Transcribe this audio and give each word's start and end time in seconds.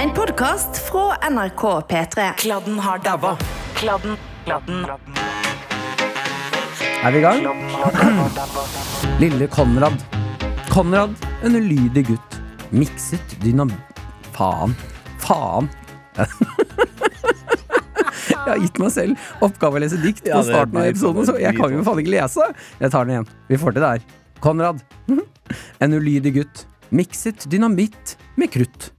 En 0.00 0.10
podkast 0.10 0.76
fra 0.90 1.30
NRK 1.30 1.62
P3. 1.88 2.32
Kladden 2.38 2.78
har 2.78 2.98
dabba. 2.98 3.38
Kladden, 3.74 4.16
kladden, 4.44 4.86
Er 7.04 7.10
vi 7.10 7.18
i 7.18 7.20
gang? 7.20 7.46
Lille 9.20 9.46
Konrad. 9.46 10.04
Konrad, 10.68 11.14
en 11.42 11.56
ulydig 11.56 12.06
gutt. 12.06 12.38
Mikset 12.70 13.34
dynam... 13.42 13.72
Faen. 14.36 14.74
Faen. 15.18 15.68
Jeg 18.28 18.52
har 18.52 18.62
gitt 18.62 18.78
meg 18.78 18.92
selv 18.94 19.42
oppgave 19.42 19.80
å 19.80 19.82
lese 19.82 19.98
dikt 20.04 20.22
på 20.30 20.42
starten 20.46 20.78
av 20.78 20.86
episoden, 20.92 21.26
så 21.26 21.34
jeg 21.42 21.58
kan 21.58 21.74
jo 21.74 21.82
faen 21.84 21.98
ikke 22.00 22.14
lese. 22.14 22.46
Jeg 22.78 22.92
tar 22.94 23.04
den 23.08 23.16
igjen. 23.16 23.26
Vi 23.50 23.58
får 23.60 23.74
til 23.74 23.82
det 23.84 23.90
her. 23.96 24.06
Konrad. 24.46 24.78
En 25.82 25.94
ulydig 25.96 26.34
gutt. 26.38 26.62
Mikset 26.94 27.48
dynamitt 27.50 28.14
med 28.36 28.52
krutt. 28.52 28.92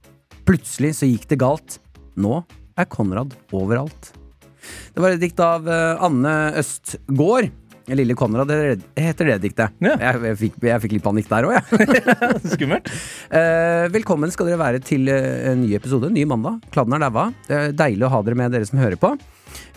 Plutselig 0.50 0.96
så 0.98 1.06
gikk 1.06 1.28
det 1.30 1.36
galt. 1.38 1.76
Nå 2.18 2.40
er 2.74 2.86
Konrad 2.90 3.36
overalt. 3.54 4.08
Det 4.90 4.98
var 4.98 5.14
et 5.14 5.20
dikt 5.22 5.38
av 5.44 5.68
eh, 5.70 6.02
Anne 6.02 6.32
Østgård. 6.58 7.52
Lille 7.94 8.16
Konrad 8.18 8.50
det 8.50 8.80
heter 8.98 9.30
det 9.30 9.36
diktet. 9.44 9.76
Ja. 9.78 9.94
Jeg, 9.94 10.18
jeg, 10.26 10.38
fikk, 10.40 10.56
jeg 10.66 10.82
fikk 10.82 10.96
litt 10.96 11.04
panikk 11.04 11.30
der 11.30 11.46
òg, 11.46 11.54
jeg. 11.54 12.02
Skummelt. 12.56 12.90
Eh, 13.40 13.84
velkommen 13.94 14.32
skal 14.34 14.50
dere 14.50 14.58
være 14.58 14.82
til 14.82 15.06
eh, 15.12 15.52
en 15.52 15.62
ny 15.62 15.70
episode. 15.78 16.10
En 16.10 16.18
Ny 16.18 16.26
mandag. 16.26 16.58
Kladden 16.74 16.98
er 16.98 17.06
daua. 17.06 17.28
Deilig 17.46 18.08
å 18.08 18.12
ha 18.16 18.22
dere 18.26 18.42
med, 18.42 18.50
dere 18.50 18.66
som 18.66 18.82
hører 18.82 18.98
på. 18.98 19.14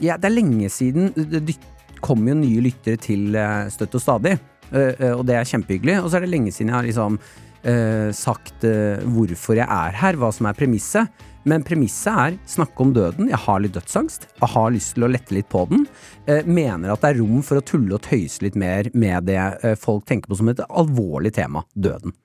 Ja, 0.01 0.17
det 0.17 0.31
er 0.31 0.37
lenge 0.39 0.73
siden 0.73 1.13
det 1.13 1.53
kom 2.01 2.25
jo 2.25 2.33
nye 2.41 2.65
lyttere 2.65 2.97
til 2.97 3.37
eh, 3.37 3.69
Støtt 3.69 3.93
og 4.01 4.01
stadig, 4.01 4.39
og 4.73 5.21
det 5.29 5.37
er 5.37 5.45
kjempehyggelig. 5.45 6.01
Og 6.01 6.09
så 6.09 6.17
er 6.17 6.25
det 6.25 6.33
lenge 6.33 6.49
siden 6.49 6.73
jeg 6.73 6.79
har 6.79 6.89
liksom 6.89 7.21
eh, 7.67 8.09
sagt 8.15 8.65
eh, 8.67 9.03
hvorfor 9.15 9.57
jeg 9.59 9.67
er 9.67 9.95
her, 9.99 10.19
hva 10.19 10.31
som 10.35 10.49
er 10.49 10.57
premisset. 10.57 11.23
Men 11.49 11.63
premisset 11.67 12.13
er 12.13 12.37
snakke 12.47 12.85
om 12.85 12.93
døden. 12.95 13.27
Jeg 13.31 13.41
har 13.45 13.59
litt 13.59 13.75
dødsangst. 13.75 14.29
Jeg 14.39 14.51
har 14.53 14.69
lyst 14.71 14.93
til 14.95 15.07
å 15.07 15.11
lette 15.11 15.35
litt 15.35 15.49
på 15.51 15.65
den. 15.71 15.85
Eh, 16.25 16.45
mener 16.47 16.93
at 16.93 17.03
det 17.03 17.13
er 17.13 17.19
rom 17.19 17.43
for 17.43 17.59
å 17.59 17.65
tulle 17.67 17.97
og 17.97 18.05
tøyse 18.05 18.45
litt 18.45 18.55
mer 18.59 18.87
med 18.95 19.27
det 19.27 19.41
eh, 19.41 19.75
folk 19.79 20.07
tenker 20.07 20.31
på 20.31 20.39
som 20.39 20.51
et 20.53 20.63
alvorlig 20.69 21.33
tema 21.35 21.65
døden. 21.75 22.15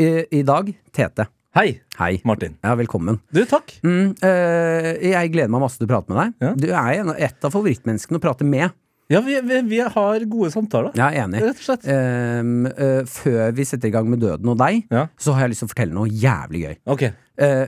I, 0.00 0.40
dag 0.48 0.70
Tete. 0.96 1.26
Hei, 1.56 1.80
Hei. 1.98 2.20
Martin. 2.24 2.54
Ja, 2.64 2.72
velkommen. 2.78 3.18
Du, 3.34 3.42
takk. 3.48 3.74
Mm, 3.84 4.14
eh, 4.24 4.88
jeg 5.10 5.32
gleder 5.34 5.52
meg 5.52 5.64
masse 5.64 5.80
til 5.80 5.88
å 5.88 5.90
prate 5.90 6.12
med 6.12 6.20
deg. 6.20 6.34
Ja. 6.44 6.52
Du 6.56 6.68
er 6.70 7.00
en, 7.02 7.12
et 7.16 7.44
av 7.44 7.52
favorittmenneskene 7.52 8.20
å 8.20 8.22
prate 8.22 8.48
med. 8.48 8.72
Ja, 9.08 9.22
vi, 9.24 9.38
vi, 9.40 9.60
vi 9.70 9.78
har 9.80 10.24
gode 10.28 10.50
samtaler. 10.52 10.92
Jeg 10.98 11.16
er 11.16 11.24
enig. 11.24 11.40
Rett 11.40 11.60
og 11.62 11.64
slett. 11.64 11.86
Um, 11.88 12.66
uh, 12.68 13.02
før 13.08 13.54
vi 13.56 13.64
setter 13.64 13.88
i 13.88 13.94
gang 13.94 14.08
med 14.12 14.20
døden 14.20 14.50
og 14.52 14.58
deg, 14.60 14.82
Ja. 14.92 15.06
så 15.16 15.32
har 15.32 15.46
jeg 15.46 15.54
lyst 15.54 15.62
til 15.64 15.70
å 15.70 15.72
fortelle 15.72 15.96
noe 15.96 16.10
jævlig 16.12 16.60
gøy. 16.66 16.76
Ok. 16.92 17.04
Uh, 17.40 17.66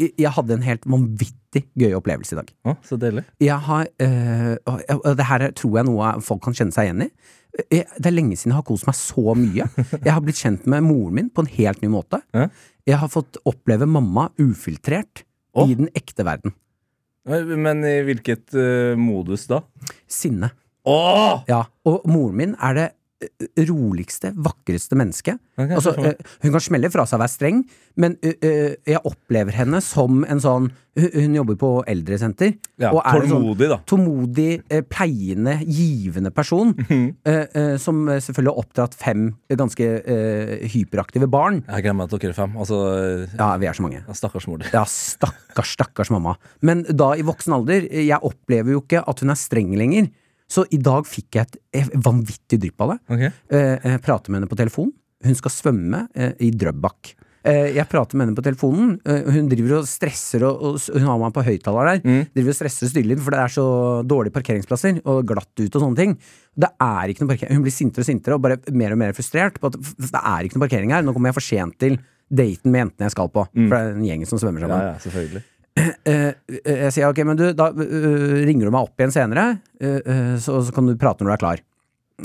jeg 0.00 0.30
hadde 0.34 0.56
en 0.56 0.64
helt 0.66 0.86
vanvittig 0.90 1.60
gøy 1.78 1.92
opplevelse 2.00 2.34
i 2.34 2.38
dag. 2.40 2.48
Å, 2.66 2.72
så 2.82 2.96
deilig. 2.98 3.22
Jeg 3.44 3.58
har 3.68 3.86
uh, 4.02 5.12
Det 5.14 5.26
her 5.28 5.44
er- 5.46 5.52
tror 5.54 5.76
jeg 5.78 5.86
noe 5.86 6.08
folk 6.26 6.42
kan 6.48 6.56
kjenne 6.56 6.74
seg 6.74 6.88
igjen 6.88 7.04
i. 7.06 7.10
Det 7.70 8.08
er 8.08 8.16
lenge 8.16 8.34
siden 8.34 8.50
jeg 8.50 8.58
har 8.58 8.66
kost 8.66 8.88
meg 8.88 8.96
så 8.98 9.36
mye. 9.38 9.68
Jeg 10.02 10.10
har 10.10 10.24
blitt 10.24 10.40
kjent 10.40 10.64
med 10.66 10.82
moren 10.82 11.14
min 11.20 11.28
på 11.30 11.44
en 11.44 11.52
helt 11.54 11.84
ny 11.84 11.92
måte. 11.92 12.18
Ja. 12.34 12.48
Jeg 12.90 12.98
har 13.04 13.12
fått 13.12 13.38
oppleve 13.46 13.86
mamma 13.86 14.24
ufiltrert 14.42 15.22
i 15.62 15.76
den 15.78 15.86
ekte 15.94 16.24
verden. 16.26 16.50
Men 17.24 17.84
i 17.88 17.94
hvilket 18.04 18.52
uh, 18.52 18.92
modus 19.00 19.46
da? 19.48 19.62
Sinne. 20.10 20.50
Åh! 20.84 21.44
Ja, 21.48 21.62
og 21.88 22.04
moren 22.08 22.36
min 22.36 22.56
er 22.60 22.76
det 22.76 22.88
roligste, 23.68 24.32
vakreste 24.36 24.96
menneske. 24.98 25.36
Okay, 25.58 25.74
Altså, 25.76 25.92
eh, 25.98 26.14
hun 26.42 26.52
kan 26.54 26.62
smelle 26.62 26.90
fra 26.90 27.04
seg 27.06 27.18
å 27.18 27.22
være 27.24 27.32
streng, 27.34 27.60
men 28.00 28.16
eh, 28.22 28.34
eh, 28.42 28.74
jeg 28.90 29.02
opplever 29.06 29.54
henne 29.54 29.80
som 29.84 30.24
en 30.28 30.42
sånn 30.42 30.72
Hun, 30.94 31.32
jobber 31.34 31.56
på 31.58 31.68
eldresenter. 31.90 32.52
Ja, 32.78 32.92
og 32.94 33.00
er 33.02 33.24
en 33.24 33.30
sånn 33.32 33.46
da. 33.58 33.80
Tålmodig, 33.90 34.60
eh, 34.70 34.84
pleiende, 34.86 35.56
givende 35.66 36.30
person. 36.30 36.70
Eh, 37.26 37.46
eh, 37.56 37.76
som 37.82 38.04
eh, 38.08 38.20
selvfølgelig 38.22 38.52
har 38.52 38.62
oppdratt 38.62 38.94
fem 38.94 39.24
ganske 39.50 39.82
eh, 39.82 40.68
hyperaktive 40.70 41.26
barn. 41.26 41.64
Jeg 41.66 41.82
glemmer 41.88 42.06
at 42.06 42.14
dere 42.14 42.30
er 42.30 42.36
fem. 42.38 42.54
Altså, 42.60 42.78
eh, 42.94 43.34
Ja, 43.38 43.56
vi 43.58 43.66
er 43.66 43.74
så 43.74 43.82
mange. 43.82 44.04
stakkars 44.14 44.46
mor. 44.46 44.62
Ja, 44.70 44.84
stakkars, 44.86 45.72
stakkars 45.74 46.12
mamma. 46.14 46.36
Men 46.62 46.84
da 46.86 47.14
i 47.18 47.26
voksen 47.26 47.56
alder, 47.58 47.88
jeg 47.90 48.20
opplever 48.22 48.76
jo 48.76 48.84
ikke 48.84 49.02
at 49.02 49.24
hun 49.24 49.34
er 49.34 49.40
streng 49.40 49.74
lenger. 49.74 50.12
Så 50.54 50.64
i 50.70 50.78
dag 50.78 51.08
fikk 51.08 51.38
jeg 51.40 51.48
et 51.48 51.58
eh, 51.80 51.90
vanvittig 52.04 52.60
drypp 52.62 52.84
av 52.86 52.94
det. 52.94 52.98
Ok. 53.10 53.24
Eh, 53.58 53.90
jeg 53.90 54.02
prater 54.04 54.30
med 54.30 54.42
henne 54.42 54.50
på 54.52 54.58
telefon. 54.60 54.92
Hun 55.24 55.38
skal 55.38 55.54
svømme 55.54 56.06
eh, 56.14 56.34
i 56.46 56.52
Drøbak. 56.54 57.14
Jeg 57.44 57.84
prater 57.92 58.16
med 58.16 58.24
henne 58.24 58.36
på 58.38 58.42
telefonen. 58.46 58.94
Hun 59.04 59.50
driver 59.50 59.74
og 59.82 59.88
stresser, 59.88 60.46
og, 60.48 60.62
og 60.64 60.94
hun 60.96 61.04
har 61.10 61.18
meg 61.20 61.34
på 61.36 61.42
høyttaler 61.44 61.90
der. 61.90 61.98
Mm. 62.00 62.22
Driver 62.38 62.54
og 62.54 62.56
stresser 62.56 62.88
og 62.88 63.20
for 63.20 63.34
det 63.34 63.40
er 63.42 63.52
så 63.52 63.64
dårlige 64.08 64.32
parkeringsplasser, 64.32 65.02
og 65.04 65.26
glatt 65.28 65.52
ut 65.60 65.76
og 65.76 65.82
sånne 65.82 65.98
ting. 65.98 66.14
Det 66.56 66.70
er 66.80 67.12
ikke 67.12 67.20
noe 67.26 67.32
parkering. 67.34 67.58
Hun 67.58 67.66
blir 67.66 67.76
sintere 67.76 68.00
og 68.00 68.08
sintere, 68.08 68.38
og 68.38 68.46
bare 68.46 68.56
mer 68.72 68.96
og 68.96 69.02
mer 69.02 69.12
frustrert 69.12 69.60
på 69.60 69.68
at 69.68 69.76
det 69.76 70.22
er 70.22 70.48
ikke 70.48 70.56
noe 70.56 70.64
parkering 70.64 70.96
her. 70.96 71.04
Nå 71.04 71.12
kommer 71.12 71.34
jeg 71.34 71.36
for 71.36 71.44
sent 71.50 71.76
til 71.84 71.98
daten 72.32 72.72
med 72.72 72.80
jentene 72.86 73.10
jeg 73.10 73.16
skal 73.18 73.28
på. 73.36 73.44
For 73.52 73.76
det 73.76 73.82
er 73.82 73.92
en 73.98 74.08
gjeng 74.08 74.24
som 74.32 74.40
svømmer 74.40 74.64
Ja, 74.64 74.70
sammen. 74.72 74.88
ja, 74.88 75.02
selvfølgelig. 75.04 75.44
Eh, 75.74 75.90
eh, 76.06 76.34
jeg 76.86 76.92
sier 76.94 77.08
ok, 77.10 77.20
men 77.26 77.38
du, 77.38 77.48
da 77.56 77.70
eh, 77.72 78.42
ringer 78.46 78.68
du 78.68 78.74
meg 78.74 78.86
opp 78.86 79.00
igjen 79.00 79.14
senere, 79.14 79.46
eh, 79.82 79.98
eh, 79.98 80.34
så, 80.42 80.60
så 80.62 80.74
kan 80.74 80.86
du 80.86 80.94
prate 81.00 81.24
når 81.24 81.32
du 81.32 81.34
er 81.34 81.42
klar. 81.42 81.62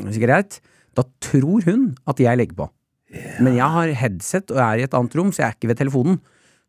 Sier, 0.04 0.22
greit. 0.22 0.60
Da 0.98 1.06
tror 1.24 1.66
hun 1.66 1.90
at 2.10 2.22
jeg 2.22 2.38
legger 2.38 2.60
på. 2.60 2.70
Men 3.42 3.56
jeg 3.58 3.74
har 3.74 3.92
headset 4.04 4.52
og 4.54 4.60
er 4.62 4.82
i 4.82 4.86
et 4.86 4.94
annet 4.94 5.16
rom, 5.18 5.32
så 5.34 5.42
jeg 5.42 5.48
er 5.48 5.58
ikke 5.58 5.72
ved 5.72 5.80
telefonen. 5.82 6.20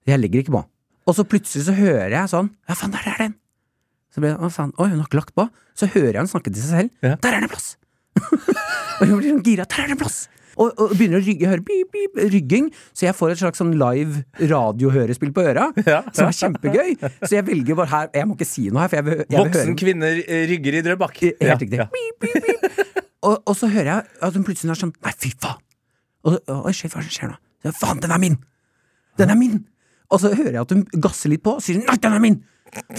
Jeg 0.09 0.23
legger 0.23 0.41
ikke 0.41 0.57
på. 0.57 0.65
Og 1.11 1.17
så 1.17 1.27
plutselig 1.29 1.67
så 1.67 1.75
hører 1.77 2.13
jeg 2.15 2.31
sånn 2.31 2.51
Ja, 2.69 2.77
faen, 2.79 2.93
der 2.95 3.07
er 3.11 3.21
den! 3.25 3.37
Så 4.11 4.23
blir 4.23 4.33
jeg, 4.33 4.41
Å, 4.41 4.49
faen, 4.53 4.73
oi, 4.81 4.89
hun 4.89 5.03
har 5.03 5.09
ikke 5.09 5.21
lagt 5.21 5.37
på. 5.37 5.47
Så 5.77 5.89
hører 5.93 6.17
jeg 6.17 6.25
hun 6.25 6.33
snakke 6.33 6.53
til 6.53 6.65
seg 6.65 6.73
selv. 6.73 6.95
Yeah. 7.05 7.19
Der 7.21 7.37
er 7.37 7.45
det 7.45 7.51
en 7.51 7.53
plass! 7.53 7.69
og 9.01 9.05
hun 9.05 9.19
blir 9.21 9.35
sånn 9.35 9.45
gira. 9.47 9.69
Der 9.69 9.85
er 9.85 9.91
det 9.91 9.99
en 9.99 10.01
plass! 10.01 10.23
Og, 10.57 10.73
og 10.75 10.95
begynner 10.97 11.21
å 11.21 11.25
rygge, 11.25 11.49
hører 11.51 11.63
pip, 11.67 11.91
pip, 11.95 12.19
rygging, 12.33 12.69
så 12.97 13.07
jeg 13.07 13.17
får 13.19 13.35
et 13.35 13.43
slags 13.43 13.63
sånn 13.63 13.73
live 13.79 14.25
radiohørespill 14.51 15.33
på 15.37 15.45
øra. 15.53 15.69
Ja. 15.87 16.03
Som 16.17 16.29
er 16.29 16.37
kjempegøy. 16.37 16.95
Så 17.23 17.35
jeg 17.37 17.47
velger 17.47 17.79
bare 17.79 17.91
her 17.91 18.11
Jeg 18.15 18.29
må 18.29 18.37
ikke 18.37 18.49
si 18.49 18.67
noe 18.71 18.85
her, 18.85 18.91
for 18.93 19.01
jeg 19.01 19.07
vil, 19.07 19.19
jeg 19.23 19.31
vil 19.31 19.41
Voksen 19.41 19.71
høre 19.71 19.79
kvinne 19.81 20.13
eh, 20.21 20.45
rygger 20.51 20.79
i 20.79 20.83
Drøbak. 20.87 21.19
Helt 21.23 21.65
riktig. 21.65 21.81
ja. 21.81 21.89
Pip, 21.95 22.27
pip, 22.27 22.47
pip. 22.47 23.01
Og, 23.27 23.43
og 23.45 23.57
så 23.57 23.69
hører 23.69 23.91
jeg 23.91 24.07
at 24.29 24.37
hun 24.39 24.47
plutselig 24.47 24.73
er 24.73 24.81
sånn 24.81 24.95
Nei, 25.05 25.13
fy 25.21 25.33
faen! 25.37 25.61
Og, 26.29 26.37
og, 26.53 26.71
shit, 26.77 26.93
hva 26.93 27.03
er 27.03 27.09
skjer 27.13 27.33
nå? 27.33 27.37
Så, 27.65 27.75
faen, 27.81 28.01
den 28.03 28.15
er 28.15 28.21
min! 28.21 28.39
Den 29.21 29.33
er 29.33 29.39
min! 29.39 29.59
Og 30.11 30.23
så 30.23 30.33
hører 30.35 30.57
jeg 30.59 30.63
at 30.65 30.73
hun 30.75 30.87
gasser 31.05 31.33
litt 31.33 31.45
på 31.45 31.59
og 31.59 31.65
sier 31.65 31.81
nei, 31.81 31.97
den 32.01 32.17
er 32.17 32.23
min! 32.23 32.41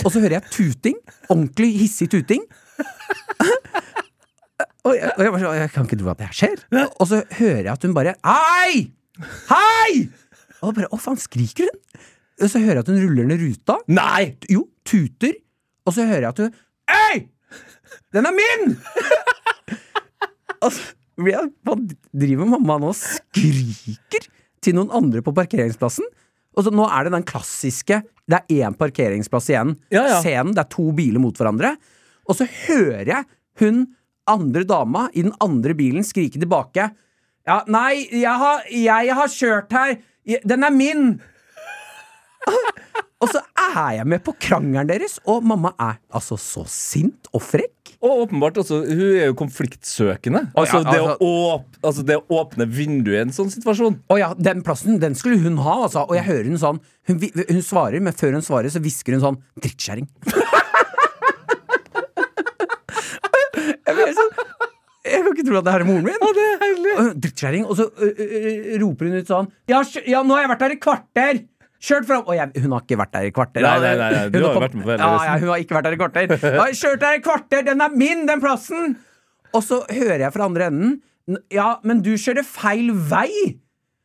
Og 0.01 0.09
så 0.11 0.19
hører 0.19 0.39
jeg 0.39 0.51
tuting. 0.51 0.97
Ordentlig 1.29 1.69
hissig 1.79 2.09
tuting. 2.11 2.43
Og 4.87 4.95
jeg, 4.97 5.11
og 5.13 5.21
jeg, 5.23 5.31
bare, 5.33 5.41
sånn, 5.43 5.59
jeg 5.59 5.71
kan 5.75 5.87
ikke 5.87 5.99
tro 5.99 6.09
at 6.11 6.21
det 6.21 6.29
her 6.29 6.37
skjer. 6.37 6.63
Og 6.89 7.05
så 7.09 7.21
hører 7.37 7.61
jeg 7.67 7.73
at 7.73 7.85
hun 7.85 7.93
bare 7.97 8.15
Hei! 8.25 8.71
Hei! 9.51 9.91
Og 10.61 10.73
bare 10.77 10.89
Å, 10.89 10.99
faen, 11.01 11.19
skriker 11.21 11.69
hun? 11.69 12.07
Og 12.41 12.49
så 12.49 12.61
hører 12.61 12.79
jeg 12.79 12.85
at 12.85 12.89
hun 12.89 13.01
ruller 13.03 13.27
ned 13.29 13.43
ruta. 13.43 13.77
Nei! 13.91 14.33
Jo, 14.49 14.65
tuter. 14.87 15.35
Og 15.85 15.93
så 15.93 16.07
hører 16.09 16.25
jeg 16.25 16.33
at 16.33 16.41
hun 16.45 16.57
Hei! 16.91 17.27
Den 18.15 18.27
er 18.27 18.35
min! 18.35 18.73
og 20.63 20.73
så 20.73 20.89
jeg, 21.21 21.51
hva 21.67 21.75
driver 22.17 22.47
mamma 22.49 22.77
nå 22.81 22.91
og 22.93 22.97
skriker 22.97 24.25
til 24.63 24.77
noen 24.77 24.93
andre 24.95 25.21
på 25.25 25.33
parkeringsplassen? 25.35 26.07
Og 26.57 26.65
så 26.65 26.73
Nå 26.73 26.87
er 26.89 27.07
det 27.07 27.13
den 27.13 27.25
klassiske 27.27 28.01
Det 28.27 28.39
er 28.39 28.65
én 28.65 28.75
parkeringsplass 28.79 29.49
igjen. 29.51 29.75
Ja, 29.93 30.05
ja. 30.07 30.19
Scenen, 30.23 30.55
det 30.55 30.65
er 30.65 30.71
to 30.71 30.89
biler 30.95 31.21
mot 31.23 31.37
hverandre. 31.37 31.75
Og 32.27 32.37
så 32.39 32.47
hører 32.47 33.11
jeg 33.11 33.27
hun 33.61 33.85
andre 34.29 34.63
dama 34.67 35.07
i 35.13 35.23
den 35.25 35.33
andre 35.41 35.73
bilen 35.77 36.05
skrike 36.05 36.39
tilbake. 36.41 36.91
Ja, 37.47 37.61
nei, 37.71 38.05
jeg 38.13 38.37
har, 38.43 38.65
jeg 38.69 39.15
har 39.17 39.31
kjørt 39.33 39.73
her. 39.73 39.95
Den 40.45 40.63
er 40.67 40.73
min! 40.75 41.05
Og 43.21 43.29
så 43.29 43.41
er 43.53 43.99
jeg 43.99 44.07
med 44.09 44.23
på 44.25 44.33
krangelen 44.41 44.89
deres, 44.89 45.19
og 45.29 45.43
mamma 45.45 45.75
er 45.77 45.99
altså 46.09 46.39
så 46.41 46.63
sint 46.69 47.29
og 47.29 47.43
frekk. 47.45 47.91
Og 48.01 48.23
åpenbart 48.23 48.57
også, 48.57 48.79
hun 48.87 49.01
er 49.11 49.27
jo 49.27 49.35
konfliktsøkende. 49.37 50.47
Altså, 50.57 50.79
ja, 50.81 50.87
det, 50.89 51.01
altså- 51.03 51.17
å 51.21 51.51
åp, 51.53 51.67
altså 51.85 52.05
det 52.07 52.17
å 52.17 52.39
åpne 52.39 52.65
vinduet 52.65 53.19
i 53.19 53.21
en 53.27 53.35
sånn 53.35 53.51
situasjon. 53.53 53.99
Å 54.09 54.17
ja, 54.17 54.31
den 54.33 54.63
plassen, 54.65 54.97
den 55.03 55.13
skulle 55.13 55.37
hun 55.43 55.59
ha, 55.61 55.83
altså. 55.85 56.07
Og 56.09 56.17
jeg 56.17 56.25
hører 56.31 56.49
hun 56.49 56.61
sånn 56.61 56.81
Hun, 57.09 57.17
hun 57.17 57.61
svarer, 57.65 57.97
men 58.01 58.13
før 58.13 58.35
hun 58.37 58.43
svarer, 58.45 58.69
så 58.69 58.77
hvisker 58.81 59.15
hun 59.17 59.23
sånn 59.23 59.37
Drittkjerring. 59.61 60.05
Jeg, 64.05 64.15
sånn, 64.17 64.33
jeg 65.11 65.23
kan 65.25 65.31
ikke 65.35 65.45
tro 65.47 65.57
at 65.59 65.67
det 65.67 65.73
her 65.75 65.83
er 65.85 65.89
moren 65.89 66.05
min. 66.07 66.25
det 66.37 66.43
er 66.47 66.59
herlig. 66.65 66.95
Drittkjerring. 67.25 67.63
Og 67.67 67.79
så 67.79 67.87
ø, 67.89 68.09
ø, 68.11 68.27
ø, 68.41 68.79
roper 68.83 69.09
hun 69.09 69.17
ut 69.21 69.31
sånn 69.31 69.49
ja, 69.71 69.81
ja, 70.05 70.21
nå 70.25 70.37
har 70.37 70.45
jeg 70.45 70.51
vært 70.55 70.65
her 70.67 70.75
i 70.75 70.79
kvarter! 70.87 71.41
Kjørt 71.81 72.05
fram 72.05 72.27
Og 72.29 72.35
jeg, 72.37 72.61
hun 72.61 72.73
har 72.75 72.83
ikke 72.85 72.97
vært 72.99 73.13
der 73.15 73.23
i 73.25 73.31
kvarter. 73.33 73.63
Nei, 73.65 73.77
nei, 73.81 73.93
nei, 73.97 74.09
nei, 74.13 74.25
du 74.29 74.35
Hun 74.37 74.43
har 74.45 74.53
jo 74.53 74.61
vært 74.61 74.75
med 74.77 74.83
på 74.85 74.91
hele 74.93 75.01
ja, 75.07 75.23
ja, 75.25 75.37
hun 75.41 75.49
har 75.49 75.63
ikke 75.63 75.77
vært 75.79 75.87
der 75.87 75.95
i 75.95 76.01
kvarter. 76.01 76.35
Jeg 76.45 76.59
har 76.59 76.75
kjørt 76.81 77.01
der 77.05 77.17
i 77.17 77.23
kvarter! 77.25 77.63
Den 77.71 77.81
er 77.87 77.95
min, 78.03 78.27
den 78.29 78.43
plassen! 78.43 78.93
Og 79.57 79.63
så 79.65 79.81
hører 79.89 80.21
jeg 80.27 80.31
fra 80.35 80.45
andre 80.47 80.67
enden 80.71 80.93
Ja, 81.51 81.71
men 81.83 82.03
du 82.05 82.13
kjører 82.21 82.45
feil 82.47 82.93
vei! 83.09 83.31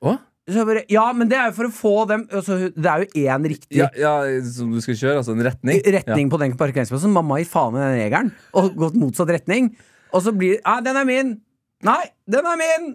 Å? 0.03 0.17
Så 0.47 0.63
bare, 0.63 0.85
ja, 0.93 1.05
men 1.17 1.27
det 1.31 1.35
er 1.41 1.49
jo 1.51 1.55
for 1.57 1.67
å 1.67 1.73
få 1.75 1.93
dem 2.07 2.21
altså, 2.31 2.69
Det 2.71 2.87
er 2.87 3.03
jo 3.03 3.23
én 3.27 3.47
riktig 3.51 3.81
Ja, 3.81 3.89
ja, 3.99 4.13
som 4.47 4.71
du 4.71 4.79
skal 4.85 4.95
kjøre, 4.95 5.17
altså 5.19 5.35
en 5.35 5.43
retning? 5.43 5.81
retning 5.97 6.31
på 6.31 6.39
den 6.39 6.55
parkeringsplassen. 6.61 7.11
Mamma 7.15 7.41
gir 7.41 7.49
faen 7.51 7.75
i 7.75 7.83
den 7.83 7.97
regelen 7.99 8.31
og 8.55 8.77
gått 8.79 8.95
motsatt 9.01 9.33
retning. 9.35 9.73
Og 10.15 10.23
så 10.23 10.31
blir 10.37 10.55
det 10.55 10.63
Nei, 10.69 10.77
den 10.87 11.01
er 11.03 11.09
min! 11.09 11.33
Nei, 11.87 12.03
den 12.31 12.47
er 12.47 12.61
min! 12.63 12.87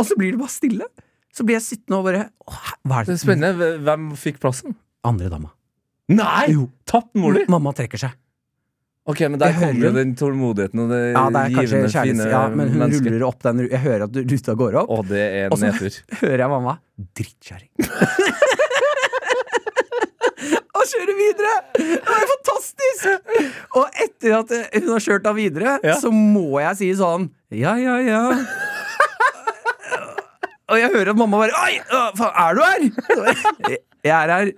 Og 0.00 0.08
så 0.08 0.16
blir 0.16 0.32
det 0.32 0.40
bare 0.40 0.54
stille. 0.54 0.88
Så 1.34 1.44
blir 1.44 1.58
jeg 1.58 1.66
sittende 1.66 2.00
og 2.00 2.08
bare 2.08 2.24
«Åh, 2.48 2.72
Hva 2.88 3.02
er 3.02 3.04
Det 3.04 3.12
det 3.12 3.18
er 3.18 3.22
spennende. 3.26 3.68
Hvem 3.84 4.08
fikk 4.16 4.40
plassen? 4.42 4.78
Andre 5.06 5.28
dama. 5.30 5.52
Nei! 6.08 6.46
Jo. 6.54 6.70
Tapt 6.88 7.12
mor 7.20 7.36
di? 7.36 7.44
Mamma 7.52 7.74
trekker 7.76 8.00
seg. 8.00 8.16
Ok, 9.08 9.20
men 9.32 9.38
der 9.40 9.54
kommer 9.56 9.86
jo 9.88 9.92
den 9.96 10.10
tålmodigheten 10.20 10.82
og 10.84 10.90
det 10.92 10.98
Ja, 11.14 11.22
det 11.32 11.40
er 11.40 11.54
givende, 11.56 11.88
fine 11.94 12.26
Ja, 12.28 12.42
men 12.52 12.68
hun 12.68 12.82
mennesket. 12.82 13.08
ruller 13.14 13.24
opp 13.30 13.40
den 13.46 13.62
Jeg 13.70 13.80
hører 13.86 14.04
at 14.04 14.18
ruta 14.20 14.54
går 14.60 14.76
opp. 14.82 14.90
Å, 14.92 14.98
det 15.08 15.22
er 15.24 15.48
Og 15.54 15.58
så 15.62 15.70
hører 16.22 16.42
jeg 16.44 16.50
mamma 16.52 16.74
Drittkjerring. 17.16 17.70
og 20.78 20.84
kjører 20.92 21.14
videre! 21.18 21.54
Det 21.78 21.98
var 22.06 22.26
fantastisk! 22.34 23.00
Og 23.78 23.86
etter 24.04 24.36
at 24.38 24.52
hun 24.82 24.92
har 24.94 25.02
kjørt 25.04 25.26
av 25.30 25.38
videre, 25.38 25.78
Ja. 25.86 25.96
så 26.00 26.12
må 26.14 26.60
jeg 26.62 26.76
si 26.82 26.90
sånn 27.00 27.28
Ja, 27.54 27.74
ja, 27.80 27.96
ja. 28.04 28.22
Og 30.68 30.76
jeg 30.82 30.90
hører 30.92 31.10
at 31.14 31.16
mamma 31.20 31.38
bare 31.40 31.60
Oi, 31.64 31.78
faen, 32.18 32.34
er 32.44 32.58
du 32.58 32.64
her? 32.64 33.76
Jeg 34.06 34.14
er 34.14 34.30
her. 34.30 34.50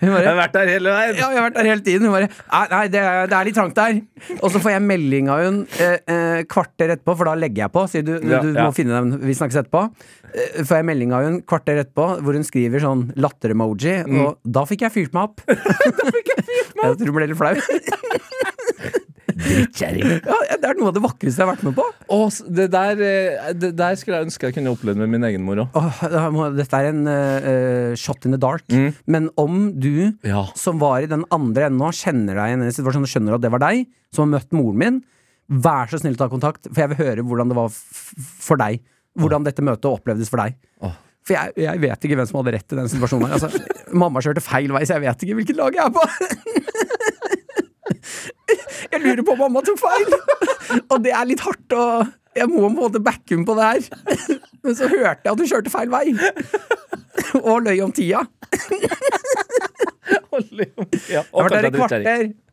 Hun 0.00 0.08
Jeg 0.08 0.24
har 0.26 0.34
vært 0.38 0.54
der 0.56 0.66
hele 0.72 0.90
veien! 0.90 1.12
ja, 1.14 1.28
jeg 1.30 1.38
har 1.38 1.44
vært 1.44 1.56
der 1.60 1.68
hele 1.68 1.84
tiden. 1.86 2.08
Hun 2.08 2.14
bare 2.16 2.28
Nei, 2.72 2.80
det, 2.90 2.98
er, 3.06 3.28
det 3.30 3.36
er 3.38 3.46
litt 3.46 3.54
trangt 3.56 3.76
der. 3.78 4.00
Og 4.40 4.48
så 4.50 4.58
får 4.64 4.72
jeg 4.74 4.82
melding 4.88 5.28
av 5.30 5.42
hun 5.44 5.60
eh, 5.78 5.94
eh, 6.10 6.40
kvarter 6.50 6.90
etterpå, 6.96 7.14
for 7.20 7.30
da 7.30 7.36
legger 7.38 7.66
jeg 7.66 7.74
på. 7.76 7.84
Sier 7.92 8.06
du, 8.08 8.14
Ja, 8.18 8.40
du 8.42 8.50
ja. 8.56 8.64
må 8.66 8.74
finne 8.76 8.96
dem, 8.98 9.12
vi 9.22 9.36
snakkes 9.38 9.60
etterpå. 9.62 9.84
Eh, 10.32 10.58
får 10.66 10.80
jeg 10.80 10.88
melding 10.90 11.14
av 11.16 11.28
hun 11.28 11.38
kvarter 11.48 11.78
etterpå 11.84 12.08
hvor 12.24 12.38
hun 12.40 12.48
skriver 12.48 12.82
sånn 12.82 13.06
latter-emoji, 13.20 13.94
Mm. 14.08 14.18
og 14.26 14.40
da 14.58 14.64
fikk 14.68 14.86
jeg 14.88 14.96
fyrt 14.96 15.14
meg 15.16 15.30
opp. 15.30 15.44
da 15.46 16.10
fikk 16.18 16.32
jeg 16.34 16.46
fyrt 16.50 16.74
meg 16.74 16.82
opp 16.82 16.88
Jeg 16.88 16.98
tror 17.04 17.12
hun 17.12 17.18
ble 17.20 17.30
litt 17.30 17.38
flau. 17.38 17.54
Drittkjerring. 19.38 20.10
Ja, 20.26 20.38
det 20.58 20.66
er 20.70 20.78
noe 20.78 20.90
av 20.90 20.96
det 20.96 21.02
vakreste 21.04 21.38
jeg 21.40 21.46
har 21.46 21.52
vært 21.54 21.64
med 21.68 21.76
på. 21.78 21.84
Å, 22.14 22.18
det, 22.58 22.66
der, 22.74 23.02
eh, 23.06 23.50
det 23.54 23.70
der 23.78 23.98
skulle 24.00 24.18
jeg 24.18 24.28
ønske 24.28 24.48
jeg 24.50 24.56
kunne 24.58 24.72
opplevd 24.74 24.98
med 25.02 25.12
min 25.14 25.26
egen 25.28 25.44
mor 25.46 25.60
òg. 25.64 25.76
Åh, 25.78 26.26
må- 26.34 26.48
dette 26.56 26.80
er 26.82 26.90
en 26.90 27.02
eh, 27.12 27.48
eh, 27.52 27.94
shot 27.98 28.26
in 28.26 28.34
the 28.34 28.40
dark. 28.42 28.64
Mm. 28.72 28.90
Men 29.06 29.30
om 29.38 29.60
du 29.78 30.12
Ja. 30.26 30.46
som 30.58 30.78
var 30.82 31.00
i 31.04 31.10
den 31.10 31.24
andre 31.34 31.68
enden 31.68 31.78
nå, 31.82 31.92
kjenner 31.94 32.34
deg 32.34 32.50
igjen 32.52 32.66
i 32.66 32.70
en 32.72 32.76
situasjon 32.80 33.06
og 33.06 33.12
skjønner 33.14 33.38
at 33.38 33.44
det 33.46 33.52
var 33.54 33.62
deg, 33.68 33.86
som 34.14 34.26
har 34.26 34.38
møtt 34.40 34.52
moren 34.56 34.78
min, 34.82 35.02
vær 35.48 35.88
så 35.88 36.00
snill 36.02 36.16
å 36.18 36.22
ta 36.24 36.28
kontakt, 36.28 36.66
for 36.68 36.80
jeg 36.82 36.90
vil 36.92 37.02
høre 37.06 37.22
hvordan 37.24 37.48
det 37.52 37.56
var 37.56 37.70
f 37.72 38.14
for 38.42 38.60
deg. 38.60 38.82
Hvordan 39.18 39.46
dette 39.46 39.62
møtet 39.64 39.88
opplevdes 39.88 40.28
for 40.30 40.42
deg. 40.42 40.58
Åh. 40.84 40.92
For 41.28 41.34
jeg, 41.36 41.52
jeg 41.60 41.80
vet 41.82 42.04
ikke 42.06 42.16
hvem 42.16 42.28
som 42.28 42.38
hadde 42.40 42.52
rett 42.56 42.72
i 42.72 42.76
den 42.78 42.88
situasjonen. 42.88 43.28
her 43.28 43.36
altså, 43.36 43.50
mamma 43.92 44.20
kjørte 44.24 44.40
feil 44.44 44.72
vei, 44.72 44.84
så 44.88 44.96
jeg 44.96 45.04
vet 45.04 45.24
ikke 45.26 45.36
hvilket 45.40 45.58
lag 45.58 45.76
jeg 45.76 45.84
er 45.84 45.92
på. 45.92 46.04
Jeg 48.98 49.04
lurer 49.06 49.24
på 49.28 49.32
om 49.36 49.42
mamma 49.46 49.62
tok 49.64 49.78
feil, 49.80 50.08
og 50.92 51.02
det 51.04 51.12
er 51.14 51.28
litt 51.30 51.40
hardt. 51.46 51.72
å 51.78 51.84
jeg 52.38 52.46
må 52.52 52.60
på 52.60 52.66
en 52.68 52.74
måte 52.76 53.00
backe 53.02 53.32
henne 53.34 53.46
på 53.48 53.54
det 53.58 53.64
her. 53.66 53.80
Men 54.62 54.74
så 54.78 54.86
hørte 54.90 55.24
jeg 55.26 55.32
at 55.32 55.40
hun 55.40 55.48
kjørte 55.50 55.72
feil 55.72 55.88
vei. 55.90 56.12
Og 57.48 57.64
løy 57.66 57.80
om 57.82 57.90
tida. 57.96 58.20
Ja, 61.10 61.22
vært 61.32 61.54
der 61.56 61.66
i 61.66 61.72
kvarter. 61.74 62.04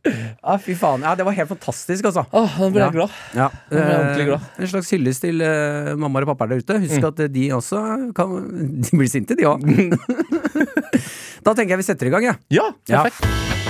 Ja, 0.06 0.56
fy 0.62 0.74
faen. 0.78 1.04
Ja, 1.06 1.14
det 1.18 1.26
var 1.28 1.36
helt 1.38 1.50
fantastisk, 1.50 2.06
altså. 2.10 2.24
Åh, 2.34 2.58
nå 2.62 2.70
ble 2.74 2.82
jeg 2.82 2.88
Ja. 2.88 2.96
glad. 2.96 3.14
Ja, 3.38 3.48
ble 3.70 3.80
jeg 3.84 4.00
ordentlig 4.00 4.26
glad. 4.32 4.42
eh, 4.42 4.64
En 4.66 4.72
slags 4.74 4.92
hyllest 4.96 5.22
til 5.26 5.42
uh, 5.42 5.94
mammaer 6.02 6.26
og 6.28 6.34
pappaer 6.34 6.50
der 6.56 6.62
ute. 6.66 6.80
Husk 6.86 7.08
at 7.12 7.20
eh, 7.26 7.32
de 7.38 7.46
også 7.58 7.82
kan 8.18 8.36
De 8.86 8.98
blir 8.98 9.10
sinte, 9.12 9.38
de 9.38 9.46
òg. 9.50 9.62
da 11.46 11.54
tenker 11.54 11.76
jeg 11.76 11.82
vi 11.84 11.88
setter 11.90 12.10
i 12.10 12.16
gang, 12.16 12.24
jeg. 12.32 12.42
Ja, 12.58 12.72
Ja. 12.90 13.04
perfekt. 13.06 13.65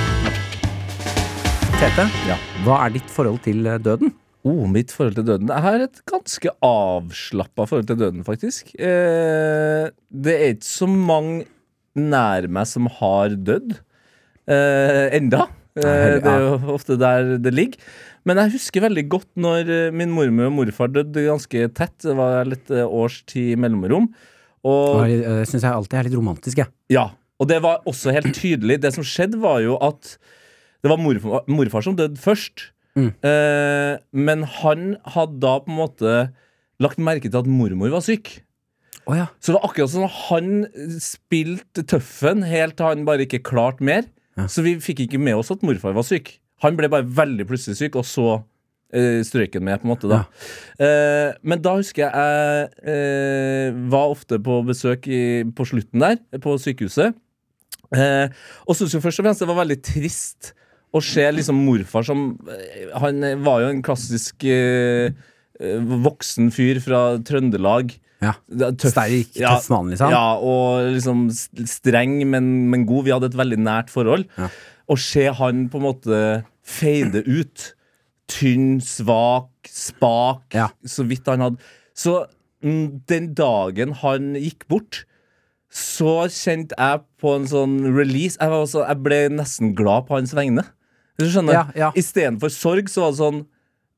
Tete, 1.80 2.06
Ja. 2.30 2.36
hva 2.64 2.76
er 2.86 2.94
ditt 2.96 3.10
forhold 3.12 3.42
til 3.46 3.66
eh, 3.68 3.78
døden? 3.84 4.14
Oh, 4.46 4.66
mitt 4.70 4.92
forhold 4.94 5.16
til 5.18 5.26
døden. 5.28 5.50
Jeg 5.52 5.64
har 5.66 5.82
et 5.84 6.00
ganske 6.08 6.50
avslappa 6.64 7.66
forhold 7.68 7.88
til 7.90 7.98
døden, 8.00 8.24
faktisk. 8.24 8.72
Eh, 8.80 9.90
det 10.12 10.36
er 10.36 10.54
ikke 10.56 10.68
så 10.70 10.88
mange 10.88 11.46
nær 11.98 12.48
meg 12.48 12.68
som 12.70 12.88
har 13.00 13.36
dødd. 13.36 13.76
Eh, 14.48 15.10
enda. 15.18 15.48
Eh, 15.76 16.20
det 16.22 16.30
er 16.32 16.46
jo 16.46 16.76
ofte 16.78 16.98
der 17.02 17.36
det 17.42 17.54
ligger. 17.54 17.82
Men 18.26 18.38
jeg 18.42 18.56
husker 18.56 18.86
veldig 18.86 19.06
godt 19.12 19.28
når 19.36 19.70
eh, 19.70 19.92
min 19.92 20.14
mormor 20.16 20.48
og 20.52 20.56
morfar 20.62 20.94
døde 20.94 21.26
ganske 21.28 21.68
tett. 21.76 21.98
Det 22.06 22.16
var 22.16 22.46
litt 22.46 22.70
årstid 22.72 22.88
års 22.88 23.20
tid 23.34 23.58
mellomrom. 23.62 24.08
Og 24.66 25.04
Det 25.10 25.44
syns 25.52 25.62
jeg 25.68 25.74
alltid 25.76 26.00
er 26.00 26.08
litt 26.08 26.18
romantisk, 26.18 26.58
jeg. 26.64 26.72
ja, 26.90 27.10
og 27.38 27.50
det 27.52 27.60
var 27.62 27.82
også 27.86 28.14
helt 28.16 28.32
tydelig. 28.34 28.80
Det 28.82 28.94
som 28.96 29.04
skjedde, 29.06 29.38
var 29.44 29.60
jo 29.62 29.76
at 29.84 30.16
det 30.86 30.92
var 30.92 31.02
morfar, 31.02 31.46
morfar 31.50 31.82
som 31.82 31.96
døde 31.98 32.22
først. 32.22 32.70
Mm. 32.96 33.10
Eh, 33.26 33.94
men 34.14 34.46
han 34.62 34.84
hadde 35.16 35.42
da 35.42 35.58
på 35.64 35.72
en 35.74 35.80
måte 35.80 36.12
lagt 36.84 37.02
merke 37.02 37.26
til 37.32 37.42
at 37.42 37.50
mormor 37.50 37.90
var 37.96 38.04
syk. 38.06 38.36
Oh, 39.06 39.16
ja. 39.18 39.28
Så 39.42 39.52
det 39.52 39.58
var 39.60 39.68
akkurat 39.70 39.92
som 39.92 40.06
han 40.10 40.66
spilte 41.02 41.84
tøffen 41.90 42.46
helt 42.48 42.78
til 42.78 42.90
han 42.90 43.06
bare 43.08 43.26
ikke 43.26 43.44
klarte 43.46 43.86
mer. 43.86 44.06
Ja. 44.38 44.48
Så 44.52 44.64
vi 44.66 44.76
fikk 44.84 45.06
ikke 45.06 45.22
med 45.22 45.38
oss 45.40 45.54
at 45.54 45.64
morfar 45.66 45.96
var 45.96 46.06
syk. 46.06 46.36
Han 46.64 46.78
ble 46.78 46.90
bare 46.92 47.06
veldig 47.18 47.46
plutselig 47.50 47.78
syk, 47.80 47.98
og 48.00 48.08
så 48.08 48.28
eh, 48.96 49.22
strøyk 49.26 49.58
han 49.60 49.66
med, 49.68 49.82
på 49.82 49.88
en 49.90 49.94
måte. 49.94 50.10
da 50.12 50.24
Eh, 50.82 51.34
Men 51.42 51.62
da 51.64 51.76
husker 51.80 52.06
jeg 52.06 52.14
jeg 52.14 52.70
eh, 52.94 53.78
var 53.92 54.14
ofte 54.16 54.40
på 54.44 54.62
besøk 54.68 55.08
i, 55.08 55.44
på 55.56 55.66
slutten 55.68 56.02
der, 56.04 56.20
på 56.42 56.58
sykehuset. 56.62 57.16
Eh, 57.96 58.28
og 58.66 58.76
syntes 58.76 58.96
jo 58.98 59.04
først 59.04 59.22
og 59.22 59.28
fremst 59.28 59.44
det 59.44 59.50
var 59.52 59.62
veldig 59.62 59.82
trist 59.86 60.54
å 60.94 61.02
se 61.04 61.26
liksom 61.32 61.58
morfar 61.66 62.04
som 62.08 62.38
eh, 62.52 62.92
Han 63.02 63.22
var 63.44 63.62
jo 63.66 63.70
en 63.74 63.82
klassisk 63.84 64.44
eh, 64.48 65.10
eh, 65.60 65.80
voksen 66.06 66.52
fyr 66.56 66.80
fra 66.84 67.18
Trøndelag. 67.26 67.96
ja. 68.22 68.34
Tøff- 68.50 68.92
Sterk, 68.94 69.34
tøffmann 69.36 69.90
liksom. 69.92 70.10
ja, 70.14 70.36
og 70.40 70.94
liksom 70.96 71.26
streng, 71.68 72.20
men, 72.30 72.70
men 72.72 72.86
god. 72.86 73.06
Vi 73.06 73.12
hadde 73.16 73.32
et 73.34 73.40
veldig 73.40 73.60
nært 73.66 73.90
forhold. 73.94 74.28
Ja. 74.38 74.50
Å 74.88 74.96
se 75.02 75.26
han 75.34 75.66
på 75.74 75.80
en 75.82 75.88
måte 75.90 76.20
fade 76.66 77.24
ut. 77.28 77.72
Tynn, 78.28 78.80
svak, 78.82 79.52
spak, 79.70 80.48
Ja. 80.56 80.70
så 80.86 81.04
vidt 81.06 81.28
han 81.30 81.44
hadde. 81.44 81.60
Så 81.94 82.26
mm, 82.66 83.02
den 83.08 83.34
dagen 83.38 83.92
han 84.02 84.32
gikk 84.40 84.66
bort, 84.72 85.04
så 85.74 86.28
kjente 86.32 86.78
jeg 86.78 87.04
på 87.22 87.34
en 87.36 87.48
sånn 87.50 87.76
release. 87.96 88.38
Jeg, 88.40 88.52
var 88.52 88.64
også, 88.64 88.86
jeg 88.86 89.02
ble 89.06 89.20
nesten 89.34 89.74
glad 89.78 90.08
på 90.08 90.18
hans 90.18 90.36
vegne. 90.38 90.64
Du 91.20 91.26
skjønner? 91.28 91.56
Ja, 91.58 91.66
ja. 91.76 91.92
Istedenfor 91.98 92.52
sorg, 92.54 92.90
så 92.92 93.06
var 93.06 93.14
det 93.16 93.22
sånn 93.22 93.44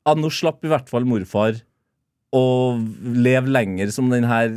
Ja, 0.06 0.14
nå 0.16 0.30
slapp 0.32 0.64
i 0.64 0.70
hvert 0.70 0.88
fall 0.88 1.04
morfar 1.08 1.58
å 2.36 2.76
leve 3.00 3.48
lenger 3.48 3.88
som 3.94 4.10
den 4.12 4.26
her 4.28 4.50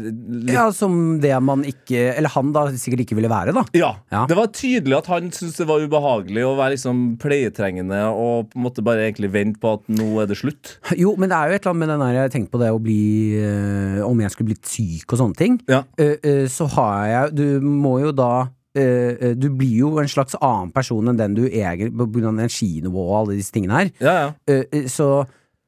ja, 0.51 0.65
som 0.75 1.21
det 1.23 1.31
man 1.39 1.61
ikke 1.63 2.01
Eller 2.17 2.33
han 2.33 2.49
da 2.51 2.65
sikkert 2.75 3.05
ikke 3.05 3.15
ville 3.15 3.31
være, 3.31 3.53
da. 3.55 3.63
Ja, 3.77 3.93
Ja. 4.11 4.25
Det 4.27 4.35
var 4.35 4.49
tydelig 4.51 4.97
at 4.97 5.07
han 5.07 5.29
syntes 5.31 5.55
det 5.61 5.67
var 5.69 5.83
ubehagelig 5.83 6.43
å 6.43 6.55
være 6.57 6.75
liksom 6.75 7.01
pleietrengende 7.21 8.01
og 8.11 8.51
på 8.51 8.59
en 8.59 8.65
måte 8.65 8.83
bare 8.83 9.05
egentlig 9.07 9.31
vente 9.31 9.61
på 9.61 9.75
at 9.77 9.87
nå 9.91 10.09
er 10.19 10.27
det 10.27 10.39
slutt. 10.41 10.75
Jo, 10.99 11.15
men 11.15 11.31
det 11.31 11.37
er 11.37 11.47
jo 11.47 11.55
et 11.55 11.61
eller 11.61 11.71
annet 11.71 11.83
med 11.85 11.93
den 11.93 12.03
der 12.03 12.17
Jeg 12.17 12.33
tenkte 12.35 12.55
på 12.57 12.61
det 12.61 12.71
å 12.75 12.81
bli 12.83 13.01
øh, 13.39 13.99
Om 14.07 14.23
jeg 14.25 14.33
skulle 14.33 14.51
blitt 14.51 14.67
syk 14.67 15.13
og 15.13 15.21
sånne 15.21 15.39
ting. 15.39 15.59
Ja. 15.71 15.83
øh, 16.01 16.17
øh, 16.19 16.47
så 16.51 16.67
har 16.75 17.05
jeg 17.07 17.35
Du 17.39 17.45
må 17.63 17.97
jo 18.03 18.11
da 18.15 18.31
eh, 18.75 19.31
Du 19.39 19.47
blir 19.55 19.77
jo 19.85 19.93
en 20.01 20.11
slags 20.11 20.35
annen 20.41 20.73
person 20.75 21.07
enn 21.07 21.19
den 21.19 21.37
du 21.39 21.45
eier 21.47 21.87
pga. 21.87 22.31
energinivået 22.35 23.07
og 23.07 23.19
alle 23.21 23.39
disse 23.39 23.55
tingene 23.55 23.79
her. 23.79 23.93
Ja, 24.03 24.15
ja. 24.19 24.31
Uh, 24.51 24.87
så 24.91 25.11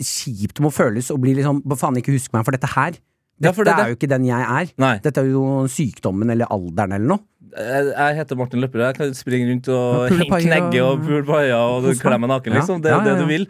kjipt 0.02 0.56
det 0.58 0.64
må 0.66 0.72
føles 0.74 1.10
å 1.14 1.18
bli 1.22 1.36
liksom 1.38 1.62
Hva 1.68 1.78
faen, 1.80 1.98
ikke 2.00 2.16
husk 2.16 2.34
meg 2.34 2.46
for 2.48 2.52
dette 2.56 2.70
her. 2.74 2.98
Dette 3.40 3.58
Ja, 3.58 3.64
det- 3.64 3.74
er 3.86 3.90
jo 3.92 3.96
ikke 3.98 4.10
den 4.10 4.26
jeg 4.26 4.42
er. 4.42 4.72
Nei. 4.78 4.98
Dette 5.04 5.18
er 5.22 5.26
jo 5.30 5.44
sykdommen 5.68 6.30
eller 6.32 6.46
alderen 6.54 6.94
eller 6.94 7.08
noe. 7.16 7.20
Jeg, 7.54 7.86
jeg 7.94 8.16
heter 8.18 8.36
Martin 8.40 8.62
Løpperød. 8.62 8.86
Jeg 8.88 8.96
kan 8.98 9.14
springe 9.14 9.50
rundt 9.52 9.68
og 9.70 10.10
knegge 10.10 10.82
og 10.82 11.04
pule 11.06 11.24
paier 11.28 11.54
og 11.54 11.84
Kos 11.86 12.04
meg. 12.04 12.28
naken, 12.30 12.54
liksom. 12.54 12.82
Det 12.82 12.90
er 12.92 12.98
Ja, 12.98 13.04
ja, 13.04 13.14
det 13.14 13.20
du 13.22 13.28
vil. 13.30 13.48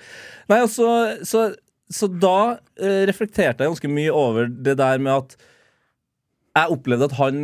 Nei, 0.50 0.60
altså, 0.60 0.88
så, 1.24 1.24
så, 1.24 1.56
så 1.92 2.10
da 2.20 2.58
eh, 2.80 3.06
reflekterte 3.08 3.64
jeg 3.64 3.72
ganske 3.72 3.90
mye 3.92 4.12
over 4.12 4.48
det 4.48 4.76
der 4.78 4.98
med 5.00 5.14
at 5.14 5.38
jeg 6.56 6.70
opplevde 6.76 7.06
at 7.10 7.16
han 7.18 7.38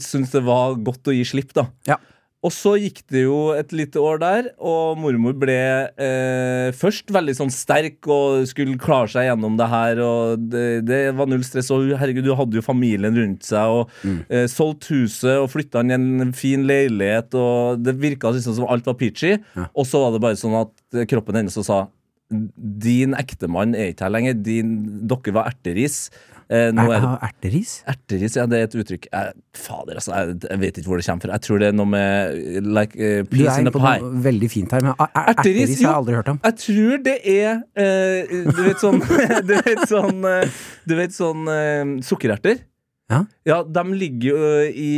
syntes 0.00 0.30
det 0.32 0.44
var 0.46 0.76
godt 0.76 1.10
å 1.10 1.12
gi 1.14 1.24
slipp, 1.24 1.52
da. 1.56 1.66
Ja. 1.88 1.96
Og 2.44 2.52
så 2.52 2.74
gikk 2.76 2.98
det 3.08 3.22
jo 3.24 3.36
et 3.56 3.70
lite 3.72 3.96
år 4.04 4.18
der, 4.20 4.48
og 4.60 4.98
mormor 5.00 5.32
ble 5.40 5.54
eh, 5.96 6.68
først 6.76 7.08
veldig 7.14 7.34
sånn 7.38 7.52
sterk 7.54 8.04
og 8.12 8.44
skulle 8.50 8.76
klare 8.80 9.08
seg 9.14 9.30
gjennom 9.30 9.56
det 9.56 9.68
her. 9.72 10.02
Og 10.04 10.44
det, 10.52 10.64
det 10.84 10.98
var 11.16 11.30
null 11.30 11.40
stress. 11.46 11.70
Og 11.72 11.94
herregud, 11.96 12.26
du 12.28 12.34
hadde 12.36 12.60
jo 12.60 12.64
familien 12.66 13.16
rundt 13.16 13.48
seg, 13.48 13.64
og 13.80 13.90
Mm. 14.04 14.18
eh, 14.28 14.44
solgt 14.50 14.90
huset 14.92 15.38
og 15.40 15.48
flytta 15.54 15.80
inn 15.80 15.92
i 15.94 15.96
en 16.26 16.32
fin 16.36 16.66
leilighet. 16.68 17.32
Og 17.40 17.80
det 17.80 17.96
virka 18.02 18.28
liksom 18.34 18.58
som 18.58 18.68
alt 18.68 18.84
var 18.86 18.98
peachy. 19.00 19.38
Ja. 19.56 19.68
Og 19.72 19.88
så 19.88 20.02
var 20.04 20.12
det 20.12 20.20
bare 20.20 20.36
sånn 20.36 20.56
at 20.60 21.08
kroppen 21.08 21.40
hennes 21.40 21.56
sa 21.64 21.86
din 22.84 23.14
ektemann 23.18 23.74
er 23.78 23.92
ikke 23.92 24.06
her 24.08 24.14
lenger. 24.14 24.38
Din, 24.46 24.76
dere 25.10 25.34
var 25.36 25.50
erteris. 25.52 26.08
Eh, 26.52 26.68
nå 26.76 26.82
Er, 26.84 27.00
det 27.00 27.08
er 27.08 27.22
erteris? 27.24 27.70
Erteris, 27.88 28.34
ja, 28.36 28.42
det 28.44 28.58
er 28.58 28.66
et 28.66 28.74
uttrykk 28.76 29.06
jeg, 29.08 29.30
Fader, 29.56 29.96
altså, 29.96 30.12
jeg, 30.12 30.34
jeg 30.44 30.60
vet 30.60 30.80
ikke 30.80 30.90
hvor 30.90 31.00
det 31.00 31.06
kommer 31.06 31.24
fra. 31.24 31.38
Jeg 31.38 31.44
tror 31.46 31.62
det 31.62 31.68
er 31.70 31.78
noe 31.78 31.88
med 31.88 32.68
like, 32.76 32.98
eh, 33.00 33.22
Du 33.24 33.38
er 33.40 33.48
in 33.54 33.64
inne 33.64 33.72
på 33.72 33.80
pie. 33.80 33.94
noe 34.02 34.20
veldig 34.26 34.50
fint 34.52 34.74
her, 34.76 34.84
men 34.84 34.92
er, 34.92 35.08
er, 35.08 35.30
Erteris, 35.32 35.62
erteris 35.62 35.80
har 35.80 35.88
jeg 35.88 36.00
aldri 36.02 36.18
hørt 36.18 36.30
om. 36.34 36.42
Jeg 36.44 36.58
tror 36.66 37.02
det 37.08 37.16
er 37.32 37.48
eh, 37.80 38.36
Du 38.50 38.60
vet 38.60 38.84
sånn 38.84 39.00
Du 39.48 39.54
vet 39.56 39.82
sånn, 39.88 40.20
eh, 40.34 40.62
du 40.84 40.94
vet 41.00 41.16
sånn 41.16 41.48
uh, 41.48 41.96
sukkererter? 42.04 42.60
Ja. 43.44 43.58
de 43.68 43.82
ligger 43.92 44.28
jo 44.30 44.38
eh, 44.64 44.76
i, 44.80 44.92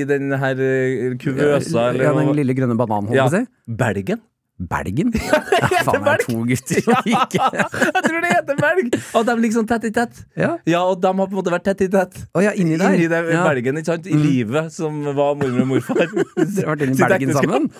i 0.00 0.04
den 0.08 0.32
her 0.32 0.60
eh, 0.64 1.12
kuvøsa, 1.20 1.90
eller 1.90 2.06
ja, 2.08 2.12
den 2.16 2.32
lille 2.38 2.56
grønne 2.56 2.76
bananen, 2.78 3.10
holdt 3.10 3.18
Ja. 3.20 3.26
på 3.28 3.34
å 3.34 3.40
si. 3.40 3.74
Belgen? 3.80 4.22
Belgen? 4.60 5.12
Ja, 5.30 5.40
det 5.46 5.60
heter 5.72 6.02
Belg! 6.04 6.24
to 6.26 6.42
gutter 6.48 6.80
ja, 6.84 6.98
jeg 7.94 8.02
tror 8.04 8.20
det 8.20 8.32
heter 8.32 8.58
belg! 8.58 8.98
Og 9.16 9.24
de 9.28 9.36
ligger 9.40 9.60
sånn 9.60 9.70
tett 9.70 9.86
i 9.88 9.92
tett. 9.94 10.20
Ja, 10.38 10.50
Ja, 10.68 10.82
og 10.84 11.00
de 11.00 11.08
har 11.08 11.16
på 11.30 11.32
en 11.32 11.38
måte 11.38 11.54
vært 11.54 11.64
tett 11.70 11.86
i 11.86 11.88
tett. 11.92 12.18
Oh, 12.34 12.42
ja, 12.44 12.52
inni 12.52 12.76
der. 12.80 12.98
Inni 12.98 13.08
der 13.10 13.30
ja. 13.30 13.40
Mm. 13.40 13.48
belgen, 13.48 13.80
ikke 13.80 13.92
sant? 13.94 14.10
I 14.10 14.20
livet, 14.20 14.70
som 14.74 15.00
var 15.06 15.38
mormor 15.40 15.64
og 15.64 15.70
morfar. 15.74 16.04
Dere 16.10 16.66
har 16.66 16.74
vært 16.74 16.86
inne 16.86 16.98
i 16.98 17.10
Belgen 17.14 17.34
sammen? 17.38 17.70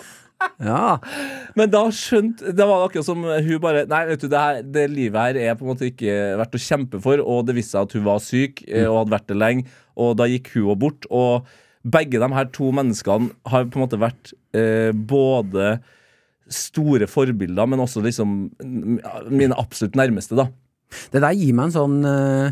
Ja. 0.61 0.97
Men 1.53 1.69
da 1.69 1.83
skjønte 1.93 2.53
Det 2.57 2.65
var 2.65 2.87
akkurat 2.87 3.05
som 3.05 3.21
hun 3.21 3.59
bare 3.61 3.83
Nei, 3.89 3.99
vet 4.09 4.23
du, 4.23 4.27
det, 4.31 4.39
her, 4.41 4.61
det 4.65 4.85
livet 4.89 5.21
her 5.21 5.37
er 5.37 5.57
på 5.57 5.67
en 5.67 5.73
måte 5.75 5.85
ikke 5.91 6.15
verdt 6.39 6.57
å 6.57 6.61
kjempe 6.63 7.01
for, 7.03 7.21
og 7.21 7.45
det 7.45 7.59
viste 7.59 7.75
seg 7.75 7.85
at 7.85 7.93
hun 7.97 8.07
var 8.07 8.23
syk 8.25 8.63
eh, 8.65 8.87
og 8.87 9.03
hadde 9.03 9.15
vært 9.19 9.29
det 9.29 9.37
lenge, 9.37 9.67
og 10.01 10.15
da 10.17 10.25
gikk 10.31 10.53
hun 10.55 10.73
bort. 10.81 11.05
Og 11.13 11.45
begge 11.81 12.21
de 12.21 12.29
her 12.33 12.49
to 12.53 12.69
menneskene 12.73 13.31
har 13.53 13.67
på 13.69 13.77
en 13.79 13.85
måte 13.85 14.01
vært 14.01 14.33
eh, 14.57 14.89
både 14.93 15.75
store 16.53 17.07
forbilder, 17.09 17.69
men 17.71 17.81
også 17.83 18.03
liksom 18.05 18.35
mine 19.31 19.57
absolutt 19.57 19.97
nærmeste, 19.99 20.37
da. 20.39 20.47
Det 21.13 21.21
der 21.23 21.37
gir 21.39 21.55
meg 21.55 21.69
en 21.69 21.73
sånn 21.77 21.97
øh, 22.03 22.51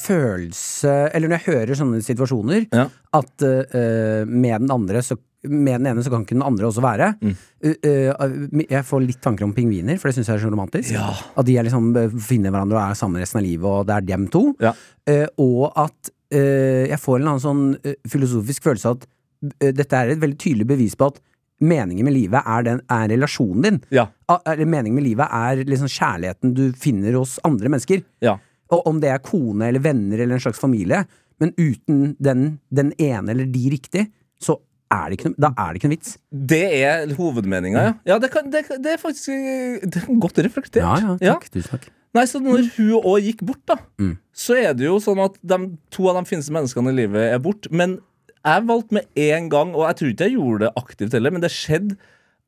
følelse 0.00 0.92
Eller 1.12 1.28
når 1.28 1.40
jeg 1.40 1.46
hører 1.52 1.76
sånne 1.76 2.02
situasjoner, 2.04 2.68
Ja. 2.72 2.86
at 3.18 3.44
uh, 3.44 4.22
med 4.24 4.62
den 4.62 4.70
andre 4.70 5.02
så 5.02 5.18
med 5.48 5.78
den 5.78 5.86
ene 5.86 6.02
så 6.02 6.10
kan 6.10 6.24
ikke 6.24 6.34
den 6.34 6.42
andre 6.42 6.66
også 6.66 6.82
være. 6.82 7.12
Mm. 7.22 7.34
Uh, 7.62 7.76
uh, 8.18 8.62
jeg 8.64 8.84
får 8.84 9.04
litt 9.04 9.20
tanker 9.22 9.46
om 9.46 9.52
pingviner, 9.54 9.94
for 10.00 10.10
det 10.10 10.16
syns 10.16 10.30
jeg 10.32 10.34
er 10.40 10.42
så 10.42 10.50
romantisk. 10.50 10.90
Ja. 10.96 11.12
At 11.38 11.46
de 11.46 11.54
er 11.56 11.62
liksom 11.68 11.92
uh, 11.94 12.16
finner 12.18 12.50
hverandre 12.50 12.74
og 12.74 12.82
er 12.82 12.98
sammen 12.98 13.22
resten 13.22 13.38
av 13.38 13.46
livet, 13.46 13.68
og 13.70 13.86
det 13.86 13.94
er 13.94 14.08
dem 14.08 14.26
to. 14.34 14.42
Ja. 14.58 14.72
Uh, 15.06 15.28
og 15.38 15.78
at 15.78 16.10
uh, 16.34 16.84
jeg 16.90 16.98
får 16.98 17.14
en 17.16 17.22
eller 17.22 17.36
annen 17.36 17.44
sånn 17.44 17.62
uh, 17.86 17.94
filosofisk 18.10 18.66
følelse 18.66 18.90
av 18.90 18.98
at 18.98 19.06
uh, 19.06 19.70
dette 19.78 20.02
er 20.02 20.12
et 20.16 20.22
veldig 20.26 20.40
tydelig 20.42 20.66
bevis 20.74 20.98
på 20.98 21.12
at 21.12 21.22
meningen 21.60 22.06
med 22.06 22.14
livet 22.14 22.42
er, 22.46 22.66
den, 22.66 22.82
er 22.92 23.08
relasjonen 23.10 23.64
din. 23.64 23.80
Ja. 23.94 24.06
Eller 24.46 24.68
meningen 24.68 24.98
med 24.98 25.06
livet 25.06 25.26
er 25.34 25.64
liksom 25.66 25.90
kjærligheten 25.90 26.54
du 26.56 26.68
finner 26.78 27.16
hos 27.18 27.38
andre 27.46 27.72
mennesker. 27.72 28.04
Ja. 28.24 28.36
Og 28.74 28.86
om 28.90 29.00
det 29.02 29.10
er 29.14 29.22
kone 29.24 29.70
eller 29.70 29.82
venner 29.82 30.20
eller 30.20 30.36
en 30.38 30.44
slags 30.44 30.60
familie. 30.60 31.04
Men 31.40 31.54
uten 31.58 32.14
den, 32.22 32.48
den 32.74 32.92
ene 32.98 33.32
eller 33.34 33.48
de 33.50 33.68
riktig, 33.72 34.08
så 34.42 34.58
er 34.92 35.12
noe, 35.12 35.34
da 35.36 35.50
er 35.52 35.70
det 35.74 35.80
ikke 35.80 35.90
noe 35.90 35.96
vits. 35.98 36.16
Det 36.30 36.64
er 36.80 37.14
hovedmeninga, 37.18 37.84
ja. 37.84 37.94
ja 38.08 38.18
det, 38.22 38.30
kan, 38.32 38.48
det, 38.52 38.64
det 38.80 38.94
er 38.94 39.00
faktisk 39.02 39.30
eh, 39.34 39.82
det 39.84 40.02
er 40.02 40.08
godt 40.22 40.40
reflektert. 40.46 40.82
Ja, 40.84 41.16
ja, 41.20 41.34
takk. 41.36 41.48
Tusen 41.52 41.74
takk. 41.74 41.88
Nei, 42.16 42.24
så 42.24 42.40
Når 42.40 42.70
hun 42.78 42.94
òg 43.02 43.26
gikk 43.26 43.42
bort, 43.44 43.60
da, 43.68 43.76
Mm. 44.00 44.14
så 44.32 44.56
er 44.56 44.72
det 44.78 44.86
jo 44.86 44.96
sånn 45.02 45.20
at 45.20 45.34
de, 45.44 45.58
to 45.92 46.06
av 46.08 46.16
de 46.16 46.28
fineste 46.30 46.54
menneskene 46.56 46.94
i 46.94 46.96
livet 47.02 47.34
er 47.34 47.42
borte. 47.44 47.68
Men 47.70 47.98
jeg 48.44 48.68
valgte 48.68 48.98
med 48.98 49.24
en 49.28 49.48
gang, 49.52 49.74
og 49.74 49.86
jeg 49.88 49.98
tror 49.98 50.12
ikke 50.12 50.28
jeg 50.28 50.36
gjorde 50.36 50.64
det 50.64 50.76
aktivt 50.80 51.16
heller, 51.16 51.34
men 51.34 51.44
det 51.44 51.52
skjedde 51.54 51.98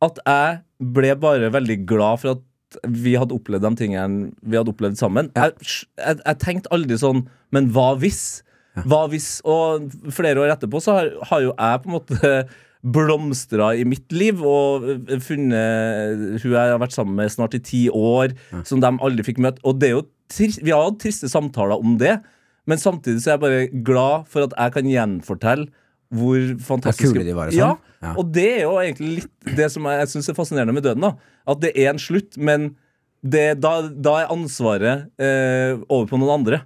at 0.04 0.20
jeg 0.24 0.60
ble 0.96 1.10
bare 1.20 1.50
veldig 1.52 1.76
glad 1.88 2.22
for 2.22 2.36
at 2.36 2.46
vi 2.86 3.16
hadde 3.18 3.34
opplevd 3.34 3.66
de 3.66 3.72
tingene 3.80 4.30
vi 4.46 4.56
hadde 4.58 4.72
opplevd 4.72 4.98
sammen. 5.00 5.30
Jeg, 5.34 5.52
jeg, 5.98 6.20
jeg 6.22 6.40
tenkte 6.44 6.70
aldri 6.74 6.98
sånn 7.00 7.24
Men 7.50 7.70
hva 7.74 7.92
hvis? 7.98 8.42
Hva 8.86 9.04
hvis 9.10 9.40
Og 9.42 9.90
flere 10.14 10.44
år 10.44 10.54
etterpå 10.54 10.78
så 10.82 11.00
har, 11.00 11.10
har 11.32 11.42
jo 11.42 11.54
jeg 11.56 11.80
på 11.82 11.90
en 11.90 11.96
måte 11.98 12.34
blomstra 12.96 13.74
i 13.76 13.82
mitt 13.84 14.08
liv 14.14 14.38
og 14.40 14.86
funnet 15.20 16.40
hun 16.40 16.54
jeg 16.54 16.56
har 16.56 16.78
vært 16.80 16.94
sammen 16.94 17.18
med 17.18 17.28
snart 17.28 17.52
i 17.58 17.60
ti 17.60 17.80
år, 17.92 18.32
som 18.64 18.80
de 18.80 18.88
aldri 18.88 19.26
fikk 19.26 19.42
møtt. 19.44 19.58
Og 19.68 19.76
det 19.82 19.90
er 19.90 19.98
jo 19.98 20.06
trist, 20.32 20.62
vi 20.64 20.72
har 20.72 20.86
hatt 20.86 20.96
triste 21.02 21.28
samtaler 21.28 21.76
om 21.76 21.98
det, 22.00 22.14
men 22.68 22.80
samtidig 22.80 23.22
så 23.22 23.32
er 23.32 23.36
jeg 23.36 23.44
bare 23.44 23.84
glad 23.86 24.26
for 24.30 24.48
at 24.48 24.56
jeg 24.56 24.74
kan 24.76 24.90
gjenfortelle 24.90 25.70
hvor 26.10 26.38
fantastiske 26.66 27.14
kule 27.14 27.24
de 27.26 27.34
var 27.36 27.50
og 27.50 27.54
sånn. 27.54 27.82
Ja. 28.00 28.12
og 28.18 28.30
det 28.34 28.46
er 28.48 28.62
jo 28.64 28.72
egentlig 28.80 29.10
litt 29.20 29.52
det 29.58 29.68
som 29.70 29.84
jeg, 29.86 30.08
syns 30.10 30.30
er 30.32 30.36
fascinerende 30.38 30.74
med 30.74 30.82
døden. 30.86 31.04
da 31.04 31.12
At 31.52 31.60
det 31.62 31.70
er 31.76 31.92
en 31.92 32.00
slutt, 32.02 32.34
men 32.40 32.72
det, 33.20 33.60
da, 33.60 33.76
da 33.92 34.16
er 34.22 34.32
ansvaret 34.32 35.06
eh, 35.20 35.76
over 35.86 36.08
på 36.10 36.18
noen 36.18 36.40
andre. 36.40 36.62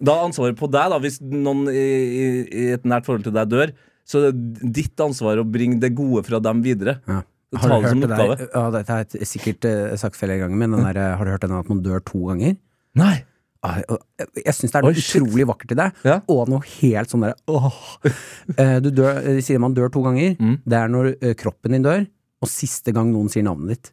Da 0.00 0.16
er 0.16 0.30
ansvaret 0.30 0.58
på 0.58 0.66
deg, 0.72 0.90
da 0.90 0.98
hvis 1.02 1.20
noen 1.20 1.68
i, 1.68 1.76
i, 1.76 2.26
i 2.48 2.66
et 2.74 2.88
nært 2.88 3.06
forhold 3.06 3.26
til 3.28 3.36
deg 3.36 3.52
dør. 3.52 3.74
Så 4.08 4.18
er 4.18 4.32
det 4.32 4.72
ditt 4.80 5.04
ansvar 5.04 5.38
å 5.38 5.46
bringe 5.46 5.78
det 5.82 5.92
gode 5.94 6.24
fra 6.26 6.40
dem 6.42 6.64
videre. 6.64 6.98
Ja. 7.06 7.20
Ta 7.50 7.64
Har 7.64 7.70
du 7.70 7.84
det 7.84 7.90
som 7.90 8.02
hørt 8.02 8.10
det 8.10 8.16
oppgave. 8.16 8.36
der? 8.38 8.50
Ja, 8.54 8.64
dette 8.74 8.96
er 8.96 9.16
jeg 9.18 9.26
sikkert 9.26 9.66
uh, 9.66 9.94
sagt 9.98 10.18
flere 10.18 10.38
ganger, 10.38 10.58
men 10.58 10.74
den 10.74 10.86
der, 10.86 10.98
eh, 11.02 11.14
har 11.18 11.26
du 11.26 11.32
hørt 11.34 11.44
den 11.44 11.54
at 11.58 11.70
man 11.70 11.82
dør 11.82 12.02
to 12.06 12.22
ganger? 12.30 12.54
Nei. 12.98 13.16
Og 13.62 13.98
Jeg 14.40 14.54
syns 14.56 14.72
det 14.72 14.78
er 14.78 14.84
noe 14.86 14.94
oh, 14.94 15.00
utrolig 15.02 15.44
vakkert 15.50 15.74
i 15.74 15.78
det, 15.82 15.88
Ja. 16.08 16.14
og 16.32 16.48
noe 16.48 16.64
helt 16.80 17.10
sånn 17.12 17.26
derre 17.26 17.36
åh. 17.52 17.80
Eh, 18.56 18.78
Du 18.80 18.88
dør, 18.90 19.20
de 19.26 19.42
sier 19.44 19.60
man 19.60 19.74
dør 19.76 19.90
to 19.92 20.00
ganger. 20.06 20.32
Mm. 20.40 20.54
Det 20.64 20.78
er 20.78 20.88
når 20.92 21.10
eh, 21.20 21.34
kroppen 21.38 21.76
din 21.76 21.84
dør, 21.84 22.06
og 22.40 22.48
siste 22.48 22.94
gang 22.96 23.10
noen 23.12 23.28
sier 23.32 23.44
navnet 23.44 23.74
ditt. 23.76 23.92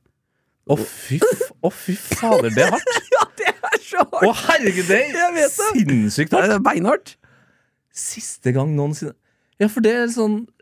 Å, 0.68 0.76
fy, 0.80 1.20
oh, 1.64 1.72
fy 1.72 1.94
fader, 2.00 2.50
det 2.56 2.64
er 2.66 2.74
hardt. 2.76 2.96
Ja, 3.18 3.24
det 3.40 3.48
er 3.54 3.78
så 3.84 4.04
Å, 4.04 4.32
herregud, 4.46 4.88
det 4.90 4.98
er 5.16 5.48
sinnssykt 5.52 6.34
hardt! 6.36 6.50
Det 6.52 6.58
er 6.60 6.64
beinhardt. 6.64 7.16
Siste 7.98 8.52
gang 8.56 8.76
noensinne 8.78 9.16
Ja, 9.60 9.68
for 9.74 9.82
det 9.82 9.94
er 9.98 10.08
sånn 10.14 10.42
eh, 10.44 10.57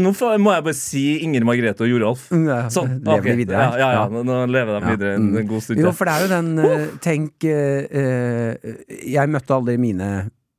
Nå 0.00 0.12
får, 0.16 0.38
må 0.40 0.52
jeg 0.54 0.64
bare 0.64 0.76
si 0.78 1.02
Inger 1.26 1.44
Margrethe 1.44 1.84
og 1.84 1.90
Joralf. 1.90 2.24
Mm, 2.32 2.46
Sånn. 2.72 2.94
lever 3.04 3.18
ok. 3.18 3.26
de 3.26 3.34
videre 3.42 3.64
Ja, 3.66 3.74
ja, 3.76 3.88
ja. 3.98 4.04
Nå, 4.12 4.22
nå 4.24 4.38
lever 4.48 4.78
de 4.78 4.92
videre 4.94 5.10
en, 5.18 5.26
mm. 5.28 5.38
en 5.42 5.50
god 5.50 5.64
stund 5.66 5.82
Jo, 5.82 5.92
for 5.96 6.08
det 6.08 6.14
er 6.14 6.24
jo 6.24 6.30
den 6.32 6.48
eh, 6.62 6.86
Tenk 7.06 7.46
eh, 7.50 8.00
eh, 8.00 8.80
Jeg 9.12 9.32
møtte 9.32 9.56
aldri 9.56 9.76
mine 9.82 10.08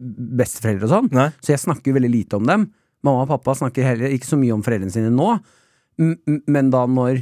besteforeldre 0.03 0.87
og 0.89 0.91
sånn, 0.91 1.11
Nei. 1.15 1.29
så 1.39 1.53
jeg 1.53 1.61
snakker 1.63 1.93
jo 1.93 1.95
veldig 1.95 2.09
lite 2.11 2.35
om 2.35 2.47
dem. 2.49 2.65
Mamma 3.07 3.23
og 3.23 3.29
pappa 3.29 3.53
snakker 3.55 3.85
heller 3.87 4.11
ikke 4.11 4.27
så 4.27 4.39
mye 4.39 4.51
om 4.51 4.63
foreldrene 4.65 4.91
sine 4.91 5.11
nå, 5.13 5.29
men 6.51 6.71
da 6.73 6.81
når 6.89 7.21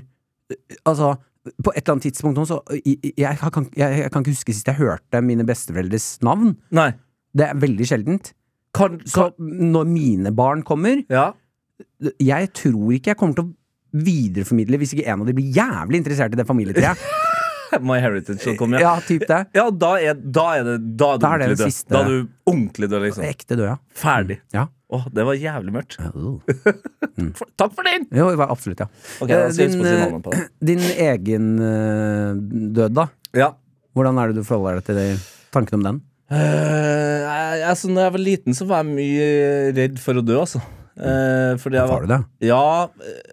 Altså, 0.88 1.12
på 1.62 1.72
et 1.76 1.84
eller 1.84 1.94
annet 1.94 2.06
tidspunkt 2.08 2.40
nå, 2.40 2.44
så 2.50 2.58
jeg, 2.74 3.14
jeg, 3.20 3.52
kan, 3.54 3.68
jeg, 3.78 4.00
jeg 4.02 4.12
kan 4.14 4.24
ikke 4.24 4.34
huske 4.34 4.56
sist 4.56 4.72
jeg 4.72 4.80
hørte 4.80 5.22
mine 5.26 5.46
besteforeldres 5.48 6.08
navn. 6.26 6.56
Nei. 6.74 6.90
Det 7.38 7.48
er 7.48 7.62
veldig 7.62 7.88
sjeldent. 7.88 8.32
Kan, 8.76 9.00
Så 9.10 9.30
når 9.38 9.88
mine 9.90 10.32
barn 10.36 10.62
kommer 10.68 11.02
ja. 11.12 11.32
Jeg 12.22 12.52
tror 12.58 12.94
ikke 12.98 13.12
jeg 13.14 13.18
kommer 13.20 13.36
til 13.38 13.46
å 13.50 14.02
videreformidle 14.06 14.78
hvis 14.82 14.94
ikke 14.96 15.08
en 15.12 15.22
av 15.24 15.28
de 15.28 15.34
blir 15.38 15.52
jævlig 15.54 16.00
interessert 16.02 16.34
i 16.34 16.40
det 16.40 16.48
familietreet. 16.48 16.98
My 17.88 18.02
Heritage 18.04 18.42
som 18.44 18.58
kommer, 18.60 18.82
ja. 18.84 18.96
Ja, 18.98 19.04
typ 19.08 19.24
det. 19.30 19.38
Ja, 19.56 19.70
da 19.72 19.94
er, 20.04 20.18
da 20.20 20.46
er 20.60 20.66
det 20.68 20.74
Da 21.00 21.14
er 21.14 21.20
du 21.20 21.24
Da 21.24 21.30
er 21.32 21.40
det 21.40 21.46
ordentlig 21.46 21.48
den 21.48 21.58
død. 21.62 21.72
siste- 21.72 21.94
Da 21.94 22.02
er 22.02 22.10
du 22.10 22.28
ordentlig 22.52 22.90
død, 22.92 23.02
liksom. 23.06 23.24
Ekte 23.30 23.56
død, 23.56 23.64
ja. 23.70 23.76
Ferdig. 24.02 24.38
Ja. 24.56 24.66
Åh, 24.92 25.06
det 25.16 25.24
var 25.30 25.38
jævlig 25.40 25.72
mørkt. 25.78 25.96
Jo, 26.04 26.34
For, 27.40 27.48
takk 27.56 27.72
for 27.78 27.88
det 27.88 28.26
var 28.42 28.52
absolutt, 28.52 28.82
ja. 28.84 28.90
Ok, 29.24 29.30
da 29.32 29.46
skal 29.54 29.64
jeg 29.64 29.72
huske 29.72 29.78
din, 29.78 29.80
å 29.80 29.88
si 29.88 29.94
eh, 29.94 30.02
navnet 30.04 30.26
på 30.26 30.34
det. 30.36 30.42
Din 30.72 30.84
egen 31.08 31.48
eh, 31.70 32.42
død, 32.82 32.98
da? 33.00 33.06
Ja. 33.40 33.50
Hvordan 33.96 34.20
er 34.20 34.32
det 34.34 34.42
du 34.42 34.48
forholder 34.48 34.82
deg 34.82 34.90
til 34.90 35.00
det, 35.00 35.08
tanken 35.56 35.80
om 35.80 35.88
den? 35.88 36.02
Eh, 36.32 37.24
jeg- 37.24 37.64
altså, 37.72 37.88
når 37.92 38.04
jeg 38.10 38.16
var 38.18 38.26
liten, 38.28 38.54
så 38.60 38.68
var 38.68 38.84
jeg 38.84 38.96
mye 39.00 39.32
redd 39.80 40.00
for 40.04 40.20
å 40.20 40.26
dø, 40.28 40.42
altså. 40.44 40.60
Eh, 41.00 41.54
fordi 41.62 41.80
jeg 41.80 41.88
Var 41.88 42.04
du 42.04 42.12
det? 42.12 42.20
Ja, 42.44 42.90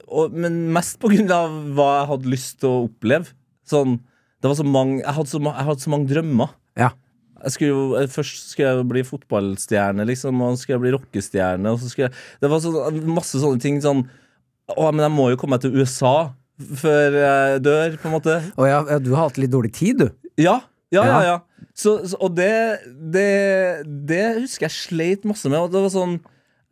og, 0.06 0.36
men 0.36 0.60
mest 0.74 1.00
på 1.02 1.10
grunn 1.10 1.30
av 1.34 1.56
hva 1.74 1.88
jeg 1.96 2.08
hadde 2.12 2.32
lyst 2.34 2.60
til 2.62 2.70
å 2.70 2.86
oppleve. 2.86 3.34
Sånn, 3.68 3.98
det 4.38 4.48
var 4.48 4.56
så 4.56 4.64
mange 4.64 5.02
Jeg 5.02 5.14
hadde 5.16 5.30
så, 5.32 5.40
jeg 5.42 5.66
hadde 5.66 5.84
så 5.84 5.92
mange 5.92 6.10
drømmer. 6.12 6.54
Ja. 6.78 6.92
Skulle 7.46 7.70
jo, 7.70 7.82
eh, 7.98 8.08
først 8.10 8.52
skulle 8.52 8.72
jeg 8.72 8.88
bli 8.90 9.04
fotballstjerne, 9.06 10.06
liksom, 10.08 10.40
og 10.42 10.54
så 10.54 10.62
skulle 10.62 10.78
jeg 10.78 10.84
bli 10.86 10.94
rockestjerne. 10.96 11.74
Og 11.74 11.82
så 11.82 11.90
skulle 11.90 12.08
jeg, 12.08 12.24
det 12.42 12.50
var 12.54 12.62
så, 12.62 12.72
masse 13.10 13.42
sånne 13.42 13.62
ting. 13.62 13.82
Sånn 13.84 14.06
Å, 14.68 14.90
men 14.92 15.06
jeg 15.06 15.14
må 15.14 15.30
jo 15.32 15.38
komme 15.40 15.56
meg 15.56 15.64
til 15.64 15.78
USA 15.78 16.32
før 16.58 17.14
jeg 17.14 17.60
dør, 17.62 17.94
på 18.02 18.08
en 18.10 18.14
måte. 18.16 18.40
Å 18.58 18.66
ja, 18.66 18.80
du 18.98 19.12
har 19.14 19.28
hatt 19.28 19.38
litt 19.38 19.52
dårlig 19.52 19.70
tid, 19.76 20.02
du. 20.02 20.32
Ja, 20.42 20.58
ja, 20.94 21.04
ja. 21.04 21.20
Ja. 21.26 21.36
Så, 21.76 21.98
så, 22.08 22.16
og 22.24 22.32
det, 22.34 22.80
det 23.12 23.84
Det 24.08 24.22
husker 24.40 24.66
jeg 24.66 24.74
sleit 24.74 25.26
masse 25.28 25.50
med. 25.50 25.60
Og 25.60 25.72
det 25.74 25.82
var 25.84 25.92
sånn 25.94 26.16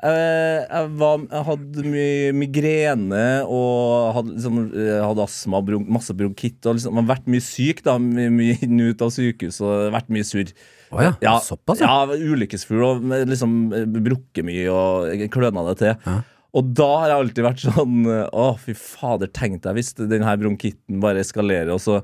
jeg, 0.04 0.88
var, 1.00 1.22
jeg 1.24 1.44
hadde 1.48 1.84
mye 1.88 2.32
migrene 2.36 3.22
og 3.48 4.10
hadde, 4.18 4.34
liksom, 4.34 4.58
hadde 5.06 5.24
astma 5.24 5.62
bron 5.64 5.86
masse 5.96 6.12
bronkitt. 6.16 6.58
Og 6.68 6.76
liksom, 6.76 6.92
jeg 6.98 7.06
har 7.06 7.10
vært 7.14 7.30
mye 7.32 7.44
syk, 7.44 7.80
da. 7.86 7.96
Mye, 8.02 8.28
mye 8.34 8.58
inn 8.66 8.82
og 8.84 8.92
ut 8.92 9.06
av 9.06 9.14
sykehus 9.14 9.62
og 9.64 9.94
vært 9.96 10.12
mye 10.12 10.26
surr. 10.28 10.52
Oh 10.92 11.00
ja, 11.02 11.14
Ja, 11.24 11.38
såpass, 11.42 11.80
ja. 11.82 11.88
ja. 12.06 12.18
Ulykkesfugl 12.36 12.84
og 12.86 13.08
liksom 13.26 13.56
eh, 13.74 13.88
brukket 13.88 14.46
mye 14.46 14.68
og 14.70 15.26
kløna 15.34 15.64
det 15.70 15.78
til. 15.80 15.96
Ja. 16.04 16.18
Og 16.56 16.70
da 16.76 16.90
har 17.02 17.10
jeg 17.10 17.22
alltid 17.22 17.44
vært 17.44 17.64
sånn 17.66 18.06
Å, 18.06 18.44
fy 18.62 18.72
fader, 18.78 19.28
tenk 19.34 19.58
deg 19.64 19.76
hvis 19.76 19.90
denne 19.98 20.36
bronkitten 20.40 21.02
bare 21.02 21.24
eskalerer, 21.24 21.74
og 21.74 21.82
så 21.84 22.00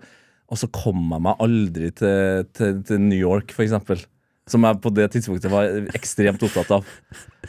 og 0.53 0.59
så 0.61 0.69
kommer 0.69 1.17
jeg 1.17 1.25
meg 1.25 1.39
aldri 1.41 1.87
til, 1.97 2.43
til, 2.53 2.81
til 2.85 2.99
New 3.01 3.17
York, 3.17 3.55
for 3.57 3.65
eksempel. 3.65 4.03
Som 4.51 4.65
jeg 4.67 4.81
på 4.83 4.91
det 4.91 5.07
tidspunktet 5.15 5.53
var 5.53 5.69
ekstremt 5.95 6.43
opptatt 6.43 6.73
av. 6.79 6.89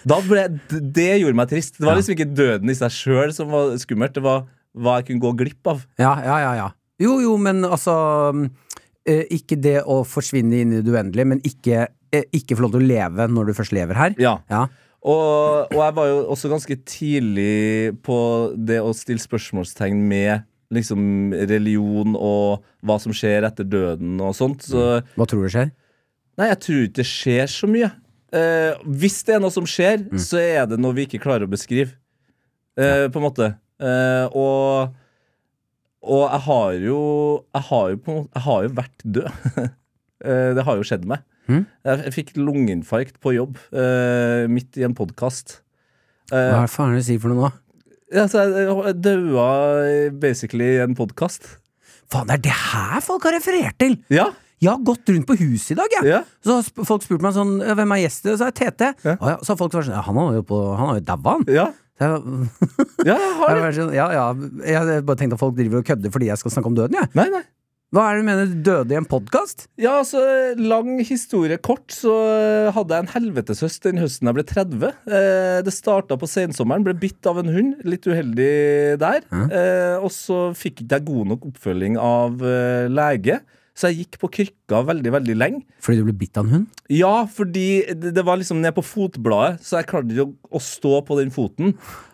Ble, 0.04 0.44
det 0.70 1.10
gjorde 1.24 1.38
meg 1.40 1.50
trist. 1.50 1.80
Det 1.80 1.88
var 1.88 1.98
liksom 1.98 2.14
ikke 2.14 2.30
døden 2.38 2.70
i 2.70 2.78
seg 2.78 2.94
sjøl 2.94 3.34
som 3.34 3.50
var 3.54 3.74
skummelt, 3.82 4.14
det 4.14 4.24
var 4.26 4.46
hva 4.74 5.00
jeg 5.00 5.10
kunne 5.10 5.24
gå 5.24 5.34
glipp 5.42 5.74
av. 5.74 5.82
Ja, 6.02 6.14
ja, 6.22 6.38
ja, 6.44 6.54
ja. 6.62 6.70
Jo, 7.02 7.18
jo, 7.24 7.34
men 7.42 7.66
altså 7.66 7.94
eh, 9.10 9.26
Ikke 9.34 9.58
det 9.60 9.80
å 9.90 10.04
forsvinne 10.08 10.62
inn 10.62 10.78
i 10.78 10.82
det 10.86 10.94
uendelige, 10.94 11.30
men 11.34 11.42
ikke, 11.46 11.88
eh, 12.14 12.26
ikke 12.38 12.58
få 12.58 12.68
lov 12.68 12.76
til 12.76 12.86
å 12.86 12.90
leve 12.94 13.28
når 13.30 13.50
du 13.50 13.58
først 13.58 13.76
lever 13.76 14.00
her. 14.00 14.18
Ja. 14.22 14.38
Ja. 14.54 14.68
Og, 15.04 15.68
og 15.74 15.80
jeg 15.82 15.96
var 15.98 16.08
jo 16.08 16.20
også 16.32 16.50
ganske 16.52 16.78
tidlig 16.88 17.94
på 18.06 18.18
det 18.56 18.80
å 18.80 18.94
stille 18.96 19.20
spørsmålstegn 19.20 20.00
med 20.08 20.46
liksom 20.74 21.34
religion 21.50 22.16
og 22.18 22.64
hva 22.86 22.96
som 23.02 23.14
skjer 23.16 23.46
etter 23.50 23.68
døden 23.68 24.22
og 24.24 24.32
sånt. 24.38 24.64
Så 24.66 25.02
Hva 25.18 25.28
tror 25.30 25.44
du 25.46 25.52
skjer? 25.52 25.74
Nei, 26.40 26.48
jeg 26.52 26.60
tror 26.66 26.82
ikke 26.88 27.00
det 27.02 27.06
skjer 27.10 27.52
så 27.52 27.70
mye. 27.70 27.90
Eh, 28.34 28.80
hvis 29.02 29.20
det 29.28 29.36
er 29.36 29.44
noe 29.44 29.54
som 29.54 29.68
skjer, 29.70 30.08
så 30.22 30.40
er 30.42 30.66
det 30.72 30.80
noe 30.82 30.96
vi 30.98 31.06
ikke 31.06 31.22
klarer 31.22 31.46
å 31.46 31.52
beskrive. 31.52 31.94
Eh, 32.80 33.06
På 33.14 33.22
en 33.22 33.28
måte. 33.28 33.52
Eh, 33.84 34.26
og 34.34 34.94
og 36.04 36.24
jeg 36.28 36.42
har 36.44 36.74
jo 36.84 36.98
Jeg 37.56 37.64
har 37.70 37.86
jo, 37.94 37.98
på, 38.04 38.14
jeg 38.34 38.44
har 38.44 38.64
jo 38.66 38.74
vært 38.82 39.06
død. 39.20 39.32
Eh, 40.24 40.54
det 40.56 40.64
har 40.64 40.78
jo 40.80 40.86
skjedd 40.88 41.02
meg. 41.04 41.20
Mm. 41.52 41.66
Jeg, 41.84 42.00
jeg 42.06 42.12
fikk 42.16 42.30
lungeinfarkt 42.40 43.18
på 43.20 43.34
jobb 43.36 43.58
eh, 43.76 44.46
midt 44.48 44.78
i 44.80 44.86
en 44.88 44.94
podkast. 44.96 45.58
Hva 46.32 46.62
faen 46.72 46.94
er 46.94 46.96
det 46.96 47.02
du 47.04 47.08
sier 47.10 47.20
for 47.20 47.34
noe 47.34 47.50
nå? 47.50 47.50
Ja, 48.16 48.24
så 48.32 48.46
jeg, 48.46 48.64
jeg 48.70 49.02
daua 49.04 49.50
basically 50.24 50.70
i 50.78 50.80
en 50.86 50.96
podkast. 50.96 51.58
Faen, 52.08 52.30
det 52.32 52.38
er 52.38 52.44
det 52.46 52.56
her 52.56 53.04
folk 53.04 53.28
har 53.28 53.36
referert 53.36 53.76
til! 53.84 53.98
Ja. 54.16 54.30
Jeg 54.64 54.72
har 54.72 54.84
gått 54.88 55.12
rundt 55.12 55.28
på 55.30 55.38
huset 55.42 55.76
i 55.76 55.80
dag, 55.80 55.96
jeg. 56.00 56.10
Ja. 56.14 56.22
Så 56.44 56.60
har 56.60 56.88
folk 56.88 57.06
spurt 57.06 57.24
meg 57.26 57.36
sånn 57.36 57.58
Hvem 57.60 57.96
er 57.96 58.04
gjesten? 58.06 58.38
Så 58.40 58.48
er 58.48 58.54
det 58.54 58.60
Tete. 58.62 58.92
Ja. 59.04 59.16
Og 59.18 59.32
ja, 59.34 59.38
så 59.42 59.54
har 59.54 59.60
folk 59.60 59.76
vært 59.76 59.90
sånn 59.90 60.06
Han 60.08 60.22
har 60.22 60.38
jo, 60.40 60.46
på, 60.54 60.60
han 60.80 60.94
har 60.94 61.02
jo 61.02 61.08
daua, 61.10 61.34
han. 61.38 61.50
Ja, 61.52 61.68
jeg, 62.02 62.22
ja 63.08 63.18
jeg 63.24 63.34
har 63.40 63.60
det. 63.60 63.74
sånn, 63.78 63.92
ja, 63.96 64.08
ja. 64.16 64.30
jeg 64.66 65.04
bare 65.08 65.20
tenkte 65.20 65.38
at 65.38 65.44
folk 65.44 65.58
driver 65.60 65.84
og 65.84 65.92
kødder 65.92 66.14
fordi 66.14 66.32
jeg 66.32 66.42
skal 66.42 66.56
snakke 66.56 66.72
om 66.72 66.80
døden, 66.80 66.98
jeg. 67.02 67.12
Nei, 67.20 67.28
nei. 67.34 67.44
Hva 67.94 68.08
er 68.10 68.16
det 68.16 68.22
du 68.24 68.26
mener 68.26 68.54
døde 68.66 68.96
i 68.96 68.98
en 68.98 69.06
podkast? 69.06 69.68
Ja, 69.78 70.00
altså, 70.00 70.18
lang 70.58 70.96
historie 71.06 71.60
kort, 71.62 71.94
så 71.94 72.14
hadde 72.74 72.98
jeg 72.98 73.06
en 73.06 73.12
helveteshøst 73.12 73.86
den 73.86 74.02
høsten 74.02 74.32
jeg 74.32 74.38
ble 74.40 74.46
30. 74.50 74.88
Eh, 75.06 75.58
det 75.62 75.74
starta 75.76 76.18
på 76.18 76.30
sensommeren, 76.30 76.88
ble 76.88 76.96
bitt 76.98 77.30
av 77.30 77.38
en 77.44 77.52
hund. 77.54 77.84
Litt 77.86 78.10
uheldig 78.10 78.50
der. 78.98 79.22
Eh, 79.30 80.02
og 80.02 80.10
så 80.16 80.48
fikk 80.58 80.82
ikke 80.88 81.04
god 81.06 81.36
nok 81.36 81.46
oppfølging 81.52 82.00
av 82.02 82.42
eh, 82.42 82.90
lege, 82.90 83.44
så 83.74 83.90
jeg 83.90 84.04
gikk 84.04 84.20
på 84.22 84.30
krykka 84.38 84.84
veldig, 84.86 85.12
veldig 85.16 85.36
lenge. 85.38 85.64
Fordi 85.82 86.02
du 86.02 86.08
ble 86.08 86.16
bitt 86.18 86.38
av 86.38 86.46
en 86.46 86.54
hund? 86.58 86.82
Ja, 86.94 87.26
fordi 87.26 87.68
det, 87.90 88.14
det 88.14 88.26
var 88.26 88.38
liksom 88.38 88.62
ned 88.62 88.76
på 88.78 88.86
fotbladet, 88.86 89.64
så 89.66 89.80
jeg 89.80 89.90
klarte 89.90 90.14
ikke 90.14 90.28
å, 90.28 90.36
å 90.60 90.62
stå 90.62 91.00
på 91.08 91.18
den 91.22 91.34
foten. 91.34 91.74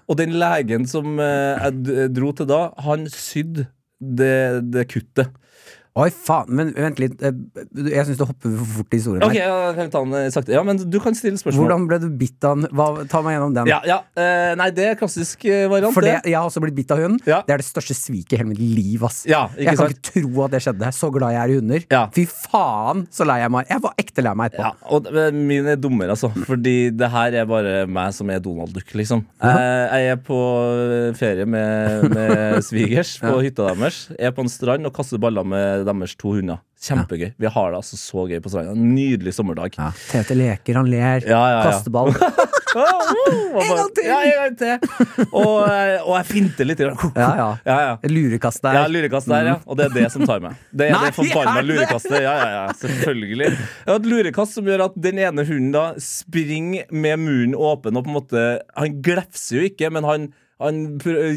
Og 0.09 0.17
den 0.21 0.37
legen 0.39 0.87
som 0.89 1.19
eh, 1.21 1.67
jeg 1.67 2.07
dro 2.15 2.31
til 2.35 2.47
da, 2.49 2.61
han 2.85 3.05
sydde 3.11 3.67
det, 3.99 4.39
det 4.71 4.87
kuttet. 4.89 5.35
Oi, 5.97 6.09
faen, 6.13 6.45
men 6.53 6.69
vent 6.77 6.99
litt. 7.01 7.21
eh, 7.25 7.31
Jeg 7.89 8.05
syns 8.07 8.17
du 8.19 8.23
hopper 8.23 8.51
for 8.59 8.67
fort 8.77 8.93
i 8.93 8.97
historien 8.99 9.23
Ok, 9.25 9.33
her. 9.33 9.49
ja, 9.49 9.87
ta 9.89 9.99
den 10.05 10.13
eh, 10.13 10.29
sakte. 10.31 10.53
Ja, 10.53 10.61
men 10.63 10.77
du 10.77 10.99
kan 11.01 11.15
stille 11.17 11.35
spørsmål. 11.41 11.65
Hvordan 11.65 11.87
ble 11.89 11.97
du 11.99 12.09
bitt 12.15 12.45
av 12.45 12.55
en 12.61 13.07
Ta 13.09 13.21
meg 13.25 13.35
gjennom 13.35 13.55
den. 13.57 13.67
Ja, 13.67 13.79
ja. 13.89 13.97
Eh, 14.15 14.53
nei, 14.55 14.69
det 14.71 14.85
er 14.91 14.95
klassisk 14.99 15.43
eh, 15.49 15.65
variant. 15.67 15.91
For 15.93 16.05
det, 16.05 16.19
jeg 16.29 16.37
har 16.37 16.45
også 16.47 16.61
blitt 16.63 16.75
bitt 16.77 16.91
av 16.95 17.01
hund. 17.01 17.19
Ja. 17.27 17.41
Det 17.47 17.55
er 17.57 17.63
det 17.63 17.67
største 17.67 17.97
sviket 17.97 18.37
i 18.37 18.39
hele 18.43 18.51
mitt 18.53 18.61
liv. 18.61 19.03
ass 19.03 19.25
Ja, 19.27 19.49
Jeg 19.57 19.65
kan 19.73 19.81
sant? 19.81 19.97
ikke 19.97 20.13
tro 20.21 20.45
at 20.45 20.51
det 20.55 20.61
skjedde. 20.63 20.93
Så 20.95 21.09
glad 21.11 21.33
jeg 21.35 21.41
er 21.41 21.49
i 21.49 21.57
hunder. 21.59 21.83
Ja. 21.91 22.03
Fy 22.15 22.25
faen, 22.29 23.03
så 23.11 23.27
lei 23.27 23.39
jeg 23.41 23.51
meg. 23.57 23.67
Jeg 23.73 23.81
var 23.83 23.93
ekte 24.05 24.23
lei 24.23 24.35
meg 24.39 24.53
etterpå. 24.53 24.69
Ja, 24.69 24.93
og 24.95 25.33
min 25.35 25.67
er 25.73 25.75
dummere, 25.81 26.13
altså. 26.15 26.31
Fordi 26.47 26.77
det 26.95 27.09
her 27.11 27.33
er 27.41 27.49
bare 27.49 27.75
meg 27.89 28.13
som 28.15 28.29
er 28.29 28.39
Donald 28.39 28.71
Duck, 28.77 28.93
liksom. 28.95 29.25
Eh, 29.41 29.97
jeg 30.05 30.13
er 30.13 30.21
på 30.23 30.39
ferie 31.19 31.45
med, 31.49 32.07
med 32.13 32.61
svigers 32.69 33.17
på 33.19 33.35
hytta 33.43 33.73
deres. 33.73 34.05
Jeg 34.15 34.29
er 34.31 34.35
på 34.37 34.45
en 34.45 34.51
strand 34.51 34.85
og 34.87 34.93
kaster 34.95 35.19
baller 35.21 35.43
med 35.47 35.85
deres 35.91 36.15
to 36.19 36.35
hunder. 36.37 36.61
Kjempegøy. 36.79 37.33
Vi 37.35 37.49
har 37.51 37.73
det 37.73 37.79
altså 37.81 37.97
så 37.99 38.23
gøy 38.29 38.39
på 38.43 38.51
stranda. 38.53 38.71
Nydelig 38.77 39.33
sommerdag. 39.35 39.75
Ja. 39.75 39.89
Tete 40.11 40.37
leker, 40.37 40.79
han 40.79 40.87
ler. 40.87 41.25
Ja, 41.27 41.41
ja, 41.51 41.57
ja. 41.57 41.63
Kasteball. 41.67 42.13
en 42.75 43.71
gang 43.75 43.91
til! 43.97 44.05
Ja, 44.07 44.19
en 44.23 44.37
gang 44.37 44.57
til! 44.59 45.25
Og, 45.33 45.65
eh, 45.67 45.95
og 46.05 46.13
jeg 46.19 46.27
finter 46.29 46.69
litt. 46.69 46.83
Ja, 46.83 46.95
ja. 47.19 47.47
ja, 47.65 47.77
ja. 47.83 47.93
Lurekast 48.07 48.63
der. 48.63 48.79
Ja, 48.79 48.87
lurekast 48.91 49.31
der, 49.31 49.51
ja. 49.51 49.55
Og 49.65 49.79
det 49.79 49.89
er 49.89 49.95
det 49.97 50.07
som 50.13 50.25
tar 50.29 50.43
meg. 50.43 50.59
Det 50.71 50.87
er 50.87 50.95
Nei, 50.95 51.09
det 51.09 51.17
forbanna 51.17 51.63
lurekastet. 51.65 52.19
Ja, 52.23 52.35
ja, 52.39 52.49
ja, 52.55 52.65
selvfølgelig. 52.79 53.49
Jeg 53.51 53.91
har 53.91 53.99
et 53.99 54.11
lurekast 54.13 54.59
som 54.59 54.69
gjør 54.69 54.85
at 54.89 54.99
den 55.09 55.19
ene 55.25 55.47
hunden 55.49 55.73
da 55.75 55.85
springer 56.03 56.87
med 56.93 57.25
munnen 57.25 57.57
åpen 57.57 57.97
og 57.99 58.05
på 58.05 58.13
en 58.13 58.19
måte 58.21 58.45
Han 58.79 59.01
glefser 59.03 59.59
jo 59.59 59.67
ikke, 59.69 59.91
men 59.93 60.07
han 60.07 60.29
han 60.59 60.79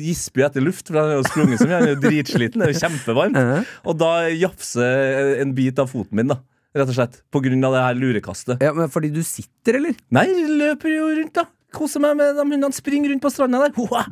gisper 0.02 0.42
jo 0.42 0.46
etter 0.48 0.64
luft, 0.64 0.88
for 0.88 0.98
han 0.98 1.12
har 1.12 1.20
jo 1.20 1.26
sprunget 1.28 1.60
så 1.60 1.68
mye. 1.68 1.76
Han 1.76 1.86
er 1.86 1.94
jo 1.94 2.00
dritsliten, 2.02 2.62
det 2.62 2.68
er 2.68 2.72
jo 2.74 2.80
kjempevarmt. 2.80 3.38
Og 3.88 3.98
da 4.00 4.10
jafser 4.34 5.38
en 5.44 5.54
bit 5.54 5.78
av 5.78 5.92
foten 5.92 6.18
min, 6.18 6.32
da. 6.32 6.40
Rett 6.72 6.88
og 6.88 6.96
slett. 6.96 7.20
På 7.30 7.42
grunn 7.44 7.62
av 7.68 7.76
det 7.76 7.84
her 7.84 7.98
lurekastet. 8.00 8.62
Ja, 8.64 8.72
men 8.74 8.90
fordi 8.90 9.12
du 9.14 9.20
sitter, 9.26 9.78
eller? 9.78 9.94
Nei, 10.14 10.26
løper 10.62 10.90
jo 10.90 11.10
rundt, 11.20 11.34
da. 11.36 11.46
Koser 11.72 12.02
meg 12.04 12.16
med 12.18 12.34
de 12.36 12.44
hundene. 12.44 12.74
Springer 12.76 13.12
rundt 13.12 13.24
på 13.24 13.32
stranda 13.32 13.62
der. 13.62 13.74
Hoa. 13.76 14.06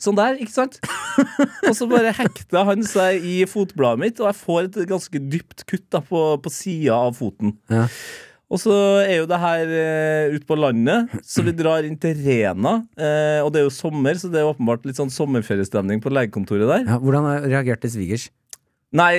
Sånn 0.00 0.16
der, 0.16 0.38
ikke 0.40 0.54
sant? 0.54 0.78
og 1.68 1.74
så 1.76 1.84
bare 1.90 2.14
hekter 2.16 2.64
han 2.64 2.86
seg 2.88 3.20
i 3.26 3.42
fotbladet 3.50 4.00
mitt, 4.00 4.22
og 4.22 4.30
jeg 4.30 4.38
får 4.40 4.60
et 4.70 4.78
ganske 4.88 5.20
dypt 5.34 5.66
kutt 5.68 5.84
da 5.92 6.00
på, 6.00 6.22
på 6.40 6.52
sida 6.54 6.96
av 6.96 7.18
foten. 7.18 7.58
Ja. 7.68 7.84
Og 8.50 8.58
så 8.58 8.74
er 9.04 9.20
jo 9.20 9.26
det 9.30 9.38
her 9.38 9.68
uh, 9.70 10.32
ute 10.34 10.46
på 10.48 10.56
landet, 10.58 11.12
så 11.22 11.44
vi 11.46 11.52
drar 11.54 11.86
inn 11.86 11.94
til 12.02 12.18
Rena. 12.18 12.80
Uh, 12.98 13.44
og 13.44 13.52
det 13.54 13.60
er 13.62 13.68
jo 13.68 13.74
sommer, 13.74 14.18
så 14.18 14.26
det 14.32 14.40
er 14.42 14.48
åpenbart 14.50 14.88
litt 14.88 14.98
sånn 14.98 15.12
sommerferiestemning 15.14 16.02
på 16.02 16.10
legekontoret 16.10 16.66
der. 16.66 16.88
Ja, 16.90 16.98
hvordan 16.98 17.28
reagerte 17.46 17.90
svigers? 17.92 18.26
Nei, 18.98 19.12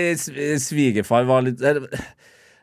svigerfar 0.59 1.23
var 1.29 1.45
litt 1.45 1.61
eh, 1.63 1.77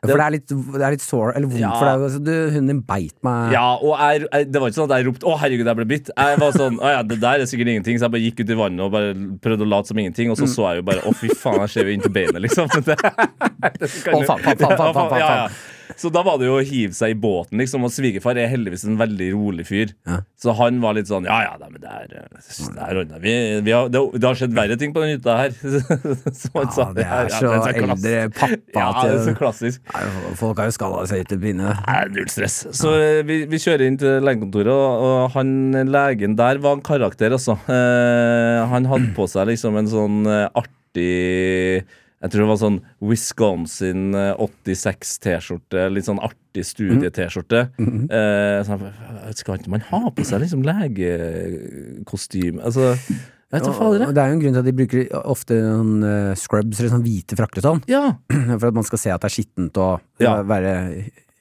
For 0.05 0.13
det 0.13 0.25
er 0.27 0.33
litt, 0.35 0.51
det 0.53 0.83
er 0.85 0.93
litt 0.93 1.01
sår, 1.01 1.31
eller 1.39 1.49
vondt 1.49 1.63
Ja. 1.63 1.71
for 1.73 1.89
deg. 1.89 2.03
Altså, 2.05 2.19
du, 2.21 2.33
hunden 2.53 2.69
din 2.69 2.83
beit 2.85 3.15
meg. 3.25 3.55
Ja, 3.55 3.65
og 3.81 3.95
jeg, 3.97 4.27
jeg, 4.29 4.51
det 4.53 4.61
var 4.61 4.69
ikke 4.69 4.77
sånn 4.77 4.91
at 4.91 4.93
jeg 4.99 5.07
ropte 5.09 5.25
'Å, 5.25 5.33
herregud, 5.41 5.71
jeg 5.71 5.79
ble 5.81 5.87
bitt'. 5.89 6.13
Jeg 6.13 6.37
var 6.45 6.53
sånn 6.53 6.77
'Å 6.77 6.93
ja, 6.93 7.01
det 7.01 7.17
der 7.25 7.41
er 7.41 7.49
sikkert 7.49 7.73
ingenting', 7.73 7.97
så 7.97 8.05
jeg 8.05 8.13
bare 8.13 8.27
gikk 8.27 8.45
ut 8.45 8.53
i 8.53 8.59
vannet 8.61 8.85
og 8.85 8.93
bare 8.93 9.17
prøvde 9.41 9.65
å 9.65 9.71
late 9.73 9.89
som 9.89 9.97
ingenting, 10.05 10.29
og 10.29 10.37
så 10.37 10.45
så 10.53 10.69
jeg 10.69 10.83
jo 10.83 10.87
bare 10.93 11.01
'Å, 11.01 11.15
fy 11.17 11.33
faen, 11.33 11.59
jeg 11.65 11.73
ser 11.73 11.89
jo 11.89 11.97
inntil 11.97 12.13
beinet', 12.13 12.45
liksom. 12.45 12.69
Det, 12.77 12.93
det 13.81 13.89
jo- 13.89 14.21
faen, 14.29 14.45
faen, 14.45 14.93
faen, 15.09 15.57
Ja, 15.89 15.95
ja. 15.95 15.97
Så 15.99 16.11
da 16.13 16.21
var 16.25 16.37
det 16.37 16.45
jo 16.47 16.55
å 16.59 16.63
hive 16.65 16.93
seg 16.93 17.15
i 17.15 17.17
båten, 17.19 17.57
liksom. 17.59 17.83
Og 17.87 17.91
svigerfar 17.91 18.37
er 18.37 18.47
heldigvis 18.51 18.83
en 18.85 18.97
veldig 18.99 19.29
rolig 19.33 19.65
fyr. 19.67 19.91
Ja. 20.07 20.19
Så 20.39 20.53
han 20.55 20.77
var 20.83 20.93
litt 20.95 21.09
sånn 21.09 21.25
Ja 21.27 21.39
ja, 21.43 21.55
nei, 21.59 21.67
men 21.73 21.81
det 21.83 21.89
er, 21.89 22.29
det 22.37 22.83
er 22.85 22.99
ordna. 23.01 23.17
Vi, 23.23 23.33
vi 23.65 23.73
har, 23.75 23.89
det, 23.91 23.99
det 24.15 24.29
har 24.29 24.37
skjedd 24.39 24.53
verre 24.55 24.77
ting 24.79 24.93
på 24.95 25.01
den 25.03 25.15
hytta 25.17 25.35
her. 25.41 25.55
Så 26.39 26.51
han 26.55 26.69
sa, 26.71 26.85
Ja, 26.85 26.93
det 26.95 27.05
er 27.07 27.29
ja, 27.31 27.39
så 27.39 27.49
men 27.49 27.59
klass- 27.59 28.05
eldre 28.05 28.15
pappa 28.37 28.79
Ja, 28.79 28.89
det 29.03 29.15
er 29.17 29.23
så 29.27 29.35
klassisk. 29.39 29.81
Nei, 29.95 30.33
Folk 30.39 30.61
har 30.61 30.69
jo 30.69 30.75
skada 30.77 31.03
seg 31.11 31.25
til 31.33 31.41
pine. 31.43 31.73
Null 32.13 32.29
stress. 32.31 32.59
Så 32.79 32.93
eh, 32.95 33.21
vi, 33.27 33.41
vi 33.49 33.59
kjører 33.61 33.85
inn 33.89 33.97
til 33.99 34.21
legekontoret, 34.23 34.71
og, 34.71 35.07
og 35.09 35.33
han 35.35 35.55
legen 35.89 36.37
der 36.39 36.61
var 36.63 36.77
en 36.77 36.85
karakter, 36.85 37.33
altså. 37.35 37.57
Eh, 37.67 38.59
han 38.71 38.87
hadde 38.93 39.11
på 39.17 39.25
seg 39.31 39.49
liksom 39.51 39.77
en 39.81 39.89
sånn 39.91 40.21
eh, 40.29 40.45
artig 40.61 41.85
jeg 42.19 42.31
tror 42.31 42.41
det 42.43 42.49
var 42.49 42.59
sånn 42.59 42.77
Wisconsin 43.09 44.13
eh, 44.17 44.35
86 44.43 45.19
T-skjorte. 45.23 45.85
Litt 45.93 46.07
sånn 46.09 46.19
artig 46.19 46.65
studie-T-skjorte. 46.67 47.61
Mm 47.79 47.89
-hmm. 47.89 48.05
eh, 48.11 49.33
Skal 49.39 49.55
ikke 49.59 49.71
man 49.71 49.85
ha 49.87 50.09
på 50.11 50.25
seg 50.27 50.41
liksom 50.43 50.63
legekostyme? 50.67 52.59
Altså. 52.63 52.95
Jeg. 53.49 53.63
det 54.13 54.21
er 54.21 54.27
jo 54.29 54.33
en 54.35 54.41
grunn 54.43 54.53
til 54.53 54.59
at 54.61 54.65
de 54.65 54.73
bruker 54.77 55.07
ofte 55.25 55.55
noen 55.57 56.03
eh, 56.05 56.35
scrubs 56.37 56.79
eller 56.79 56.91
sånn 56.93 57.05
hvite 57.05 57.35
frakter 57.35 57.63
og 57.63 57.65
sånn. 57.65 57.81
Ja. 57.89 58.13
For 58.59 58.67
at 58.67 58.77
man 58.77 58.85
skal 58.85 59.01
se 59.01 59.09
at 59.09 59.21
det 59.21 59.31
er 59.31 59.35
skittent 59.39 59.77
og 59.81 60.01
Ja. 60.21 60.35
eh, 60.37 60.43
være 60.45 60.73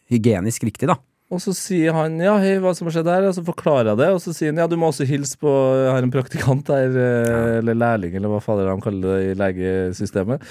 hygienisk 0.09 0.65
riktig, 0.65 0.89
da. 0.89 0.97
Og 1.29 1.43
så 1.45 1.53
sier 1.53 1.93
han 1.93 2.15
ja, 2.23 2.39
hei, 2.41 2.55
hva 2.63 2.73
som 2.77 2.89
har 2.89 2.95
skjedd 2.97 3.09
her, 3.13 3.27
og 3.29 3.35
så 3.37 3.43
forklarer 3.45 3.91
jeg 3.93 4.01
det. 4.01 4.09
Og 4.17 4.21
så 4.25 4.33
sier 4.33 4.53
han 4.53 4.63
ja, 4.63 4.69
du 4.71 4.79
må 4.81 4.89
også 4.89 5.05
hilse 5.09 5.37
på 5.41 5.51
Jeg 5.77 5.91
har 5.93 6.05
en 6.07 6.13
praktikant 6.13 6.71
her, 6.73 6.95
eh, 6.97 7.57
eller 7.59 7.77
lærling, 7.77 8.15
eller 8.17 8.33
hva 8.33 8.41
fader 8.45 8.71
de 8.71 8.77
kaller 8.85 9.11
det 9.11 9.19
i 9.27 9.35
legesystemet. 9.37 10.47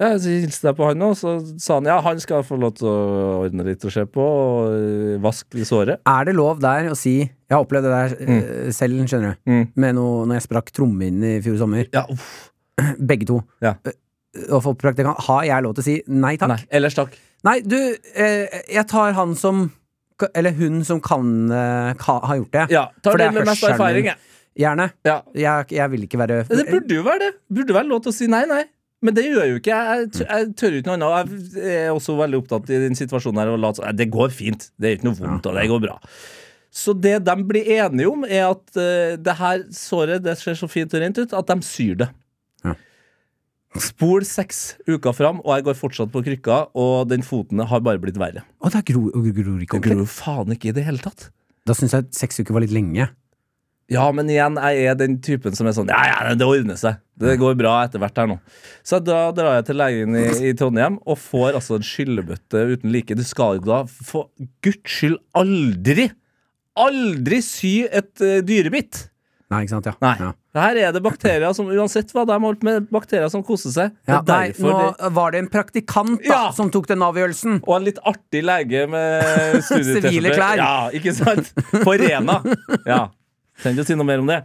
Ja, 0.00 0.12
så 0.18 0.30
hilste 0.32 0.70
jeg 0.70 0.78
på 0.78 0.86
han, 0.88 1.02
og 1.04 1.16
så 1.18 1.34
sa 1.62 1.80
han 1.80 1.90
ja, 1.90 1.98
han 2.02 2.22
skal 2.22 2.46
få 2.46 2.56
lov 2.58 2.76
til 2.78 2.88
å 2.90 2.94
ordne 3.42 3.66
litt 3.66 3.82
og 3.86 3.92
se 3.94 4.06
på, 4.08 4.22
og 4.22 4.76
eh, 4.78 5.18
vaske 5.22 5.66
såret. 5.68 6.00
Er 6.08 6.30
det 6.30 6.36
lov 6.38 6.62
der 6.62 6.92
å 6.92 6.96
si 6.98 7.18
Jeg 7.20 7.52
har 7.56 7.66
opplevd 7.66 7.90
det 7.90 7.92
der 7.98 8.14
mm. 8.30 8.72
selv, 8.78 9.02
skjønner 9.10 9.34
du. 9.34 9.50
Mm. 9.52 9.66
Med 9.84 9.98
noe 9.98 10.24
når 10.24 10.38
jeg 10.38 10.46
sprakk 10.46 10.72
trommehinnen 10.74 11.28
i 11.34 11.42
fjor 11.44 11.58
sommer. 11.60 11.90
Ja, 11.92 12.06
uff. 12.14 12.30
Begge 13.10 13.28
to. 13.28 13.42
Ja. 13.62 13.74
Eh, 13.84 13.98
Og 14.48 14.62
for 14.64 14.78
praktikant 14.80 15.18
har 15.26 15.44
jeg 15.50 15.66
lov 15.66 15.74
til 15.76 15.82
å 15.82 15.90
si 15.90 15.98
nei 16.08 16.36
takk? 16.40 16.54
Nei, 16.54 16.62
ellers 16.78 16.96
takk. 16.96 17.18
Nei, 17.44 17.58
du, 17.66 17.78
eh, 18.14 18.60
jeg 18.70 18.86
tar 18.88 19.18
han 19.18 19.34
som 19.36 19.66
Eller 20.34 20.54
hun 20.58 20.82
som 20.86 21.00
kan 21.02 21.50
eh, 21.52 22.04
ha 22.08 22.36
gjort 22.38 22.52
det. 22.54 22.66
Ja, 22.74 22.86
tar 23.02 23.18
det 23.20 23.30
er 23.30 23.34
med 23.38 23.48
mest 23.48 23.66
erfaring, 23.68 24.10
jeg. 24.12 24.20
Gjerne. 24.58 24.90
Ja. 25.08 25.22
Jeg, 25.32 25.72
jeg 25.72 25.90
vil 25.94 26.04
ikke 26.04 26.20
være 26.20 26.42
Det 26.44 26.66
burde 26.68 26.96
jo 26.98 27.02
være 27.06 27.20
det. 27.24 27.32
Burde 27.48 27.76
være 27.76 27.88
lov 27.88 28.02
til 28.04 28.12
å 28.12 28.16
si 28.16 28.28
nei, 28.30 28.44
nei. 28.50 28.66
Men 29.02 29.16
det 29.16 29.24
gjør 29.26 29.48
jo 29.50 29.58
ikke 29.58 29.72
jeg. 29.72 30.04
Jeg, 30.04 30.26
jeg 30.28 30.52
tør 30.60 30.76
ikke 30.78 30.92
noe 30.92 31.08
annet. 31.08 31.48
Jeg 31.56 31.80
er 31.88 31.90
også 31.90 32.14
veldig 32.20 32.38
opptatt 32.42 32.70
i 32.70 32.78
den 32.84 32.98
situasjonen 32.98 33.42
her. 33.42 33.50
Og 33.54 33.62
late 33.62 33.94
det 33.98 34.06
går 34.12 34.30
fint. 34.34 34.68
Det 34.78 34.90
er 34.90 34.98
ikke 34.98 35.08
noe 35.08 35.18
vondt, 35.18 35.48
og 35.50 35.58
det 35.58 35.66
går 35.72 35.82
bra. 35.88 35.96
Så 36.72 36.94
det 36.96 37.18
de 37.26 37.34
blir 37.44 37.68
enige 37.74 38.08
om, 38.08 38.22
er 38.24 38.46
at 38.48 38.62
uh, 38.78 39.18
det 39.20 39.34
her 39.36 39.64
såret 39.76 40.22
det 40.24 40.38
ser 40.40 40.56
så 40.56 40.68
fint 40.70 40.94
og 40.94 41.02
rent 41.02 41.18
ut 41.20 41.34
at 41.36 41.50
de 41.50 41.66
syr 41.66 41.98
det. 42.04 42.08
Ja. 42.64 42.76
Spol 43.80 44.26
seks 44.28 44.74
uker 44.84 45.14
fram, 45.16 45.40
og 45.46 45.54
jeg 45.56 45.64
går 45.68 45.78
fortsatt 45.78 46.10
på 46.12 46.20
krykka, 46.26 46.58
og 46.76 47.08
den 47.08 47.24
foten 47.24 47.62
har 47.64 47.80
bare 47.84 48.00
blitt 48.02 48.18
verre. 48.20 48.44
Og 48.60 48.74
det 48.74 48.84
gror, 48.90 49.08
gro, 49.12 49.56
ikke 49.64 49.80
Det 49.80 49.94
gror 49.94 50.08
faen 50.10 50.52
ikke 50.52 50.72
i 50.72 50.76
det 50.76 50.84
hele 50.84 51.00
tatt. 51.00 51.30
Da 51.64 51.76
syns 51.78 51.94
jeg 51.96 52.10
seks 52.16 52.42
uker 52.42 52.56
var 52.56 52.66
litt 52.66 52.74
lenge. 52.74 53.08
Ja, 53.92 54.04
men 54.14 54.28
igjen, 54.30 54.56
jeg 54.56 54.88
er 54.88 54.96
den 54.96 55.18
typen 55.24 55.56
som 55.56 55.68
er 55.68 55.74
sånn 55.76 55.90
Ja, 55.90 56.00
ja, 56.08 56.34
det 56.38 56.46
ordner 56.46 56.78
seg. 56.80 57.00
Det 57.18 57.34
går 57.40 57.56
bra 57.58 57.74
etter 57.84 58.00
hvert 58.02 58.18
her 58.18 58.28
nå. 58.30 58.38
Så 58.86 59.00
da 59.04 59.26
drar 59.36 59.58
jeg 59.58 59.66
til 59.68 59.78
legen 59.78 60.16
i, 60.18 60.24
i 60.48 60.52
Trondheim 60.58 60.98
og 61.02 61.18
får 61.20 61.58
altså 61.58 61.76
en 61.78 61.86
skyllebøtte 61.86 62.64
uten 62.72 62.92
like. 62.94 63.16
Du 63.18 63.24
skal 63.26 63.58
jo 63.58 63.66
da 63.68 63.82
for 63.88 64.30
guds 64.64 64.96
skyld 64.96 65.18
aldri, 65.38 66.08
aldri 66.78 67.40
sy 67.44 67.74
et 67.88 68.12
uh, 68.24 68.40
dyrebitt. 68.46 69.06
Nei, 69.52 69.60
ikke 69.66 69.74
sant? 69.76 69.88
Ja. 69.90 69.94
Nei. 70.00 70.12
Ja. 70.22 70.32
Her 70.56 70.78
er 70.86 70.92
det 70.96 71.02
bakterier 71.04 71.52
som 71.56 71.68
uansett 71.72 72.10
hva 72.16 72.24
de 72.28 72.32
har 72.34 72.40
holdt 72.42 72.62
med, 72.66 72.86
bakterier 72.92 73.28
som 73.32 73.44
koser 73.46 73.72
seg. 73.74 73.94
Det 74.08 74.12
Ja, 74.16 74.20
nei, 74.28 74.52
nå 74.58 74.74
det... 74.96 75.10
var 75.16 75.32
det 75.34 75.42
en 75.44 75.50
praktikant 75.52 76.20
da, 76.24 76.28
Ja. 76.32 76.42
som 76.56 76.70
tok 76.72 76.88
den 76.90 77.04
avgjørelsen. 77.04 77.60
og 77.66 77.74
en 77.76 77.86
litt 77.88 77.98
artig 78.08 78.42
lege 78.48 78.86
med. 78.88 79.58
Sivile 79.68 80.32
klær. 80.34 80.56
Ja, 80.60 80.74
ikke 80.96 81.12
sant? 81.16 81.52
På 81.84 81.94
Rena. 82.00 82.40
Ja. 82.88 83.02
Trenger 83.62 83.82
ikke 83.82 83.84
å 83.84 83.88
si 83.92 83.94
noe 84.00 84.08
mer 84.08 84.22
om 84.22 84.30
det. 84.30 84.38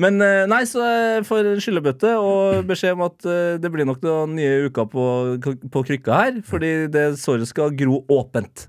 Men 0.00 0.16
eh, 0.24 0.46
nei, 0.50 0.62
så 0.66 0.82
for 1.28 1.46
skyllebøtte 1.62 2.14
og 2.18 2.64
beskjed 2.66 2.96
om 2.96 3.04
at 3.06 3.26
eh, 3.28 3.58
det 3.60 3.70
blir 3.70 3.86
nok 3.86 4.00
noen 4.02 4.32
nye 4.38 4.64
uker 4.70 4.88
på, 4.90 5.04
på 5.70 5.82
krykka 5.90 6.16
her, 6.22 6.38
fordi 6.48 6.70
det 6.90 7.04
såret 7.20 7.46
skal 7.50 7.74
gro 7.76 8.00
åpent. 8.10 8.64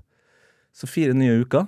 Så 0.76 0.86
fire 0.86 1.16
nye 1.16 1.40
uker. 1.42 1.64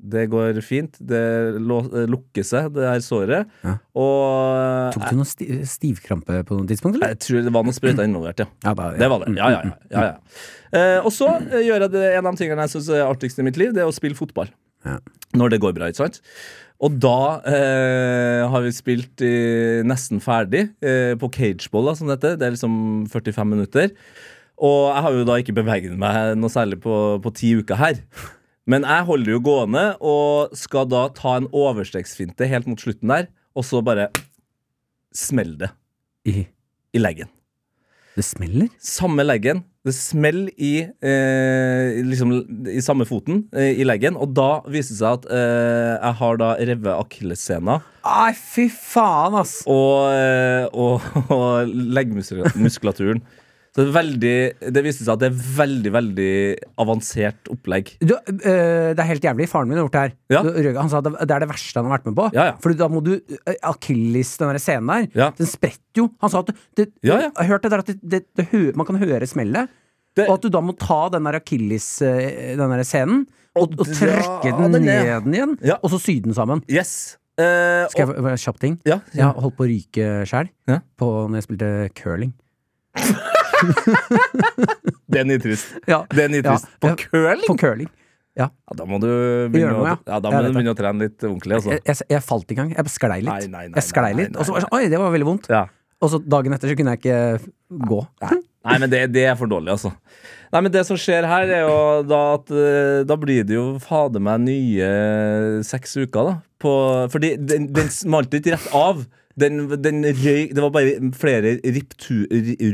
Det 0.00 0.26
går 0.30 0.60
fint. 0.62 0.94
Det 1.02 1.20
eh, 1.58 2.04
lukker 2.10 2.46
seg, 2.46 2.70
det 2.76 2.86
her 2.86 3.00
såret. 3.04 3.48
Ja. 3.64 3.74
Og 3.98 4.92
Tok 4.94 5.08
du 5.10 5.16
noe 5.18 5.28
sti 5.28 5.48
stivkrampe 5.68 6.40
på 6.48 6.58
noe 6.58 6.68
tidspunkt, 6.70 6.98
eller? 7.00 7.14
jeg 7.16 7.22
tror 7.26 7.42
det 7.48 7.54
var 7.56 7.66
noen 7.66 7.76
sprøyter 7.76 8.06
involvert, 8.06 8.44
ja. 8.44 8.48
Ja, 8.64 8.74
da- 8.78 8.92
Det 8.98 9.10
var 9.10 9.24
det. 9.24 9.34
Ja, 9.36 9.50
ja, 9.56 9.60
ja. 9.64 9.74
ja, 9.90 10.06
ja. 10.12 10.14
Eh, 10.78 11.00
og 11.02 11.10
så 11.14 11.28
eh, 11.50 11.64
gjør 11.66 11.86
jeg 11.86 11.92
det, 11.96 12.06
en 12.18 12.26
av 12.30 12.34
de 12.36 12.42
tingene 12.44 12.64
jeg 12.68 12.76
syns 12.76 12.88
er 12.94 13.04
artigst 13.08 13.38
i 13.42 13.46
mitt 13.46 13.58
liv, 13.60 13.74
det 13.76 13.82
er 13.84 13.90
å 13.90 13.94
spille 13.96 14.18
fotball. 14.18 14.50
Ja. 14.86 14.98
Når 15.36 15.50
det 15.56 15.60
går 15.64 15.74
bra, 15.76 15.88
ikke 15.90 16.04
sant? 16.06 16.22
Og 16.78 16.94
da 17.02 17.16
eh, 17.50 18.44
har 18.52 18.62
vi 18.62 18.70
spilt 18.76 19.22
i, 19.26 19.34
nesten 19.82 20.20
ferdig 20.22 20.68
eh, 20.78 21.16
på 21.18 21.26
cageball, 21.34 21.90
som 21.98 22.06
det 22.06 22.20
heter. 22.20 22.36
Det 22.38 22.46
er 22.46 22.54
liksom 22.54 22.76
45 23.10 23.48
minutter. 23.50 23.90
Og 24.62 24.88
jeg 24.92 25.02
har 25.04 25.16
jo 25.16 25.24
da 25.26 25.36
ikke 25.42 25.54
beveget 25.58 25.94
meg 25.98 26.36
noe 26.38 26.50
særlig 26.50 26.78
på, 26.82 26.94
på 27.22 27.32
ti 27.34 27.52
uker 27.58 27.78
her. 27.78 27.98
Men 28.68 28.84
jeg 28.84 29.06
holder 29.08 29.32
jo 29.32 29.40
gående 29.46 29.84
og 30.04 30.52
skal 30.58 30.88
da 30.92 31.06
ta 31.16 31.38
en 31.38 31.48
overstegsfinte 31.56 32.48
helt 32.50 32.68
mot 32.68 32.80
slutten 32.82 33.08
der, 33.14 33.30
og 33.56 33.64
så 33.64 33.80
bare 33.84 34.10
smell 35.16 35.54
det 35.58 35.70
I, 36.28 36.44
i 36.92 37.00
leggen. 37.00 37.30
det 38.18 38.26
smeller? 38.26 38.68
Samme 38.82 39.24
leggen. 39.24 39.64
Det 39.86 39.94
smeller 39.96 40.50
i, 40.60 40.82
eh, 40.84 41.98
liksom, 42.04 42.34
i 42.68 42.80
samme 42.84 43.06
foten 43.08 43.46
eh, 43.56 43.78
i 43.80 43.86
leggen, 43.88 44.18
og 44.20 44.34
da 44.36 44.58
viser 44.68 44.92
det 44.92 44.98
seg 45.00 45.16
at 45.22 45.28
eh, 45.32 45.92
jeg 45.94 46.18
har 46.20 46.40
da 46.42 46.48
revet 46.58 46.90
akillessena 46.92 47.78
Ai, 48.04 48.34
fy 48.36 48.66
faen, 48.68 49.38
ass! 49.40 49.62
og, 49.70 50.10
eh, 50.12 50.66
og, 50.74 51.08
og 51.38 51.72
leggmuskulaturen. 51.72 53.22
Så 53.74 53.84
det, 53.84 53.88
er 53.90 53.94
veldig, 53.94 54.32
det 54.74 54.82
viste 54.82 55.04
seg 55.04 55.12
at 55.14 55.20
det 55.22 55.28
er 55.28 55.40
veldig, 55.58 55.90
veldig 55.94 56.30
avansert 56.82 57.50
opplegg. 57.52 57.92
Du, 58.00 58.14
øh, 58.16 58.88
det 58.96 58.98
er 59.02 59.08
helt 59.10 59.26
jævlig. 59.28 59.46
Faren 59.52 59.68
min 59.70 59.78
har 59.78 59.84
gjort 59.86 59.94
det 59.98 60.02
her. 60.06 60.14
Ja. 60.34 60.40
Du, 60.42 60.70
han 60.80 60.88
sa 60.90 60.98
at 61.02 61.06
det, 61.10 61.30
er 61.36 61.44
det 61.44 61.48
verste 61.52 61.78
han 61.78 61.86
har 61.90 61.98
vært 61.98 62.08
med 62.08 62.16
på. 62.18 62.26
Ja, 62.34 62.46
ja. 62.50 62.54
Fordi 62.64 62.78
da 62.80 62.88
må 62.90 63.02
du 63.06 63.12
øh, 63.20 63.54
Akilles, 63.70 64.32
den 64.40 64.50
der 64.54 64.58
scenen 64.62 64.88
der, 64.90 65.06
Ja. 65.20 65.28
den 65.38 65.46
spretter 65.50 66.02
jo. 66.02 66.08
Han 66.24 66.32
sa 66.32 66.40
at 66.42 66.50
det, 66.80 66.88
Ja, 67.06 67.20
ja. 67.20 67.28
Jeg 67.28 67.36
har 67.42 67.50
hørt 67.52 67.68
det 67.68 67.70
der 67.76 67.84
at 67.84 68.74
man 68.80 68.86
kan 68.88 68.98
høre 69.04 69.26
smellet. 69.30 69.68
Det- 70.16 70.26
og 70.28 70.34
at 70.40 70.42
du 70.42 70.48
da 70.50 70.60
må 70.64 70.72
ta 70.80 71.08
den 71.14 71.28
der 71.28 71.38
Akilles, 71.38 71.86
øh, 72.02 72.56
den 72.58 72.70
der 72.74 72.82
scenen, 72.88 73.26
og, 73.54 73.68
og 73.78 73.80
og 73.84 73.86
trekke 73.94 74.50
den, 74.58 74.72
den 74.74 74.82
ned 74.88 75.32
igjen, 75.34 75.58
Ja. 75.62 75.76
og 75.82 75.90
så 75.92 75.98
sy 76.02 76.18
den 76.24 76.34
sammen. 76.34 76.64
Yes. 76.70 77.16
Uh, 77.38 77.86
Skal 77.92 78.08
jeg 78.08 78.08
få 78.18 78.34
kjapp 78.42 78.58
ting? 78.58 78.80
ja, 78.84 78.98
Jeg 79.14 79.22
har 79.22 79.36
holdt 79.38 79.54
på 79.56 79.62
å 79.62 79.68
ryke 79.70 80.06
sjæl 80.26 80.48
Ja. 80.66 80.80
når 80.98 81.36
jeg 81.38 81.46
spilte 81.46 81.88
curling. 81.94 82.32
det 85.12 85.22
er 85.22 85.40
trist. 85.42 85.78
Ja. 85.90 86.02
Den 86.14 86.36
gir 86.36 86.44
trist. 86.46 86.68
På 86.82 86.92
curling? 87.00 87.46
På 87.48 87.56
curling. 87.60 87.90
Ja. 88.38 88.46
Ja, 88.70 88.76
da 88.78 88.84
må 88.86 89.00
du 89.02 89.08
begynne, 89.50 89.72
noe, 89.74 89.88
ja. 89.90 89.96
ja, 90.06 90.18
da 90.22 90.30
må 90.30 90.42
du 90.44 90.52
begynne 90.54 90.74
å 90.74 90.78
trene 90.78 91.08
litt 91.08 91.24
ordentlig. 91.26 91.58
Altså. 91.58 91.72
Jeg, 91.74 91.82
jeg, 91.88 92.06
jeg 92.14 92.24
falt 92.26 92.54
i 92.54 92.58
gang. 92.58 92.70
Jeg 92.76 92.92
sklei 92.94 93.18
litt. 93.24 93.32
Nei, 93.32 93.50
nei, 93.50 93.64
nei, 93.72 93.80
jeg 93.80 93.88
sklei 93.88 94.12
litt, 94.14 94.36
og 94.36 94.46
så 94.46 94.54
var 94.54 94.62
det 94.62 94.68
sånn 94.68 94.78
Oi, 94.78 94.84
det 94.92 95.00
var 95.02 95.14
veldig 95.14 95.28
vondt. 95.28 95.48
Ja. 95.50 95.64
Og 95.98 96.12
så 96.12 96.20
dagen 96.22 96.54
etter 96.54 96.70
så 96.70 96.76
kunne 96.78 96.94
jeg 96.94 97.02
ikke 97.02 97.18
gå. 97.90 97.98
Nei, 98.22 98.76
men 98.78 98.90
det, 98.92 99.00
det 99.10 99.24
er 99.26 99.34
for 99.38 99.50
dårlig, 99.50 99.74
altså. 99.74 99.90
Nei, 100.52 100.62
men 100.64 100.72
det 100.72 100.84
som 100.86 100.98
skjer 101.00 101.26
her, 101.28 101.50
er 101.50 101.64
jo 101.66 101.78
da 102.08 102.20
at 102.38 102.50
eh, 102.54 103.00
Da 103.08 103.18
blir 103.20 103.44
det 103.44 103.56
jo 103.58 103.64
fader 103.82 104.22
meg 104.24 104.44
nye 104.46 104.88
seks 105.66 105.98
uker, 105.98 106.30
da. 106.30 106.36
På, 106.62 106.72
fordi 107.12 107.34
den, 107.42 107.68
den 107.74 107.90
smalt 107.92 108.34
ikke 108.38 108.54
rett 108.54 108.70
av. 108.76 109.02
Den, 109.38 109.60
den 109.84 110.02
røy 110.04 110.48
Det 110.54 110.62
var 110.64 110.70
bare 110.74 111.10
flere 111.14 111.54
riptu, 111.62 112.24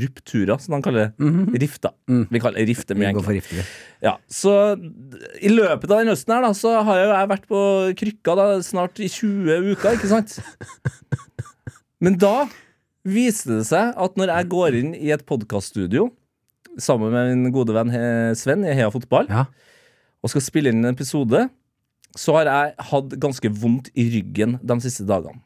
rupturer, 0.04 0.58
som 0.62 0.76
han 0.78 0.84
kaller 0.86 1.10
det. 1.12 1.32
Rifter. 1.62 1.92
Vi 2.08 2.40
kaller 2.42 2.62
det 2.62 2.68
rifter 2.72 2.98
mye 2.98 3.10
enklere. 3.12 3.64
Ja, 4.04 4.16
så 4.28 4.54
i 5.40 5.50
løpet 5.52 5.90
av 5.90 6.00
den 6.02 6.12
høsten 6.12 6.34
her, 6.34 6.44
da, 6.46 6.52
så 6.56 6.74
har 6.86 7.00
jo 7.02 7.08
jeg 7.12 7.30
vært 7.34 7.46
på 7.50 7.60
krykka 8.00 8.36
da, 8.40 8.46
snart 8.64 9.00
i 9.04 9.08
20 9.12 9.70
uker, 9.74 9.96
ikke 9.98 10.10
sant? 10.12 10.38
Men 12.04 12.18
da 12.20 12.46
viste 13.04 13.58
det 13.58 13.66
seg 13.68 13.92
at 14.00 14.16
når 14.20 14.32
jeg 14.32 14.48
går 14.52 14.76
inn 14.80 14.94
i 14.96 15.10
et 15.14 15.24
podkaststudio 15.28 16.08
sammen 16.80 17.12
med 17.14 17.30
min 17.36 17.52
gode 17.54 17.74
venn 17.76 17.92
Sven 18.36 18.64
i 18.66 18.72
Heia 18.74 18.90
Fotball 18.90 19.28
Ja. 19.30 19.44
og 20.24 20.32
skal 20.32 20.42
spille 20.42 20.72
inn 20.72 20.80
en 20.82 20.94
episode, 20.94 21.44
så 22.16 22.36
har 22.38 22.48
jeg 22.50 22.74
hatt 22.90 23.14
ganske 23.22 23.50
vondt 23.60 23.90
i 23.98 24.08
ryggen 24.16 24.56
de 24.62 24.76
siste 24.82 25.06
dagene. 25.06 25.40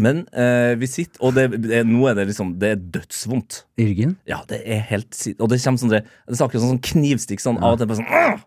Men 0.00 0.24
eh, 0.34 0.72
vi 0.80 0.88
sitter, 0.90 1.20
og 1.22 1.36
det, 1.36 1.44
det, 1.62 1.84
nå 1.86 2.08
er 2.10 2.16
det 2.18 2.24
liksom 2.32 2.54
Det 2.58 2.72
er 2.74 2.80
dødsvondt. 2.96 3.60
I 3.78 3.86
ryggen. 3.92 4.16
Ja, 4.26 4.40
det 4.50 4.58
er 4.66 4.80
helt 4.88 5.14
Og 5.38 5.46
det 5.52 5.60
kommer 5.62 5.78
sånn 5.82 5.92
Det 5.92 6.00
er 6.02 6.42
akkurat 6.42 6.64
sånn 6.64 6.80
knivstikk 6.82 7.42
sånn 7.44 7.60
av 7.62 7.76
og 7.76 7.82
til. 7.82 7.90
bare 7.92 8.00
Sånn, 8.00 8.10
«Åh!» 8.10 8.42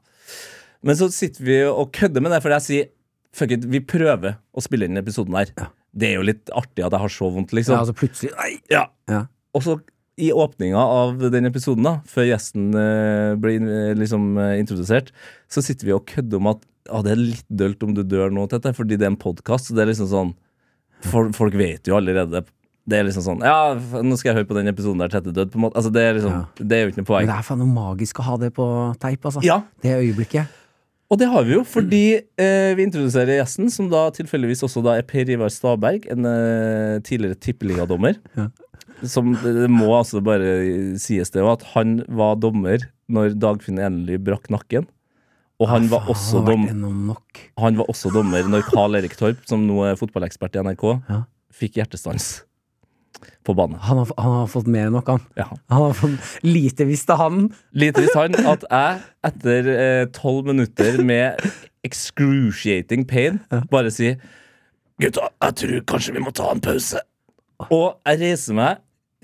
Men 0.88 1.00
så 1.00 1.08
sitter 1.14 1.44
vi 1.48 1.58
og 1.66 1.90
kødder 1.96 2.22
med 2.24 2.36
det, 2.36 2.42
fordi 2.44 2.58
jeg 2.60 2.68
sier 2.68 2.90
Fuck 3.38 3.52
it, 3.54 3.66
vi 3.70 3.80
prøver 3.86 4.38
å 4.58 4.64
spille 4.66 4.88
inn 4.90 4.98
episoden 4.98 5.36
her. 5.38 5.52
Det 5.94 6.08
er 6.10 6.16
jo 6.18 6.26
litt 6.26 6.50
artig 6.58 6.82
at 6.86 6.96
jeg 6.96 7.04
har 7.04 7.12
så 7.14 7.28
vondt, 7.30 7.52
Ja, 7.54 7.58
liksom. 7.60 7.76
altså 7.80 7.94
plutselig 7.98 8.32
Nei! 8.38 8.56
Ja. 8.74 8.88
Ja. 9.12 9.20
Og 9.54 9.64
så 9.66 9.76
i 10.18 10.32
åpninga 10.34 10.82
av 10.82 11.20
den 11.30 11.46
episoden, 11.46 11.86
da 11.86 12.00
før 12.10 12.26
gjesten 12.32 12.72
eh, 12.74 13.36
blir 13.38 13.62
eh, 13.62 13.92
liksom 14.00 14.32
eh, 14.42 14.56
introdusert, 14.58 15.12
så 15.46 15.62
sitter 15.62 15.86
vi 15.86 15.94
og 15.94 16.08
kødder 16.10 16.42
om 16.42 16.50
at 16.56 16.64
ah, 16.90 17.04
det 17.06 17.14
er 17.14 17.22
litt 17.22 17.46
dølt 17.62 17.86
om 17.86 17.94
du 17.94 18.02
dør 18.02 18.34
nå, 18.34 18.48
Tete, 18.50 18.74
fordi 18.74 18.98
det 18.98 19.06
er 19.06 19.12
en 19.14 19.20
podkast. 19.22 19.70
Det 19.78 19.84
er 19.84 19.92
liksom 19.92 20.10
sånn 20.10 20.34
folk, 21.06 21.34
folk 21.36 21.54
vet 21.60 21.88
jo 21.88 21.98
allerede. 22.00 22.44
Det 22.88 22.96
er 23.02 23.04
liksom 23.04 23.24
sånn 23.26 23.42
Ja, 23.44 23.74
nå 23.76 24.16
skal 24.16 24.30
jeg 24.32 24.38
høre 24.38 24.48
på 24.48 24.56
den 24.56 24.70
episoden 24.72 25.02
der 25.04 25.10
Tette 25.12 25.34
død, 25.36 25.50
På 25.52 25.60
en 25.60 25.66
måte. 25.66 25.76
Altså, 25.76 25.90
det 25.92 26.04
er 26.08 26.14
liksom 26.16 26.46
Det 26.56 26.78
er 26.78 26.86
jo 26.86 26.92
ikke 26.94 27.02
noe 27.02 27.04
Men 27.04 27.10
poeng. 27.10 27.28
det 27.28 27.36
er 27.36 27.44
faen 27.50 27.60
noe 27.60 27.74
magisk 27.74 28.22
å 28.22 28.24
ha 28.30 28.38
det 28.40 28.54
på 28.56 28.68
teip, 29.02 29.26
altså. 29.28 29.44
Ja, 29.44 29.58
Det 29.84 29.92
øyeblikket. 29.98 30.48
Og 31.12 31.20
det 31.20 31.28
har 31.32 31.44
vi 31.48 31.54
jo, 31.56 31.64
fordi 31.64 32.02
eh, 32.40 32.74
vi 32.76 32.84
introduserer 32.84 33.38
gjesten, 33.40 33.70
som 33.72 33.88
da 33.92 34.10
tilfeldigvis 34.12 34.64
også 34.68 34.82
da 34.84 34.98
er 35.00 35.06
Per 35.08 35.30
Ivar 35.32 35.48
Staberg, 35.52 36.04
en 36.12 36.26
eh, 36.28 36.98
tidligere 37.08 37.38
tippeligadommer. 37.40 38.18
Ja. 38.36 38.50
Som 39.08 39.32
det, 39.40 39.70
må 39.72 39.88
altså 39.96 40.20
bare 40.24 40.98
sies 41.00 41.32
det, 41.32 41.44
at 41.48 41.64
han 41.76 42.02
var 42.10 42.36
dommer 42.36 42.84
når 43.08 43.38
Dagfinn 43.40 43.80
Enely 43.80 44.18
brakk 44.20 44.50
nakken. 44.52 44.88
Og 45.58 45.70
han 45.72 45.88
var, 45.90 46.06
også 46.12 46.44
han 46.46 46.68
dom, 46.78 47.14
var 47.80 47.88
også 47.90 48.12
dommer 48.14 48.46
når 48.46 48.68
Carl 48.70 48.94
Erik 49.00 49.16
Torp, 49.18 49.40
som 49.50 49.64
nå 49.66 49.80
er 49.88 49.96
fotballekspert 49.98 50.54
i 50.56 50.62
NRK, 50.62 50.84
Ja. 51.10 51.24
fikk 51.54 51.80
hjertestans 51.80 52.44
på 53.48 53.56
banen. 53.58 53.80
Han 53.82 53.98
har, 54.04 54.12
han 54.22 54.36
har 54.44 54.50
fått 54.52 54.68
mer 54.70 54.86
enn 54.92 54.94
nok, 54.94 55.08
han. 55.10 55.24
Ja. 55.40 55.48
Han 55.74 55.88
har 55.88 55.96
fått 55.98 56.44
Lite 56.46 56.86
visste 56.86 57.16
han. 57.18 57.48
Lite 57.74 58.04
visste 58.06 58.20
han 58.22 58.38
at 58.46 58.66
jeg, 58.70 59.02
etter 59.32 59.70
eh, 59.74 60.04
tolv 60.14 60.46
minutter 60.52 61.00
med 61.02 61.42
excruciating 61.88 63.08
pain, 63.10 63.40
bare 63.72 63.90
sier 63.94 64.20
Gutta, 65.02 65.28
jeg 65.46 65.58
tror 65.62 65.82
kanskje 65.90 66.14
vi 66.16 66.22
må 66.26 66.32
ta 66.34 66.48
en 66.50 66.62
pause. 66.62 67.02
Og 67.70 68.00
jeg 68.06 68.18
reiser 68.22 68.56
meg, 68.58 68.80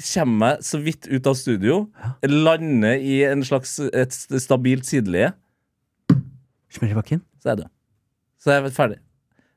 kommer 0.06 0.38
meg 0.44 0.66
så 0.66 0.80
vidt 0.82 1.08
ut 1.10 1.30
av 1.30 1.38
studio, 1.38 1.80
lander 2.26 2.98
i 3.02 3.24
en 3.26 3.42
slags 3.46 3.80
et 3.90 4.14
stabilt 4.42 4.86
sideleie, 4.90 5.32
I 6.82 6.94
bakken. 6.98 7.22
så 7.42 7.50
er 7.50 7.54
jeg 7.56 7.62
død. 7.64 7.72
Så 8.44 8.52
er 8.56 8.70
ferdig. 8.76 9.00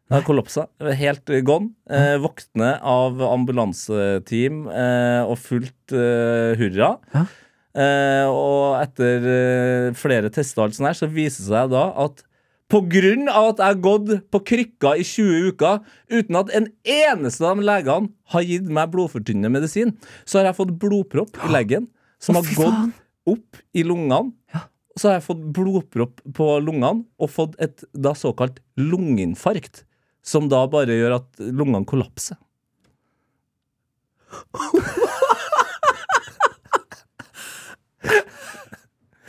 Jeg 0.06 0.14
har 0.20 0.22
kollapsa. 0.26 0.66
Helt 1.00 1.30
eh, 1.34 1.40
gone. 1.42 1.72
Eh, 1.90 2.14
våkne 2.22 2.76
av 2.86 3.18
ambulanseteam 3.26 4.66
eh, 4.70 5.22
og 5.26 5.34
fullt 5.42 5.94
eh, 5.96 6.52
hurra. 6.60 6.92
Ja. 7.14 7.24
Eh, 7.76 8.28
og 8.30 8.76
etter 8.80 9.26
eh, 9.32 9.88
flere 9.98 10.30
tester 10.32 10.62
og 10.62 10.68
alt 10.68 10.78
sånt 10.78 10.90
her, 10.92 10.98
så 11.00 11.08
viser 11.10 11.42
det 11.42 11.50
seg 11.50 11.72
da 11.74 11.82
at 12.06 12.22
på 12.70 12.80
grunn 12.90 13.28
av 13.30 13.52
at 13.52 13.60
jeg 13.62 13.66
har 13.74 13.82
gått 13.82 14.08
på 14.34 14.40
krykker 14.48 14.98
i 14.98 15.04
20 15.06 15.50
uker 15.52 15.82
uten 16.10 16.38
at 16.40 16.48
en 16.58 16.64
eneste 16.82 17.46
av 17.46 17.58
de 17.60 17.66
legene 17.66 18.08
har 18.32 18.46
gitt 18.46 18.70
meg 18.74 18.90
blodfortynnende 18.94 19.52
medisin, 19.54 19.92
så 20.26 20.40
har 20.40 20.48
jeg 20.50 20.58
fått 20.58 20.72
blodpropp 20.82 21.38
i 21.46 21.50
leggen 21.54 21.86
som 22.18 22.34
Å, 22.34 22.40
har 22.40 22.48
fy 22.48 22.56
gått 22.58 22.72
faen. 22.74 22.90
opp 23.30 23.60
i 23.76 23.84
lungene. 23.86 24.32
Og 24.96 25.00
så 25.02 25.10
har 25.10 25.18
jeg 25.18 25.26
fått 25.26 25.42
blodpropp 25.58 26.22
på 26.38 26.46
lungene 26.64 27.04
og 27.20 27.28
fått 27.28 27.56
et 27.60 27.84
da 27.92 28.14
såkalt 28.16 28.62
lungeinfarkt. 28.80 29.82
Som 30.26 30.48
da 30.50 30.62
bare 30.72 30.96
gjør 30.96 31.18
at 31.20 31.42
lungene 31.52 31.84
kollapser. 31.86 32.38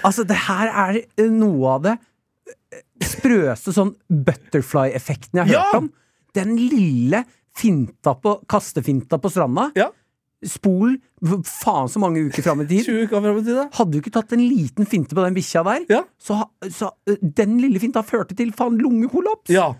Altså, 0.05 0.23
det 0.29 0.37
her 0.45 0.69
er 0.71 0.99
noe 1.33 1.71
av 1.73 1.81
det 1.83 1.93
eh, 1.97 2.83
sprøeste 3.03 3.73
sånn 3.75 3.95
butterfly-effekten 4.07 5.41
jeg 5.41 5.47
har 5.49 5.51
Ja! 5.51 5.63
hørt 5.65 5.79
om. 5.81 5.87
Den 6.37 6.51
lille 6.61 7.23
finta 7.57 8.13
på, 8.21 8.35
kastefinta 8.47 9.17
på 9.19 9.31
stranda. 9.33 9.71
Ja. 9.75 9.87
Spol 10.45 10.97
faen 11.47 11.87
så 11.89 11.97
mange 11.99 12.21
uker 12.27 12.43
fram 12.45 12.61
i 12.61 12.67
tid. 12.69 12.85
20 12.89 13.07
uker 13.07 13.23
frem 13.23 13.39
i 13.39 13.43
tid, 13.47 13.55
da. 13.57 13.65
Hadde 13.79 13.91
du 13.95 13.97
ikke 14.03 14.13
tatt 14.19 14.35
en 14.37 14.43
liten 14.45 14.85
finte 14.85 15.15
på 15.17 15.23
den 15.25 15.33
bikkja 15.37 15.63
der, 15.65 15.85
Ja. 15.89 16.03
så, 16.21 16.43
så 16.69 16.91
den 17.21 17.57
lille 17.63 17.81
finta 17.81 18.03
førte 18.05 18.37
til 18.37 18.51
faen 18.53 18.77
lungekollaps. 18.77 19.49
Ja. 19.49 19.71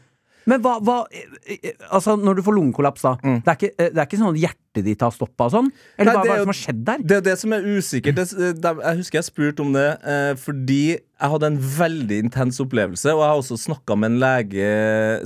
Men 0.48 0.64
hva, 0.64 0.78
hva 0.84 1.02
eh, 1.12 1.58
eh, 1.58 1.76
Altså, 1.92 2.16
når 2.20 2.40
du 2.40 2.46
får 2.46 2.56
lungekollaps, 2.58 3.04
da. 3.04 3.16
Det, 3.22 3.44
er 3.44 3.58
ikke, 3.60 3.74
eh, 3.76 3.92
det 3.94 4.02
er 4.02 4.08
ikke 4.08 4.20
sånn 4.22 4.34
at 4.34 4.42
hjertet 4.42 4.86
ditt 4.86 5.04
har 5.04 5.14
stoppa 5.14 5.48
og 5.48 5.56
sånn? 5.56 5.72
Eller 5.98 6.12
Nei, 6.12 6.16
hva, 6.18 6.24
er 6.24 6.30
det 6.32 6.46
som 6.46 6.54
har 6.54 6.60
skjedd 6.60 6.84
der? 6.88 7.04
Det 7.04 7.18
er 7.18 7.26
det 7.26 7.36
som 7.42 7.56
er 7.58 7.68
usikkert. 7.68 8.20
Det, 8.20 8.54
det, 8.62 8.74
jeg 8.84 9.02
husker 9.02 9.20
jeg 9.20 9.28
spurte 9.28 9.66
om 9.66 9.74
det 9.76 9.88
eh, 10.14 10.34
fordi 10.42 10.82
jeg 10.96 11.32
hadde 11.34 11.50
en 11.50 11.58
veldig 11.80 12.22
intens 12.28 12.62
opplevelse. 12.64 13.10
Og 13.16 13.24
jeg 13.24 13.32
har 13.32 13.42
også 13.42 13.60
snakka 13.66 13.98
med 14.00 14.14
en 14.14 14.22
lege 14.22 14.70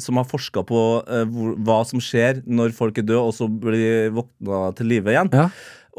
som 0.04 0.22
har 0.22 0.30
forska 0.30 0.66
på 0.68 0.82
eh, 1.04 1.28
hvor, 1.30 1.54
hva 1.68 1.82
som 1.90 2.02
skjer 2.04 2.42
når 2.48 2.74
folk 2.78 2.98
er 3.02 3.08
døde 3.10 3.22
og 3.28 3.36
så 3.38 3.50
blir 3.52 4.10
våkna 4.16 4.72
til 4.80 4.92
live 4.94 5.14
igjen. 5.14 5.32
Ja. 5.36 5.50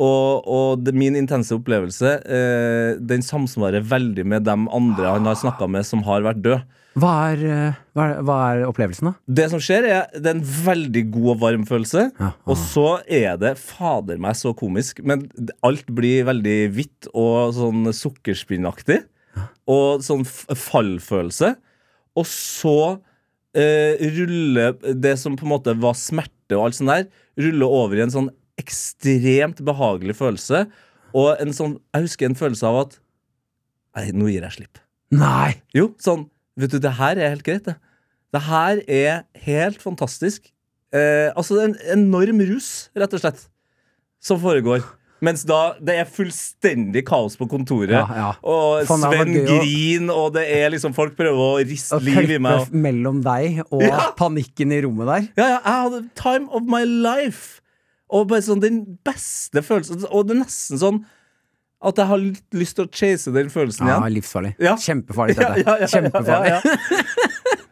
Og, 0.00 0.48
og 0.48 0.84
det, 0.86 0.94
min 0.96 1.18
intense 1.20 1.52
opplevelse 1.52 2.14
eh, 2.24 2.94
Den 2.96 3.20
samsvarer 3.20 3.84
veldig 3.84 4.24
med 4.24 4.46
de 4.46 4.54
andre 4.56 5.10
han 5.18 5.28
har 5.28 5.36
snakka 5.36 5.68
med 5.68 5.84
som 5.84 6.00
har 6.06 6.24
vært 6.24 6.40
døde. 6.40 6.62
Hva 6.92 7.12
er, 7.32 7.42
eh, 7.48 7.76
hva 7.96 8.04
er, 8.04 8.18
hva 8.26 8.36
er 8.52 8.62
opplevelsen, 8.68 9.08
da? 9.08 9.12
Det 9.40 9.46
som 9.52 9.60
skjer, 9.64 9.86
er 9.88 10.10
det 10.12 10.28
er 10.28 10.36
en 10.36 10.44
veldig 10.44 11.02
god 11.14 11.28
og 11.32 11.38
varm 11.40 11.62
følelse. 11.68 12.04
Ja, 12.20 12.32
Og 12.44 12.58
så 12.60 12.86
er 13.08 13.38
det 13.40 13.54
fader 13.60 14.20
meg 14.20 14.36
så 14.36 14.52
komisk, 14.56 15.00
men 15.04 15.24
alt 15.64 15.88
blir 15.88 16.26
veldig 16.28 16.58
hvitt 16.76 17.08
og 17.14 17.54
sånn 17.56 17.88
sukkerspinnaktig. 17.96 19.00
Og 19.72 20.02
sånn 20.04 20.26
fallfølelse. 20.28 21.54
Og 22.20 22.28
så 22.28 22.76
eh, 23.56 23.96
ruller 24.18 24.76
det 24.92 25.14
som 25.22 25.38
på 25.38 25.46
en 25.48 25.54
måte 25.54 25.74
var 25.80 25.96
smerte 25.96 26.58
og 26.58 26.66
alt 26.66 26.76
sånt 26.76 26.92
der, 26.92 27.06
ruller 27.40 27.72
over 27.72 27.96
i 27.96 28.04
en 28.04 28.12
sånn 28.12 28.28
ekstremt 28.60 29.62
behagelig 29.64 30.18
følelse. 30.20 30.66
Og 31.16 31.40
en 31.40 31.56
sånn, 31.56 31.78
jeg 31.96 32.04
husker 32.10 32.28
en 32.28 32.36
følelse 32.38 32.68
av 32.68 32.82
at 32.86 32.98
Nei, 33.92 34.06
nå 34.16 34.24
gir 34.30 34.40
jeg 34.46 34.54
slipp. 34.54 34.78
Nei! 35.12 35.50
Jo, 35.76 35.90
sånn 36.00 36.22
Vet 36.60 36.74
du, 36.74 36.78
det 36.84 36.92
her 36.98 37.16
er 37.16 37.32
helt 37.32 37.44
greit, 37.46 37.64
det. 37.68 37.76
Det 38.32 38.42
her 38.46 38.80
er 38.88 39.22
helt 39.46 39.80
fantastisk. 39.82 40.50
Eh, 40.92 41.30
altså, 41.36 41.56
det 41.56 41.62
er 41.62 41.70
en 41.70 42.00
enorm 42.06 42.40
rus, 42.48 42.90
rett 42.96 43.14
og 43.16 43.22
slett, 43.22 43.46
som 44.20 44.40
foregår. 44.40 44.82
Mens 45.22 45.44
da 45.46 45.76
det 45.78 45.94
er 46.00 46.08
fullstendig 46.10 47.04
kaos 47.06 47.36
på 47.38 47.46
kontoret. 47.46 47.92
Ja, 47.94 48.02
ja. 48.18 48.30
Og 48.42 48.82
Faen, 48.88 49.04
Sven 49.06 49.36
grin, 49.46 50.08
og 50.10 50.32
det 50.34 50.42
er 50.50 50.72
liksom 50.74 50.96
folk 50.96 51.14
prøver 51.16 51.38
å 51.38 51.60
riste 51.62 52.00
liv 52.02 52.32
i 52.34 52.40
meg. 52.42 52.64
Og, 52.64 52.72
mellom 52.74 53.20
deg 53.22 53.60
og 53.68 53.84
Ja. 53.86 54.08
panikken 54.18 54.72
i 54.74 54.80
rommet 54.82 55.06
der. 55.06 55.28
ja, 55.38 55.46
ja, 55.54 55.60
jeg 55.62 55.82
hadde 55.84 56.02
time 56.18 56.48
of 56.50 56.62
my 56.66 56.82
life. 56.84 57.60
Og 58.10 58.26
bare 58.28 58.42
sånn 58.42 58.60
den 58.60 58.98
beste 59.06 59.62
følelsen. 59.62 60.02
Og 60.10 60.26
det 60.26 60.36
er 60.36 60.42
nesten 60.42 60.78
sånn 60.82 61.04
at 61.82 61.98
jeg 61.98 62.06
har 62.12 62.20
litt 62.22 62.56
lyst 62.56 62.76
til 62.78 62.86
å 62.86 62.90
chase 62.94 63.32
den 63.34 63.50
følelsen 63.52 63.88
Ja, 63.90 63.98
igjen. 63.98 64.14
livsfarlig. 64.20 64.52
Ja. 64.62 64.76
Kjempefarlig, 64.78 65.34
dette. 65.38 65.62
ja, 65.66 65.76
ja, 65.82 65.88
Kjempefarlig. 65.90 66.60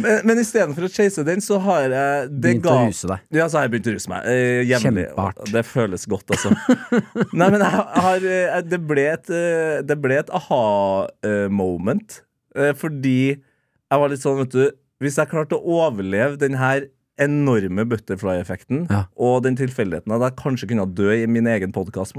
Men, 0.00 0.22
men 0.24 0.38
istedenfor 0.40 0.86
å 0.86 0.88
chase 0.88 1.20
den, 1.26 1.42
så 1.44 1.58
har 1.60 1.82
jeg 1.84 1.90
det 1.92 2.40
Begynt 2.46 2.68
å 2.70 2.76
ruse 2.86 3.08
deg. 3.10 3.24
Ja, 3.36 3.44
så 3.50 3.58
har 3.58 3.66
jeg 3.66 3.72
begynt 3.74 3.90
å 3.90 3.92
ruse 3.96 4.10
meg. 4.12 4.28
Eh, 4.30 4.62
jevnlig. 4.70 5.04
Det 5.52 5.62
føles 5.68 6.06
godt, 6.08 6.32
altså. 6.32 6.52
Nei, 7.38 7.48
men 7.52 7.60
jeg 7.60 7.82
har 8.06 8.24
eh, 8.24 8.56
Det 8.64 8.80
ble 8.88 9.04
et, 9.12 9.28
eh, 9.36 9.82
det 9.84 9.98
ble 10.00 10.16
et 10.22 10.32
aha-moment. 10.40 12.18
Eh, 12.56 12.72
fordi 12.78 13.18
jeg 13.36 14.00
var 14.04 14.12
litt 14.12 14.24
sånn, 14.24 14.40
vet 14.42 14.56
du 14.56 14.64
Hvis 15.04 15.18
jeg 15.20 15.30
klarte 15.30 15.58
å 15.60 15.78
overleve 15.84 16.40
den 16.40 16.56
her 16.60 16.88
enorme 17.20 17.84
butterfly-effekten 17.86 18.86
og 19.20 19.42
den 19.44 19.56
tilfeldigheten 19.58 20.14
at 20.16 20.22
jeg 20.24 20.36
kanskje 20.40 20.68
kunne 20.70 20.86
dø 20.96 21.10
i 21.12 21.26
min 21.30 21.46
egen 21.52 21.74
podkast, 21.74 22.16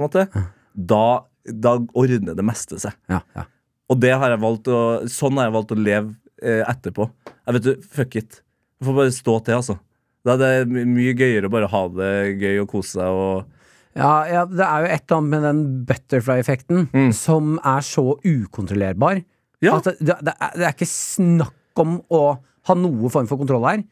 da, 0.74 1.24
da 1.46 1.78
ordner 1.98 2.38
det 2.38 2.46
meste 2.46 2.80
seg. 2.82 2.96
Ja, 3.12 3.22
ja. 3.38 3.48
Og 3.92 4.00
det 4.02 4.14
har 4.16 4.32
jeg 4.34 4.42
valgt 4.42 4.70
å, 4.72 4.82
sånn 5.12 5.38
har 5.38 5.50
jeg 5.50 5.56
valgt 5.58 5.74
å 5.76 5.80
leve 5.80 6.14
eh, 6.42 6.62
etterpå. 6.66 7.10
Jeg 7.44 7.58
vet 7.58 7.66
du, 7.66 7.74
Fuck 7.94 8.16
it. 8.20 8.40
Jeg 8.80 8.88
får 8.88 8.96
bare 8.98 9.16
stå 9.16 9.36
til, 9.46 9.60
altså. 9.60 9.78
Da 10.24 10.38
er 10.38 10.64
det 10.64 10.86
mye 10.88 11.12
gøyere 11.20 11.50
å 11.50 11.52
bare 11.52 11.68
ha 11.72 11.82
det 11.92 12.14
gøy 12.40 12.62
og 12.64 12.70
kose 12.72 12.96
seg 12.96 13.18
og 13.20 14.00
Ja, 14.00 14.24
ja, 14.26 14.46
det 14.50 14.64
er 14.66 14.86
jo 14.86 14.92
et 14.96 15.04
eller 15.04 15.18
annet 15.20 15.34
med 15.34 15.44
den 15.46 15.60
butterfly-effekten 15.90 17.12
som 17.14 17.58
er 17.60 17.84
så 17.86 18.06
ukontrollerbar. 18.24 19.20
Ja. 19.64 19.76
At 19.78 19.92
det, 19.92 19.98
det, 20.00 20.16
det, 20.26 20.34
er, 20.34 20.56
det 20.58 20.66
er 20.66 20.74
ikke 20.74 20.90
snakk 20.90 21.84
om 21.84 22.00
å 22.10 22.24
ha 22.70 22.76
noe 22.80 23.12
form 23.12 23.28
for 23.30 23.42
kontroll 23.42 23.68
her. 23.68 23.84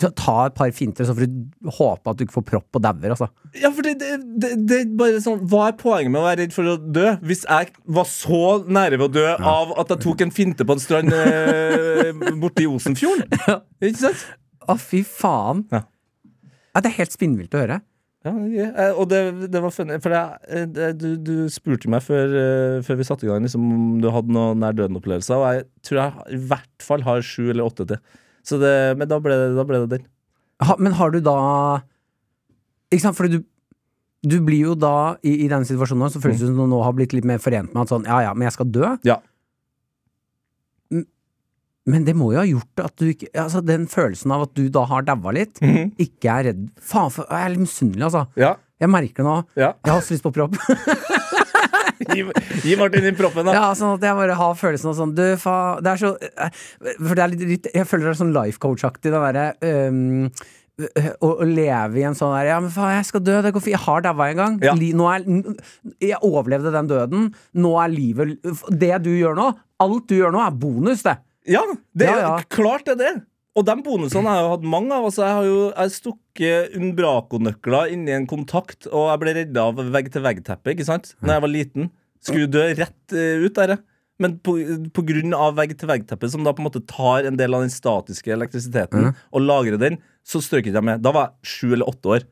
Ta 0.00 0.34
et 0.46 0.54
par 0.56 0.70
finter, 0.74 1.04
så 1.04 1.14
får 1.14 1.28
du 1.28 1.68
håpe 1.76 2.10
at 2.10 2.18
du 2.18 2.24
ikke 2.24 2.38
får 2.38 2.46
propp 2.48 2.78
og 2.78 2.82
dauer. 2.82 3.12
Altså. 3.12 3.28
Ja, 3.60 3.68
for 3.76 3.84
det, 3.84 3.98
det, 4.00 4.52
det, 4.66 4.78
bare 4.98 5.20
sånn 5.20 5.42
Hva 5.52 5.66
er 5.68 5.76
poenget 5.76 6.14
med 6.14 6.22
å 6.22 6.24
være 6.24 6.40
redd 6.40 6.54
for 6.56 6.70
å 6.72 6.78
dø? 6.80 7.12
Hvis 7.28 7.44
jeg 7.44 7.74
var 7.98 8.08
så 8.08 8.42
nære 8.64 8.98
ved 8.98 9.10
å 9.10 9.12
dø 9.20 9.26
av 9.36 9.74
at 9.82 9.92
jeg 9.92 10.02
tok 10.06 10.24
en 10.24 10.32
finte 10.34 10.66
på 10.66 10.76
en 10.78 10.82
strand 10.82 11.12
eh, 11.12 12.10
borte 12.40 12.64
i 12.64 12.70
Osenfjorden? 12.70 13.28
Ikke 13.84 14.08
sant? 14.08 14.26
Å, 14.64 14.78
fy 14.80 15.02
faen. 15.06 15.66
Ja. 15.74 15.84
Ja, 16.72 16.80
det 16.80 16.92
er 16.92 17.00
helt 17.02 17.14
spinnvilt 17.14 17.52
å 17.54 17.60
høre. 17.60 17.82
Ja, 18.22 18.32
ja, 18.54 18.88
og 18.94 19.08
det, 19.10 19.20
det 19.50 19.60
var 19.64 19.72
funny, 19.74 19.96
for 20.02 20.14
jeg, 20.14 20.42
eh, 20.54 20.92
du, 20.94 21.08
du 21.18 21.34
spurte 21.50 21.90
meg 21.90 22.04
før, 22.06 22.36
eh, 22.38 22.76
før 22.86 23.00
vi 23.00 23.06
satte 23.08 23.26
i 23.26 23.30
gang 23.32 23.42
liksom, 23.42 23.64
om 23.74 23.96
du 24.02 24.06
hadde 24.14 24.30
noen 24.32 24.62
nær 24.62 24.76
døden-opplevelser, 24.78 25.42
og 25.42 25.56
jeg 25.56 25.64
tror 25.88 26.00
jeg 26.00 26.36
i 26.36 26.42
hvert 26.52 26.86
fall 26.86 27.02
har 27.08 27.24
sju 27.26 27.48
eller 27.50 27.66
åtte 27.66 27.88
til. 27.90 27.98
Så 28.46 28.58
det, 28.62 28.74
men 28.98 29.08
da 29.10 29.20
ble 29.22 29.38
det, 29.38 29.48
da 29.56 29.64
ble 29.66 29.84
det 29.84 29.98
den. 29.98 30.06
Ha, 30.62 30.76
men 30.78 30.94
har 30.98 31.10
du 31.10 31.18
da 31.24 31.36
Ikke 32.92 33.06
sant, 33.06 33.18
fordi 33.18 33.38
du 33.38 33.48
du 34.22 34.36
blir 34.46 34.68
jo 34.68 34.74
da, 34.78 35.16
i, 35.26 35.32
i 35.42 35.48
denne 35.50 35.66
situasjonen, 35.66 36.06
så 36.14 36.20
føles 36.22 36.38
det 36.38 36.46
som 36.46 36.54
du 36.60 36.68
nå 36.70 36.78
har 36.84 36.92
blitt 36.94 37.10
litt 37.10 37.26
mer 37.26 37.40
forent 37.42 37.72
med 37.74 37.80
at 37.82 37.90
sånn, 37.90 38.04
ja 38.06 38.20
ja, 38.28 38.34
men 38.36 38.46
jeg 38.46 38.54
skal 38.54 38.68
dø. 38.70 38.90
Ja. 39.02 39.16
Men 41.90 42.04
det 42.06 42.14
må 42.14 42.28
jo 42.30 42.38
ha 42.38 42.44
gjort 42.46 42.82
at 42.84 42.94
du 43.00 43.08
ikke 43.10 43.26
Altså, 43.34 43.58
den 43.66 43.88
følelsen 43.90 44.30
av 44.30 44.44
at 44.44 44.52
du 44.54 44.68
da 44.70 44.84
har 44.86 45.02
daua 45.02 45.32
litt, 45.34 45.58
ikke 45.98 46.36
er 46.36 46.46
redd 46.52 46.68
Faen, 46.78 47.10
jeg 47.18 47.40
er 47.40 47.50
litt 47.56 47.64
misunnelig, 47.64 48.04
altså. 48.06 48.22
Ja. 48.38 48.52
Jeg 48.82 48.90
merker 48.90 49.22
det 49.22 49.26
nå 49.26 49.34
ja. 49.58 49.72
Jeg 49.82 49.90
har 49.90 49.98
også 49.98 50.14
lyst 50.14 50.24
på 50.26 50.32
propp. 50.34 50.54
Gi, 52.12 52.24
gi 52.66 52.76
Martin 52.80 53.04
inn 53.10 53.18
proppen, 53.18 53.46
da. 53.46 53.52
ja, 53.56 53.66
sånn 53.78 53.94
at 53.96 54.06
jeg 54.08 54.16
bare 54.18 54.34
har 54.38 54.56
følelsen 54.58 54.90
av 54.90 54.96
sånn 54.98 55.12
Du, 55.18 55.22
fa... 55.40 55.54
Det 55.84 55.92
er 55.92 56.00
så 56.02 56.10
eh, 56.18 56.64
For 56.98 57.14
det 57.18 57.22
er 57.26 57.36
litt, 57.36 57.68
Jeg 57.74 57.86
føler 57.90 58.08
det 58.08 58.14
er 58.16 58.20
sånn 58.24 58.34
life 58.34 58.58
coach-aktig, 58.62 59.12
det 59.12 59.22
derre 59.22 59.46
å, 61.22 61.28
å 61.28 61.46
leve 61.46 62.00
i 62.00 62.04
en 62.08 62.16
sånn 62.18 62.32
der 62.34 62.48
Ja, 62.48 62.60
men 62.64 62.72
faen, 62.74 62.94
jeg 62.96 63.06
skal 63.10 63.22
dø, 63.22 63.34
det 63.44 63.52
går 63.54 63.62
fint. 63.62 63.74
Jeg 63.76 63.84
har 63.84 64.04
daua 64.06 64.28
en 64.32 64.38
gang. 64.40 64.54
Ja. 64.64 64.72
Er, 64.74 65.26
jeg 66.02 66.18
overlevde 66.26 66.72
den 66.74 66.88
døden. 66.90 67.26
Nå 67.60 67.74
er 67.82 67.92
livet 67.92 68.38
Det 68.72 68.94
du 69.04 69.12
gjør 69.12 69.36
nå, 69.38 69.50
alt 69.84 70.08
du 70.10 70.16
gjør 70.16 70.32
nå, 70.34 70.40
er 70.46 70.56
bonus, 70.64 71.04
det. 71.06 71.18
Ja, 71.50 71.62
det 71.98 72.08
er 72.08 72.18
Ja, 72.22 72.32
ja. 72.38 72.48
klart 72.54 72.86
det 72.88 72.96
er 72.96 73.00
det. 73.02 73.12
Og 73.52 73.64
de 73.68 73.74
bonusene 73.84 74.30
har 74.30 74.38
jeg 74.38 74.46
jo 74.46 74.52
hatt 74.54 74.68
mange 74.74 74.96
av. 74.96 75.06
Altså, 75.08 75.24
jeg 75.26 75.36
har 75.36 75.46
jo 75.48 75.62
jeg 75.68 75.94
stukket 75.98 76.76
Umbraco-nøkler 76.78 77.90
inni 77.92 78.14
en 78.16 78.28
kontakt, 78.28 78.88
og 78.88 79.10
jeg 79.10 79.20
ble 79.20 79.34
redda 79.42 79.64
av 79.68 79.82
vegg-til-vegg-teppet 79.92 80.72
ikke 80.72 80.88
sant? 80.88 81.12
Når 81.20 81.34
jeg 81.34 81.44
var 81.44 81.52
liten. 81.52 81.90
Skulle 82.22 82.48
dø 82.48 82.62
rett 82.78 83.16
uh, 83.16 83.44
ut 83.44 83.58
der. 83.58 83.74
Men 84.22 84.38
på, 84.44 84.54
på 84.94 85.04
grunn 85.04 85.36
av 85.36 85.58
vegg-til-vegg-teppet, 85.58 86.32
som 86.32 86.46
da 86.46 86.54
på 86.54 86.62
en 86.62 86.68
måte 86.70 86.84
tar 86.88 87.28
en 87.28 87.36
del 87.36 87.58
av 87.58 87.64
den 87.64 87.72
statiske 87.74 88.32
elektrisiteten 88.32 89.10
og 89.12 89.44
lagrer 89.44 89.80
den, 89.80 89.98
så 90.24 90.40
strøk 90.40 90.68
ikke 90.68 90.78
jeg 90.78 90.88
med. 90.88 91.04
Da 91.04 91.12
var 91.12 91.28
jeg 91.28 91.52
sju 91.52 91.72
eller 91.74 91.90
åtte 91.92 92.16
år. 92.16 92.26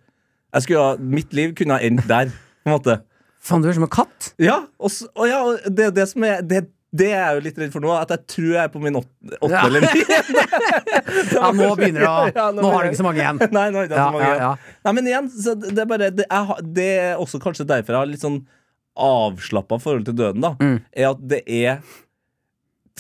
Jeg 0.55 0.67
skulle 0.67 0.85
ha, 0.87 0.99
mitt 1.19 1.37
liv 1.37 1.53
kunne 1.59 1.77
ha 1.77 1.85
endt 1.85 2.07
der. 2.09 2.33
på 2.65 2.71
en 2.71 2.79
måte 2.79 3.01
Faen, 3.41 3.63
du 3.65 3.71
er 3.71 3.77
som 3.77 3.87
en 3.87 3.93
katt. 3.93 4.35
ja, 4.41 4.59
og, 4.77 4.93
og 5.17 5.25
ja, 5.29 5.41
det 5.73 5.87
er 5.87 5.93
det 5.97 6.05
som 6.11 6.25
er 6.29 6.43
Det 6.45 6.59
er 6.59 6.67
det 6.93 7.07
er 7.15 7.21
jeg 7.23 7.37
jo 7.37 7.43
litt 7.45 7.59
redd 7.63 7.73
for 7.75 7.85
nå. 7.85 7.91
At 7.95 8.11
jeg 8.11 8.23
tror 8.33 8.49
jeg 8.51 8.63
er 8.65 8.71
på 8.73 8.81
min 8.83 8.97
åtte, 8.99 9.49
Ja. 9.51 9.61
eller 9.67 9.85
ni. 9.87 10.03
Ja, 11.37 11.51
nå 11.55 11.69
begynner 11.79 12.03
det 12.03 12.09
å 12.11 12.25
Ja, 12.41 12.47
Nå 12.57 12.71
har 12.73 12.83
du 12.85 12.91
ikke 12.91 12.99
så 13.01 13.07
mange 13.07 13.23
igjen. 13.23 13.39
Nei, 13.55 13.67
nå 13.71 13.83
er 13.85 13.91
det 13.91 13.97
Ja, 13.99 14.07
så 14.09 14.15
mange. 14.17 14.27
ja, 14.27 14.39
ja. 14.43 14.75
Nei, 14.87 14.93
men 14.99 15.11
igjen, 15.13 15.29
så 15.31 15.55
det 15.61 15.79
er 15.85 15.89
bare 15.91 16.09
Det 16.15 16.27
jeg, 16.27 16.67
det 16.81 16.89
er 17.05 17.23
også 17.23 17.41
kanskje 17.43 17.67
derfor 17.71 17.95
jeg 17.97 18.03
har 18.03 18.11
litt 18.11 18.25
sånn 18.25 18.41
avslappa 19.01 19.79
forhold 19.81 20.09
til 20.09 20.17
døden, 20.19 20.43
da. 20.45 20.51
Mm. 20.61 20.77
Er 20.99 21.13
at 21.13 21.21
det 21.31 21.43
er 21.47 21.79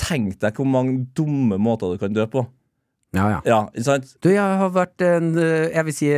Tenk 0.00 0.38
deg 0.40 0.57
hvor 0.57 0.68
mange 0.70 0.94
dumme 1.18 1.59
måter 1.61 1.90
du 1.92 1.98
kan 2.00 2.14
dø 2.16 2.24
på. 2.31 2.44
Ja, 3.12 3.26
ja. 3.35 3.40
Ja, 3.44 3.59
ikke? 3.74 3.98
Du, 4.22 4.29
jeg 4.33 4.59
har 4.62 4.70
vært 4.72 5.03
en, 5.05 5.33
jeg 5.37 5.85
vil 5.88 5.96
si 5.96 6.09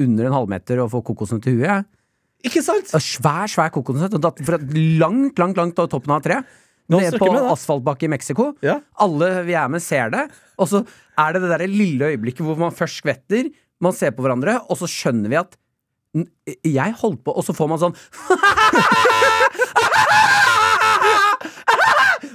under 0.00 0.28
en 0.30 0.36
halvmeter 0.38 0.80
og 0.84 0.92
få 0.94 1.02
kokosnøtt 1.10 1.48
i 1.50 1.56
huet. 1.58 1.88
Ikke 2.46 2.62
sant? 2.64 2.88
Og 2.94 3.02
Svær, 3.04 3.50
svær 3.50 3.72
kokosnøtt. 3.74 4.14
Og 4.16 4.22
datt 4.22 4.40
fra 4.46 4.56
langt, 5.02 5.36
langt 5.42 5.58
langt 5.58 5.82
av 5.82 5.90
toppen 5.92 6.14
av 6.14 6.22
et 6.22 6.28
tre. 6.30 6.38
Ned 6.88 7.18
på 7.20 7.28
asfaltbakke 7.52 8.06
i 8.08 8.12
Mexico. 8.12 8.44
Ja. 8.64 8.78
Alle 9.04 9.28
vi 9.44 9.52
er 9.58 9.68
med, 9.68 9.82
ser 9.84 10.08
det. 10.14 10.22
Og 10.56 10.66
så 10.70 10.78
er 11.20 11.32
det 11.36 11.42
det 11.44 11.50
der 11.52 11.66
lille 11.68 12.04
øyeblikket 12.14 12.44
hvor 12.46 12.56
man 12.60 12.72
først 12.74 12.96
skvetter, 13.02 13.44
man 13.84 13.92
ser 13.94 14.10
på 14.16 14.22
hverandre, 14.24 14.54
og 14.66 14.74
så 14.80 14.86
skjønner 14.90 15.28
vi 15.30 15.36
at 15.38 15.52
jeg 16.64 16.94
holdt 17.02 17.20
på, 17.26 17.30
og 17.36 17.44
så 17.44 17.52
får 17.54 17.68
man 17.68 17.78
sånn 17.82 17.96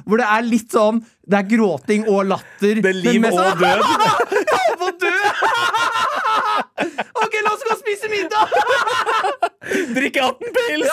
Hvor 0.04 0.18
det 0.20 0.28
er 0.28 0.42
litt 0.46 0.72
sånn 0.72 1.00
Det 1.26 1.38
er 1.40 1.44
gråting 1.48 2.04
og 2.12 2.26
latter. 2.30 2.76
Det 2.84 2.90
er 2.92 2.98
liv 3.00 3.24
og 3.26 3.32
død. 3.60 3.64
Jeg 4.34 4.44
holder 4.54 4.78
på 4.78 4.86
å 4.86 4.92
dø! 5.02 5.14
Ok, 7.24 7.34
la 7.46 7.52
oss 7.54 7.64
gå 7.64 7.72
og 7.72 7.80
spise 7.80 8.08
middag! 8.12 8.48
Drikke 9.96 10.20
18 10.28 10.52
pils! 10.58 10.92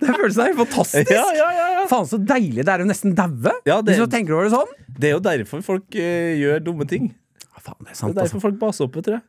Det 0.00 0.14
føles 0.16 0.36
helt 0.42 0.58
fantastisk. 0.60 1.10
Ja, 1.14 1.24
ja, 1.36 1.48
ja, 1.56 1.66
ja. 1.78 1.86
Faen, 1.90 2.06
så 2.10 2.18
deilig. 2.20 2.64
Det 2.66 2.72
er 2.74 2.84
jo 2.84 2.88
nesten 2.90 3.14
daue. 3.18 3.52
Ja, 3.66 3.80
det- 3.80 3.94
Hvis 3.96 4.04
du 4.04 4.10
tenker 4.12 4.36
over 4.36 4.48
det 4.48 4.54
sånn. 4.54 4.70
Det 5.00 5.10
er 5.10 5.14
jo 5.16 5.20
derfor 5.24 5.62
folk 5.64 5.86
uh, 5.96 6.30
gjør 6.40 6.62
dumme 6.66 6.86
ting. 6.88 7.10
Ja, 7.46 7.60
faen, 7.64 7.78
det 7.84 7.92
er 7.92 7.94
Det 7.94 8.10
er 8.10 8.18
derfor 8.22 8.38
altså. 8.38 8.44
folk 8.46 8.58
baser 8.60 8.84
opp, 8.88 8.98
tror 9.02 9.16
jeg. 9.18 9.22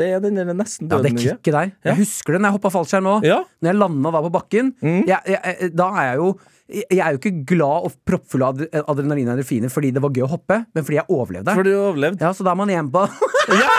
Det 0.00 0.06
er 0.14 0.20
den 0.22 0.36
der 0.38 0.54
nesten 0.56 0.86
Ja, 0.88 0.96
det 1.02 1.10
døden 1.10 1.18
kicket 1.20 1.52
der. 1.52 1.72
Ja. 1.84 1.90
Jeg 1.90 1.96
husker 2.04 2.32
det 2.32 2.40
når 2.40 2.48
jeg 2.52 2.56
hoppa 2.56 2.70
fallskjerm 2.72 3.08
òg. 3.10 3.24
Ja. 3.26 3.40
Når 3.60 3.68
jeg 3.72 3.78
landa 3.82 4.12
var 4.14 4.22
på 4.22 4.30
bakken. 4.32 4.70
Mm. 4.80 5.00
Jeg, 5.08 5.18
jeg, 5.34 5.70
da 5.76 5.88
er 6.00 6.06
jeg 6.12 6.20
jo 6.22 6.28
Jeg 6.70 7.00
er 7.02 7.16
jo 7.16 7.18
ikke 7.18 7.32
glad 7.50 7.86
og 7.88 7.94
proppfull 8.06 8.44
av 8.46 8.60
adrenalin 8.86 9.26
og 9.28 9.34
endorfiner 9.36 9.72
fordi 9.72 9.90
det 9.96 10.02
var 10.04 10.12
gøy 10.14 10.22
å 10.26 10.30
hoppe, 10.36 10.60
men 10.74 10.84
fordi 10.86 11.00
jeg 11.00 11.08
overlevde. 11.10 11.54
Fordi 11.58 11.72
du 11.74 11.78
overlevde. 11.80 12.22
Ja, 12.22 12.30
Så 12.36 12.46
da 12.46 12.52
er 12.54 12.58
man 12.60 12.70
igjen 12.70 12.90
på 12.94 13.02
Ja! 13.50 13.76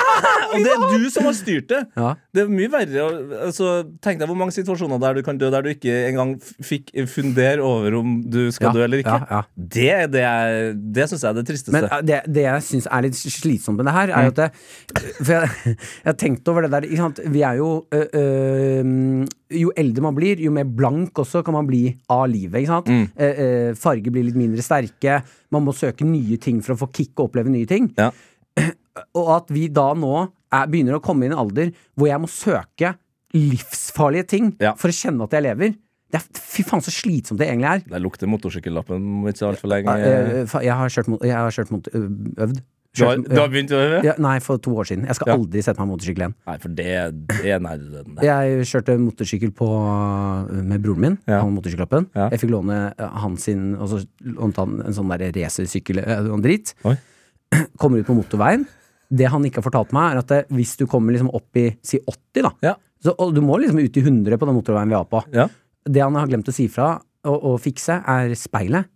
Og 0.51 0.58
det 0.65 0.71
er 0.73 0.82
du 0.99 1.06
som 1.13 1.23
har 1.30 1.36
styrt 1.38 1.69
det. 1.71 1.77
Ja. 1.95 2.10
Det 2.36 2.41
er 2.43 2.49
mye 2.51 2.67
verre. 2.73 3.06
Altså, 3.47 3.67
tenk 4.04 4.19
deg 4.19 4.27
hvor 4.27 4.36
mange 4.36 4.51
situasjoner 4.51 4.99
der 4.99 5.15
du 5.15 5.21
kan 5.23 5.38
dø 5.39 5.47
der 5.54 5.63
du 5.63 5.69
ikke 5.71 5.93
engang 6.10 6.34
fikk 6.43 6.91
fundere 7.08 7.63
over 7.63 7.95
om 8.01 8.17
du 8.27 8.41
skal 8.51 8.67
Ja, 8.67 8.73
dø 8.75 8.84
eller 8.84 8.99
ikke. 9.06 9.15
ja. 9.32 9.39
Det, 9.56 9.88
er 9.95 10.12
det, 10.12 10.25
er- 10.27 10.73
det 10.75 11.08
syns 11.08 11.23
jeg 11.23 11.30
er 11.32 11.38
det 11.39 11.45
tristeste. 11.47 11.71
Men 11.77 11.88
eh, 11.88 12.04
det, 12.10 12.19
det 12.36 12.43
jeg 12.49 12.65
syns 12.67 12.89
er 12.91 13.06
litt 13.08 13.15
slitsomt 13.21 13.80
med 13.80 13.88
det 13.88 13.95
her, 13.95 14.12
er 14.12 14.27
jo 14.27 14.34
at 14.36 14.41
det, 14.41 14.49
For 15.23 15.32
jeg, 15.38 15.77
jeg 15.77 16.10
har 16.12 16.19
tenkt 16.19 16.51
over 16.51 16.67
det 16.67 16.73
der? 16.75 16.89
Vi 17.32 17.45
er 17.47 17.62
jo 17.62 17.71
øh, 17.95 18.08
ø, 18.12 19.23
Jo 19.52 19.72
eldre 19.78 20.02
man 20.06 20.16
blir, 20.16 20.40
jo 20.40 20.52
mer 20.56 20.64
blank 20.66 21.20
også 21.24 21.44
kan 21.46 21.54
man 21.58 21.68
bli 21.68 21.84
av 22.10 22.26
livet. 22.32 22.62
Ikke 22.64 22.72
sant? 22.76 22.88
Mm. 22.92 23.06
Eh, 23.16 23.42
eh, 23.46 23.74
farger 23.80 24.12
blir 24.16 24.24
litt 24.30 24.38
mindre 24.40 24.64
sterke. 24.66 25.22
Man 25.52 25.66
må 25.68 25.74
søke 25.76 26.08
nye 26.08 26.38
ting 26.42 26.62
for 26.64 26.76
å 26.76 26.80
få 26.86 26.92
kick 26.96 27.12
og 27.20 27.30
oppleve 27.30 27.52
nye 27.54 27.68
ting. 27.70 27.92
Ja. 28.00 28.12
Og 29.18 29.30
at 29.38 29.52
vi 29.54 29.68
da 29.72 29.90
nå 29.96 30.14
er, 30.52 30.68
begynner 30.68 30.98
å 30.98 31.04
komme 31.04 31.26
inn 31.28 31.32
i 31.32 31.36
en 31.38 31.44
alder 31.46 31.70
hvor 31.96 32.10
jeg 32.12 32.20
må 32.24 32.28
søke 32.32 32.96
livsfarlige 33.36 34.28
ting 34.28 34.52
Ja. 34.60 34.74
for 34.76 34.92
å 34.92 34.96
kjenne 34.96 35.24
at 35.24 35.32
jeg 35.38 35.46
lever. 35.48 35.76
Det 36.12 36.20
er 36.20 36.26
Fy 36.52 36.66
faen, 36.68 36.82
så 36.84 36.92
slitsomt 36.92 37.40
det 37.40 37.48
egentlig 37.48 37.70
er. 37.70 37.84
Det 37.88 38.02
lukter 38.04 38.28
motorsykkellappen 38.28 39.00
om 39.24 39.28
ikke 39.32 39.48
altfor 39.48 39.72
lenge. 39.72 39.94
Eh, 39.96 40.58
Jeg 40.66 40.76
har 40.76 40.90
kjørt 40.92 41.08
mot, 41.08 41.22
jeg 41.24 41.32
har 41.38 41.52
kjørt 41.56 41.72
øvd. 41.96 42.60
Du, 42.97 43.04
har, 43.08 43.17
du 43.23 43.36
har 43.39 43.47
begynt 43.51 43.71
å 43.71 43.77
øve? 43.80 43.99
ja, 44.04 44.13
nei, 44.19 44.34
for 44.43 44.60
to 44.60 44.73
år 44.82 44.88
siden. 44.89 45.06
Jeg 45.08 45.15
skal 45.15 45.32
Ja. 45.32 45.36
aldri 45.39 45.62
sette 45.63 45.80
meg 45.80 45.88
på 45.88 45.93
motorsykkel 45.95 46.23
igjen. 46.25 46.34
Nei, 46.49 46.58
for 46.60 46.69
det, 46.75 46.88
det 47.32 47.54
er 47.56 47.62
nær 47.63 47.77
døden. 47.80 48.17
Jeg 48.25 48.65
kjørte 48.67 48.97
motorsykkel 48.99 49.54
på, 49.56 49.69
med 50.51 50.82
broren 50.84 50.99
min. 51.06 51.17
Ja. 51.30 51.39
Han 51.45 51.54
motorsykkellappen. 51.56 52.10
Ja. 52.17 52.27
Jeg 52.34 52.41
fikk 52.43 52.51
låne 52.51 52.80
han 52.99 53.38
sin, 53.39 53.63
og 53.77 53.88
så 53.93 54.01
lånte 54.27 54.65
han 54.65 54.82
en 54.86 54.97
sånn 54.97 55.12
der 55.13 55.32
racersykkel 55.38 56.01
og 56.04 56.36
en 56.38 56.43
drit. 56.45 56.73
Oi. 56.88 56.97
Kommer 57.82 58.01
ut 58.04 58.08
på 58.10 58.15
motorveien. 58.17 58.67
Det 59.12 59.27
han 59.27 59.43
ikke 59.47 59.60
har 59.60 59.67
fortalt 59.67 59.91
meg, 59.95 60.13
er 60.13 60.21
at 60.21 60.30
det, 60.32 60.41
hvis 60.56 60.77
du 60.80 60.86
kommer 60.88 61.12
liksom 61.15 61.32
opp 61.36 61.58
i 61.60 61.65
si 61.84 61.99
80, 61.99 62.43
da 62.47 62.51
Ja. 62.63 62.75
så, 63.04 63.12
Og 63.19 63.34
du 63.36 63.41
må 63.43 63.58
liksom 63.60 63.80
ut 63.82 63.97
i 63.99 64.04
100 64.06 64.38
på 64.39 64.47
den 64.47 64.56
motorveien 64.56 64.88
vi 64.91 64.95
var 64.95 65.08
på. 65.12 65.23
Ja. 65.36 65.47
Det 65.84 65.99
han 66.04 66.15
har 66.15 66.27
glemt 66.32 66.47
å 66.47 66.54
si 66.56 66.67
fra 66.71 66.93
og, 67.27 67.38
og 67.43 67.58
fikse, 67.62 67.99
er 68.08 68.32
speilet 68.39 68.88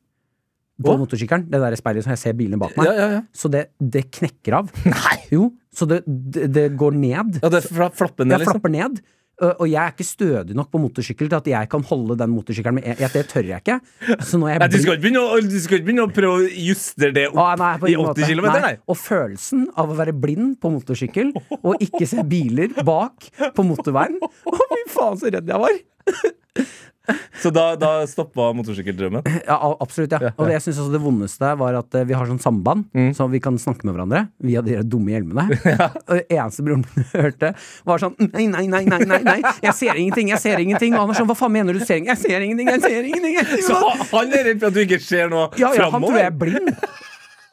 på 0.81 0.91
Å? 0.91 0.97
motorsykkelen. 0.99 1.47
Det 1.51 1.61
der 1.63 1.77
speilet 1.79 2.05
som 2.05 2.15
jeg 2.15 2.21
ser 2.23 2.37
bilene 2.37 2.59
bak 2.61 2.75
meg. 2.77 2.89
Ja, 2.89 2.95
ja, 2.97 3.09
ja. 3.17 3.21
Så 3.35 3.51
det, 3.51 3.67
det 3.79 4.07
knekker 4.11 4.59
av. 4.61 4.71
Nei! 4.91 5.17
Jo, 5.31 5.49
så 5.75 5.87
det, 5.89 6.01
det, 6.05 6.49
det 6.55 6.69
går 6.79 6.97
ned. 6.99 7.39
Ja, 7.43 7.51
det 7.53 7.63
fla- 7.67 7.91
flapper 7.95 8.27
ned, 8.27 8.41
liksom. 8.43 8.57
flapper 8.59 8.73
ned. 8.75 9.03
Og 9.35 9.65
jeg 9.67 9.75
er 9.81 9.91
ikke 9.91 10.05
stødig 10.07 10.55
nok 10.55 10.69
på 10.71 10.79
motorsykkel 10.79 11.27
til 11.27 11.35
at 11.35 11.47
jeg 11.51 11.67
kan 11.67 11.83
holde 11.83 12.15
den 12.21 12.31
motorsykkelen 12.31 12.77
med 12.77 13.01
Det 13.11 13.23
tør 13.27 13.49
jeg 13.49 13.59
ikke. 13.65 13.75
Jeg 14.07 14.39
Nei, 14.39 14.69
du, 14.71 14.77
skal 14.79 14.95
ikke 14.95 15.03
begynne 15.03 15.23
å, 15.27 15.41
du 15.43 15.57
skal 15.59 15.81
ikke 15.81 15.87
begynne 15.89 16.05
å 16.07 16.11
prøve 16.15 16.37
å 16.37 16.45
justere 16.69 17.11
det 17.17 17.25
opp 17.33 17.41
Å, 17.43 17.49
nei, 17.59 17.73
i 17.91 17.97
80 17.99 17.99
måte. 17.99 18.29
km, 18.31 18.47
nei. 18.63 18.71
Og 18.87 18.95
følelsen 18.95 19.65
av 19.75 19.91
å 19.91 19.97
være 19.99 20.15
blind 20.15 20.55
på 20.63 20.71
motorsykkel 20.77 21.33
og 21.57 21.83
ikke 21.83 22.07
se 22.07 22.23
biler 22.31 22.71
bak 22.87 23.27
på 23.57 23.67
motorveien 23.67 24.15
Å, 24.23 24.55
fy 24.71 24.81
faen, 24.95 25.19
så 25.19 25.35
redd 25.35 25.51
jeg 25.51 25.63
var! 25.67 25.79
Så 27.41 27.51
da, 27.53 27.75
da 27.79 27.89
stoppa 28.09 28.49
motorsykkeldrømmen? 28.57 29.25
Ja, 29.45 29.57
absolutt, 29.83 30.13
ja. 30.15 30.31
Og 30.37 30.47
det 30.47 30.55
jeg 30.57 30.63
synes 30.67 30.79
også 30.85 30.93
det 30.95 31.01
vondeste 31.03 31.51
var 31.59 31.77
at 31.81 31.97
eh, 31.99 32.05
vi 32.09 32.15
har 32.17 32.25
sånn 32.29 32.41
samband, 32.41 32.85
Mm. 32.95 33.11
så 33.17 33.25
vi 33.29 33.39
kan 33.43 33.57
snakke 33.59 33.83
med 33.85 33.95
hverandre 33.95 34.21
via 34.45 34.61
de 34.65 34.77
dumme 34.87 35.11
hjelmene. 35.13 35.45
Og 36.07 36.13
det 36.17 36.25
eneste 36.31 36.63
broren 36.65 36.85
min 36.95 37.05
hørte, 37.13 37.51
var 37.85 38.01
sånn 38.01 38.15
Nei, 38.31 38.45
nei, 38.51 38.65
nei, 38.71 38.83
nei, 38.87 38.99
nei, 39.05 39.19
nei, 39.25 39.37
jeg 39.63 39.73
ser 39.77 39.99
ingenting, 39.99 40.29
jeg 40.33 40.41
ser 40.41 40.61
ingenting. 40.63 40.95
Og 40.95 41.03
han 41.05 41.13
er 41.13 41.19
sånn 41.19 41.29
Hva 41.29 41.35
faen 41.37 41.53
mener 41.55 41.75
du 41.75 41.81
Jeg 41.83 42.17
ser 42.19 42.41
ingenting? 42.45 42.69
Jeg 42.71 42.81
ser 42.85 43.03
ingenting, 43.09 43.35
jeg 43.37 43.47
ser 43.49 43.59
ingenting. 43.59 43.65
Så 43.67 44.15
han 44.15 44.33
er 44.33 44.47
redd 44.49 44.61
for 44.63 44.71
at 44.71 44.77
du 44.77 44.81
ikke 44.85 45.01
ser 45.03 45.29
noe 45.31 45.49
Ja, 45.61 45.73
ja, 45.77 45.89
han 45.93 46.01
tror 46.05 46.17
jeg 46.19 46.31
er 46.31 46.37
blind. 46.39 46.71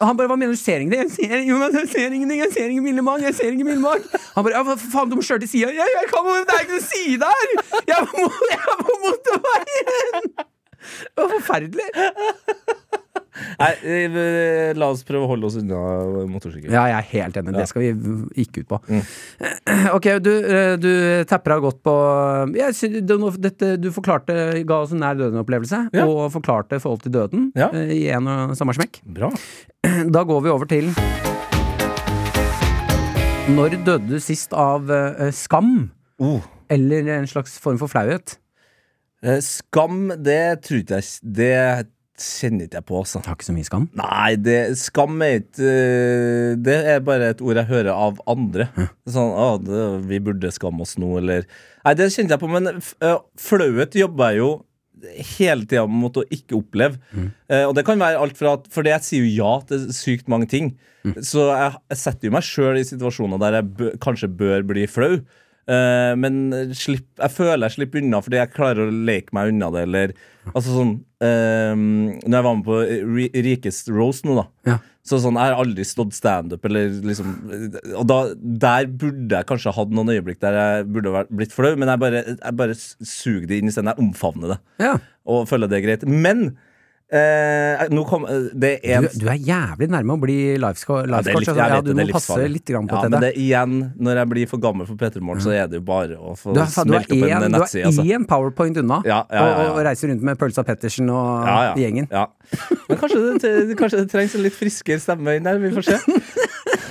Han 0.03 0.17
bare, 0.19 0.29
hva 0.31 0.37
mener 0.39 0.53
du, 0.53 0.59
ser 0.59 0.83
ingenting? 0.83 1.03
Jeg 1.03 1.11
ser, 1.15 1.77
jeg 1.79 1.89
ser 1.91 2.15
ingenting, 2.15 2.41
jeg 2.43 2.53
ser 2.53 2.71
ingen 2.71 2.87
billig 2.87 3.03
jeg 3.23 3.35
ser 3.39 3.51
ingen 3.51 3.67
billig. 3.67 3.83
Han 4.35 4.47
bare, 4.47 4.55
ja, 4.55 4.63
hva 4.67 4.75
faen, 4.79 5.11
du 5.11 5.15
må 5.19 5.25
kjøre 5.25 5.43
til 5.45 5.51
siden. 5.53 5.77
Jeg, 5.77 5.93
jeg 5.97 6.09
det 6.47 6.57
er 6.57 6.65
ikke 6.65 6.79
noe 6.79 6.87
side 6.89 7.31
her! 7.33 7.53
Er 7.83 7.93
jeg 7.93 8.59
er 8.59 8.83
på 8.83 8.97
motorveien! 9.05 10.33
Det 10.83 11.23
var 11.23 11.31
forferdelig. 11.37 11.89
Nei, 13.59 13.71
eh, 13.81 14.73
la 14.77 14.89
oss 14.93 15.01
prøve 15.07 15.25
å 15.25 15.29
holde 15.31 15.47
oss 15.47 15.55
unna 15.57 15.79
motorsykkel. 16.29 16.69
Ja, 16.73 16.85
jeg 16.91 16.97
er 16.99 17.07
helt 17.13 17.39
enig. 17.41 17.55
Det 17.57 17.65
skal 17.71 17.81
vi 17.83 17.91
ikke 18.43 18.63
ut 18.63 18.69
på. 18.69 18.79
Mm. 18.89 19.03
Ok, 19.97 20.07
du, 20.23 20.29
eh, 20.45 20.75
du 20.81 20.89
tapper 21.29 21.55
av 21.55 21.63
godt 21.65 21.79
på 21.85 21.93
synes, 22.77 23.01
det, 23.07 23.17
dette, 23.41 23.71
Du 23.81 23.89
forklarte, 23.95 24.35
ga 24.67 24.77
oss 24.83 24.93
en 24.93 25.01
nær 25.03 25.17
døden-opplevelse, 25.19 25.87
Ja. 25.95 26.05
og 26.05 26.31
forklarte 26.35 26.79
forhold 26.83 27.03
til 27.05 27.13
døden 27.15 27.49
Ja. 27.57 27.69
eh, 27.73 27.91
i 27.95 28.03
en 28.13 28.27
og 28.27 28.55
samme 28.59 28.75
smekk. 28.77 29.01
Bra. 29.05 29.31
Da 30.13 30.23
går 30.23 30.43
vi 30.45 30.53
over 30.53 30.69
til 30.69 30.91
Når 33.53 33.75
døde 33.83 34.07
du 34.07 34.19
sist 34.23 34.53
av 34.55 34.87
skam? 35.35 35.91
Oh. 36.19 36.41
Eller 36.71 37.09
en 37.17 37.27
slags 37.27 37.57
form 37.59 37.77
for 37.81 37.91
flauhet? 37.91 38.37
Skam, 39.43 40.09
det 40.19 40.63
tror 40.65 40.81
ikke 40.83 40.99
jeg 40.99 41.19
Det 41.23 41.51
kjenner 42.19 42.67
ikke 42.67 42.79
jeg 42.79 42.87
på, 42.89 42.97
altså. 42.99 43.21
Har 43.25 43.37
ikke 43.37 43.47
så 43.47 43.55
mye 43.55 43.67
skam. 43.67 43.87
Nei, 43.97 44.33
det, 44.37 44.57
skam 44.79 45.23
er 45.25 45.39
ikke 45.41 45.69
eh, 45.69 46.51
Det 46.61 46.75
er 46.93 47.05
bare 47.05 47.31
et 47.33 47.41
ord 47.41 47.57
jeg 47.57 47.69
hører 47.71 47.93
av 47.93 48.21
andre. 48.29 48.67
Sånn, 49.09 49.31
å, 49.33 49.47
det, 49.63 49.87
vi 50.09 50.21
burde 50.23 50.53
skamme 50.53 50.85
oss 50.85 50.97
nå, 51.01 51.15
eller 51.21 51.47
Nei, 51.83 51.95
det 51.99 52.11
kjente 52.13 52.35
jeg 52.35 52.43
på, 52.43 52.51
men 52.51 52.69
eh, 52.77 53.17
flauhet 53.41 53.97
jobber 53.99 54.31
jeg 54.31 54.43
jo 54.43 54.51
hele 55.35 55.65
tida 55.67 55.83
mot 55.89 56.15
å 56.15 56.23
ikke 56.31 56.55
oppleve. 56.55 57.01
Eh, 57.51 57.65
og 57.65 57.73
det 57.75 57.83
kan 57.87 57.99
være 57.99 58.21
alt 58.23 58.37
fra 58.39 58.53
at 58.55 58.69
Fordi 58.71 58.93
jeg 58.93 59.03
sier 59.03 59.25
jo 59.25 59.33
ja 59.43 59.53
til 59.67 59.89
sykt 59.95 60.29
mange 60.31 60.47
ting. 60.51 60.75
Så 61.19 61.49
jeg, 61.49 61.79
jeg 61.91 61.99
setter 61.99 62.29
jo 62.29 62.35
meg 62.37 62.45
sjøl 62.47 62.77
i 62.79 62.85
situasjoner 62.87 63.41
der 63.41 63.57
jeg 63.57 63.71
bø, 63.79 63.89
kanskje 64.03 64.29
bør 64.31 64.63
bli 64.69 64.85
flau. 64.87 65.17
Eh, 65.63 66.13
men 66.19 66.39
slipp, 66.75 67.05
jeg 67.21 67.31
føler 67.31 67.69
jeg 67.69 67.75
slipper 67.77 68.01
unna 68.03 68.19
fordi 68.19 68.35
jeg 68.41 68.51
klarer 68.51 68.89
å 68.89 68.95
leke 69.07 69.31
meg 69.31 69.53
unna 69.53 69.69
det, 69.71 69.83
eller 69.87 70.13
Altså 70.43 70.73
sånn 70.75 70.89
uh, 71.23 71.71
Når 71.79 72.33
jeg 72.35 72.43
var 72.43 72.55
med 72.57 72.65
på 72.67 72.79
Ri- 73.15 73.29
Rikest 73.45 73.87
Rose 73.95 74.25
nå, 74.27 74.33
da. 74.41 74.43
Ja. 74.67 74.75
Så 75.07 75.21
sånn, 75.23 75.37
Jeg 75.39 75.53
har 75.53 75.61
aldri 75.63 75.85
stått 75.87 76.11
standup, 76.17 76.65
eller 76.67 76.91
liksom 77.07 77.29
Og 77.95 78.03
da, 78.11 78.17
der 78.65 78.89
burde 78.91 79.39
jeg 79.39 79.47
kanskje 79.47 79.71
hatt 79.77 79.95
noen 79.95 80.11
øyeblikk 80.17 80.41
der 80.43 80.57
jeg 80.59 80.89
burde 80.97 81.23
blitt 81.31 81.55
flau, 81.55 81.71
men 81.79 81.87
jeg 81.93 82.01
bare, 82.03 82.25
jeg 82.33 82.57
bare 82.59 82.75
suger 82.75 83.47
det 83.47 83.61
inn 83.61 83.71
i 83.71 83.73
stedet. 83.75 83.95
Jeg 83.95 84.03
omfavner 84.03 84.55
det 84.55 84.59
Ja. 84.83 84.93
og 85.23 85.47
føler 85.47 85.71
det 85.71 85.79
er 85.79 85.85
greit. 85.87 86.03
Men 86.07 86.57
eh, 87.13 87.87
kom, 88.09 88.25
eh, 88.25 88.47
det 88.57 88.71
er 88.83 89.03
Du, 89.03 89.07
en 89.07 89.19
du 89.21 89.27
er 89.29 89.37
jævlig 89.37 89.87
nærme 89.93 90.15
å 90.15 90.19
bli 90.21 90.37
Ja, 90.55 90.57
lifecoach. 90.63 91.05
litt- 91.07 91.29
altså. 91.35 91.55
Ja, 91.55 91.81
du 91.81 91.93
må 91.93 92.05
passe 92.11 92.47
litt 92.49 92.65
grann 92.65 92.87
på 92.89 92.97
ja, 93.03 93.09
det. 93.09 93.19
det 93.21 93.31
igjen, 93.37 93.93
når 93.99 94.15
jeg 94.21 94.29
blir 94.33 94.47
for 94.49 94.57
gammel 94.63 94.87
for 94.89 94.95
Peter 94.97 95.21
Morgen, 95.21 95.41
så 95.45 95.53
er 95.53 95.67
det 95.67 95.79
jo 95.79 95.85
bare 95.85 96.17
å 96.17 96.33
få 96.37 96.53
Du 96.53 96.59
en 96.59 96.65
nettside. 96.65 96.85
du 96.87 96.93
er 96.95 97.03
smelt 97.03 97.11
opp 97.11 97.17
en 97.17 97.43
én. 97.43 97.59
Altså. 97.61 98.27
powerpoint 98.27 98.77
unna 98.77 99.01
Ja, 99.05 99.23
ja, 99.31 99.37
ja, 99.37 99.45
ja. 99.45 99.69
Og, 99.71 99.77
og 99.77 99.85
reiser 99.85 100.09
rundt 100.09 100.21
med 100.23 100.37
Pølsa 100.39 100.63
Pettersen 100.65 101.09
og 101.09 101.45
Ja, 101.47 101.57
ja, 101.69 101.75
gjengen. 101.75 102.07
Ja. 102.11 102.25
Men 102.89 102.97
kanskje 102.97 103.39
det, 103.39 103.77
kanskje 103.77 104.01
det 104.03 104.09
trengs 104.11 104.35
en 104.35 104.43
litt 104.43 104.53
friskere 104.57 104.99
stemme 104.99 105.37
inn 105.37 105.43
der. 105.43 105.59
Vi 105.59 105.69
får 105.75 105.83
se. 105.91 105.99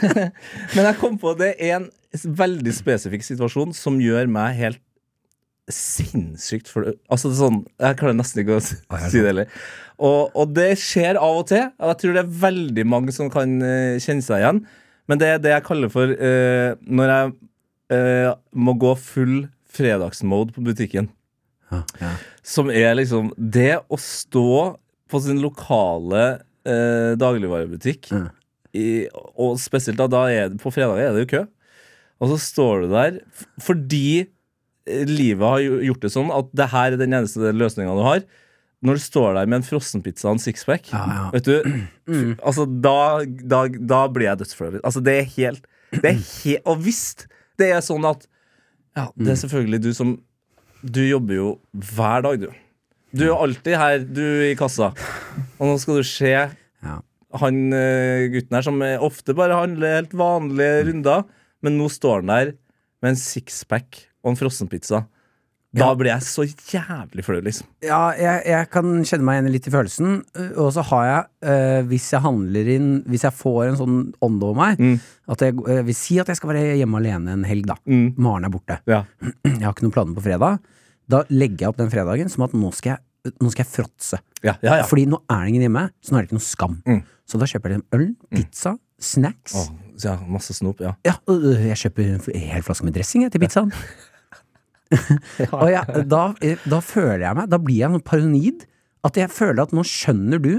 Men 0.77 0.85
jeg 0.89 0.97
kom 0.99 1.19
på 1.19 1.37
det 1.39 1.55
er 1.63 1.77
en 1.81 1.91
veldig 2.13 2.73
spesifikk 2.75 3.23
situasjon 3.25 3.75
som 3.75 3.99
gjør 4.03 4.27
meg 4.31 4.57
helt 4.59 4.81
sinnssykt 5.71 6.67
for 6.69 6.89
Altså 7.09 7.31
det 7.31 7.37
er 7.37 7.41
sånn 7.45 7.61
Jeg 7.81 7.99
klarer 8.01 8.17
nesten 8.19 8.43
ikke 8.43 8.57
å 8.59 8.63
si 8.67 9.21
det 9.23 9.29
heller. 9.31 9.47
Og, 10.03 10.33
og 10.35 10.53
det 10.57 10.73
skjer 10.83 11.19
av 11.21 11.41
og 11.43 11.49
til. 11.53 11.69
Og 11.79 11.93
jeg 11.93 12.01
tror 12.01 12.17
det 12.17 12.23
er 12.25 12.37
veldig 12.43 12.85
mange 12.91 13.15
som 13.15 13.31
kan 13.33 13.55
uh, 13.63 14.01
kjenne 14.03 14.25
seg 14.27 14.43
igjen. 14.43 14.61
Men 15.11 15.21
det 15.21 15.29
er 15.29 15.41
det 15.43 15.55
jeg 15.55 15.67
kaller 15.67 15.93
for 15.93 16.11
uh, 16.11 16.75
når 16.83 17.13
jeg 17.13 17.33
uh, 17.95 18.31
må 18.55 18.75
gå 18.83 18.95
full 18.99 19.37
fredagsmode 19.73 20.57
på 20.57 20.65
butikken. 20.67 21.09
Ja, 21.73 21.83
ja. 22.03 22.13
Som 22.45 22.69
er 22.75 22.97
liksom 22.99 23.31
det 23.39 23.79
å 23.89 23.99
stå 24.01 24.75
på 25.13 25.21
sin 25.25 25.41
lokale 25.43 26.43
dagligvarebutikk, 26.63 28.13
Ja. 28.15 28.29
i, 28.79 29.09
og 29.35 29.57
spesielt 29.59 29.99
da, 29.99 30.05
da 30.07 30.21
er 30.31 30.53
på 30.63 30.71
fredager 30.71 31.09
er 31.09 31.17
det 31.17 31.25
jo 31.25 31.31
kø, 31.33 31.41
og 32.23 32.31
så 32.31 32.37
står 32.39 32.85
du 32.85 32.93
der 32.93 33.17
fordi 33.59 34.29
livet 34.87 35.43
har 35.43 35.65
gjort 35.89 36.05
det 36.07 36.13
sånn 36.15 36.31
at 36.31 36.53
det 36.55 36.69
her 36.71 36.95
er 36.95 37.01
den 37.01 37.17
eneste 37.19 37.51
løsninga 37.51 37.97
du 37.99 38.05
har. 38.07 38.23
Når 38.83 38.99
du 38.99 39.03
står 39.05 39.35
der 39.39 39.47
med 39.47 39.61
en 39.61 39.67
frossenpizza 39.67 40.27
og 40.29 40.35
en 40.37 40.43
sixpack, 40.43 40.89
Ja, 40.93 41.03
ja. 41.07 41.27
vet 41.31 41.45
du 41.47 41.53
f- 41.63 42.39
Altså, 42.43 42.65
da, 42.83 43.23
da, 43.47 43.61
da 43.69 44.01
blir 44.11 44.27
jeg 44.31 44.41
dødsflau. 44.43 44.81
Altså, 44.83 45.03
det 45.07 45.15
er 45.21 45.29
helt 45.37 45.69
det 45.93 46.09
er 46.09 46.19
he 46.19 46.55
Og 46.65 46.79
hvis 46.83 47.03
det 47.61 47.69
er 47.77 47.83
sånn 47.85 48.05
at 48.09 48.27
Ja, 48.97 49.07
det 49.17 49.29
er 49.35 49.39
selvfølgelig 49.43 49.83
du 49.85 49.91
som 49.95 50.15
Du 50.83 51.03
jobber 51.05 51.35
jo 51.37 51.49
hver 51.77 52.23
dag, 52.25 52.41
du. 52.41 52.49
Du 53.15 53.27
er 53.29 53.37
alltid 53.45 53.77
her, 53.77 53.99
du 54.09 54.23
i 54.49 54.55
kassa. 54.59 54.89
Og 55.61 55.69
nå 55.69 55.79
skal 55.79 56.01
du 56.01 56.03
se 56.09 56.33
Ja. 56.33 56.97
han 57.39 57.59
eh, 57.77 58.27
gutten 58.33 58.57
her 58.57 58.63
som 58.67 58.81
ofte 59.05 59.35
bare 59.37 59.55
handler 59.61 59.99
helt 60.01 60.13
vanlige 60.17 60.87
runder, 60.89 61.23
men 61.63 61.79
nå 61.79 61.87
står 61.93 62.25
han 62.25 62.33
der 62.33 62.51
med 63.03 63.13
en 63.15 63.21
sixpack 63.21 64.01
og 64.25 64.33
en 64.33 64.37
frossenpizza. 64.41 65.05
Da 65.73 65.87
blir 65.97 66.11
jeg 66.11 66.25
så 66.27 66.45
jævlig 66.45 67.23
flau, 67.25 67.39
liksom. 67.41 67.69
Ja, 67.85 68.11
jeg, 68.19 68.43
jeg 68.51 68.69
kan 68.75 68.91
kjenne 69.09 69.25
meg 69.25 69.39
igjen 69.39 69.53
litt 69.55 69.69
i 69.71 69.73
følelsen. 69.73 70.19
Og 70.61 70.69
så 70.77 70.85
har 70.91 71.07
jeg, 71.09 71.23
øh, 71.49 71.79
hvis 71.89 72.11
jeg 72.13 72.21
handler 72.27 72.69
inn 72.75 72.91
Hvis 73.09 73.25
jeg 73.25 73.33
får 73.39 73.63
en 73.71 73.79
sånn 73.81 73.97
ånde 74.25 74.49
over 74.51 74.59
meg 74.59 74.83
Mm. 74.83 74.99
At 75.33 75.45
jeg 75.47 75.55
øh, 75.57 75.81
vil 75.87 75.97
si 75.97 76.19
at 76.21 76.29
jeg 76.29 76.37
skal 76.37 76.51
være 76.53 76.77
hjemme 76.77 76.99
alene 76.99 77.37
en 77.39 77.47
helg, 77.49 77.65
da. 77.71 77.77
Mm. 77.89 78.13
Maren 78.21 78.45
er 78.45 78.53
borte. 78.53 78.77
Ja. 78.91 79.05
Jeg 79.49 79.63
har 79.63 79.73
ikke 79.73 79.87
noen 79.87 79.95
planer 79.95 80.17
på 80.19 80.25
fredag. 80.25 80.59
Da 81.13 81.23
legger 81.31 81.65
jeg 81.65 81.73
opp 81.73 81.81
den 81.81 81.91
fredagen 81.93 82.31
som 82.33 82.45
at 82.47 82.55
nå 82.57 82.71
skal 82.77 82.95
jeg, 82.95 83.33
nå 83.43 83.51
skal 83.53 83.65
jeg 83.65 83.71
fråtse. 83.71 84.19
Ja, 84.43 84.55
ja, 84.65 84.79
ja. 84.81 84.87
Fordi 84.89 85.05
nå 85.11 85.19
er 85.31 85.43
det 85.45 85.53
ingen 85.53 85.65
hjemme, 85.67 85.85
så 86.03 86.13
nå 86.13 86.19
er 86.19 86.25
det 86.25 86.31
ikke 86.31 86.39
noe 86.39 86.47
skam. 86.47 86.77
Mm. 86.89 87.01
Så 87.29 87.41
da 87.41 87.49
kjøper 87.51 87.75
jeg 87.75 87.81
en 87.81 87.99
øl, 87.99 88.07
pizza, 88.33 88.75
snacks. 89.03 89.57
Åh, 89.59 89.69
ja, 90.03 90.15
masse 90.31 90.57
snop, 90.57 90.81
ja. 90.83 90.95
Ja, 91.07 91.17
jeg 91.29 91.79
kjøper 91.85 92.17
en 92.17 92.41
hel 92.53 92.65
flaske 92.67 92.87
med 92.87 92.97
dressing 92.97 93.27
jeg, 93.27 93.35
til 93.35 93.45
pizzaen. 93.45 93.75
og 95.63 95.69
jeg, 95.73 96.05
da, 96.11 96.23
da 96.69 96.79
føler 96.85 97.23
jeg 97.25 97.39
meg 97.39 97.51
Da 97.53 97.59
blir 97.63 97.79
jeg 97.81 98.03
paranoid. 98.07 98.67
At 99.07 99.19
jeg 99.19 99.33
føler 99.35 99.65
at 99.65 99.73
nå 99.75 99.85
skjønner 99.87 100.43
du 100.43 100.53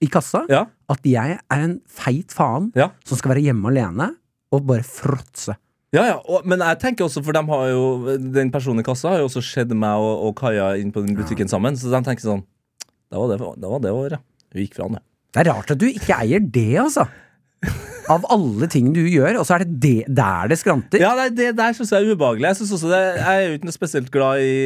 i 0.00 0.08
kassa 0.08 0.46
Ja, 0.48 0.64
at 0.90 1.04
jeg 1.06 1.36
er 1.36 1.64
en 1.66 1.74
feit 1.84 2.32
faen 2.34 2.70
ja. 2.78 2.88
som 3.06 3.18
skal 3.20 3.34
være 3.34 3.44
hjemme 3.50 3.68
alene 3.68 4.14
og 4.50 4.64
bare 4.66 4.82
fråtse. 4.86 5.54
Ja, 5.94 6.04
ja, 6.06 6.16
og, 6.22 6.46
men 6.48 6.62
jeg 6.62 6.78
tenker 6.82 7.06
også, 7.06 7.22
for 7.26 7.34
de 7.34 7.42
har 7.50 7.68
jo 7.70 8.16
den 8.34 8.50
personen 8.54 8.82
i 8.82 8.86
kassa 8.86 9.12
har 9.12 9.22
jo 9.22 9.28
også 9.28 9.42
sett 9.44 9.72
meg 9.74 10.02
og, 10.02 10.26
og 10.28 10.34
Kaja 10.38 10.72
inn 10.78 10.92
på 10.94 11.02
den 11.04 11.18
butikken 11.18 11.50
sammen, 11.50 11.78
så 11.78 11.90
de 11.90 12.02
tenker 12.06 12.26
sånn 12.26 12.44
Det 13.10 13.18
var 13.18 13.30
det, 13.30 13.38
det, 13.38 13.70
var 13.70 13.82
det 13.82 13.94
året. 13.94 14.26
Hun 14.54 14.62
gikk 14.64 14.76
fra 14.78 14.86
han, 14.86 14.98
ja. 15.00 15.04
Det 15.30 15.42
er 15.42 15.50
rart 15.52 15.74
at 15.74 15.78
du 15.82 15.86
ikke 15.90 16.18
eier 16.24 16.42
det, 16.42 16.70
altså. 16.82 17.06
Av 18.08 18.24
alle 18.32 18.68
ting 18.72 18.90
du 18.96 19.02
gjør, 19.04 19.40
og 19.40 19.46
så 19.46 19.58
er 19.58 19.66
det, 19.66 19.76
det 19.82 20.16
der 20.16 20.50
det 20.50 20.58
skranter. 20.60 21.02
Ja, 21.02 21.12
det, 21.18 21.34
det 21.38 21.52
der 21.58 21.76
syns 21.76 21.92
jeg 21.92 22.02
er 22.02 22.14
ubehagelig. 22.14 22.48
Jeg, 22.48 22.60
synes 22.60 22.74
også 22.78 22.90
det, 22.92 23.04
jeg 23.20 23.30
er 23.30 23.46
jo 23.46 23.58
ikke 23.58 23.70
noe 23.70 23.76
spesielt 23.76 24.12
glad 24.14 24.44
i 24.46 24.58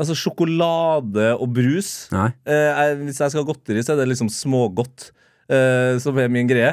Altså 0.00 0.14
sjokolade 0.16 1.26
og 1.36 1.50
brus. 1.52 1.90
Nei. 2.08 2.30
Eh, 2.48 2.68
jeg, 2.70 2.94
hvis 3.04 3.18
jeg 3.20 3.32
skal 3.32 3.42
ha 3.42 3.48
godteri, 3.50 3.82
så 3.84 3.92
er 3.92 3.98
det 4.00 4.06
liksom 4.08 4.30
smågodt. 4.32 5.10
Eh, 5.50 5.98
som 6.02 6.18
er 6.20 6.30
min 6.32 6.48
greie. 6.50 6.72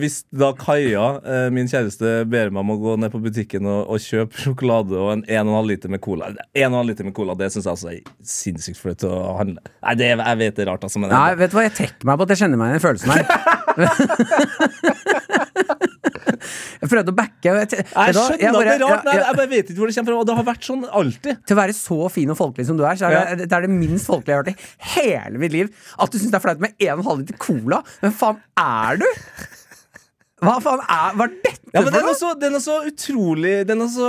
Hvis 0.00 0.22
da 0.30 0.52
Kaja, 0.58 1.06
eh, 1.22 1.48
min 1.54 1.68
kjæreste, 1.70 2.24
ber 2.30 2.52
meg 2.54 2.62
om 2.64 2.72
å 2.74 2.78
gå 2.80 2.96
ned 3.02 3.12
på 3.12 3.20
butikken 3.22 3.66
og, 3.68 3.80
og 3.92 3.98
kjøpe 4.02 4.38
sjokolade 4.38 4.96
og 4.98 5.10
en 5.16 5.24
1,5 5.26 5.68
liter 5.68 5.92
med 5.92 6.00
cola 6.04 6.30
En 6.32 6.36
og 6.36 6.62
en 6.62 6.78
halv 6.80 6.90
liter 6.92 7.04
med 7.08 7.14
cola, 7.16 7.36
Det 7.38 7.50
syns 7.52 7.66
jeg 7.66 7.74
altså 7.74 7.88
er 7.92 8.00
sinnssykt 8.34 8.80
flaut 8.80 9.02
å 9.08 9.14
handle. 9.40 9.60
Nei, 9.82 9.94
det, 9.98 10.06
jeg 10.14 10.38
vet 10.44 10.56
det 10.56 10.62
er 10.66 10.70
rart, 10.72 10.84
altså. 10.86 10.98
Men 11.02 11.08
Nei, 11.14 11.30
vet 11.40 11.50
du 11.52 11.56
hva, 11.58 11.66
jeg 11.68 11.76
trekker 11.78 12.04
meg 12.08 12.14
på 12.18 12.28
at 12.28 12.34
jeg 12.34 12.40
kjenner 12.44 12.58
meg 12.60 12.66
igjen 12.72 12.80
i 12.80 12.86
følelsen 12.86 13.10
her. 13.12 13.24
jeg 16.82 16.90
prøvde 16.92 17.12
å 17.14 17.16
backe. 17.18 17.42
Jeg, 17.48 17.54
Jeg, 17.72 17.86
jeg 17.92 18.14
skjønner 18.16 18.42
jeg 18.42 18.52
det 18.52 18.74
er 18.74 18.82
rart, 18.86 19.04
Nei, 19.08 19.14
jeg- 19.18 19.36
bare 19.40 19.48
vet 19.52 19.70
ikke 19.72 19.78
hvor 19.82 19.90
det 19.92 19.96
kommer 19.98 20.12
fra. 20.12 20.18
Og 20.22 20.26
det 20.30 20.36
har 20.40 20.46
vært 20.50 20.68
sånn 20.68 20.84
alltid. 21.02 21.40
Til 21.46 21.56
å 21.56 21.60
være 21.62 21.76
så 21.78 21.98
fin 22.12 22.30
og 22.34 22.38
folkelig 22.38 22.66
som 22.70 22.76
du 22.80 22.84
er, 22.88 22.96
så 23.00 23.10
er 23.10 23.36
det, 23.36 23.48
det 23.48 23.56
er 23.58 23.66
det 23.66 23.72
minst 23.74 24.06
folkelige 24.10 24.32
jeg 24.32 24.38
har 24.38 24.44
hørt 24.44 24.52
i 24.52 24.96
hele 24.98 25.42
mitt 25.42 25.52
liv. 25.56 25.72
At 25.98 26.10
du 26.12 26.18
syns 26.18 26.30
det 26.34 26.38
er 26.40 26.44
flaut 26.46 26.62
med 26.64 26.74
1,5 26.78 27.18
liter 27.22 27.38
cola. 27.42 27.82
Hvem 28.02 28.16
faen 28.22 28.40
er 28.62 29.02
du? 29.02 29.08
Hva 30.42 30.56
faen 30.64 30.80
er 30.90 31.12
Hva 31.14 31.28
er 31.28 31.34
dette 31.44 31.70
Ja, 31.72 31.80
men 31.86 31.92
for 31.94 32.02
noe? 32.08 32.16
så, 32.18 32.32
den 32.40 32.56
er 32.58 32.62
så 32.64 32.80
utrolig 32.88 33.52
Den 33.68 33.84
er 33.84 33.90
så 33.94 34.08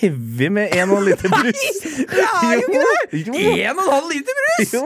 heavy 0.00 0.48
med 0.52 0.72
1,5 0.74 1.04
liter 1.06 1.30
brus. 1.32 1.62
Nei, 2.10 2.10
Det 2.10 2.24
er 2.26 2.56
jo 2.56 3.20
ikke 3.20 3.32
det! 3.32 3.52
En 3.70 3.78
og 3.78 3.84
en 3.86 3.92
halv 3.94 4.10
liter 4.12 4.40
brus! 4.40 4.74
Jo. 4.74 4.82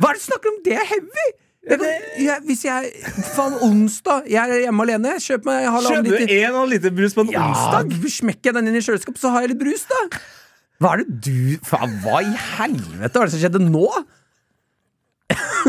Hva 0.00 0.10
er 0.10 0.18
det 0.18 0.20
du 0.20 0.26
snakker 0.26 0.50
om? 0.52 0.58
Det 0.66 0.74
er 0.76 0.88
heavy! 0.90 1.28
Jeg 1.70 1.78
jeg, 2.26 2.42
hvis 2.48 2.64
jeg 2.66 2.90
Faen, 3.34 3.54
onsdag, 3.62 4.26
jeg 4.30 4.42
er 4.56 4.64
hjemme 4.66 4.84
alene. 4.86 5.14
Kjøp 5.22 5.46
meg 5.46 5.68
halvannen 5.70 6.08
Kjøper 6.08 6.26
du 6.26 6.34
en 6.34 6.54
1,5 6.56 6.70
liter 6.74 6.94
brus 6.96 7.14
på 7.16 7.24
en 7.24 7.32
Ja, 7.34 7.44
onsdag? 7.46 7.94
smekker 8.16 8.50
jeg 8.50 8.56
den 8.58 8.70
inn 8.72 8.78
i 8.80 8.82
kjøleskapet, 8.84 9.22
så 9.22 9.30
har 9.34 9.46
jeg 9.46 9.52
litt 9.54 9.62
brus, 9.62 9.86
da. 9.90 10.00
Hva 10.80 10.94
er 10.96 11.04
det 11.04 11.18
du 11.28 11.58
Faen, 11.68 11.94
hva 12.02 12.22
i 12.24 12.32
helvete 12.58 13.20
var 13.20 13.28
det 13.30 13.34
som 13.36 13.42
skjedde 13.44 13.62
nå? 13.68 13.86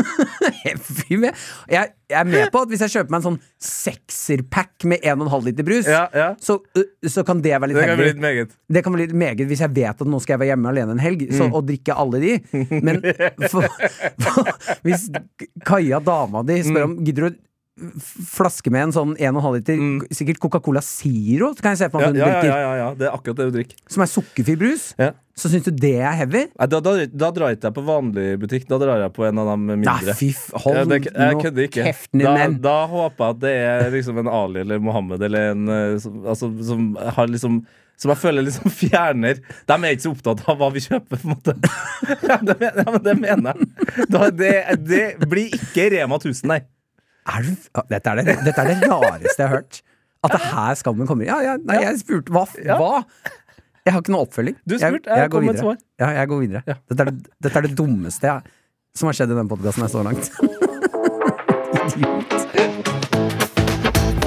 Fy 1.02 1.16
med. 1.20 1.36
Jeg, 1.70 1.92
jeg 2.12 2.18
er 2.20 2.28
med 2.28 2.50
på 2.54 2.62
at 2.64 2.72
hvis 2.72 2.82
jeg 2.86 2.92
kjøper 2.94 3.12
meg 3.14 3.20
en 3.22 3.26
sånn 3.26 3.38
sekserpack 3.62 4.86
med 4.90 5.04
1,5 5.06 5.46
liter 5.48 5.66
brus, 5.66 5.88
Ja, 5.90 6.04
ja. 6.16 6.28
så, 6.42 6.58
uh, 6.78 6.86
så 7.08 7.24
kan 7.28 7.42
det 7.44 7.54
være 7.54 7.70
litt 7.72 7.78
Det 7.80 7.86
kan 7.92 8.00
bli 8.00 8.08
litt 8.10 8.22
meget. 8.24 8.56
Det 8.72 8.82
kan 8.86 8.96
bli 8.96 9.06
litt 9.06 9.16
meget 9.24 9.46
hvis 9.50 9.62
jeg 9.64 9.74
vet 9.76 10.02
at 10.04 10.08
nå 10.08 10.20
skal 10.22 10.36
jeg 10.36 10.42
være 10.44 10.52
hjemme 10.54 10.72
alene 10.72 10.96
en 10.98 11.02
helg 11.02 11.24
så, 11.30 11.46
Mm. 11.48 11.54
og 11.58 11.64
drikke 11.68 11.94
alle 11.98 12.20
de. 12.22 12.34
Men 12.82 13.00
for, 13.52 13.64
for, 14.22 14.52
hvis 14.86 15.08
Kaja, 15.66 15.98
dama 16.04 16.44
di, 16.46 16.60
spør 16.66 16.86
om 16.90 16.98
Gidder 17.04 17.30
du 17.32 17.40
flaske 18.02 18.68
med 18.70 18.84
en 18.90 18.92
sånn 18.94 19.12
1,5 19.16 19.54
liter 19.56 19.80
Sikkert 20.14 20.38
Coca-Cola 20.42 20.82
Zero, 20.84 21.48
så 21.56 21.64
kan 21.64 21.72
jeg 21.72 21.80
se 21.80 21.88
for 21.90 22.04
meg 22.04 22.18
Ja, 22.20 22.28
ja, 22.28 22.42
ja, 22.44 22.58
ja, 22.60 22.72
ja, 22.82 22.88
det 23.00 23.08
er 23.08 23.16
akkurat 23.16 23.38
det 23.40 23.46
du 23.48 23.56
drikker. 23.56 23.78
Som 23.90 24.04
er 24.04 24.10
sukkerfri 24.12 24.56
brus. 24.60 24.90
Ja. 25.00 25.14
Så 25.38 25.48
syns 25.48 25.64
du 25.64 25.70
det 25.72 25.94
er 26.04 26.12
heavy? 26.18 26.42
Nei, 26.52 26.66
da, 26.68 26.78
da, 26.84 26.92
da 27.08 27.28
drar 27.32 27.54
ikke 27.54 27.70
jeg 27.70 27.76
på 27.78 27.84
vanlig 27.86 28.24
butikk, 28.42 28.66
da 28.68 28.76
drar 28.82 29.00
jeg 29.00 29.12
på 29.16 29.24
en 29.24 29.38
av 29.40 29.46
de 29.48 29.54
mindre. 29.64 29.94
Nei, 30.04 30.16
fy. 30.18 30.28
Hold 30.64 30.76
Ja, 30.76 30.82
det, 30.90 30.98
jeg 31.08 31.38
kødder 31.40 31.68
ikke. 31.68 31.86
Da, 32.20 32.34
da 32.66 32.74
håper 32.90 33.24
jeg 33.24 33.36
at 33.36 33.40
det 33.46 33.52
er 33.62 33.86
liksom 33.94 34.20
en 34.20 34.28
Ali 34.28 34.60
eller 34.66 34.82
Mohammed 34.84 35.24
eller 35.24 35.54
en 35.54 35.72
eh, 35.72 35.94
som, 36.04 36.18
altså, 36.34 36.50
som 36.68 36.90
har 37.16 37.30
liksom 37.32 37.62
som 38.02 38.10
jeg 38.10 38.18
føler 38.18 38.42
liksom 38.42 38.72
fjerner 38.82 39.38
De 39.68 39.74
er 39.76 39.92
ikke 39.94 40.04
så 40.08 40.12
opptatt 40.12 40.40
av 40.50 40.56
hva 40.58 40.68
vi 40.74 40.80
kjøper, 40.84 41.20
på 41.22 41.28
en 41.28 41.32
måte. 41.36 41.56
Ja, 42.28 42.36
det, 42.42 42.56
men- 42.60 42.78
ja, 42.82 42.84
men 42.90 43.02
det 43.06 43.14
mener 43.20 43.56
jeg. 43.62 44.06
Da, 44.12 44.28
det, 44.34 44.52
det 44.88 45.28
blir 45.30 45.54
ikke 45.56 45.88
Rema 45.96 46.18
1000, 46.20 46.44
nei. 46.50 46.60
Er 47.30 47.44
du, 47.46 47.52
dette, 47.88 48.02
er 48.10 48.18
det, 48.20 48.36
dette 48.42 48.64
er 48.64 48.72
det 48.72 48.88
rareste 48.90 49.36
jeg 49.38 49.46
har 49.48 49.56
hørt. 49.60 49.80
At 50.22 50.34
det 50.36 50.40
her 50.52 50.76
skammen 50.78 51.06
kommer 51.08 51.26
ja, 51.26 51.36
ja, 51.42 51.52
Nei, 51.66 51.80
jeg 51.82 51.96
spurte 52.02 52.30
hva, 52.34 52.44
hva? 52.78 52.90
Jeg 53.82 53.94
har 53.96 54.02
ikke 54.04 54.12
noe 54.14 54.22
oppfølging. 54.28 54.56
Du 54.68 54.76
spurte, 54.78 55.10
jeg 55.10 55.30
går 55.32 55.42
med 55.42 55.48
et 55.50 55.56
videre. 55.58 55.62
svar. 55.64 55.78
Ja, 55.98 56.08
jeg 56.20 56.28
går 56.30 56.38
videre. 56.44 56.62
Ja. 56.70 56.74
Dette, 56.92 57.00
er 57.02 57.08
det, 57.10 57.32
dette 57.42 57.58
er 57.58 57.66
det 57.66 57.72
dummeste 57.78 58.28
jeg, 58.28 58.52
som 58.94 59.08
har 59.10 59.16
skjedd 59.18 59.32
i 59.34 59.38
den 59.40 59.48
podkasten 59.50 59.88
så 59.90 60.04
langt. 60.06 60.28
Idiot. 61.82 62.36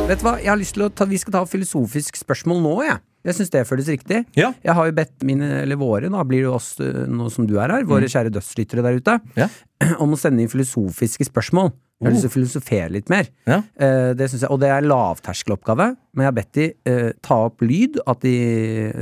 Vet 0.05 0.19
du 0.21 0.25
hva, 0.27 0.35
jeg 0.43 0.51
har 0.51 0.59
lyst 0.59 0.75
til 0.77 0.83
å 0.85 0.89
ta, 0.93 1.07
Vi 1.09 1.17
skal 1.17 1.33
ta 1.33 1.41
filosofisk 1.49 2.19
spørsmål 2.19 2.59
nå, 2.61 2.73
jeg. 2.85 2.99
Jeg 3.25 3.37
syns 3.39 3.49
det 3.55 3.63
føles 3.65 3.87
riktig. 3.89 4.19
Ja. 4.37 4.51
Jeg 4.61 4.75
har 4.77 4.85
jo 4.91 4.93
bedt 4.99 5.23
mine, 5.25 5.47
eller 5.63 5.79
våre, 5.81 6.11
da 6.13 6.21
blir 6.29 6.43
det 6.45 6.51
oss 6.53 6.75
øh, 6.83 7.05
nå 7.09 7.25
som 7.33 7.47
du 7.49 7.55
er 7.57 7.71
her, 7.73 7.87
våre 7.89 8.05
kjære 8.11 8.29
dødslyttere 8.35 8.83
der 8.85 8.99
ute, 8.99 9.15
Mm. 9.23 9.39
Ja. 9.39 9.47
om 10.03 10.13
å 10.13 10.19
sende 10.19 10.43
inn 10.43 10.51
filosofiske 10.51 11.25
spørsmål. 11.31 11.71
Jeg 11.95 12.09
har 12.09 12.11
lyst 12.11 12.25
til 12.25 12.31
å 12.31 12.33
filosofere 12.33 12.87
litt 12.91 13.11
mer. 13.11 13.29
Ja. 13.47 13.61
Eh, 13.79 14.09
det 14.19 14.27
jeg, 14.27 14.49
og 14.51 14.59
det 14.59 14.67
er 14.73 14.83
lavterskeloppgave, 14.83 15.85
men 15.95 16.25
jeg 16.25 16.27
har 16.27 16.35
bedt 16.35 16.57
de 16.57 16.65
eh, 16.91 17.11
ta 17.23 17.37
opp 17.47 17.63
lyd, 17.63 18.01
at 18.03 18.19
de 18.25 18.33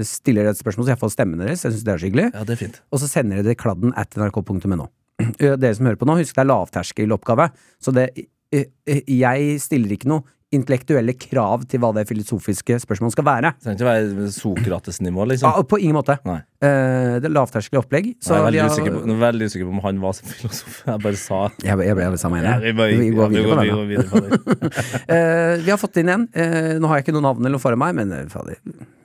stiller 0.05 0.51
et 0.51 0.59
spørsmål 0.59 0.85
så 0.85 0.93
jeg 0.93 1.01
får 1.01 1.13
stemmen 1.15 1.41
deres. 1.41 1.63
Jeg 1.65 1.73
synes 1.73 1.87
det 1.87 1.93
er 1.95 2.03
så 2.03 2.07
hyggelig. 2.09 2.27
Ja, 2.35 2.43
det 2.45 2.53
er 2.53 2.61
fint. 2.61 2.77
Og 2.93 3.01
så 3.01 3.09
sender 3.09 3.41
de 3.41 3.47
det 3.49 3.57
kladden 3.61 3.95
at 3.97 4.13
nrk.no. 4.19 4.85
dere 5.41 5.73
som 5.73 5.89
hører 5.89 5.99
på 6.03 6.09
nå, 6.09 6.19
husk 6.21 6.37
det 6.37 6.45
er 6.45 6.51
lavterskeloppgave. 6.51 7.49
Så 7.81 7.95
det, 7.97 8.07
ø, 8.53 8.61
ø, 8.61 8.99
jeg 9.09 9.57
stiller 9.65 9.97
ikke 9.97 10.13
noe 10.13 10.27
intellektuelle 10.53 11.13
krav 11.19 11.63
til 11.69 11.81
hva 11.83 11.89
det 11.97 12.03
filosofiske 12.09 12.77
spørsmålet 12.83 13.15
skal 13.15 13.25
være. 13.27 13.51
Det 13.57 13.65
trenger 13.65 13.79
ikke 13.81 13.89
være 13.89 14.29
Sokrates-nivå, 14.35 15.25
liksom. 15.33 15.49
Ah, 15.49 15.61
på 15.67 15.79
ingen 15.81 15.97
måte. 15.97 16.15
Nei. 16.27 16.39
Uh, 16.63 17.17
det 17.19 17.27
er 17.27 17.33
lavterskelig 17.35 17.81
opplegg. 17.81 18.11
Så 18.23 18.37
jeg 18.37 18.39
er 18.39 18.43
vi 18.43 18.47
veldig, 18.47 18.61
har- 18.63 18.71
usikker 18.77 18.95
på, 18.99 19.17
veldig 19.23 19.49
usikker 19.51 19.67
på 19.67 19.73
om 19.75 19.81
han 19.87 19.99
var 20.03 20.19
filosof. 20.21 20.77
Jeg 20.87 21.03
bare 21.03 21.19
sa 21.19 21.41
Jeg, 21.63 21.83
jeg 21.89 21.97
ble 21.99 22.21
sammen 22.21 22.45
Ja, 22.47 22.55
enig. 22.59 22.75
vi, 22.77 23.09
går 23.17 23.33
videre 23.33 24.07
på 24.09 24.23
den, 24.23 24.29
det. 24.29 24.71
Eh, 25.13 25.57
vi 25.65 25.69
har 25.73 25.77
fått 25.81 25.97
inn 25.99 26.09
en. 26.13 26.27
Uh, 26.31 26.77
nå 26.79 26.87
har 26.89 26.99
jeg 27.01 27.07
ikke 27.07 27.17
noe 27.17 27.25
navn 27.27 27.43
eller 27.43 27.57
noe 27.57 27.63
foran 27.63 27.81
meg, 27.81 27.97
men 27.99 28.13
fader, 28.31 28.57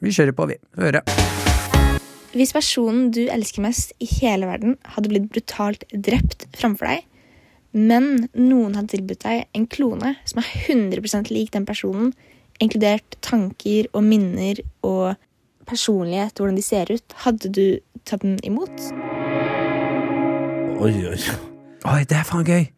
vi 0.05 0.15
kjører 0.15 0.37
på, 0.37 0.47
vi. 0.53 0.59
Høre. 0.79 1.03
Hvis 2.37 2.53
personen 2.55 3.09
du 3.15 3.23
elsker 3.33 3.65
mest 3.65 3.95
i 4.05 4.07
hele 4.21 4.47
verden, 4.47 4.77
hadde 4.95 5.11
blitt 5.11 5.31
brutalt 5.33 5.87
drept 5.91 6.45
framfor 6.61 6.91
deg, 6.93 7.07
men 7.77 8.29
noen 8.35 8.75
hadde 8.79 8.95
tilbudt 8.97 9.25
deg 9.27 9.45
en 9.55 9.67
klone 9.71 10.15
som 10.29 10.41
er 10.43 10.49
100% 10.69 11.31
lik 11.35 11.51
den 11.55 11.67
personen, 11.69 12.13
inkludert 12.61 13.19
tanker 13.23 13.87
og 13.93 14.03
minner 14.09 14.59
og 14.83 15.15
personlighet, 15.69 16.35
hvordan 16.41 16.57
de 16.57 16.65
ser 16.65 16.91
ut, 16.91 17.15
hadde 17.25 17.51
du 17.53 17.65
tatt 18.09 18.25
den 18.25 18.39
imot? 18.49 18.73
Oi, 20.79 20.93
oi. 21.11 21.19
Oi, 21.89 22.03
det 22.09 22.17
er 22.19 22.27
faen 22.27 22.47
gøy! 22.47 22.69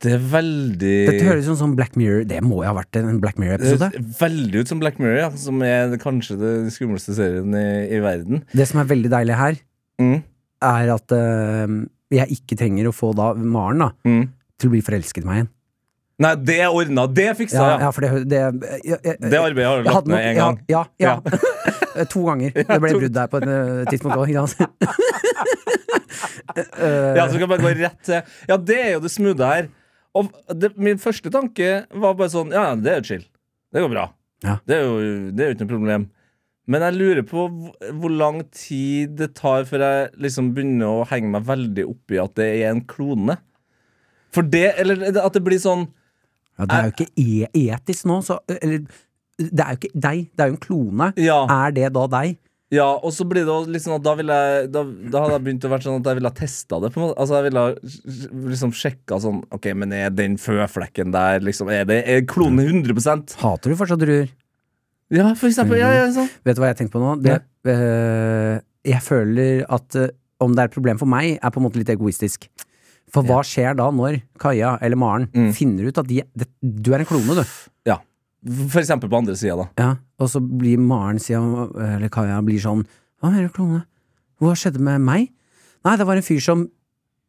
Det 0.00 0.14
er 0.16 0.22
veldig 0.32 0.92
Dette 1.10 1.24
høres 1.28 1.48
ut 1.50 1.58
som 1.60 1.74
Black 1.76 1.92
Mirror. 2.00 2.22
Det 2.24 2.38
må 2.40 2.62
jo 2.62 2.70
ha 2.70 2.72
vært 2.78 2.96
en 2.96 3.18
Black 3.20 3.36
Mirror-episode. 3.40 3.90
veldig 4.16 4.62
ut 4.62 4.70
som 4.72 4.80
Black 4.80 4.96
Mirror, 5.00 5.18
ja, 5.26 5.28
som 5.36 5.60
er 5.66 5.92
kanskje 6.00 6.38
den 6.40 6.70
skumleste 6.72 7.12
serien 7.18 7.52
i, 7.52 7.64
i 7.92 8.00
verden. 8.00 8.40
Det 8.56 8.64
som 8.70 8.80
er 8.80 8.88
veldig 8.94 9.12
deilig 9.12 9.36
her, 9.40 9.60
Mm. 10.00 10.22
er 10.64 10.88
at 10.94 11.12
uh, 11.12 11.72
jeg 12.16 12.32
ikke 12.32 12.56
trenger 12.56 12.86
å 12.88 12.94
få 12.96 13.10
da 13.12 13.34
Maren 13.36 13.82
da, 13.84 13.90
Mm. 14.08 14.22
Til 14.60 14.70
å 14.70 14.74
bli 14.76 14.82
forelsket 14.84 15.24
i 15.24 15.28
meg 15.28 15.40
igjen. 15.40 15.50
Nei, 16.20 16.34
det 16.44 16.58
ordna! 16.68 17.06
Det 17.08 17.30
fiksa 17.38 17.56
Ja, 17.56 17.68
jeg! 17.72 17.80
ja, 17.80 17.90
for 17.96 18.04
det, 18.04 18.10
det, 18.28 18.40
jeg, 18.84 18.98
jeg, 19.08 19.14
Det 19.24 19.38
arbeidet 19.40 19.68
har 19.70 19.78
du 19.80 19.86
lagt 19.88 20.10
ned 20.12 20.20
én 20.20 20.36
gang. 20.36 20.58
Ja, 20.68 20.82
ja, 21.00 21.14
ja. 21.24 22.04
to 22.12 22.26
ganger. 22.26 22.52
Det 22.58 22.76
ble 22.84 22.90
brudd 22.98 23.14
der 23.16 23.30
på 23.32 23.40
et 23.40 23.48
eh, 23.48 23.80
tidspunkt 23.88 24.20
òg, 24.20 24.28
Ja, 27.16 27.24
så 27.24 27.34
kan 27.38 27.44
jeg 27.44 27.50
bare 27.50 27.62
gå 27.62 27.72
rett 27.78 28.00
til 28.06 28.20
Ja, 28.50 28.56
det 28.58 28.78
er 28.82 28.90
jo 28.96 29.02
det 29.04 29.12
smoothe 29.14 29.48
her. 29.48 29.68
Og 30.18 30.28
det, 30.58 30.72
min 30.80 30.98
første 31.00 31.30
tanke 31.32 31.68
var 31.94 32.16
bare 32.18 32.32
sånn 32.32 32.52
Ja, 32.54 32.68
det 32.76 32.90
er 32.92 33.00
jo 33.00 33.08
chill. 33.12 33.26
Det 33.70 33.84
går 33.84 33.92
bra. 33.92 34.06
Ja. 34.44 34.56
Det, 34.66 34.76
er 34.80 34.82
jo, 34.88 34.96
det 35.36 35.44
er 35.44 35.52
jo 35.52 35.56
ikke 35.56 35.66
noe 35.68 35.74
problem. 35.76 36.08
Men 36.70 36.84
jeg 36.86 36.96
lurer 36.98 37.24
på 37.26 37.44
hvor- 37.48 37.92
hvor 38.00 38.12
lang 38.14 38.42
tid 38.54 39.16
det 39.18 39.32
tar 39.38 39.64
før 39.68 39.84
jeg 39.86 40.10
liksom 40.26 40.52
begynner 40.56 41.00
å 41.00 41.06
henge 41.10 41.30
meg 41.32 41.46
veldig 41.48 41.84
opp 41.94 42.14
i 42.14 42.20
at 42.22 42.34
det 42.38 42.48
er 42.60 42.70
en 42.74 42.82
klone. 42.90 43.38
For 44.34 44.46
det, 44.46 44.66
eller 44.80 45.08
at 45.22 45.36
det 45.36 45.42
blir 45.46 45.60
sånn 45.62 45.88
ja, 46.60 46.66
det 46.66 46.76
er 46.76 46.88
jo 46.88 46.92
ikke 46.92 47.08
e 47.56 47.70
etisk 47.72 48.04
nå, 48.10 48.20
så 48.26 48.36
Eller 48.52 48.84
det 49.40 49.64
er 49.64 49.72
jo 49.72 49.78
ikke 49.78 49.96
deg, 49.96 50.24
det 50.36 50.44
er 50.44 50.50
jo 50.50 50.52
en 50.52 50.60
klone. 50.60 51.06
Ja. 51.16 51.38
Er 51.48 51.72
det 51.72 51.86
da 51.96 52.02
deg? 52.12 52.34
Ja, 52.70 52.86
og 52.86 53.10
så 53.16 53.24
blir 53.26 53.46
det 53.48 53.50
også 53.50 53.80
sånn 53.82 53.96
at 53.96 54.04
da 54.04 54.12
ville 54.14 54.34
jeg 54.36 54.68
Da, 54.70 54.84
da 54.84 55.22
hadde 55.24 55.34
jeg 55.34 55.44
begynt 55.48 55.64
å 55.66 55.70
være 55.72 55.82
sånn 55.88 55.96
at 55.98 56.10
jeg 56.10 56.18
ville 56.20 56.30
ha 56.30 56.36
testa 56.38 56.78
det. 56.84 56.90
på 56.94 57.00
en 57.00 57.06
måte 57.08 57.16
Altså 57.18 57.40
jeg 57.40 57.46
ville 57.48 57.64
liksom 58.52 58.74
sjekka 58.78 59.18
sånn 59.24 59.40
Ok, 59.56 59.66
men 59.74 59.94
er 59.96 60.12
den 60.14 60.36
føflekken 60.38 61.10
der 61.14 61.42
liksom 61.42 61.72
Er 61.74 61.88
det 61.88 62.04
er 62.06 62.22
klonen 62.30 62.84
100% 62.84 63.34
Hater 63.40 63.74
du 63.74 63.78
fortsatt 63.80 64.04
druer? 64.04 64.30
Ja, 65.10 65.32
for 65.34 65.48
eksempel. 65.50 65.80
Ja, 65.80 65.88
ja, 65.90 66.04
sånn. 66.14 66.28
Vet 66.46 66.54
du 66.54 66.62
hva 66.62 66.68
jeg 66.70 66.76
tenker 66.78 66.94
på 66.94 67.00
nå? 67.02 67.16
Det, 67.18 67.40
eh, 67.66 68.60
jeg 68.86 69.02
føler 69.02 69.64
at 69.66 69.96
øh, 69.98 70.12
om 70.38 70.54
det 70.54 70.62
er 70.62 70.70
et 70.70 70.76
problem 70.76 71.00
for 71.00 71.10
meg, 71.10 71.32
er 71.34 71.50
på 71.50 71.58
en 71.58 71.66
måte 71.66 71.80
litt 71.80 71.90
egoistisk. 71.90 72.46
For 73.12 73.26
hva 73.26 73.40
skjer 73.46 73.74
da 73.76 73.88
når 73.90 74.20
Kaja 74.38 74.76
eller 74.80 74.96
Maren 74.96 75.28
Mm. 75.34 75.52
finner 75.56 75.88
ut 75.90 75.98
at 75.98 76.06
de, 76.06 76.22
det, 76.36 76.46
du 76.62 76.92
er 76.94 77.00
en 77.02 77.06
klone, 77.10 77.34
du? 77.40 77.44
Ja. 77.88 77.98
For 78.70 78.80
eksempel 78.80 79.10
på 79.10 79.18
andre 79.18 79.34
sida, 79.36 79.56
da. 79.56 79.66
Ja, 79.82 79.90
og 80.18 80.28
så 80.32 80.40
blir 80.40 80.78
Maren, 80.78 81.18
sida, 81.18 81.40
eller 81.96 82.08
Kaja, 82.08 82.40
blir 82.46 82.60
sånn 82.62 82.86
Hva 83.20 83.30
mener 83.32 83.48
du, 83.48 83.52
klone? 83.52 83.82
Hva 84.40 84.54
skjedde 84.56 84.80
med 84.80 85.00
meg? 85.04 85.28
Nei, 85.84 85.96
det 85.96 86.06
var 86.06 86.16
en 86.16 86.22
fyr 86.24 86.40
som 86.40 86.68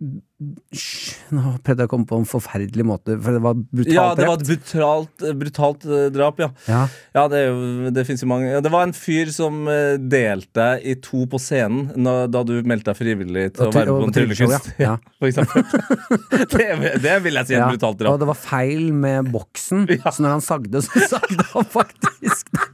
Nå 0.02 1.42
prøvde 1.62 1.84
jeg 1.84 1.90
å 1.90 1.92
komme 1.92 2.08
på 2.10 2.18
en 2.18 2.26
forferdelig 2.26 2.86
måte, 2.90 3.14
for 3.22 3.38
det 3.38 3.42
var 3.44 3.60
brutalt 3.60 3.94
Ja, 3.94 4.06
det 4.18 4.26
var 4.26 4.40
et 4.40 4.48
brutalt, 4.48 5.26
brutalt 5.38 5.86
eh, 5.86 6.08
drap, 6.14 6.42
ja. 6.42 6.48
Ja. 6.66 6.80
Ja, 7.14 7.26
det, 7.30 7.42
jo, 7.46 7.92
det 7.94 8.06
finnes 8.08 8.24
jo 8.26 8.30
mange 8.32 8.50
ja, 8.50 8.64
Det 8.66 8.72
var 8.74 8.88
en 8.88 8.96
fyr 8.98 9.30
som 9.34 9.60
eh, 9.70 10.00
delte 10.02 10.72
i 10.82 10.96
to 11.06 11.28
på 11.30 11.38
scenen 11.42 11.92
da 12.34 12.42
du 12.48 12.56
meldte 12.66 12.90
deg 12.90 12.98
frivillig 12.98 13.46
til 13.54 13.68
Og 13.68 13.70
å 13.70 13.78
være 13.78 13.94
og 13.94 14.02
på 14.02 14.10
en 14.10 14.16
tryllekunst. 14.18 14.72
ja. 14.88 14.96
For 15.22 15.30
eksempel. 15.30 15.62
det, 16.56 16.68
det 17.06 17.16
vil 17.28 17.38
jeg 17.38 17.52
si 17.52 17.58
er 17.60 17.68
et 17.68 17.76
brutalt 17.76 18.06
og 18.10 18.20
det 18.22 18.30
var 18.32 18.40
feil 18.40 18.90
med 18.96 19.30
boksen, 19.32 19.86
så 20.14 20.18
når 20.24 20.38
han 20.40 20.46
sagde, 20.46 20.82
så 20.88 21.06
sagde 21.14 21.46
han 21.54 21.68
faktisk 21.78 22.50
deg. 22.58 22.71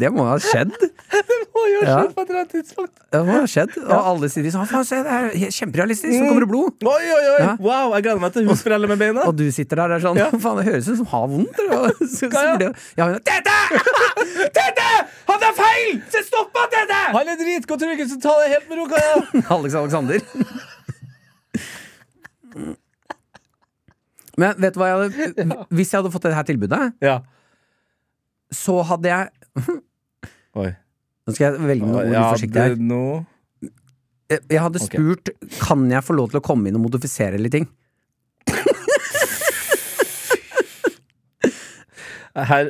Det 0.00 0.08
må 0.14 0.24
ha 0.24 0.36
skjedd. 0.40 0.70
Å, 1.60 1.62
gjør 1.68 1.82
Ja. 1.84 1.94
sånn 2.00 2.12
på 2.16 2.22
et 2.22 2.30
eller 2.30 2.40
annet 2.40 2.52
tidspunkt. 2.54 2.92
Det 3.12 3.20
må 3.26 3.34
ha 3.36 3.46
skjedd. 3.50 3.74
Og 3.82 3.92
alle 4.10 4.28
sier 4.32 4.46
sånn 4.54 4.68
Faen, 4.70 4.86
se, 4.88 5.00
det 5.04 5.16
er 5.16 5.50
kjemperealistisk. 5.52 6.14
Nå 6.14 6.28
kommer 6.30 6.44
det 6.46 6.48
blod. 6.52 6.86
Oi, 6.88 7.04
oi, 7.16 7.24
oi! 7.34 7.40
Ja. 7.44 7.50
Wow, 7.60 7.92
jeg 7.98 8.06
gleder 8.06 8.22
meg 8.22 8.32
til 8.36 8.48
husforeldre 8.48 8.88
med 8.94 9.00
beina. 9.02 9.26
Og 9.28 9.36
du 9.36 9.44
sitter 9.52 9.82
der 9.82 9.92
og 9.92 9.98
er 9.98 10.04
sånn 10.06 10.40
Faen, 10.40 10.60
det 10.62 10.66
høres 10.70 10.88
ut 10.88 11.00
som 11.02 11.10
har 11.12 11.26
vondt. 11.34 11.60
hva? 11.68 11.80
Så, 12.00 12.06
så 12.16 12.30
Ja, 12.30 12.44
ja. 12.46 12.56
blir 12.56 12.70
det- 12.70 12.76
ja, 12.96 13.08
Tete! 13.28 13.58
Tete! 14.60 14.88
Han 15.30 15.46
er 15.50 15.54
feil! 15.60 16.00
Se, 16.14 16.24
stopp 16.30 16.56
han, 16.62 16.70
Tete! 16.72 17.00
Han 17.18 17.32
er 17.34 17.40
dritgod 17.42 17.82
tryllekunst, 17.84 18.16
så 18.16 18.22
ta 18.24 18.36
det 18.44 18.52
helt 18.54 18.70
med 18.72 18.80
ro. 18.80 18.88
Kaja. 18.90 19.44
Alex 19.58 19.76
Alexander. 19.82 20.24
Men 24.40 24.54
vet 24.62 24.74
du 24.74 24.80
hva 24.80 24.88
jeg 24.88 24.96
hadde 24.96 25.58
Hvis 25.74 25.90
jeg 25.92 26.00
hadde 26.00 26.12
fått 26.14 26.26
det 26.28 26.34
her 26.38 26.46
tilbudet, 26.48 26.82
Ja. 27.04 27.18
så 28.54 28.80
hadde 28.86 29.10
jeg 29.10 29.28
Oi. 30.58 30.70
Nå 31.26 31.34
skal 31.36 31.52
jeg 31.52 31.68
velge 31.68 31.86
noen 31.86 32.00
ord 32.00 32.14
Ja, 32.14 32.24
forsiktig 32.32 32.62
her. 32.64 32.74
No. 32.80 33.02
Jeg 34.30 34.62
hadde 34.62 34.80
spurt 34.82 35.30
spurt 35.30 35.58
Kan 35.62 35.84
jeg 35.90 36.02
få 36.06 36.14
lov 36.16 36.30
til 36.32 36.40
å 36.40 36.44
komme 36.44 36.70
inn 36.70 36.78
og 36.78 36.84
modifisere 36.86 37.38
litt 37.38 37.54
ting. 37.54 37.68
Her, 42.30 42.68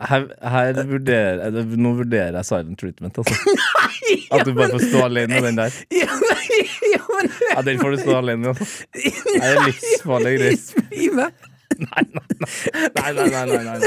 her, 0.00 0.22
her 0.40 0.78
vurderer 0.88 1.42
jeg 1.44 1.66
Nå 1.78 1.90
vurderer 1.98 2.38
jeg 2.38 2.48
silent 2.48 2.80
treatment, 2.80 3.18
altså. 3.20 3.36
At 4.34 4.46
du 4.48 4.54
bare 4.56 4.72
får 4.72 4.86
stå 4.88 5.02
alene 5.04 5.36
med 5.36 5.44
den 5.50 5.58
der. 5.60 5.76
Ja, 6.00 6.08
men 7.12 7.28
Ja, 7.52 7.62
Den 7.66 7.78
får 7.78 7.90
du 7.92 7.98
stå 8.00 8.16
alene 8.18 8.40
med. 8.40 8.48
Altså. 8.56 8.86
Det 8.96 9.42
er 9.44 9.60
livsfarlig 9.66 10.32
greier. 10.38 11.51
Nei, 11.78 12.04
nei, 12.12 12.26
nei. 12.38 12.48
Nei, 12.96 13.12
nei, 13.14 13.28
nei, 13.30 13.78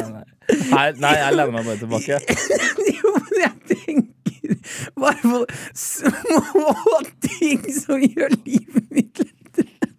nei, 0.71 0.91
nei, 0.99 1.13
jeg 1.19 1.35
lener 1.35 1.53
meg 1.55 1.67
bare 1.67 1.79
tilbake. 1.81 2.19
Jo, 2.95 3.11
men 3.15 3.41
jeg 3.41 3.55
tenker 3.71 4.85
bare 4.99 5.21
på 5.21 5.39
små 5.77 6.99
ting 7.25 7.65
som 7.75 8.03
gjør 8.03 8.35
livet 8.45 8.85
mitt 8.93 9.21
lettere. 9.23 9.91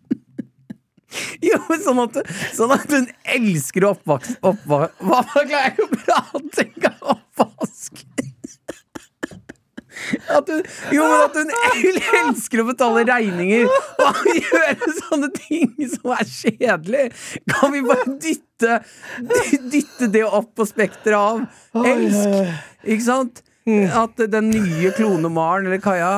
Jo, 1.44 1.60
men 1.70 1.80
sånn 1.84 2.02
at, 2.04 2.20
sånn 2.56 2.74
at 2.76 2.90
hun 2.92 3.08
elsker 3.36 3.88
oppvask... 3.92 4.36
Oppva, 4.46 4.86
hva 5.00 5.22
klarer 5.30 5.54
jeg 5.54 5.74
ikke 5.74 5.86
å 5.86 5.90
prate 5.96 6.66
engang? 6.66 7.00
Oppvask. 7.16 8.04
At 10.32 10.50
hun, 10.52 10.62
jo, 10.94 11.06
men 11.34 11.50
at 11.50 11.78
hun 11.80 12.00
elsker 12.20 12.62
å 12.62 12.66
betale 12.68 13.04
regninger 13.08 13.66
og 13.66 14.22
gjøre 14.42 14.92
sånne 15.00 15.30
ting 15.36 15.74
som 15.94 16.14
er 16.16 16.30
kjedelig. 16.30 17.08
Kan 17.50 17.74
vi 17.74 17.82
bare 17.86 18.16
dytte, 18.22 18.78
dytte 19.72 20.10
det 20.12 20.24
opp 20.26 20.52
på 20.58 20.68
spekteret 20.68 21.18
av 21.18 21.90
elsk? 21.92 22.56
Ikke 22.86 23.06
sant? 23.06 23.42
At 23.66 24.20
den 24.30 24.52
nye 24.52 24.92
klonemaren 24.94 25.66
eller 25.66 25.82
Kaja 25.82 26.14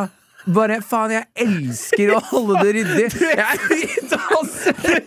bare 0.54 0.78
faen, 0.84 1.12
jeg 1.12 1.26
elsker 1.44 2.14
å 2.16 2.20
holde 2.30 2.62
det 2.64 2.72
ryddig. 2.78 3.06
Jeg 3.38 3.58
begynte 3.68 4.18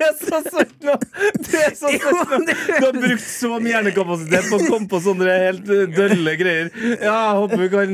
er 0.02 0.14
så 0.20 0.40
søt 0.46 0.74
nå! 0.86 0.96
Det 1.38 1.62
er 1.62 1.76
så 1.78 1.92
Jo, 1.94 2.12
nå! 2.22 2.38
Du 2.48 2.86
har 2.86 2.96
brukt 2.96 3.26
så 3.26 3.52
mye 3.58 3.74
hjernekapasitet 3.76 4.50
på 4.50 4.60
å 4.60 4.68
komme 4.68 4.88
på 4.92 5.02
sånne 5.04 5.38
helt 5.46 5.72
dølle 5.96 6.36
greier. 6.40 6.72
Ja, 7.02 7.16
jeg 7.16 7.38
håper 7.40 7.64
vi 7.64 7.70
kan 7.74 7.90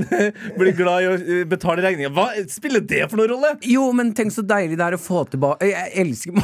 bli 0.58 0.72
glad 0.78 1.06
i 1.06 1.10
å 1.10 1.16
eh, 1.18 1.44
betale 1.50 1.86
regninger. 1.86 2.14
Hva 2.16 2.28
spiller 2.52 2.82
det 2.84 3.04
for 3.08 3.18
noen 3.22 3.32
rolle? 3.36 3.54
Jo, 3.68 3.86
men 3.96 4.14
tenk 4.18 4.32
så 4.36 4.44
deilig 4.48 4.78
det 4.80 4.86
er 4.90 4.98
å 4.98 5.02
få 5.02 5.26
tilbake 5.32 5.72
Jeg 5.72 5.92
elsker. 6.04 6.32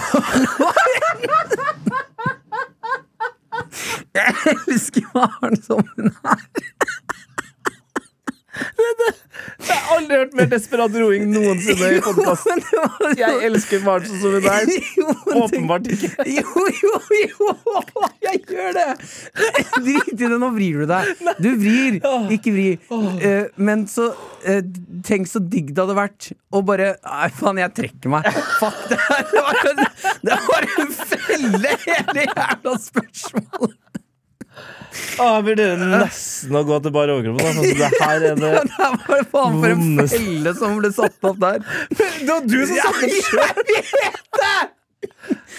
Jeg 4.13 4.33
elsker 4.53 5.03
Maren 5.15 5.57
som 5.61 5.81
hun 5.95 6.07
er. 6.13 6.47
Jeg 9.63 9.77
har 9.79 9.97
aldri 9.97 10.17
hørt 10.21 10.33
mer 10.37 10.47
desperat 10.51 10.95
roing 10.99 11.25
noensinne 11.31 11.89
i 11.97 12.01
podkasten. 12.03 12.61
Jeg 13.19 13.39
elsker 13.49 13.83
barn 13.85 14.05
sånn 14.07 14.21
som 14.21 14.35
hun 14.37 14.47
tenk- 14.47 15.35
Åpenbart 15.43 15.87
ikke. 15.93 16.09
Jo, 16.37 16.65
jo, 16.81 16.93
jo! 17.19 17.53
Jeg 18.27 18.41
gjør 18.49 18.71
det! 18.77 18.87
Drit 19.83 20.11
i 20.13 20.17
det, 20.23 20.31
nå 20.41 20.49
vrir 20.55 20.83
du 20.83 20.87
deg. 20.89 21.11
Du 21.43 21.49
vrir, 21.61 21.99
ikke 22.33 22.53
vri. 22.55 22.67
Eh, 23.23 23.45
men 23.57 23.85
så 23.91 24.09
eh, 24.47 24.61
Tenk 25.03 25.27
så 25.31 25.41
digg 25.43 25.73
det 25.73 25.83
hadde 25.83 25.95
vært 25.97 26.29
å 26.53 26.61
bare 26.65 26.93
Nei, 27.03 27.29
faen, 27.35 27.59
jeg 27.61 27.73
trekker 27.77 28.13
meg. 28.13 28.27
Fuck, 28.59 28.83
det 28.91 28.99
her 29.07 29.25
det 29.33 29.43
var 29.43 29.61
det 30.23 30.37
var 30.47 30.65
en 30.79 30.91
felle, 30.95 31.71
hele 31.83 32.25
jævla 32.29 32.73
spørsmålet. 32.79 33.79
Ah, 35.17 35.39
jeg 35.39 35.45
vurderer 35.47 35.79
nesten 36.03 36.53
å 36.57 36.61
gå 36.67 36.77
til 36.85 36.91
bar 36.93 37.09
overkropp. 37.09 37.39
sånn 37.41 37.65
Det 37.79 37.89
her 37.97 38.27
er 38.29 38.35
det 38.37 38.51
Det 38.69 38.89
var 39.07 39.25
faen 39.31 39.57
for 39.57 39.69
en 39.73 39.81
Vondeste. 39.81 40.19
felle 40.21 40.53
som 40.59 40.75
ble 40.77 40.91
satt 40.93 41.27
opp 41.29 41.39
der. 41.41 41.59
Det 41.97 42.29
var 42.29 42.45
du 42.45 42.59
som 42.69 42.77
satte 42.77 43.09
den 43.09 43.21
sjøl! 43.25 43.41
Jeg 43.73 43.83
vet 43.97 44.23
det! 44.37 44.61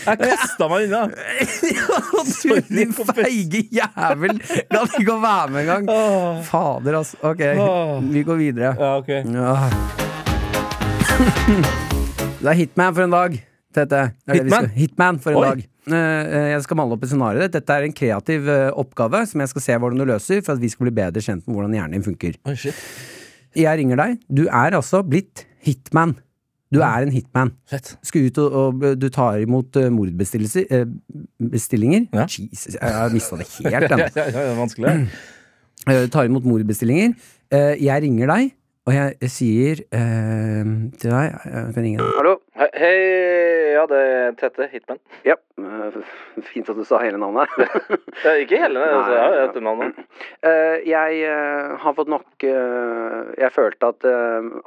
Jeg 0.04 0.18
kasta 0.20 0.66
meg 0.70 0.86
unna. 0.86 1.02
Du, 2.44 2.54
din 2.68 2.92
feige 2.94 3.62
jævel! 3.74 4.38
La 4.70 4.82
Gadd 4.84 4.96
ikke 5.00 5.14
å 5.14 5.20
være 5.22 5.50
med 5.54 5.60
engang. 5.64 5.84
Åh. 5.94 6.40
Fader, 6.48 6.98
altså. 7.00 7.18
Ok, 7.30 7.42
Åh. 7.64 7.94
vi 8.14 8.22
går 8.28 8.40
videre. 8.40 8.74
Ja, 8.78 8.90
ok. 9.00 9.10
Ja. 9.34 9.54
Det 12.40 12.50
er 12.50 12.58
Hitman 12.58 12.94
for 12.96 13.06
en 13.06 13.14
dag, 13.14 13.38
Tete. 13.74 14.00
Det 14.26 14.34
er 14.34 14.34
det 14.34 14.34
vi 14.34 14.38
Hitman? 14.44 14.68
Hitman 14.76 15.20
for 15.22 15.30
en 15.34 15.38
Oi. 15.40 15.46
dag. 15.48 15.64
Eh, 15.84 16.50
Jeg 16.54 16.62
skal 16.64 16.78
male 16.80 16.96
opp 16.96 17.02
et 17.04 17.10
scenario. 17.12 17.46
Dette 17.52 17.74
er 17.76 17.84
en 17.88 17.92
kreativ 17.96 18.48
eh, 18.48 18.70
oppgave 18.80 19.24
som 19.28 19.42
jeg 19.44 19.50
skal 19.52 19.64
se 19.66 19.78
hvordan 19.82 20.00
du 20.00 20.06
løser, 20.08 20.40
for 20.46 20.56
at 20.56 20.62
vi 20.62 20.70
skal 20.72 20.88
bli 20.88 20.94
bedre 20.96 21.20
kjent 21.24 21.44
med 21.46 21.56
hvordan 21.58 21.74
hjernen 21.76 21.98
din 21.98 22.06
funker. 22.06 22.38
Oh, 22.48 22.54
shit. 22.56 22.78
Jeg 23.54 23.78
ringer 23.78 24.00
deg. 24.00 24.16
Du 24.32 24.46
er 24.48 24.74
altså 24.80 25.02
blitt 25.06 25.44
hitman. 25.64 26.16
Du 26.74 26.80
er 26.82 27.04
en 27.06 27.12
hitman. 27.14 27.52
Fett. 27.70 27.92
Skal 28.02 28.24
ut 28.26 28.38
og, 28.42 28.54
og 28.82 28.86
du 28.98 29.06
tar 29.14 29.36
imot 29.44 29.76
uh, 29.78 29.90
mordbestillinger. 29.94 30.64
eh. 30.74 32.08
Ja. 32.16 32.24
Jesus, 32.26 32.74
jeg 32.80 32.96
har 32.96 33.12
mista 33.14 33.36
det 33.38 33.46
helt. 33.46 33.62
Ja, 33.74 33.80
ja, 33.84 34.08
ja, 34.08 34.24
det 34.32 34.42
er 34.48 34.58
vanskelig. 34.58 34.96
Eh, 35.84 36.06
tar 36.08 36.24
imot 36.24 36.46
mordbestillinger. 36.48 37.10
Eh, 37.52 37.74
jeg 37.84 38.02
ringer 38.06 38.30
deg, 38.30 38.54
og 38.88 38.94
jeg, 38.94 39.28
sier 39.28 39.82
eh, 39.92 40.62
til 40.96 41.10
deg 41.12 41.26
Jeg 41.44 41.74
kan 41.76 41.84
ringe 41.84 41.98
deg. 42.00 42.14
Hallo? 42.16 42.32
Hei, 42.74 43.70
ja, 43.76 43.84
det 43.86 43.98
er 44.02 44.32
Tette 44.34 44.66
Hitman. 44.72 44.98
Ja. 45.22 45.36
eh, 45.62 45.98
Fint 46.48 46.70
at 46.72 46.78
du 46.78 46.82
sa 46.82 46.98
hele 46.98 47.20
navnet. 47.22 47.52
ikke 48.42 48.58
hele, 48.58 48.82
altså, 48.82 49.12
jeg 49.14 49.22
har 49.22 49.42
etternavnet. 49.48 50.00
Eh, 50.44 50.82
jeg 50.84 51.20
eh, 51.24 51.70
har 51.80 51.94
fått 51.96 52.10
nok 52.12 52.44
Jeg 52.44 53.48
følte 53.54 53.88
at 53.94 54.04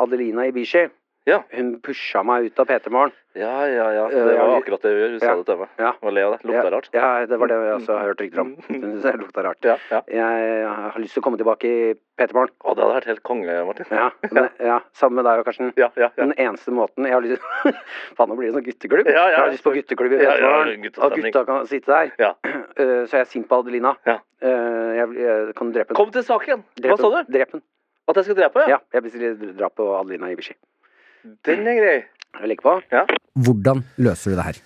Adelina 0.01 0.47
Ibishi 0.49 0.87
Ja. 1.28 1.41
Hun 1.51 1.73
pusha 1.84 2.21
meg 2.23 2.47
ut 2.47 2.59
av 2.61 2.69
P3 2.69 2.91
Morgen. 2.93 3.11
Ja, 3.38 3.67
ja, 3.67 3.88
ja. 3.93 4.03
Det 4.09 4.36
var 4.39 4.53
akkurat 4.55 4.82
det 4.82 4.91
hun 4.93 4.99
gjorde. 5.01 5.17
Hun 5.17 5.19
sa 5.19 5.34
det 5.36 5.45
til 5.49 5.57
meg. 5.59 5.73
Ja. 5.84 5.89
Og 5.99 6.13
le 6.15 6.23
av 6.23 6.36
det. 6.38 6.53
ja, 6.55 6.61
Ja, 6.95 7.25
det 7.28 7.39
var 7.41 7.51
det 7.51 7.57
jeg 7.59 7.73
også 7.75 7.97
har 7.97 8.07
hørt 8.07 8.21
rykter 8.23 8.41
om. 8.41 8.53
Det 9.03 9.11
lukta 9.19 9.43
rart. 9.45 9.67
Ja, 9.67 9.75
ja. 9.91 9.99
Jeg 10.07 10.69
har 10.71 10.97
lyst 11.03 11.17
til 11.17 11.21
å 11.21 11.25
komme 11.28 11.39
tilbake 11.41 11.67
i 11.67 11.91
P3 12.17 12.32
Morgen. 12.38 12.55
Å, 12.63 12.73
det 12.73 12.84
hadde 12.86 12.95
vært 12.95 13.09
helt 13.11 13.23
konge, 13.28 13.57
Martin. 13.67 13.91
Ja, 13.91 14.07
men, 14.38 14.47
ja, 14.63 14.80
sammen 14.97 15.19
med 15.19 15.28
deg 15.28 15.43
og 15.43 15.49
Karsten. 15.49 15.73
Ja, 15.78 15.91
ja. 15.99 16.09
Den 16.15 16.32
eneste 16.39 16.73
måten 16.73 17.05
Jeg 17.05 17.17
har 17.17 17.25
lyst 17.28 17.43
Faen, 18.17 18.32
nå 18.32 18.39
blir 18.39 18.47
det 18.47 18.55
sånn 18.55 18.67
gutteklubb. 18.69 19.11
Ja, 19.11 19.28
ja, 19.28 19.28
jeg 19.36 19.41
har 19.43 19.53
lyst 19.57 19.67
på 19.67 19.75
gutteklubb 19.75 20.15
i 20.15 20.21
Ja, 20.23 20.32
P3 20.32 20.39
ja, 20.47 20.53
Morgen. 20.55 20.88
guttastemning. 20.88 21.36
gutta 21.36 21.45
kan 21.51 21.69
sitte 21.73 21.91
der. 21.93 22.15
Ja. 22.23 22.34
Eh, 22.78 23.07
så 23.09 23.15
jeg 23.17 23.23
er 23.23 23.30
sint 23.32 23.47
på 23.49 23.57
Adelina. 23.57 23.95
Ja. 24.05 24.19
Eh, 24.45 24.89
jeg, 24.99 25.13
jeg, 25.17 25.53
kan 25.57 25.71
drepe 25.73 25.89
henne? 25.89 25.97
Kom 25.97 26.11
til 26.13 26.21
saken. 26.21 26.61
Drepen. 26.78 26.91
Hva 26.93 26.97
sa 27.01 27.09
du? 27.09 27.32
Drep 27.34 27.55
henne. 27.55 27.65
At 28.07 28.19
jeg 28.19 28.28
skal 28.28 28.38
drepe? 28.38 28.65
Ja, 28.69 28.78
jeg 28.93 29.03
bestiller 29.07 29.55
drap 29.57 29.73
på 29.80 29.88
Adelina 29.97 30.30
Ibishi. 30.30 30.53
Den 31.47 31.67
er 31.67 31.78
grei. 31.82 31.97
Jeg 32.38 32.49
legger 32.51 32.65
på. 32.67 33.03
Hvordan 33.47 33.84
løser 33.97 34.34
du 34.34 34.39
det 34.39 34.45
her? 34.49 34.59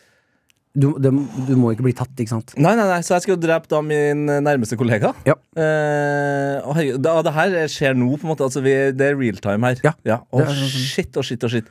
Du, 0.72 0.86
det, 1.03 1.09
du 1.49 1.51
må 1.59 1.74
ikke 1.74 1.84
bli 1.84 1.91
tatt, 1.95 2.14
ikke 2.16 2.32
sant? 2.32 2.53
Nei, 2.55 2.72
nei, 2.80 2.86
nei, 2.88 3.01
så 3.03 3.18
jeg 3.18 3.26
skal 3.26 3.34
jo 3.36 3.41
drepe 3.43 3.68
da 3.72 3.82
min 3.84 4.22
nærmeste 4.45 4.78
kollega. 4.80 5.12
Ja. 5.28 5.36
Eh, 5.59 6.57
og 6.64 6.78
herregud, 6.78 7.01
da, 7.03 7.18
det 7.28 7.34
her 7.36 7.55
skjer 7.72 7.97
nå, 7.99 8.07
på 8.16 8.24
en 8.28 8.32
måte. 8.32 8.47
Altså, 8.47 8.64
vi, 8.64 8.76
det 8.95 9.09
er 9.12 9.20
real 9.20 9.39
time 9.43 9.68
her. 9.74 9.82
Ja. 10.07 10.22
Å, 10.32 10.39
Det 10.39 10.47
er 10.47 10.59
sånn- 10.62 10.88
shit 10.93 11.20
og 11.20 11.28
shit 11.28 11.43
og 11.47 11.51
shit. 11.51 11.68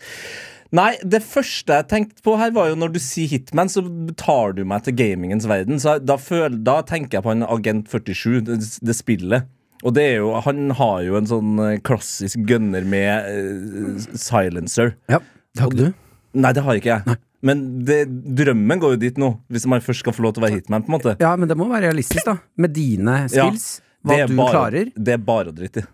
Nei, 0.76 0.90
det 1.02 1.22
første 1.26 1.80
jeg 1.80 1.88
tenkte 1.90 2.22
på 2.22 2.36
her, 2.38 2.52
var 2.54 2.68
jo 2.70 2.76
når 2.78 2.92
du 2.94 3.00
sier 3.02 3.26
Hitman, 3.32 3.72
så 3.72 3.82
tar 4.20 4.52
du 4.54 4.62
meg 4.68 4.84
til 4.86 4.94
gamingens 5.00 5.48
verden. 5.50 5.80
Så 5.82 5.96
da, 6.04 6.14
føl, 6.20 6.60
da 6.62 6.76
tenker 6.86 7.18
jeg 7.18 7.26
på 7.26 7.32
en 7.32 7.42
Agent 7.48 7.88
47, 7.90 8.36
det, 8.46 8.60
det 8.84 8.94
spillet. 9.00 9.48
Og 9.86 9.94
det 9.96 10.04
er 10.10 10.16
jo, 10.20 10.32
han 10.44 10.72
har 10.76 11.02
jo 11.06 11.16
en 11.16 11.28
sånn 11.28 11.60
eh, 11.64 11.78
klassisk 11.84 12.42
gunner 12.48 12.84
med 12.84 13.28
uh, 13.32 14.08
silencer. 14.12 14.94
Ja. 15.08 15.22
Det 15.56 15.64
har 15.64 15.72
ikke 15.72 15.88
du? 15.88 16.00
Nei, 16.40 16.50
det 16.54 16.64
har 16.66 16.80
ikke 16.80 16.96
jeg. 16.98 17.20
Men 17.46 17.62
det, 17.88 18.02
drømmen 18.36 18.82
går 18.82 18.94
jo 18.94 19.00
dit 19.00 19.20
nå, 19.20 19.30
hvis 19.50 19.64
man 19.70 19.80
først 19.84 20.04
skal 20.04 20.14
få 20.14 20.26
lov 20.26 20.34
til 20.36 20.42
å 20.42 20.46
være 20.46 20.58
hitman. 20.58 20.84
på 20.84 20.92
en 20.92 20.96
måte 20.98 21.14
Ja, 21.22 21.32
men 21.40 21.48
det 21.48 21.56
må 21.58 21.70
være 21.70 21.88
realistisk, 21.88 22.26
da. 22.28 22.36
Med 22.60 22.74
dine 22.76 23.22
skills. 23.32 23.80
Hva 24.04 24.20
er 24.20 24.28
du 24.28 24.36
bare, 24.36 24.52
klarer. 24.52 24.92
Det 24.96 25.16
er 25.16 25.24
bare 25.24 25.52
å 25.52 25.56
drite 25.56 25.82
i. 25.82 25.88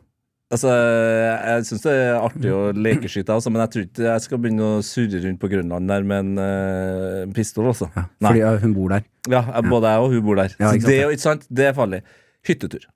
Altså, 0.55 0.71
Jeg 0.71 1.63
syns 1.67 1.83
det 1.83 1.95
er 1.95 2.21
artig 2.21 2.51
å 2.55 2.61
lekeskyte, 2.71 3.35
altså, 3.35 3.51
men 3.51 3.65
jeg 3.65 3.73
tror 3.73 3.87
ikke 3.87 4.05
jeg 4.07 4.25
skal 4.27 4.43
begynne 4.43 4.67
å 4.77 4.83
surre 4.87 5.23
rundt 5.25 5.41
på 5.43 5.51
Grønland 5.51 5.91
der 5.91 6.07
med 6.07 6.23
en 6.23 6.43
uh, 6.43 7.33
pistol. 7.35 7.71
altså 7.73 7.89
Ja, 7.95 8.07
Fordi 8.29 8.43
ja, 8.45 8.53
hun 8.63 8.77
bor 8.77 8.95
der. 8.95 9.09
Ja, 9.31 9.43
Både 9.67 9.95
jeg 9.95 10.05
og 10.05 10.15
hun 10.15 10.27
bor 10.27 10.39
der. 10.43 10.55
Ja, 10.63 10.71
det, 10.75 11.01
jo 11.03 11.15
ikke 11.15 11.27
sant? 11.27 11.49
det 11.51 11.71
er 11.71 11.75
farlig. 11.79 12.05
Hyttetur. 12.47 12.87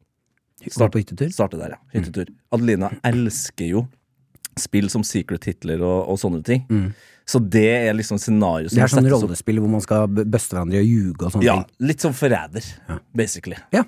Går 0.66 0.92
på 0.92 1.00
hyttetur. 1.02 1.30
Starte 1.34 1.60
der, 1.60 1.76
ja. 1.76 1.80
Hyttetur. 1.94 2.28
Adelina 2.52 2.90
elsker 3.06 3.70
jo 3.72 3.86
spill 4.60 4.90
som 4.92 5.04
Secret 5.06 5.46
Hitler 5.48 5.80
og, 5.80 6.10
og 6.10 6.18
sånne 6.20 6.42
ting. 6.44 6.66
Så 7.30 7.38
det 7.38 7.68
er 7.86 7.94
liksom 7.94 8.18
scenarioet 8.18 8.74
Det 8.74 8.82
er 8.82 8.90
sånn 8.90 9.08
rollespill 9.08 9.60
hvor 9.62 9.70
man 9.70 9.82
skal 9.84 10.08
bøste 10.10 10.56
hverandre 10.56 10.80
og 10.82 10.88
ljuge 10.88 11.26
og 11.28 11.34
sånne 11.36 11.46
Ja, 11.46 11.56
ting. 11.62 11.86
litt 11.90 12.04
som 12.04 12.16
forræder, 12.16 12.66
basically. 13.16 13.58
Ja. 13.74 13.84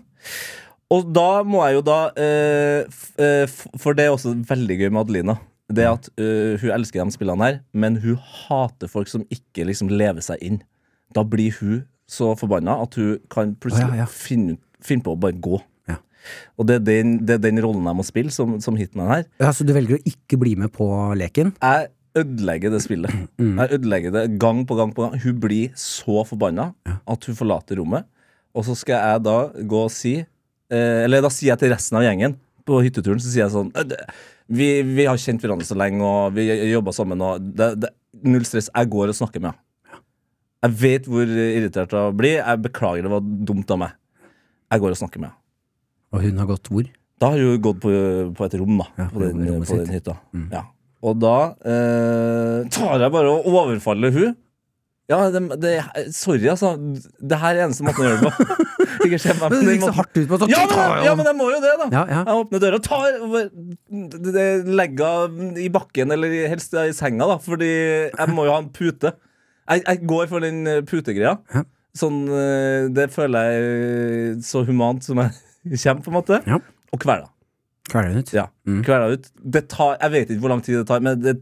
Og 0.93 1.09
da 1.17 1.43
må 1.49 1.63
jeg 1.67 1.79
jo 1.79 1.85
da 1.89 1.99
eh, 2.21 2.85
eh, 3.17 3.55
For 3.81 3.97
det 3.97 4.05
er 4.07 4.13
også 4.13 4.35
veldig 4.49 4.77
gøy 4.83 4.91
med 4.91 5.01
Adelina. 5.07 5.39
Det 5.73 5.87
at 5.89 6.11
eh, 6.21 6.61
Hun 6.61 6.75
elsker 6.77 7.01
de 7.01 7.15
spillene 7.15 7.49
her, 7.49 7.61
men 7.73 7.97
hun 8.03 8.19
hater 8.21 8.91
folk 8.93 9.09
som 9.11 9.25
ikke 9.33 9.67
liksom 9.71 9.91
lever 9.93 10.25
seg 10.25 10.43
inn. 10.45 10.61
Da 11.17 11.25
blir 11.25 11.57
hun 11.61 11.83
så 12.13 12.35
forbanna 12.37 12.77
at 12.85 12.97
hun 13.01 13.17
kan 13.33 13.55
plutselig 13.57 13.89
oh, 13.89 13.97
ja, 13.97 14.05
ja. 14.05 14.09
Finne, 14.11 14.59
finne 14.85 15.05
på 15.05 15.15
å 15.15 15.21
bare 15.21 15.37
gå. 15.41 15.61
Ja. 16.23 16.53
Og 16.59 16.69
det 16.69 16.79
er 16.79 16.85
den, 16.87 17.17
det 17.27 17.37
er 17.39 17.43
den 17.45 17.61
rollen 17.65 17.89
jeg 17.89 17.99
må 17.99 18.07
spille 18.07 18.35
som, 18.35 18.57
som 18.63 18.79
hitman 18.79 19.11
her. 19.11 19.27
Ja, 19.43 19.51
Så 19.55 19.67
du 19.67 19.75
velger 19.77 19.99
å 19.99 20.07
ikke 20.09 20.39
bli 20.41 20.55
med 20.61 20.73
på 20.75 20.87
leken? 21.19 21.55
Jeg 21.59 21.91
ødelegger 22.23 22.75
det 22.75 22.83
spillet. 22.85 23.13
Mm. 23.43 23.57
Jeg 23.59 23.79
ødelegger 23.79 24.13
det 24.15 24.39
gang 24.39 24.61
på 24.69 24.77
gang 24.79 24.93
på 24.95 25.03
gang. 25.03 25.17
Hun 25.19 25.39
blir 25.43 25.73
så 25.79 26.23
forbanna 26.29 26.69
at 26.87 27.25
hun 27.27 27.39
forlater 27.39 27.81
rommet. 27.81 28.07
Og 28.55 28.67
så 28.69 28.77
skal 28.79 29.01
jeg 29.01 29.25
da 29.25 29.37
gå 29.67 29.79
og 29.87 29.91
si 29.91 30.13
eh, 30.21 30.99
Eller 31.03 31.25
da 31.25 31.31
sier 31.33 31.55
jeg 31.55 31.63
til 31.63 31.73
resten 31.73 31.97
av 31.99 32.05
gjengen 32.05 32.35
på 32.69 32.83
hytteturen 32.85 33.23
Så 33.23 33.31
sier 33.33 33.47
jeg 33.47 33.55
sånn 33.55 33.71
«Øh, 33.81 33.95
vi, 34.53 34.69
vi 34.85 35.07
har 35.09 35.21
kjent 35.21 35.41
hverandre 35.41 35.65
så 35.65 35.77
lenge, 35.79 36.05
og 36.05 36.35
vi 36.37 36.45
jobber 36.69 36.93
sammen, 36.93 37.23
og 37.25 37.41
det, 37.57 37.71
det, 37.81 37.93
null 38.27 38.45
stress. 38.45 38.69
Jeg 38.69 38.91
går 38.93 39.13
og 39.13 39.17
snakker 39.17 39.41
med 39.41 39.55
henne. 39.55 40.01
Jeg 40.63 40.79
vet 40.83 41.07
hvor 41.11 41.27
irritert 41.27 41.95
hun 41.97 42.19
blir. 42.19 42.39
Jeg 42.39 42.63
beklager, 42.67 43.07
det 43.07 43.13
var 43.15 43.31
dumt 43.49 43.73
av 43.73 43.81
meg. 43.83 43.95
Jeg 44.73 44.83
går 44.85 44.95
og 44.95 45.01
snakker 45.01 45.23
med 45.23 45.31
henne. 45.31 45.42
Og 46.13 46.23
hun 46.27 46.39
har 46.43 46.49
gått 46.51 46.69
hvor? 46.73 46.87
Da 47.23 47.33
har 47.33 47.39
hun 47.43 47.61
gått 47.63 47.81
på, 47.83 47.91
på 48.37 48.47
et 48.47 48.55
rom, 48.61 48.79
da. 48.83 48.87
Ja, 48.99 49.09
på, 49.13 49.21
den, 49.23 49.43
på 49.65 49.79
den 49.79 49.93
hytta. 49.95 50.17
Ja. 50.53 50.65
Og 51.03 51.19
da 51.19 51.37
eh, 51.67 52.59
tar 52.71 53.03
jeg 53.03 53.11
bare 53.15 53.31
og 53.33 53.47
overfaller 53.51 54.13
hun 54.15 54.35
Ja, 55.11 55.19
det, 55.35 55.41
det, 55.61 55.73
sorry, 56.15 56.47
altså. 56.53 56.77
Det 57.19 57.39
her 57.43 57.57
er 57.57 57.65
eneste 57.67 57.85
måten 57.85 58.05
å 58.05 58.11
gjøre 58.11 58.21
det 58.23 58.31
på. 58.31 58.59
Ikke 59.07 59.19
meg 59.41 59.51
Men 59.51 59.65
det 59.67 59.75
gikk 59.75 59.85
så 59.89 59.95
hardt 59.97 60.19
ut 60.21 60.29
på 60.31 60.39
Ja 60.53 60.61
men, 60.71 61.03
ja, 61.07 61.15
men 61.19 61.29
jeg 61.29 61.37
må 61.41 61.49
jo 61.51 61.59
det, 61.65 61.73
da. 61.81 61.89
Ja, 61.93 62.03
ja. 62.07 62.21
Jeg 62.29 62.45
åpner 62.45 62.63
døra, 62.63 62.79
og- 62.79 62.87
tar 62.87 63.03
legger 64.79 65.27
henne 65.27 65.59
i 65.65 65.69
bakken, 65.75 66.15
eller 66.15 66.37
helst 66.53 66.75
i 66.79 66.89
senga, 66.97 67.27
da, 67.35 67.39
fordi 67.43 67.71
jeg 67.73 68.29
må 68.37 68.47
jo 68.47 68.55
ha 68.55 68.61
en 68.63 68.71
pute. 68.75 69.15
Jeg, 69.73 69.83
jeg 69.87 70.03
går 70.11 70.31
for 70.31 70.45
den 70.45 70.63
eh, 70.71 70.81
putegreia. 70.87 71.37
Sånn, 71.99 72.23
eh, 72.31 72.87
det 72.95 73.11
føler 73.15 73.51
jeg 73.51 73.67
eh, 73.67 74.39
så 74.47 74.63
humant 74.69 75.03
som 75.07 75.21
jeg 75.23 75.35
kommer, 75.65 76.03
på 76.03 76.11
en 76.13 76.17
måte. 76.19 76.41
Ja. 76.47 76.59
Og 76.93 77.01
kveler. 77.01 77.29
Kveler 77.91 78.19
ut? 78.23 78.33
Ja, 78.33 78.47
Mm. 78.67 78.83
kveler 78.87 79.13
ut. 79.17 79.31
Det 79.43 79.69
tar, 79.69 79.97
jeg 80.01 80.11
vet 80.11 80.31
ikke 80.31 80.41
hvor 80.41 80.49
lang 80.55 80.63
tid 80.63 80.77
det 80.79 80.87
tar, 80.89 81.01
men 81.01 81.21
det 81.21 81.41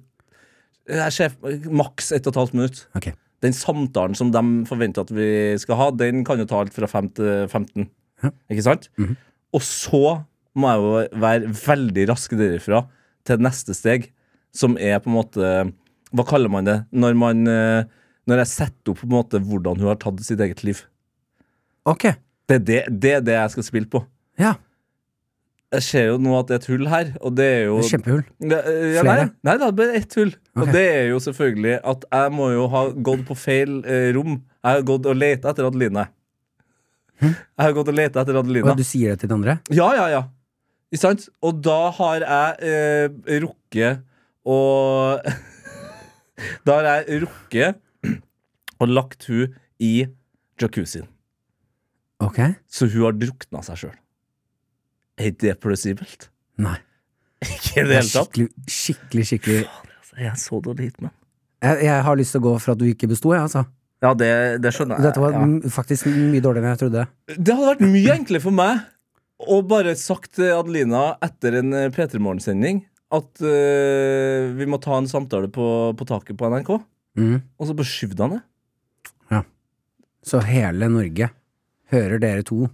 jeg 0.90 1.12
ser 1.12 1.34
maks 1.70 2.10
ett 2.12 2.26
og 2.26 2.32
et 2.32 2.38
halvt 2.40 2.54
minutt. 2.56 2.86
Okay. 2.96 3.12
Den 3.44 3.52
samtalen 3.52 4.16
som 4.16 4.30
de 4.32 4.40
forventer 4.66 5.04
at 5.04 5.10
vi 5.14 5.56
skal 5.58 5.76
ha, 5.76 5.90
den 5.94 6.24
kan 6.24 6.38
jo 6.40 6.46
ta 6.50 6.60
alt 6.60 6.74
fra 6.74 6.86
5 6.90 7.10
til 7.14 7.46
15. 7.48 7.88
Ja. 8.24 8.30
Ikke 8.50 8.62
sant? 8.66 8.88
Mhm. 8.98 9.16
Og 9.54 9.60
så 9.62 10.24
må 10.56 10.68
jeg 10.72 10.80
jo 10.80 11.20
være 11.20 11.52
veldig 11.54 12.08
rask 12.10 12.30
derifra 12.36 12.82
til 13.24 13.38
neste 13.38 13.74
steg, 13.76 14.10
som 14.52 14.76
er 14.78 14.98
på 14.98 15.06
en 15.10 15.14
måte 15.20 15.72
Hva 16.12 16.24
kaller 16.26 16.50
man 16.50 16.64
det? 16.66 16.86
Når 16.92 17.14
man 17.14 17.46
eh, 17.46 17.84
Når 18.26 18.40
jeg 18.42 18.46
setter 18.50 18.90
opp 18.90 18.98
på 18.98 19.06
en 19.06 19.14
måte 19.14 19.38
hvordan 19.38 19.78
hun 19.78 19.86
har 19.86 19.94
tatt 19.96 20.18
sitt 20.26 20.40
eget 20.40 20.64
liv. 20.64 20.80
Ok. 21.86 22.08
Det 22.50 22.56
er 22.58 22.66
det, 22.66 22.80
det, 22.90 23.14
er 23.20 23.22
det 23.22 23.36
jeg 23.36 23.54
skal 23.54 23.66
spille 23.68 23.88
på. 23.90 24.02
Ja. 24.40 24.56
Jeg 25.70 25.84
ser 25.86 26.06
jo 26.08 26.16
nå 26.18 26.32
at 26.34 26.48
det 26.48 26.56
er 26.56 26.62
et 26.64 26.70
hull 26.72 26.88
her, 26.90 27.10
og 27.22 27.34
det 27.38 27.44
er 27.46 27.60
jo 27.68 27.76
Det 27.78 27.84
er 27.84 27.90
Kjempehull. 27.92 28.22
Ja, 28.42 28.56
eh, 28.66 28.86
ja, 28.96 29.04
nei, 29.06 29.18
nei, 29.46 29.54
det 29.60 29.66
er 29.68 29.76
bare 29.78 29.98
ett 30.00 30.16
hull. 30.18 30.32
Okay. 30.34 30.62
Og 30.64 30.72
det 30.74 30.82
er 30.96 31.04
jo 31.12 31.20
selvfølgelig 31.22 31.76
at 31.92 32.06
jeg 32.10 32.32
må 32.34 32.48
jo 32.50 32.64
ha 32.72 32.80
gått 33.10 33.22
på 33.28 33.36
feil 33.38 33.76
eh, 33.84 34.08
rom. 34.16 34.40
Jeg 34.40 34.66
har 34.66 34.82
gått 34.88 35.06
og 35.06 35.20
leita 35.20 35.52
etter 35.52 35.68
Adeline. 35.68 36.08
Jeg 37.20 37.60
har 37.60 37.76
gått 37.76 37.92
og 37.92 37.96
leta 38.00 38.24
etter 38.24 38.40
Adeline. 38.40 38.72
Og 38.72 38.80
du 38.80 38.86
sier 38.88 39.14
det 39.14 39.22
til 39.22 39.30
den 39.30 39.38
andre? 39.38 39.60
Ja, 39.70 39.92
ja, 39.94 40.08
ja. 40.10 40.24
Ikke 40.90 41.04
sant? 41.04 41.28
Og 41.46 41.62
da 41.62 41.78
har 42.00 42.26
jeg 42.26 42.72
eh, 42.72 43.38
rukket 43.44 44.02
å 44.42 44.58
Da 46.66 46.80
har 46.80 46.88
jeg 46.88 47.22
rukket 47.26 47.78
og 48.80 48.88
lagt 48.88 49.26
hun 49.28 49.52
i 49.78 50.08
jacuzzien. 50.60 51.06
Ok. 52.20 52.38
Så 52.68 52.88
hun 52.92 53.06
har 53.06 53.16
drukna 53.16 53.62
seg 53.64 53.80
sjøl. 53.84 53.96
Er 55.20 55.32
det 55.40 55.56
plausibelt? 55.62 56.28
Nei. 56.60 56.76
Ikke 57.44 57.80
i 57.80 57.84
det 57.84 57.88
Det 57.88 57.96
hele 57.96 58.12
tatt. 58.12 58.36
skikkelig, 58.36 58.48
skikkelig, 58.68 59.24
skikkelig 59.30 59.60
Jeg 60.20 60.28
er 60.28 60.38
så 60.40 60.60
dårlig 60.64 60.90
hitman. 60.90 61.12
jeg, 61.64 61.84
jeg 61.86 62.02
har 62.04 62.18
lyst 62.20 62.34
til 62.36 62.42
å 62.42 62.46
gå 62.50 62.54
for 62.60 62.74
at 62.74 62.80
du 62.80 62.84
ikke 62.88 63.08
besto, 63.08 63.32
jeg, 63.32 63.46
altså. 63.48 63.64
Ja, 64.00 64.12
det, 64.16 64.28
det 64.64 64.72
skjønner 64.72 64.96
jeg. 64.96 65.06
Dette 65.08 65.20
var 65.22 65.34
ja. 65.36 65.42
faktisk 65.72 66.08
mye 66.08 66.40
dårligere 66.44 66.68
enn 66.68 66.74
jeg 66.76 66.82
trodde. 66.82 67.06
Det 67.36 67.56
hadde 67.56 67.70
vært 67.74 67.82
mye 67.84 68.14
enklere 68.16 68.44
for 68.44 68.56
meg 68.56 68.84
å 69.40 69.58
bare 69.64 69.92
sagt 69.96 70.34
til 70.36 70.52
Adelina 70.52 71.02
etter 71.24 71.56
en 71.60 71.72
eh, 71.76 71.88
P3 71.92 72.20
Morgen-sending 72.20 72.82
at 73.10 73.40
uh, 73.42 74.52
vi 74.54 74.66
må 74.70 74.78
ta 74.78 74.94
en 75.00 75.08
samtale 75.10 75.48
på, 75.52 75.64
på 75.98 76.06
taket 76.08 76.36
på 76.38 76.52
NRK, 76.52 76.76
Mm. 77.18 77.40
og 77.58 77.66
så 77.66 77.74
bare 77.74 77.90
skyvde 77.90 78.22
han 78.22 78.36
ned. 78.36 79.46
Så 80.22 80.38
hele 80.46 80.86
Norge 80.92 81.26
hører 81.92 82.20
dere 82.22 82.44
to. 82.46 82.68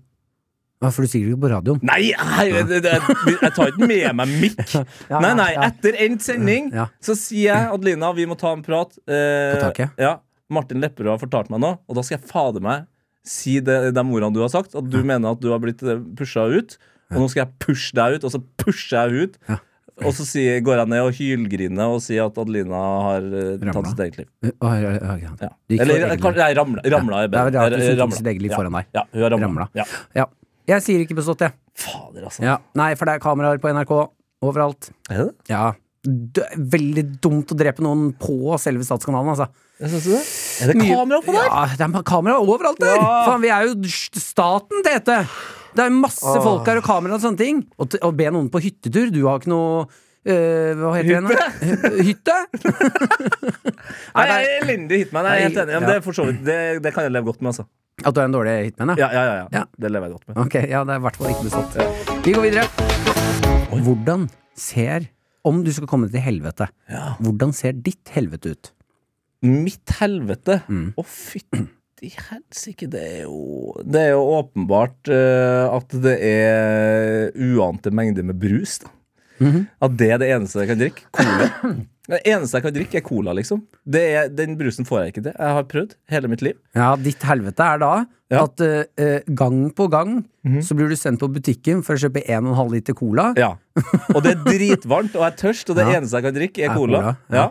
Ja, 0.84 0.90
for 0.92 1.06
du 1.06 1.08
sier 1.08 1.24
det 1.24 1.32
ikke 1.32 1.40
på 1.46 1.50
radioen. 1.54 1.78
Nei, 1.88 2.10
jeg, 2.10 2.50
jeg, 2.52 2.66
jeg, 2.84 3.36
jeg 3.40 3.52
tar 3.56 3.70
ikke 3.72 3.86
med 3.88 4.10
meg 4.18 4.32
mikk. 4.42 4.58
Nei, 5.24 5.30
nei, 5.38 5.48
etter 5.64 5.96
endt 6.04 6.24
sending 6.26 6.68
så 7.00 7.14
sier 7.16 7.46
jeg 7.48 7.70
Adelina, 7.72 8.10
vi 8.16 8.26
må 8.28 8.36
ta 8.36 8.52
en 8.52 8.64
prat. 8.66 8.92
Eh, 9.08 9.54
På 9.56 9.62
taket? 9.70 9.96
Ja, 10.02 10.18
Martin 10.52 10.84
Lepperød 10.84 11.14
har 11.14 11.22
fortalt 11.22 11.48
meg 11.50 11.62
noe, 11.64 11.78
og 11.88 11.96
da 11.96 12.04
skal 12.04 12.18
jeg 12.18 12.28
fader 12.28 12.62
meg 12.64 12.84
si 13.26 13.56
det, 13.64 13.78
de 13.96 14.04
ordene 14.04 14.36
du 14.36 14.42
har 14.44 14.52
sagt. 14.52 14.76
At 14.78 14.86
du 14.92 15.00
mener 15.00 15.32
at 15.32 15.40
du 15.42 15.48
har 15.50 15.62
blitt 15.64 15.80
pusha 16.18 16.44
ut, 16.52 16.76
og 17.14 17.22
nå 17.24 17.30
skal 17.32 17.46
jeg 17.46 17.56
pushe 17.64 17.96
deg 17.96 18.18
ut, 18.20 18.26
og 18.28 18.36
så 18.36 18.42
pusher 18.60 19.08
jeg 19.08 19.30
ut. 19.32 19.40
Og 20.04 20.12
så 20.12 20.26
sier, 20.28 20.58
går 20.60 20.76
jeg 20.82 20.90
ned 20.92 21.06
og 21.06 21.14
hylgriner 21.16 21.94
og 21.94 22.02
sier 22.04 22.26
at 22.28 22.40
Adelina 22.42 22.80
har 23.06 23.28
eh, 23.30 23.62
tatt 23.64 23.86
sitt 23.88 24.02
eget 24.04 24.18
liv. 24.20 24.26
Uh, 24.44 24.74
ja, 24.76 24.90
ja, 24.92 25.30
Eller 25.72 25.94
egen 25.94 26.12
jeg, 26.12 26.20
kan- 26.20 26.36
ramla, 26.58 26.84
ramla 26.84 27.22
er 27.24 27.30
Det 27.32 27.62
er 27.62 27.96
rart 28.02 28.18
sitt 28.18 28.28
eget 28.28 28.44
liv 28.44 28.52
foran 28.52 28.76
deg. 28.76 28.90
Ja, 28.92 29.06
hun 29.14 29.24
har 29.24 29.36
ramla. 29.38 29.68
Ja. 29.78 29.88
Ja. 30.18 30.26
Jeg 30.66 30.82
sier 30.82 31.00
ikke 31.04 31.16
bestått, 31.16 31.46
jeg. 31.46 31.54
Fader, 31.78 32.26
altså. 32.26 32.44
Ja. 32.44 32.58
Nei, 32.76 32.90
for 32.98 33.08
det 33.08 33.16
er 33.16 33.24
kameraer 33.24 33.60
på 33.62 33.72
NRK 33.72 33.92
overalt. 34.44 34.90
Er 35.08 35.22
det? 35.22 35.28
Ja. 35.48 35.70
Er 36.06 36.60
veldig 36.76 37.04
dumt 37.22 37.50
å 37.54 37.56
drepe 37.58 37.82
noen 37.82 38.10
på 38.20 38.54
selve 38.62 38.84
statskanalen, 38.86 39.32
altså. 39.32 39.48
Er 39.80 40.72
det 40.72 40.76
kamera 40.80 41.20
på 41.24 41.34
der? 41.34 41.48
Ja, 41.48 41.64
det 41.72 41.88
er 41.88 42.04
kamera 42.06 42.38
overalt 42.40 42.80
der! 42.80 42.96
Ja. 42.96 43.14
Faen, 43.26 43.42
vi 43.42 43.50
er 43.52 43.66
jo 43.68 43.74
staten, 44.20 44.84
Tete! 44.86 45.22
Det 45.76 45.84
er 45.84 45.94
masse 45.94 46.34
folk 46.42 46.66
her 46.70 46.80
og 46.80 46.84
kamera 46.88 47.18
og 47.18 47.22
sånne 47.22 47.38
ting. 47.40 47.62
Og 47.78 47.96
å 48.02 48.10
be 48.16 48.30
noen 48.32 48.48
på 48.52 48.60
hyttetur 48.64 49.10
Du 49.14 49.22
har 49.28 49.40
ikke 49.42 49.52
noe 49.54 49.86
Uh, 50.26 50.72
Hva 50.80 50.88
heter 50.96 51.20
det? 51.20 51.20
nå? 51.22 51.90
Hytte? 52.02 52.34
Nei, 54.16 54.24
er 54.26 54.46
elendig 54.56 54.98
hitman. 55.04 55.28
Jeg 55.30 55.36
er 55.36 55.44
helt 55.44 55.60
enig. 55.62 55.74
Ja, 55.76 55.80
det, 55.86 55.98
vidt, 56.02 56.40
det, 56.48 56.56
det 56.82 56.92
kan 56.96 57.06
jeg 57.06 57.12
leve 57.14 57.28
godt 57.30 57.44
med, 57.44 57.52
altså. 57.52 57.66
At 58.02 58.16
du 58.16 58.18
er 58.18 58.26
en 58.26 58.34
dårlig 58.34 58.54
hitman, 58.66 58.90
ja? 58.98 59.06
Ja, 59.06 59.22
ja, 59.22 59.44
ja. 59.54 59.62
Det 59.78 59.92
lever 59.94 60.10
jeg 60.10 60.16
godt 60.16 60.26
med. 60.32 60.40
Okay, 60.48 60.64
ja, 60.72 60.80
det 60.82 60.96
er 60.96 60.98
i 60.98 61.04
hvert 61.06 61.20
fall 61.20 61.30
ikke 61.30 61.46
bestått. 61.46 61.78
Vi 62.26 62.34
går 62.34 62.46
videre. 62.48 62.66
Hvordan 63.86 64.26
ser 64.58 65.06
Om 65.46 65.60
du 65.62 65.70
skal 65.70 65.86
komme 65.86 66.08
til 66.10 66.18
helvete, 66.24 66.66
Ja. 66.90 67.12
hvordan 67.22 67.52
ser 67.54 67.76
ditt 67.78 68.10
helvete 68.16 68.50
ut? 68.56 68.72
Mitt 69.46 69.92
helvete. 70.00 70.56
Å, 70.66 70.72
Mm. 70.74 70.88
fytti 71.06 71.68
helsike, 72.14 72.88
det 72.92 73.02
er 73.02 73.22
jo 73.24 73.72
Det 73.84 74.00
er 74.00 74.12
jo 74.14 74.22
åpenbart 74.38 75.08
uh, 75.12 75.74
at 75.76 75.88
det 76.02 76.16
er 76.22 77.30
uante 77.56 77.90
mengder 77.90 78.22
med 78.24 78.38
brus, 78.40 78.78
da. 78.84 78.88
Mhm. 79.38 79.66
At 79.84 79.96
det 80.00 80.10
er 80.14 80.18
det 80.22 80.30
eneste 80.32 80.62
jeg 80.62 80.68
kan 80.70 80.78
drikke. 80.80 81.06
Cola. 81.12 81.50
Det 82.06 82.20
eneste 82.30 82.54
jeg 82.54 82.62
kan 82.62 82.74
drikke, 82.76 82.96
er 83.00 83.02
cola, 83.02 83.32
liksom. 83.34 83.64
Det 83.82 84.00
er, 84.14 84.28
den 84.30 84.52
brusen 84.54 84.86
får 84.86 85.00
jeg 85.00 85.10
ikke 85.10 85.22
til. 85.24 85.32
Jeg 85.42 85.54
har 85.56 85.64
prøvd 85.66 85.94
hele 86.12 86.28
mitt 86.30 86.42
liv. 86.46 86.54
Ja, 86.78 86.92
ditt 87.02 87.24
helvete 87.26 87.64
er 87.66 87.80
da 87.82 87.88
Ja. 88.30 88.44
at 88.44 88.60
eh, 88.62 89.24
gang 89.34 89.72
på 89.74 89.88
gang 89.90 90.20
Mhm. 90.46 90.60
så 90.62 90.76
blir 90.78 90.86
du 90.88 90.94
sendt 90.94 91.18
på 91.18 91.26
butikken 91.34 91.82
for 91.82 91.96
å 91.96 91.98
kjøpe 91.98 92.22
1,5 92.30 92.70
liter 92.70 92.94
cola. 92.94 93.32
Ja. 93.36 93.56
Og 94.14 94.22
det 94.22 94.36
er 94.36 94.44
dritvarmt, 94.52 95.16
og 95.18 95.24
jeg 95.26 95.32
er 95.32 95.36
tørst, 95.42 95.70
og 95.70 95.76
det 95.80 95.88
Ja. 95.88 95.98
eneste 95.98 96.14
jeg 96.20 96.22
kan 96.28 96.34
drikke, 96.38 96.62
er 96.62 96.70
Er 96.70 96.74
cola. 96.78 97.00
cola, 97.02 97.16
ja. 97.34 97.48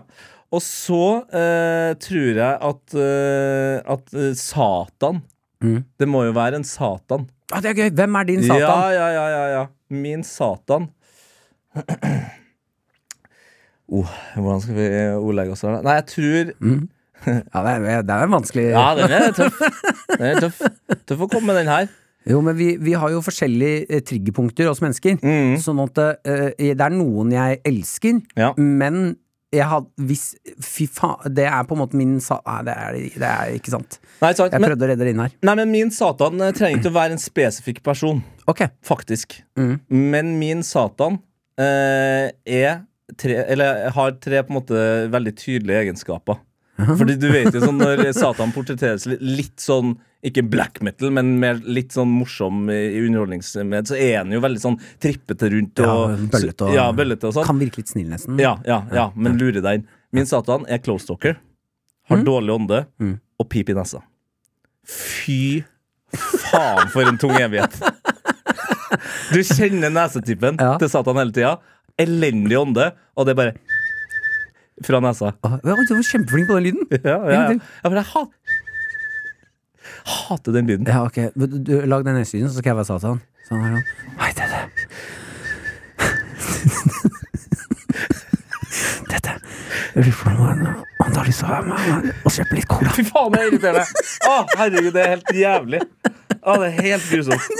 Og 0.53 0.61
så 0.61 0.99
eh, 1.33 1.93
tror 1.99 2.37
jeg 2.37 2.57
at, 2.69 2.95
eh, 2.99 3.79
at 3.95 4.13
eh, 4.13 4.33
Satan 4.37 5.23
Mm. 5.63 5.79
Det 5.97 6.05
må 6.11 6.19
jo 6.27 6.33
være 6.35 6.59
en 6.59 6.65
Satan. 6.67 7.23
Ah, 7.49 7.61
det 7.63 7.69
er 7.71 7.77
gøy! 7.79 7.89
Hvem 7.95 8.15
er 8.19 8.25
din 8.27 8.41
satan? 8.43 8.59
Ja, 8.59 8.89
ja, 8.91 9.05
ja, 9.15 9.23
ja, 9.31 9.45
ja. 9.55 9.61
Min 9.89 10.21
Satan. 10.27 10.89
oh, 13.95 14.11
hvordan 14.35 14.61
skal 14.61 14.75
vi 14.77 14.85
ordlegge 15.15 15.55
oss 15.55 15.63
her? 15.65 15.77
da? 15.77 15.81
Nei, 15.87 15.95
jeg 16.01 16.07
tror 16.11 16.53
Mm. 16.59 16.83
Ja, 17.25 17.61
det 17.65 17.71
er, 17.89 18.01
det 18.05 18.13
er 18.19 18.27
vanskelig. 18.29 18.63
Ja, 18.75 18.83
den 18.99 19.13
er 19.15 19.31
tøff. 19.33 19.61
Den 20.11 20.25
er 20.27 20.41
tøff. 20.43 20.59
Tøff 21.09 21.23
å 21.25 21.29
komme 21.31 21.47
med 21.53 21.63
den 21.63 21.71
her. 21.71 21.87
Jo, 22.29 22.41
men 22.45 22.53
vi, 22.59 22.67
vi 22.81 22.93
har 22.99 23.09
jo 23.15 23.23
forskjellige 23.25 23.85
eh, 23.89 24.03
triggerpunkter 24.05 24.69
oss 24.69 24.81
mennesker. 24.83 25.17
Mm. 25.23 25.55
Sånn 25.63 25.79
at 25.81 25.97
eh, 26.03 26.51
det 26.59 26.75
er 26.85 26.93
noen 26.93 27.31
jeg 27.33 27.61
elsker, 27.65 28.19
Ja. 28.37 28.51
men 28.59 29.15
jeg 29.55 29.67
had, 29.71 29.87
hvis 30.07 30.23
Fy 30.63 30.85
faen, 30.91 31.33
det 31.35 31.45
er 31.49 31.65
på 31.67 31.75
en 31.77 31.81
måte 31.83 31.97
min 31.99 32.17
sa... 32.23 32.37
Nei, 32.45 32.57
det 32.67 32.75
er, 32.75 32.97
det 33.23 33.29
er 33.29 33.53
ikke 33.57 33.73
sant. 33.73 33.99
Nei, 34.21 34.31
sant. 34.37 34.51
Jeg 34.53 34.61
Men, 34.61 34.71
prøvde 34.71 34.87
å 34.87 34.89
redde 34.91 35.07
det 35.07 35.13
inn 35.15 35.23
her. 35.23 35.35
nei, 35.49 35.55
men 35.61 35.71
min 35.73 35.93
Satan 35.95 36.41
eh, 36.43 36.53
trenger 36.55 36.81
ikke 36.81 36.91
å 36.93 36.97
være 36.97 37.17
en 37.17 37.21
spesifikk 37.23 37.81
person. 37.85 38.21
Ok. 38.51 38.65
Faktisk. 38.85 39.39
Mm. 39.59 39.77
Men 40.13 40.33
min 40.41 40.63
Satan 40.67 41.19
eh, 41.61 42.29
er 42.45 42.83
tre, 43.21 43.37
Eller 43.53 43.89
har 43.95 44.17
tre 44.21 44.41
på 44.43 44.53
en 44.53 44.59
måte 44.59 44.83
veldig 45.13 45.35
tydelige 45.39 45.85
egenskaper. 45.85 46.41
Fordi 46.99 47.15
du 47.19 47.29
vet 47.31 47.55
jo 47.55 47.61
sånn 47.63 47.79
når 47.79 48.01
Satan 48.17 48.51
portretteres 48.55 49.07
litt 49.07 49.61
sånn 49.63 49.95
ikke 50.25 50.43
black 50.49 50.81
metal, 50.81 51.11
men 51.13 51.35
mer 51.39 51.59
litt 51.63 51.93
sånn 51.95 52.09
morsom 52.09 52.65
i 52.73 52.79
underholdningsmed, 53.05 53.87
så 53.91 53.95
er 53.97 54.17
han 54.23 54.31
jo 54.33 54.39
veldig 54.43 54.61
sånn 54.63 54.77
trippete 55.03 55.49
rundt 55.53 55.79
Ja, 55.83 55.91
og 55.93 56.23
bøllete 56.33 56.65
og- 56.67 56.73
ja, 56.73 56.87
bøllete 56.91 57.29
og 57.29 57.33
sånn. 57.37 57.45
Kan 57.45 57.59
virke 57.61 57.77
litt 57.83 57.91
snill, 57.93 58.09
nesten. 58.09 58.39
Ja, 58.41 58.55
ja, 58.65 58.81
ja, 58.91 59.11
men 59.15 59.37
lurer 59.37 59.61
deg 59.61 59.81
inn. 59.81 59.87
Min 60.15 60.25
Satan 60.25 60.65
er 60.67 60.79
close 60.79 61.05
talker, 61.05 61.37
har 62.09 62.17
dårlig 62.25 62.55
ånde 62.59 62.85
Mm. 62.99 63.19
og 63.39 63.49
pip 63.49 63.69
i 63.69 63.73
nesa. 63.73 64.01
Fy 64.85 65.63
faen, 66.15 66.89
for 66.93 67.03
en 67.03 67.17
tung 67.17 67.31
evighet. 67.37 67.73
Du 69.33 69.39
kjenner 69.43 69.89
nesetippen 69.91 70.57
Ja. 70.61 70.77
til 70.77 70.89
Satan 70.89 71.15
hele 71.17 71.31
tida. 71.35 71.57
Elendig 71.99 72.57
ånde, 72.59 72.91
og 73.17 73.25
det 73.25 73.33
er 73.33 73.39
bare 73.39 73.53
fra 74.83 74.99
nesa. 74.99 75.33
Å, 75.43 75.61
Du 75.63 75.69
var 75.71 76.03
kjempeflink 76.03 76.47
på 76.49 76.57
den 76.59 76.65
lyden. 76.67 76.87
Ja, 77.03 77.17
ja, 77.25 77.31
ja. 77.31 77.59
ja 77.83 77.89
men 77.89 77.99
jeg 78.03 78.05
hater 80.05 80.51
den 80.55 80.67
lyden. 80.69 80.85
Ja, 80.89 81.03
ok. 81.05 81.17
Du, 81.35 81.45
du, 81.47 81.73
lag 81.89 82.05
den 82.05 82.15
neselyden, 82.19 82.49
så 82.49 82.55
skal 82.61 82.69
jeg 82.73 82.77
være 82.81 82.89
satan. 82.91 83.17
Sånn 83.47 83.59
her 83.61 83.69
sånn. 83.75 83.85
Hei, 84.21 84.31
Tete. 84.37 84.59
Tete. 89.09 89.31
Jeg 89.95 90.03
lurer 90.03 90.17
på 90.19 90.29
om 91.05 91.11
du 91.13 91.17
har 91.19 91.27
lyst 91.29 91.39
til 91.41 91.47
å 91.47 91.49
være 91.53 91.65
med 91.69 91.77
og 92.25 92.31
kjøpe 92.35 92.53
litt 92.57 92.67
cola. 92.69 92.89
Fy 92.95 93.03
faen, 93.07 93.29
det 93.33 93.39
er 93.41 93.45
irriterende. 93.51 93.85
Å, 94.27 94.29
herregud, 94.59 94.93
det 94.95 95.01
er 95.03 95.09
helt 95.13 95.29
jævlig. 95.39 95.81
Å, 96.35 96.37
det 96.61 96.67
er 96.71 96.75
helt 96.91 97.05
grusomt. 97.11 97.45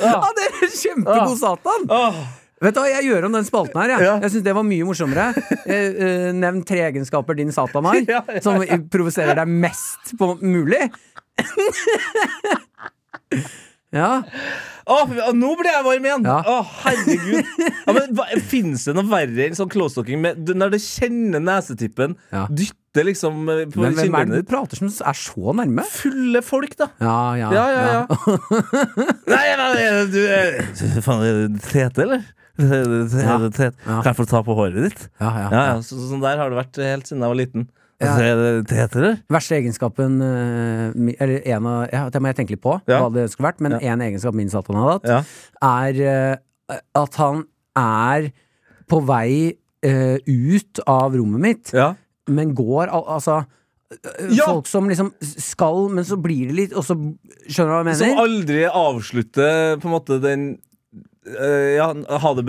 Ja, 0.00 0.16
det 0.32 0.42
er 0.46 0.52
en 0.64 0.70
kjempegod 0.72 1.36
satan! 1.36 1.82
Åh. 1.92 2.14
Vet 2.60 2.74
du 2.76 2.78
hva, 2.80 2.86
Jeg 2.88 3.04
gjør 3.08 3.24
om 3.28 3.34
den 3.36 3.44
spalten 3.44 3.76
her. 3.80 3.88
Jeg, 3.92 4.00
Ja. 4.06 4.14
jeg 4.20 4.30
synes 4.32 4.44
det 4.46 4.54
var 4.56 4.64
mye 4.68 4.84
morsommere. 4.88 5.26
Eh, 5.64 5.88
eh, 6.06 6.30
nevn 6.36 6.62
tre 6.64 6.80
egenskaper 6.86 7.34
din 7.36 7.52
satan 7.52 7.84
har, 7.88 7.96
som 8.44 8.54
provoserer 8.92 9.34
deg 9.36 9.46
mest 9.48 10.12
på 10.20 10.26
mulig. 10.40 10.82
ja. 14.00 14.10
Å, 14.90 14.96
nå 15.36 15.50
ble 15.58 15.70
jeg 15.70 15.84
varm 15.86 16.04
igjen! 16.08 16.24
Ja. 16.26 16.38
Å, 16.46 16.56
herregud. 16.84 17.44
Ja, 17.86 17.90
men 17.94 18.06
Fins 18.50 18.84
det 18.88 18.94
noe 18.96 19.06
verre 19.10 19.42
enn 19.48 19.56
sånn 19.58 19.70
talking 19.70 20.18
med, 20.22 20.32
du- 20.46 20.54
kjenner 20.82 21.40
nesetippen? 21.42 22.16
Ja. 22.34 22.44
Dytter 22.50 23.04
liksom 23.06 23.32
eh, 23.52 23.64
på 23.70 23.80
Men 23.84 23.94
hvem 23.98 24.14
er 24.18 24.24
det 24.32 24.40
du 24.42 24.46
prater 24.50 24.76
som 24.80 24.88
er 24.90 25.14
så 25.18 25.52
nærme? 25.54 25.82
Fulle 25.94 26.40
folk, 26.42 26.74
da. 26.80 26.86
Ja, 27.02 27.18
ja, 27.38 27.48
Ja, 27.54 27.66
ja, 27.70 27.82
ja. 27.94 28.04
Nei, 29.30 29.46
eh, 29.54 30.02
du 30.10 30.20
er 30.26 30.46
Faen, 31.06 31.58
Tete, 31.70 32.02
eller? 32.06 32.22
Er. 32.60 33.06
Kan 33.08 34.04
jeg 34.10 34.16
få 34.18 34.24
ta 34.28 34.42
på 34.44 34.52
håret 34.58 34.82
ditt? 34.90 35.02
Ja, 35.22 35.30
ja, 35.38 35.46
Ja, 35.48 35.60
ja, 35.70 35.76
så, 35.86 35.96
Sånn 36.10 36.20
der 36.20 36.36
har 36.42 36.50
det 36.52 36.58
vært 36.58 36.76
helt 36.82 37.06
siden 37.08 37.22
jeg 37.24 37.30
var 37.32 37.38
liten. 37.38 37.62
Ja. 38.00 38.14
Er 38.16 38.62
det 38.64 38.70
heter 38.78 39.02
det? 39.04 39.12
Verste 39.28 39.58
egenskapen 39.58 40.20
eh, 40.24 41.14
Eller 41.20 41.42
en 41.52 41.66
av 41.68 41.88
ja, 41.92 42.06
Det 42.08 42.22
må 42.22 42.30
jeg 42.30 42.36
tenke 42.38 42.54
litt 42.56 42.62
på, 42.64 42.80
Ja. 42.88 43.02
hva 43.02 43.12
det 43.12 43.26
skulle 43.30 43.50
vært. 43.52 43.60
Men 43.60 43.72
Ja. 43.76 43.92
en 43.92 44.00
egenskap 44.00 44.34
min 44.34 44.48
satan 44.48 44.76
hadde 44.76 44.92
hatt, 44.92 45.04
Ja. 45.04 45.22
er 45.60 46.00
eh, 46.72 46.78
at 46.94 47.14
han 47.20 47.44
er 47.76 48.30
på 48.88 49.00
vei 49.04 49.54
uh, 49.86 50.18
ut 50.26 50.80
av 50.86 51.14
rommet 51.14 51.40
mitt, 51.40 51.70
Ja. 51.72 51.94
men 52.28 52.54
går 52.54 52.88
al 52.90 53.04
altså 53.06 53.44
Ja! 54.30 54.46
Folk 54.46 54.66
som 54.66 54.88
liksom 54.88 55.12
skal, 55.20 55.88
men 55.88 56.04
så 56.04 56.14
blir 56.20 56.46
det 56.46 56.54
litt 56.54 56.72
Og 56.78 56.84
så 56.84 56.94
Skjønner 57.48 57.66
du 57.66 57.74
hva 57.74 57.78
jeg 57.80 57.86
mener? 57.86 57.98
Som 57.98 58.18
aldri 58.22 58.60
avslutter 58.70 59.80
på 59.80 59.88
en 59.88 59.94
måte 59.94 60.20
den 60.22 60.44
uh, 61.26 61.74
Ja, 61.74 61.92
ha 61.94 62.34
det 62.34 62.44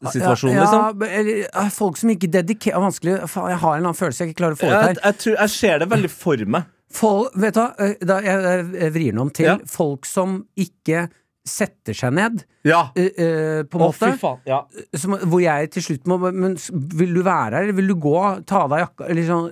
bra-situasjonen, 0.00 0.56
ja, 0.56 0.64
liksom. 0.64 1.02
eller 1.20 1.40
eh, 1.64 1.70
folk 1.76 1.96
som 2.00 2.10
ikke 2.14 2.30
dedikerer 2.32 2.80
Vanskelig 2.80 3.18
jeg 3.20 3.58
har 3.62 3.76
en 3.76 3.84
annen 3.84 3.98
følelse 3.98 4.24
jeg 4.24 4.32
ikke 4.32 4.40
klarer 4.42 4.56
å 4.58 4.60
få 4.62 4.66
ut 4.70 4.76
her. 4.76 4.94
jeg, 5.04 5.18
tror, 5.24 5.34
jeg 5.42 5.50
ser 5.56 5.78
det 5.84 5.88
veldig 5.92 6.10
for 6.12 6.44
meg. 6.56 6.68
Folk, 6.90 7.34
vet 7.38 7.54
du 7.54 7.60
hva, 7.60 7.70
eh, 7.86 7.96
da, 8.02 8.20
jeg, 8.24 8.68
jeg 8.80 8.92
vrir 8.96 9.10
den 9.12 9.20
om 9.26 9.30
til 9.30 9.46
Ja. 9.46 9.58
folk 9.70 10.06
som 10.08 10.40
ikke 10.58 11.08
setter 11.50 11.96
seg 11.96 12.12
ned, 12.14 12.42
Ja. 12.68 12.82
uh, 12.92 13.00
uh, 13.00 13.62
på 13.64 13.78
en 13.78 13.84
Å, 13.86 13.86
måte. 13.88 14.40
Ja. 14.46 14.58
som, 14.94 15.14
hvor 15.24 15.40
jeg 15.40 15.70
til 15.72 15.82
slutt 15.82 16.04
må 16.10 16.18
Men 16.32 16.56
vil 17.00 17.14
du 17.16 17.22
være 17.24 17.54
her, 17.56 17.62
eller 17.64 17.72
vil 17.78 17.88
du 17.88 17.94
gå? 17.96 18.44
Ta 18.46 18.64
av 18.66 18.74
deg 18.74 18.82
jakka? 18.84 19.08
Eller 19.08 19.24
sånn 19.28 19.48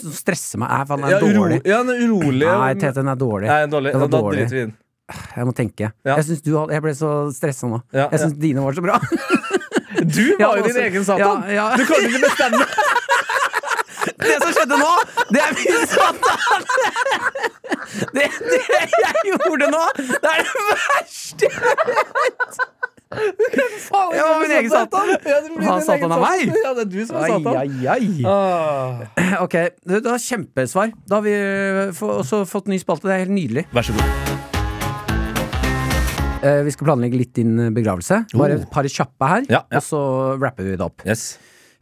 så 0.00 0.12
stresse 0.18 0.58
meg? 0.58 0.68
Nei, 0.72 0.80
faen, 0.90 1.04
den 1.06 1.10
Ja, 1.14 1.20
er 1.20 1.28
uro, 1.30 1.44
dårlig. 1.44 1.60
ja, 1.64 1.78
den 1.84 1.94
er 1.94 2.02
urolig. 2.08 2.48
Nei, 2.50 2.74
Tete, 2.74 2.94
den 2.98 3.08
er 3.14 3.16
dårlig. 3.22 3.48
Nei, 3.52 3.60
dårlig. 3.70 3.92
Den 3.94 4.00
var 4.02 4.08
Da 4.12 4.20
dårlig. 4.26 4.48
den. 4.50 4.74
Jeg 5.08 5.46
må 5.48 5.54
tenke. 5.56 5.92
Ja. 6.04 6.16
Jeg 6.18 6.24
synes 6.26 6.42
du 6.44 6.50
Jeg 6.74 6.82
ble 6.84 6.92
så 6.98 7.12
stressa 7.32 7.70
nå. 7.70 7.78
Ja, 7.94 8.08
jeg 8.12 8.20
syns 8.20 8.34
dine 8.42 8.60
var 8.60 8.72
så 8.76 8.82
bra. 8.84 8.98
Du 10.16 10.24
Ja, 10.40 10.48
var 10.48 10.56
jo 10.60 10.64
din 10.68 10.76
egen 10.84 11.04
Satan! 11.04 11.44
Ja, 11.48 11.54
ja. 11.54 11.76
Du 11.76 11.84
kan 11.88 11.96
ikke 12.04 12.20
bestemme! 12.26 12.64
Det 14.18 14.34
som 14.42 14.52
skjedde 14.54 14.76
nå, 14.80 14.92
det 15.34 15.40
er 15.42 15.52
min 15.58 15.86
satan! 15.90 16.62
Det, 18.14 18.24
det 18.50 18.60
jeg 18.68 19.14
gjorde 19.30 19.68
nå, 19.72 19.82
det 19.98 20.32
er 20.32 20.42
det 20.46 20.64
verste 20.68 21.48
jeg 21.48 21.60
vet! 21.88 22.60
Jeg 23.08 24.24
var 24.28 24.40
min 24.42 24.52
egen 24.58 24.70
satan. 24.70 25.12
Ja, 25.24 25.38
du 25.40 25.54
Hva, 25.64 25.78
Satan 25.80 26.12
er 26.12 26.20
meg? 26.20 26.42
Ja, 26.52 26.72
det 26.76 26.82
er 26.84 26.90
du 26.92 26.98
som 27.08 27.16
er 27.16 27.32
Satan. 27.32 27.56
ai, 27.56 27.86
ai. 27.88 28.10
Ah. 28.28 29.06
Ok, 29.46 29.56
det 29.88 30.02
det 30.04 30.10
var 30.12 30.20
kjempesvar. 30.20 30.92
Da 31.08 31.20
har 31.20 31.24
vi 31.24 31.32
eh, 31.32 32.02
også 32.20 32.44
fått 32.48 32.68
ny 32.68 32.78
spalte. 32.82 33.08
Det 33.08 33.16
er 33.16 33.24
helt 33.24 33.36
nydelig. 33.38 33.64
Vær 33.72 33.88
så 33.88 33.96
god. 33.96 34.27
Eh, 36.38 36.60
vi 36.62 36.70
skal 36.70 36.86
planlegge 36.86 37.18
litt 37.18 37.34
din 37.34 37.56
eh, 37.58 37.70
begravelse. 37.74 38.20
Bare 38.38 38.58
et 38.60 38.66
par 38.70 38.86
kjappe 38.86 39.26
her, 39.30 39.46
Ja, 39.50 39.62
ja. 39.72 39.80
og 39.80 39.84
så 39.86 40.00
rapper 40.38 40.66
vi 40.68 40.76
det 40.78 40.84
opp. 40.86 41.02
Yes. 41.06 41.32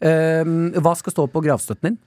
Eh, 0.01 0.45
hva 0.81 0.95
skal 0.97 1.13
stå 1.13 1.27
på 1.33 1.43
gravstøtten 1.45 1.91
din? 1.91 1.99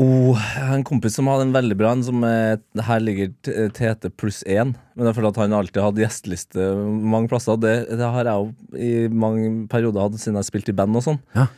Oh, 0.00 0.32
jeg 0.38 0.64
har 0.64 0.74
en 0.78 0.84
kompis 0.86 1.12
som 1.18 1.28
hadde 1.28 1.44
en 1.48 1.52
veldig 1.54 1.76
bra 1.76 1.90
en, 1.92 2.02
som 2.06 2.22
er, 2.24 2.60
her 2.86 3.02
ligger 3.04 3.32
T- 3.44 3.66
Tete 3.76 4.08
pluss 4.10 4.40
én. 4.48 4.72
Men 4.96 5.10
jeg 5.10 5.16
føler 5.18 5.30
at 5.34 5.40
han 5.42 5.54
alltid 5.58 5.82
hadde 5.84 6.02
gjesteliste 6.02 6.68
mange 7.12 7.28
plasser. 7.30 7.58
Det, 7.60 7.74
det 8.00 8.08
har 8.16 8.30
jeg 8.30 8.34
jo 8.38 8.78
i 8.80 8.92
mange 9.12 9.50
perioder 9.70 10.06
hatt 10.06 10.16
siden 10.22 10.38
jeg 10.40 10.48
spilte 10.48 10.72
i 10.72 10.78
band 10.78 10.96
og 10.96 11.04
sånn. 11.04 11.20
Ja. 11.36 11.48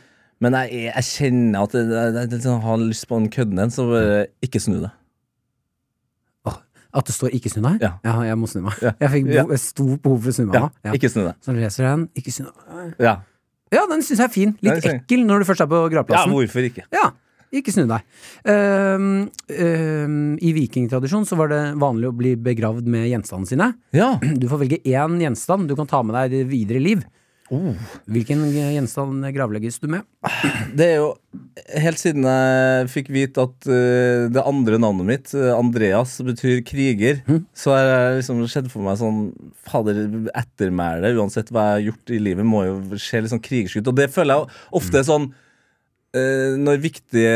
Men 0.43 0.57
jeg, 0.59 0.89
jeg 0.91 1.07
kjenner 1.07 1.63
at 1.69 1.77
jeg, 1.77 1.87
jeg, 1.93 2.15
jeg, 2.19 2.41
jeg 2.43 2.59
har 2.67 2.81
lyst 2.83 3.07
på 3.07 3.21
en 3.21 3.29
kødden 3.31 3.63
en, 3.63 3.71
så 3.73 3.85
bare 3.93 4.25
ikke 4.43 4.59
snu 4.65 4.81
det. 4.83 4.91
At 6.93 7.05
det 7.09 7.15
står 7.15 7.33
'ikke 7.33 7.49
snu 7.49 7.61
deg'? 7.65 7.81
Ja. 7.81 7.97
jeg 8.23 8.37
må 8.37 8.47
snu 8.47 8.61
meg. 8.61 8.73
Ja. 8.81 8.91
Jeg 9.01 9.09
fikk 9.09 9.33
Ja. 9.33 9.43
stort 9.57 10.01
behov 10.03 10.21
for 10.21 10.29
å 10.29 10.33
snu 10.33 10.45
meg 10.45 10.55
Ja. 10.55 10.69
Ja. 10.85 10.91
Ikke 10.93 11.09
snu 11.09 11.23
deg. 11.25 11.35
Så 11.41 11.53
leser 11.55 11.83
jeg 11.83 11.97
den 11.97 12.07
'ikke 12.15 12.31
snu 12.31 12.45
deg'. 12.45 12.93
Ja. 12.99 13.15
Ja, 13.73 13.87
den 13.89 14.01
syns 14.01 14.19
jeg 14.19 14.25
er 14.29 14.33
fin. 14.33 14.57
Litt 14.61 14.85
er 14.85 14.99
ekkel 15.01 15.25
når 15.25 15.39
du 15.39 15.45
først 15.49 15.61
er 15.61 15.67
på 15.67 15.89
gravplassen. 15.89 16.29
ja, 16.29 16.33
hvorfor 16.33 16.61
ikke? 16.69 16.83
Ja, 16.93 17.11
ikke 17.53 17.71
snu 17.73 17.87
deg. 17.87 18.01
Um, 18.45 19.29
um, 19.49 20.37
I 20.37 20.53
vikingtradisjon 20.53 21.25
så 21.25 21.35
var 21.37 21.49
det 21.49 21.61
vanlig 21.81 22.09
å 22.09 22.15
bli 22.15 22.35
begravd 22.35 22.85
med 22.85 23.07
gjenstandene 23.09 23.47
sine. 23.49 23.73
Ja. 23.91 24.17
Du 24.21 24.47
får 24.47 24.59
velge 24.67 24.81
én 24.85 25.17
gjenstand 25.21 25.67
du 25.67 25.75
kan 25.75 25.87
ta 25.87 26.03
med 26.03 26.13
deg 26.15 26.31
i 26.31 26.43
det 26.43 26.49
videre 26.49 26.81
liv. 26.81 27.03
Oh. 27.51 27.75
Hvilken 28.07 28.45
gjenstand 28.53 29.25
gravlegges 29.35 29.81
du 29.83 29.89
med? 29.91 30.07
Det 30.77 30.85
er 30.93 31.01
jo 31.01 31.09
Helt 31.83 31.99
siden 31.99 32.23
jeg 32.25 32.89
fikk 32.93 33.09
vite 33.13 33.43
at 33.43 33.67
uh, 33.67 34.29
det 34.31 34.43
andre 34.47 34.79
navnet 34.81 35.07
mitt, 35.07 35.33
eh, 35.35 35.51
Andreas, 35.53 36.15
betyr 36.25 36.61
kriger, 36.65 37.19
så 37.57 37.73
har 37.73 37.89
jeg 37.89 38.17
liksom 38.19 38.41
sett 38.51 38.69
for 38.71 38.85
meg 38.85 38.97
sånn 38.99 39.21
Fader, 39.67 39.99
ettermælet, 40.37 41.17
uansett 41.19 41.51
hva 41.53 41.65
jeg 41.65 41.75
har 41.75 41.85
gjort 41.87 42.13
i 42.13 42.19
livet, 42.21 42.47
må 42.47 42.63
jo 42.65 42.99
se 43.01 43.21
litt 43.21 43.33
sånn 43.33 43.43
krigersk 43.43 43.81
ut. 43.81 43.91
Og 43.91 43.97
det 43.99 44.09
føler 44.13 44.39
jeg 44.39 44.61
ofte 44.79 45.01
er 45.01 45.07
sånn 45.07 45.27
uh, 45.31 46.53
når 46.61 46.81
viktige 46.83 47.35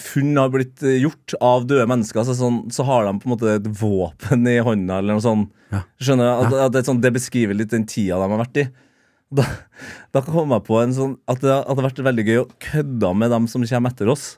funn 0.00 0.32
har 0.40 0.52
blitt 0.54 0.84
gjort 0.98 1.36
av 1.44 1.68
døde 1.68 1.88
mennesker, 1.90 2.26
så, 2.28 2.36
sånn, 2.38 2.64
så 2.74 2.86
har 2.88 3.08
de 3.08 3.16
på 3.18 3.28
en 3.30 3.36
måte 3.36 3.56
et 3.58 3.70
våpen 3.80 4.48
i 4.50 4.58
hånda, 4.64 5.00
eller 5.00 5.18
noe 5.18 5.24
sånt. 5.24 5.54
Ja. 5.72 5.84
Skjønner? 6.00 6.44
At, 6.46 6.60
at 6.68 6.76
det, 6.78 6.86
sånn, 6.88 7.02
det 7.04 7.14
beskriver 7.16 7.56
litt 7.56 7.74
den 7.74 7.88
tida 7.88 8.20
de 8.20 8.30
har 8.32 8.44
vært 8.46 8.62
i. 8.64 8.68
Da, 9.28 9.44
da 10.16 10.22
kom 10.24 10.52
jeg 10.54 10.64
på 10.64 10.78
en 10.80 10.92
sånn 10.96 11.16
at 11.28 11.42
det, 11.44 11.52
hadde 11.52 11.84
vært 11.84 12.04
veldig 12.06 12.26
gøy 12.28 12.38
å 12.42 12.50
kødde 12.64 13.14
med 13.20 13.32
dem 13.34 13.48
som 13.50 13.66
kommer 13.68 13.92
etter 13.92 14.12
oss. 14.12 14.28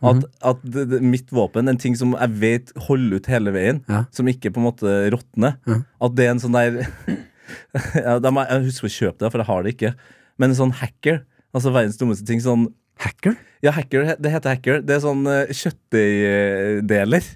At, 0.00 0.22
mm. 0.22 0.28
at 0.48 0.62
det, 0.64 0.86
det, 0.94 1.00
mitt 1.04 1.28
våpen, 1.34 1.68
en 1.68 1.80
ting 1.80 1.96
som 1.98 2.14
jeg 2.16 2.36
vet 2.40 2.70
holder 2.86 3.20
ut 3.20 3.28
hele 3.28 3.52
veien, 3.52 3.82
Ja. 3.90 4.06
som 4.16 4.30
ikke 4.32 4.48
på 4.54 4.62
en 4.62 4.68
måte 4.70 4.94
råtner, 5.12 5.58
Ja. 5.68 5.82
at 6.00 6.14
det 6.16 6.24
er 6.24 6.30
en 6.32 6.40
sånn 6.40 6.56
der 6.56 6.78
ja, 8.06 8.16
jeg, 8.16 8.64
husker 8.64 8.88
å 8.88 8.94
kjøpe 8.94 9.20
det, 9.20 9.30
for 9.32 9.42
jeg 9.42 9.50
har 9.50 9.66
det 9.66 9.74
ikke. 9.76 9.92
Men 10.40 10.54
en 10.54 10.60
sånn 10.62 10.72
hacker, 10.80 11.20
altså 11.52 11.74
verdens 11.74 12.00
dummeste 12.00 12.24
ting, 12.28 12.40
sånn 12.40 12.70
Hacker? 13.00 13.36
Ja, 13.64 13.72
hacker, 13.72 14.10
det 14.20 14.28
heter 14.28 14.52
hacker. 14.52 14.82
Det 14.84 14.98
er 14.98 14.98
sånn 15.00 15.22
uh, 15.24 15.48
kjøttdeigdeler. 15.56 17.28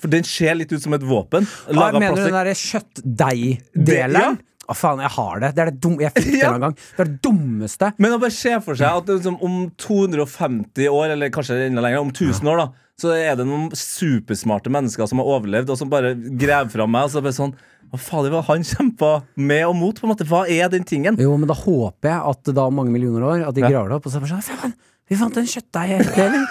For 0.00 0.12
den 0.12 0.24
ser 0.24 0.56
litt 0.56 0.72
ut 0.72 0.80
som 0.80 0.94
et 0.96 1.04
våpen. 1.04 1.44
Hva 1.68 1.90
mener 1.92 2.16
du 2.16 2.22
den 2.22 2.36
derre 2.36 2.54
kjøttdeigdeleren? 2.56 4.38
Å 4.68 4.74
faen, 4.76 5.00
jeg 5.00 5.08
har 5.14 5.40
det. 5.40 5.48
Det 5.56 5.62
er 5.64 5.70
det 5.70 5.80
dumme 5.80 6.02
Jeg 6.04 6.12
fikk 6.12 6.26
det 6.34 6.40
Ja. 6.44 6.50
en 6.54 6.60
gang. 6.66 6.74
Det 6.76 7.00
er 7.00 7.08
det 7.08 7.20
dummeste. 7.24 7.92
Men 7.98 8.12
å 8.12 8.18
bare 8.20 8.34
se 8.36 8.52
for 8.60 8.76
seg 8.76 8.98
at 9.00 9.06
liksom, 9.08 9.38
om 9.42 9.54
250 9.80 10.88
år, 10.92 11.14
eller 11.14 11.30
kanskje 11.32 11.56
enda 11.66 11.80
lenger, 11.84 12.02
om 12.04 12.10
1000 12.12 12.50
år, 12.52 12.60
da, 12.60 12.66
så 12.98 13.12
er 13.14 13.36
det 13.38 13.46
noen 13.48 13.68
supersmarte 13.78 14.68
mennesker 14.74 15.06
som 15.08 15.20
har 15.22 15.30
overlevd, 15.38 15.70
og 15.72 15.78
som 15.80 15.88
bare 15.92 16.12
graver 16.18 16.72
fram 16.74 16.90
meg. 16.92 17.06
Og 17.08 17.14
så 17.14 17.22
bare 17.24 17.36
sånn 17.36 17.54
Hva 17.88 18.00
faen 18.02 18.28
var 18.34 18.42
han 18.50 18.64
kjempa 18.66 19.10
med 19.40 19.64
og 19.70 19.76
mot? 19.78 19.96
på 19.96 20.04
en 20.04 20.12
måte 20.12 20.26
Hva 20.28 20.42
er 20.50 20.68
den 20.68 20.84
tingen? 20.84 21.16
Jo, 21.16 21.36
men 21.40 21.48
da 21.48 21.54
håper 21.56 22.10
jeg 22.10 22.20
at 22.34 22.50
da 22.58 22.66
mange 22.68 22.92
millioner 22.92 23.24
år 23.24 23.46
At 23.48 23.54
de 23.56 23.62
Ja. 23.64 23.70
graver 23.72 23.88
det 23.88 23.96
opp, 23.96 24.06
og 24.06 24.12
så 24.12 24.18
er 24.18 24.26
det 24.26 24.28
sånn 24.34 24.58
Faen, 24.60 24.74
vi 25.08 25.16
fant 25.16 25.36
en 25.40 25.46
kjøttdeigdeler! 25.48 26.44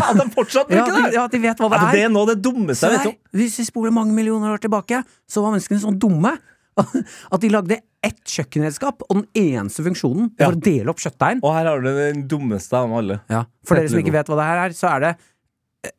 At 0.00 0.16
de 0.18 0.26
fortsatt 0.34 0.72
Ja, 0.72 0.80
bruker 0.82 0.96
de- 0.96 1.04
det! 1.04 1.14
ja, 1.14 1.26
de 1.30 1.38
vet 1.44 1.60
hva 1.62 1.68
det 1.70 1.78
er. 1.78 1.92
det 1.94 2.02
er. 2.08 2.08
noe 2.16 2.26
det 2.32 2.38
dummeste 2.42 2.88
jeg 2.90 2.98
vet 2.98 3.06
om. 3.12 3.16
hvis 3.38 3.58
vi 3.60 3.64
spoler 3.68 3.94
mange 3.94 4.16
millioner 4.16 4.50
år 4.56 4.58
tilbake, 4.64 5.04
så 5.30 5.44
var 5.44 5.54
menneskene 5.54 5.78
sånn 5.84 5.98
dumme 6.02 6.32
at 7.34 7.40
de 7.42 7.50
lagde 7.52 7.80
ett 8.04 8.20
kjøkkenredskap, 8.24 9.02
og 9.08 9.18
den 9.18 9.26
eneste 9.36 9.84
funksjonen 9.84 10.30
Ja. 10.38 10.48
var 10.48 10.56
å 10.56 10.62
dele 10.64 10.92
opp 10.92 11.02
kjøttdeigen. 11.02 11.42
Og 11.44 11.52
her 11.56 11.68
har 11.68 11.82
du 11.84 11.90
den 11.90 12.22
dummeste 12.30 12.78
av 12.78 12.92
alle. 12.96 13.20
Ja. 13.28 13.44
For 13.68 13.76
dere 13.76 13.90
som 13.92 14.00
ikke 14.00 14.14
vet 14.14 14.30
hva 14.30 14.38
det 14.40 14.48
her 14.48 14.62
er, 14.68 14.76
så 14.76 14.88
er 14.94 15.00
det 15.04 15.16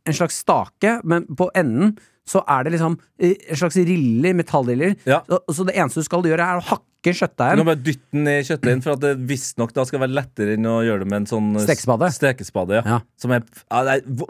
en 0.05 0.13
slags 0.17 0.39
stake, 0.41 0.99
men 1.03 1.25
på 1.37 1.49
enden 1.57 1.95
så 2.31 2.43
er 2.49 2.63
det 2.65 2.75
liksom 2.75 2.95
eh, 3.19 3.33
en 3.49 3.57
slags 3.57 3.77
riller, 3.81 4.35
metallriller. 4.37 4.95
Ja. 5.09 5.21
Så, 5.27 5.41
så 5.57 5.65
det 5.67 5.75
eneste 5.77 6.01
du 6.03 6.07
skal 6.07 6.25
gjøre, 6.29 6.45
er 6.45 6.61
å 6.61 6.65
hakke 6.69 7.13
kjøttdeigen. 7.17 7.65
bare 7.65 7.81
dytte 7.81 8.13
den 8.13 8.29
i 8.29 8.35
kjøttdeigen, 8.45 8.83
for 8.85 8.93
at 8.93 9.01
det 9.03 9.13
visstnok 9.29 9.73
skal 9.73 10.03
være 10.03 10.13
lettere 10.13 10.53
enn 10.57 10.69
å 10.69 10.79
gjøre 10.85 11.01
det 11.03 11.09
med 11.09 11.23
en 11.23 11.29
sånn 11.31 11.49
eh, 11.57 11.65
Stekespade. 11.65 12.11
stekespade 12.13 12.77
ja. 12.77 12.83
Ja. 12.95 12.99
Som 13.19 13.33
er, 13.35 13.45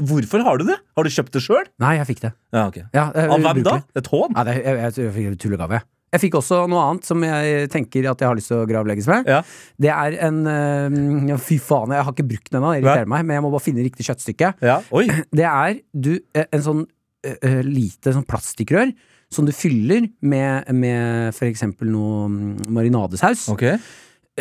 hvorfor 0.08 0.44
har 0.48 0.62
du 0.62 0.68
det? 0.72 0.80
Har 0.96 1.08
du 1.08 1.12
kjøpt 1.12 1.36
det 1.36 1.44
sjøl? 1.44 1.68
Nei, 1.84 1.98
jeg 2.00 2.08
fikk 2.14 2.24
det. 2.28 2.34
Ja, 2.56 2.68
okay. 2.72 2.88
Ja, 2.96 3.10
det 3.16 3.26
er 3.28 3.36
Av 3.36 3.44
hvem 3.48 3.64
da? 3.68 3.80
Et 4.00 4.12
hån? 4.16 4.38
Nei, 4.40 4.46
det, 4.48 4.56
jeg, 4.64 4.80
jeg, 4.86 4.96
jeg 5.04 5.16
fikk 5.20 5.32
en 5.34 5.42
tullegave. 5.46 5.82
Jeg 5.82 5.88
fikk 6.20 6.34
også 6.42 6.58
noe 6.68 6.82
annet 6.90 7.06
som 7.08 7.22
jeg 7.24 7.70
tenker 7.72 8.10
at 8.12 8.20
jeg 8.20 8.28
har 8.28 8.36
lyst 8.36 8.52
til 8.52 8.58
å 8.60 8.66
gravlegges 8.68 9.08
med. 9.08 9.30
Ja. 9.32 9.38
Det 9.80 9.92
er 9.94 10.18
en 10.28 10.42
øh, 10.44 11.38
Fy 11.40 11.56
faen, 11.64 11.94
jeg 11.96 12.04
har 12.04 12.12
ikke 12.12 12.28
brukt 12.34 12.52
den 12.52 12.60
ennå, 12.60 12.74
det 12.74 12.82
irriterer 12.82 13.08
meg, 13.14 13.24
men 13.24 13.38
jeg 13.38 13.46
må 13.46 13.52
bare 13.54 13.64
finne 13.64 13.86
riktig 13.86 14.10
kjøttstykke. 14.10 14.52
ja. 14.60 14.82
Oi. 14.92 15.06
Det 15.40 15.48
er 15.48 15.80
du, 15.96 16.12
eh, 16.36 16.50
en 16.52 16.66
sånn 16.66 16.84
øh, 16.84 17.62
lite 17.64 18.12
sånn 18.12 18.28
plastikkrør 18.28 18.92
som 19.32 19.48
du 19.48 19.54
fyller 19.56 20.10
med, 20.28 20.68
med 20.76 21.38
eksempel 21.48 21.88
noe 21.88 22.26
mm, 22.28 22.48
marinadesaus. 22.76 23.48
Ok. 23.54 23.64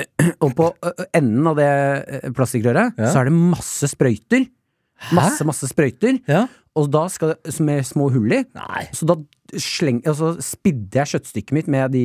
Og 0.45 0.55
på 0.59 0.73
enden 1.15 1.47
av 1.51 1.59
det 1.59 1.71
plastikkrøret 2.35 2.99
Ja. 2.99 3.13
så 3.13 3.21
er 3.23 3.31
det 3.31 3.37
masse 3.39 3.87
sprøyter. 3.95 4.49
Masse, 5.17 5.47
masse 5.49 5.65
sprøyter. 5.71 6.19
Ja. 6.29 6.43
Og 6.79 6.87
da 6.95 7.09
skal 7.11 7.33
det, 7.35 7.55
med 7.67 7.83
små 7.89 8.11
hull 8.15 8.31
i. 8.33 8.45
Nei. 8.55 8.85
Så 8.95 9.07
da 9.11 9.17
sleng, 9.59 9.99
altså 10.07 10.37
spidder 10.45 11.01
jeg 11.03 11.11
kjøttstykket 11.17 11.53
mitt 11.57 11.67
med 11.69 11.91
de 11.97 12.05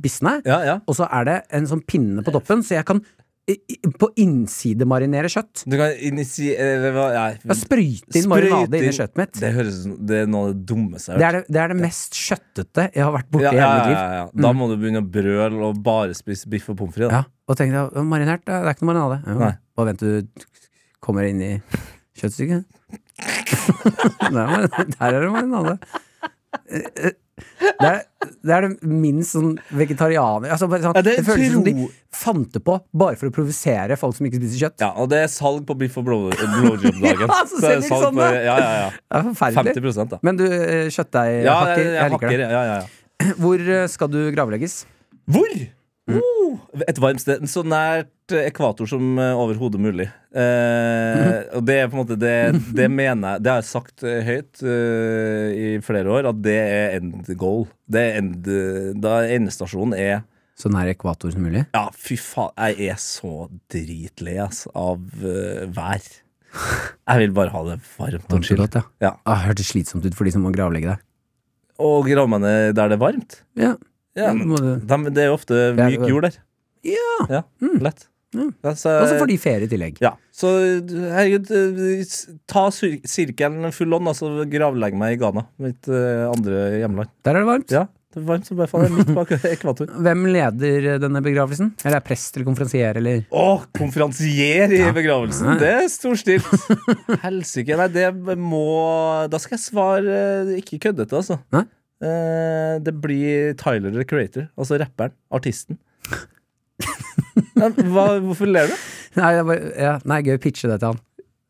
bissene. 0.00 0.38
Ja, 0.48 0.62
ja. 0.64 0.78
og 0.88 0.96
så 0.96 1.04
er 1.12 1.24
det 1.28 1.34
en 1.52 1.66
sånn 1.68 1.82
pinne 1.84 2.24
på 2.24 2.32
toppen, 2.32 2.62
så 2.64 2.78
jeg 2.78 2.86
kan 2.88 3.02
i- 3.46 3.60
på 4.00 4.08
innsidemarinere 4.18 5.28
kjøtt. 5.30 5.66
Du 5.70 5.76
kan 5.78 5.92
initiere 6.02 6.88
hva 6.96 7.04
ja. 7.14 7.26
Jeg 7.44 7.58
sprøyter 7.60 8.16
inn 8.18 8.24
Sprøyte 8.24 8.32
marinade 8.32 8.80
inn 8.80 8.88
i 8.88 8.94
kjøttet 8.96 9.20
mitt. 9.20 9.32
Det 9.38 9.52
høres 9.54 9.76
Det 10.08 10.16
er 10.22 10.26
noe 10.32 10.48
av 10.48 10.54
det 10.54 10.64
dummeste 10.66 11.12
jeg 11.12 11.20
har 11.20 11.36
hørt. 11.36 11.46
det, 11.46 11.52
det 11.54 11.60
er 11.62 11.68
det 11.68 11.76
mest 11.84 12.18
kjøttete 12.18 12.86
jeg 12.96 13.04
har 13.04 13.12
vært 13.14 13.30
borti 13.30 13.44
Ja, 13.46 13.52
i 13.52 13.60
hele 13.60 13.76
mitt 13.76 13.84
ja, 13.84 13.92
liv. 13.92 13.98
ja, 14.00 14.16
ja. 14.24 14.42
Da 14.48 14.52
må 14.56 14.66
du 14.72 14.76
begynne 14.80 15.04
å 15.04 15.10
brøle 15.18 15.62
og 15.68 15.82
bare 15.86 16.16
spise 16.18 16.48
biff 16.50 16.66
og 16.72 16.76
pommes 16.80 16.96
frites. 16.96 17.12
Ja, 17.12 17.22
og 17.46 17.56
tenk 17.60 17.76
deg, 17.76 18.00
marinert, 18.08 18.42
det 18.48 18.56
er 18.56 18.72
ikke 18.72 18.82
noe 18.88 18.94
marinade. 18.94 19.20
Ja. 19.44 19.52
Bare 19.76 19.92
vent 19.92 20.00
du 20.00 20.46
kommer 21.04 21.28
inn 21.28 21.40
i 21.44 21.52
kjøttstykket. 22.18 22.64
Der, 23.46 24.50
er 24.56 24.66
der 24.96 25.06
er 25.06 25.20
det 25.20 25.30
marinade. 25.34 25.78
Eh, 26.66 26.90
eh, 27.04 27.14
Det 27.36 27.84
er, 27.84 27.98
det 28.48 28.52
er 28.56 28.64
det 28.64 28.88
minst 28.88 29.34
sånn 29.34 29.50
vegetarianer 29.76 30.54
altså, 30.54 30.70
bare 30.72 30.80
sånn, 30.86 30.96
Ja, 30.96 31.02
det 31.04 31.18
det, 31.18 31.24
føles 31.26 31.50
som 31.52 31.64
de 31.66 31.74
fant 32.16 32.48
det 32.54 32.62
på 32.64 32.78
bare 32.96 33.18
for 33.20 33.28
å 33.28 33.34
provosere 33.36 33.98
folk 34.00 34.16
som 34.16 34.28
ikke 34.28 34.40
spiser 34.40 34.62
kjøtt. 34.62 34.80
Ja, 34.80 34.88
og 34.96 35.10
det 35.12 35.18
er 35.26 35.28
salg 35.28 35.66
på 35.68 35.76
biff 35.76 35.98
og 36.00 36.06
blowjob-dagen. 36.08 37.28
Ja, 37.28 37.42
så 37.44 37.60
Så 37.60 37.60
er 37.60 37.76
selger 37.76 37.88
salg 37.90 38.06
sånn, 38.06 38.20
på-. 38.22 38.30
Ja, 38.32 38.56
ja, 38.56 38.70
ja. 38.80 38.88
Det 38.96 39.20
er 39.20 39.28
forferdelig. 39.28 39.76
50 39.84 40.12
da. 40.14 40.20
Men 40.24 40.40
du, 40.40 40.46
kjøttdeighakker, 40.46 40.94
kjøttdeig 40.96 41.34
Ja, 41.44 41.58
jeg, 41.68 41.84
jeg, 41.84 41.94
jeg 41.98 42.14
liker 42.16 42.32
det. 42.32 42.48
Ja, 42.56 42.62
ja, 42.70 42.78
ja. 42.80 43.34
Hvor 43.44 43.68
eh, 43.76 43.84
skal 43.92 44.12
du 44.16 44.20
gravlegges? 44.32 44.78
Hvor? 45.36 45.52
Oh, 46.06 46.58
et 46.86 46.98
varmt 47.02 47.22
sted. 47.22 47.42
Så 47.50 47.64
nært 47.66 48.34
eh, 48.34 48.46
ekvator 48.46 48.86
som 48.90 49.16
eh, 49.18 49.32
overhodet 49.34 49.80
mulig. 49.82 50.06
Eh, 50.36 51.40
og 51.56 51.64
det 51.66 51.80
er 51.80 51.88
på 51.90 51.96
en 51.96 52.02
måte 52.04 52.18
det, 52.20 52.36
det 52.76 52.86
mener 53.00 53.36
jeg 53.36 53.42
Det 53.42 53.52
har 53.52 53.62
jeg 53.62 53.68
sagt 53.70 54.04
eh, 54.06 54.20
høyt 54.26 54.62
uh, 54.62 55.48
i 55.50 55.70
flere 55.84 56.12
år, 56.12 56.28
at 56.30 56.42
det 56.44 56.56
er 56.60 56.96
end 57.00 57.32
goal. 57.40 57.66
Det 57.90 58.04
er 58.04 58.20
end, 58.20 58.50
da 59.02 59.18
endestasjonen 59.34 59.96
er 59.98 60.22
Så 60.58 60.70
nær 60.72 60.92
ekvator 60.92 61.34
som 61.34 61.42
mulig? 61.46 61.64
Ja, 61.74 61.88
fy 61.90 62.18
faen, 62.20 62.54
jeg 62.54 62.92
er 62.94 63.02
så 63.02 63.48
dritlei 63.72 64.38
av 64.38 65.02
uh, 65.26 65.66
vær. 65.74 66.06
Jeg 66.56 67.20
vil 67.20 67.34
bare 67.36 67.52
ha 67.52 67.64
det 67.66 67.80
varmt 67.98 68.32
og 68.32 68.46
chill. 68.46 68.62
ja. 68.62 68.86
Ja. 69.02 69.12
Ah, 69.28 69.42
hørtes 69.48 69.74
slitsomt 69.74 70.06
ut 70.06 70.14
for 70.16 70.24
de 70.24 70.32
som 70.32 70.46
må 70.46 70.54
gravlegge 70.54 70.94
deg. 70.94 71.04
Og 71.82 72.06
grave 72.08 72.30
meg 72.32 72.40
ned 72.46 72.76
der 72.78 72.88
det 72.88 72.96
er 72.96 73.02
varmt. 73.02 73.40
Ja. 73.58 73.74
Ja, 74.16 74.30
dem- 74.32 75.08
det 75.12 75.22
er 75.24 75.30
jo 75.30 75.36
ofte 75.38 75.62
myk 75.76 76.06
jord 76.08 76.28
der. 76.30 76.38
ja. 76.86 77.16
Ja, 77.30 77.42
lett. 77.80 78.06
Ja. 78.36 78.46
Ja, 78.64 78.70
så- 78.76 78.92
Og 79.00 79.08
så 79.08 79.18
får 79.20 79.28
de 79.30 79.36
ferie 79.40 79.64
i 79.64 79.68
tillegg. 79.70 79.98
Ja, 80.02 80.10
så 80.34 80.48
herregud, 80.90 81.50
eh, 81.50 82.02
ta 82.50 82.66
sirkelen 82.70 83.72
full 83.72 83.94
on, 83.96 84.08
altså 84.10 84.44
gravlegg 84.50 84.96
meg 84.98 85.14
i 85.16 85.20
Ghana, 85.22 85.46
mitt 85.62 85.88
eh, 85.88 86.24
andre 86.28 86.66
hjemland. 86.82 87.08
Der 87.24 87.36
er 87.36 87.44
det 87.44 87.48
varmt. 87.48 87.70
Ja, 87.72 87.84
det 88.12 88.20
er 88.22 88.26
varmt 88.28 88.46
som 88.48 88.58
bare 88.58 88.68
faen, 88.68 88.92
midt 88.96 89.14
bak 89.16 89.30
ekvator. 89.54 89.86
Hvem 90.04 90.26
leder 90.34 90.98
denne 91.00 91.22
begravelsen? 91.24 91.72
Eller 91.84 91.96
er 92.02 92.04
prest 92.04 92.36
eller 92.36 92.48
konferansier 92.50 92.96
eller 93.00 93.24
Å, 93.30 93.46
konferansier 93.78 94.72
i 94.74 94.82
Ja. 94.82 94.92
begravelsen! 94.96 95.56
Det 95.62 95.72
er 95.72 95.88
storstilt! 95.88 96.44
Helsike. 97.24 97.76
Nei, 97.78 97.88
det 97.94 98.10
må 98.36 98.66
Da 99.30 99.38
skal 99.40 99.56
jeg 99.56 99.64
svare 99.64 100.20
eh, 100.44 100.54
ikke 100.60 100.80
køddete, 100.90 101.16
altså. 101.22 101.40
Nei? 101.54 101.64
Eh, 102.04 102.76
det 102.84 102.92
blir 103.00 103.54
Tyler 103.56 103.94
the 103.94 104.04
Creator, 104.04 104.48
altså 104.58 104.76
rapperen. 104.82 105.14
Artisten. 105.32 105.78
ja, 107.56 107.68
hva, 107.72 108.06
hvorfor 108.20 108.48
ler 108.50 108.68
du? 108.72 108.76
Nei, 109.16 109.32
bare, 109.48 109.70
ja, 109.80 109.94
nei, 110.04 110.18
gøy 110.26 110.36
å 110.36 110.42
pitche 110.42 110.68
det 110.70 110.80
til 110.82 110.92
han. 110.92 111.00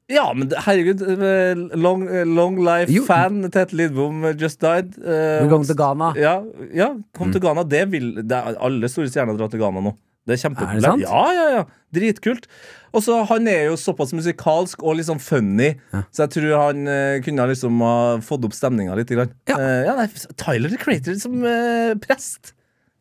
Ja, 0.07 0.29
men 0.39 0.53
herregud. 0.63 1.01
eh, 1.03 1.59
Long, 1.75 2.05
long 2.31 2.61
life 2.63 2.93
Jo. 2.95 3.03
fan 3.09 3.41
Tete 3.51 3.75
Lidbom 3.75 4.21
eh, 4.29 4.37
just 4.39 4.61
died. 4.63 4.93
Eh, 5.03 5.41
We're 5.43 5.51
going 5.51 5.67
to 5.67 5.75
Ghana. 5.75 6.13
Ja, 6.15 6.37
ja 6.71 6.93
kom 7.19 7.33
til 7.35 7.43
Ghana. 7.43 7.65
Det 7.67 7.81
vil 7.91 8.13
det 8.23 8.37
er, 8.39 8.55
Alle 8.63 8.87
store 8.93 9.11
stjerner 9.11 9.35
drar 9.41 9.51
til 9.51 9.59
Ghana 9.65 9.83
nå. 9.83 9.97
Det 10.27 10.35
er 10.35 10.35
Er 10.35 10.37
det 10.37 10.43
kjempepopulært. 10.43 10.83
sant? 10.83 11.05
Ja, 11.07 11.23
ja, 11.33 11.47
ja. 11.57 11.65
Dritkult. 11.95 12.49
Og 12.97 13.03
så 13.05 13.21
Han 13.29 13.47
er 13.49 13.67
jo 13.69 13.77
såpass 13.79 14.13
musikalsk 14.17 14.83
og 14.83 14.97
litt 14.99 15.07
sånn 15.07 15.21
funny, 15.23 15.75
så 16.11 16.25
jeg 16.27 16.33
tror 16.35 16.53
han 16.59 16.87
eh, 16.89 17.21
kunne 17.23 17.45
ha 17.45 17.47
liksom 17.51 17.79
ha 17.85 17.95
fått 18.25 18.45
opp 18.49 18.57
stemninga 18.57 18.97
litt. 18.99 19.13
Grann. 19.13 19.31
Ja. 19.49 19.57
Eh, 19.61 19.85
ja, 19.87 19.95
nei, 19.99 20.09
Tyler 20.41 20.73
the 20.73 20.81
Creator 20.81 21.15
som 21.21 21.39
eh, 21.45 21.95
prest. 22.03 22.55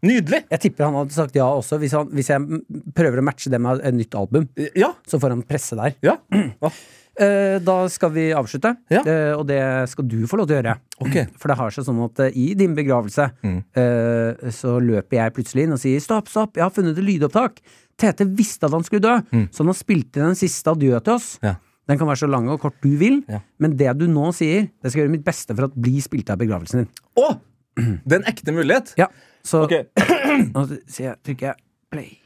Nydelig! 0.05 0.43
Jeg 0.51 0.61
tipper 0.67 0.85
han 0.85 0.97
hadde 0.99 1.15
sagt 1.15 1.33
ja 1.39 1.47
også, 1.49 1.79
hvis, 1.81 1.95
han, 1.97 2.11
hvis 2.13 2.29
jeg 2.29 2.59
prøver 2.93 3.23
å 3.23 3.25
matche 3.25 3.49
det 3.49 3.57
med 3.63 3.81
et 3.81 3.95
nytt 3.97 4.13
album. 4.19 4.45
Ja. 4.77 4.91
Så 5.09 5.17
får 5.23 5.33
han 5.33 5.41
presse 5.47 5.79
der. 5.79 5.97
ja. 6.05 6.19
Eh, 6.65 6.83
da 7.17 7.75
skal 7.89 8.11
vi 8.11 8.25
avslutte, 8.35 8.73
Ja. 8.91 9.01
eh, 9.07 9.31
og 9.37 9.45
det 9.47 9.59
skal 9.89 10.07
du 10.07 10.25
få 10.27 10.37
lov 10.37 10.47
til 10.49 10.57
å 10.57 10.61
gjøre. 10.61 10.73
Okay. 11.07 11.25
For 11.39 11.47
det 11.47 11.57
har 11.57 11.71
seg 11.71 11.85
sånn 11.87 12.01
at 12.05 12.19
eh, 12.25 12.35
i 12.35 12.53
din 12.59 12.75
begravelse 12.75 13.29
Mm. 13.43 13.59
eh, 13.75 14.49
så 14.51 14.75
løper 14.83 15.17
jeg 15.21 15.33
plutselig 15.37 15.63
inn 15.63 15.73
og 15.77 15.79
sier 15.79 15.99
stopp, 16.03 16.27
stopp, 16.27 16.55
jeg 16.59 16.63
har 16.65 16.73
funnet 16.75 16.97
et 16.97 17.05
lydopptak. 17.07 17.61
Tete 17.97 18.25
visste 18.27 18.67
at 18.67 18.73
han 18.75 18.83
skulle 18.83 19.01
dø, 19.05 19.15
så 19.51 19.63
han 19.63 19.71
har 19.71 19.77
spilt 19.79 20.17
inn 20.19 20.25
den 20.33 20.35
siste 20.35 20.67
adjø 20.73 20.99
til 20.99 21.13
oss. 21.15 21.37
Mm. 21.39 21.47
Ja. 21.47 21.55
Den 21.87 21.99
kan 22.01 22.07
være 22.09 22.17
så 22.23 22.27
lang 22.27 22.47
og 22.49 22.59
kort 22.59 22.79
du 22.81 22.95
vil, 22.97 23.21
Ja. 23.29 23.39
men 23.61 23.77
det 23.77 23.91
du 23.99 24.07
nå 24.09 24.31
sier, 24.33 24.67
det 24.81 24.89
skal 24.91 25.01
jeg 25.03 25.07
gjøre 25.07 25.15
mitt 25.19 25.23
beste 25.27 25.55
for 25.55 25.65
at 25.69 25.75
bli 25.77 25.99
spilt 26.01 26.29
av 26.33 26.41
i 26.41 26.45
begravelsen 26.47 26.81
din. 26.83 26.89
Å! 27.21 27.39
Det 27.77 28.11
er 28.11 28.21
en 28.23 28.29
ekte 28.31 28.51
mulighet. 28.55 28.93
Ja, 28.97 29.07
så 29.45 29.63
okay. 29.67 29.83
nå 30.55 30.65
jeg, 30.89 31.15
trykker 31.23 31.51
jeg 31.53 31.55
play. 31.93 32.17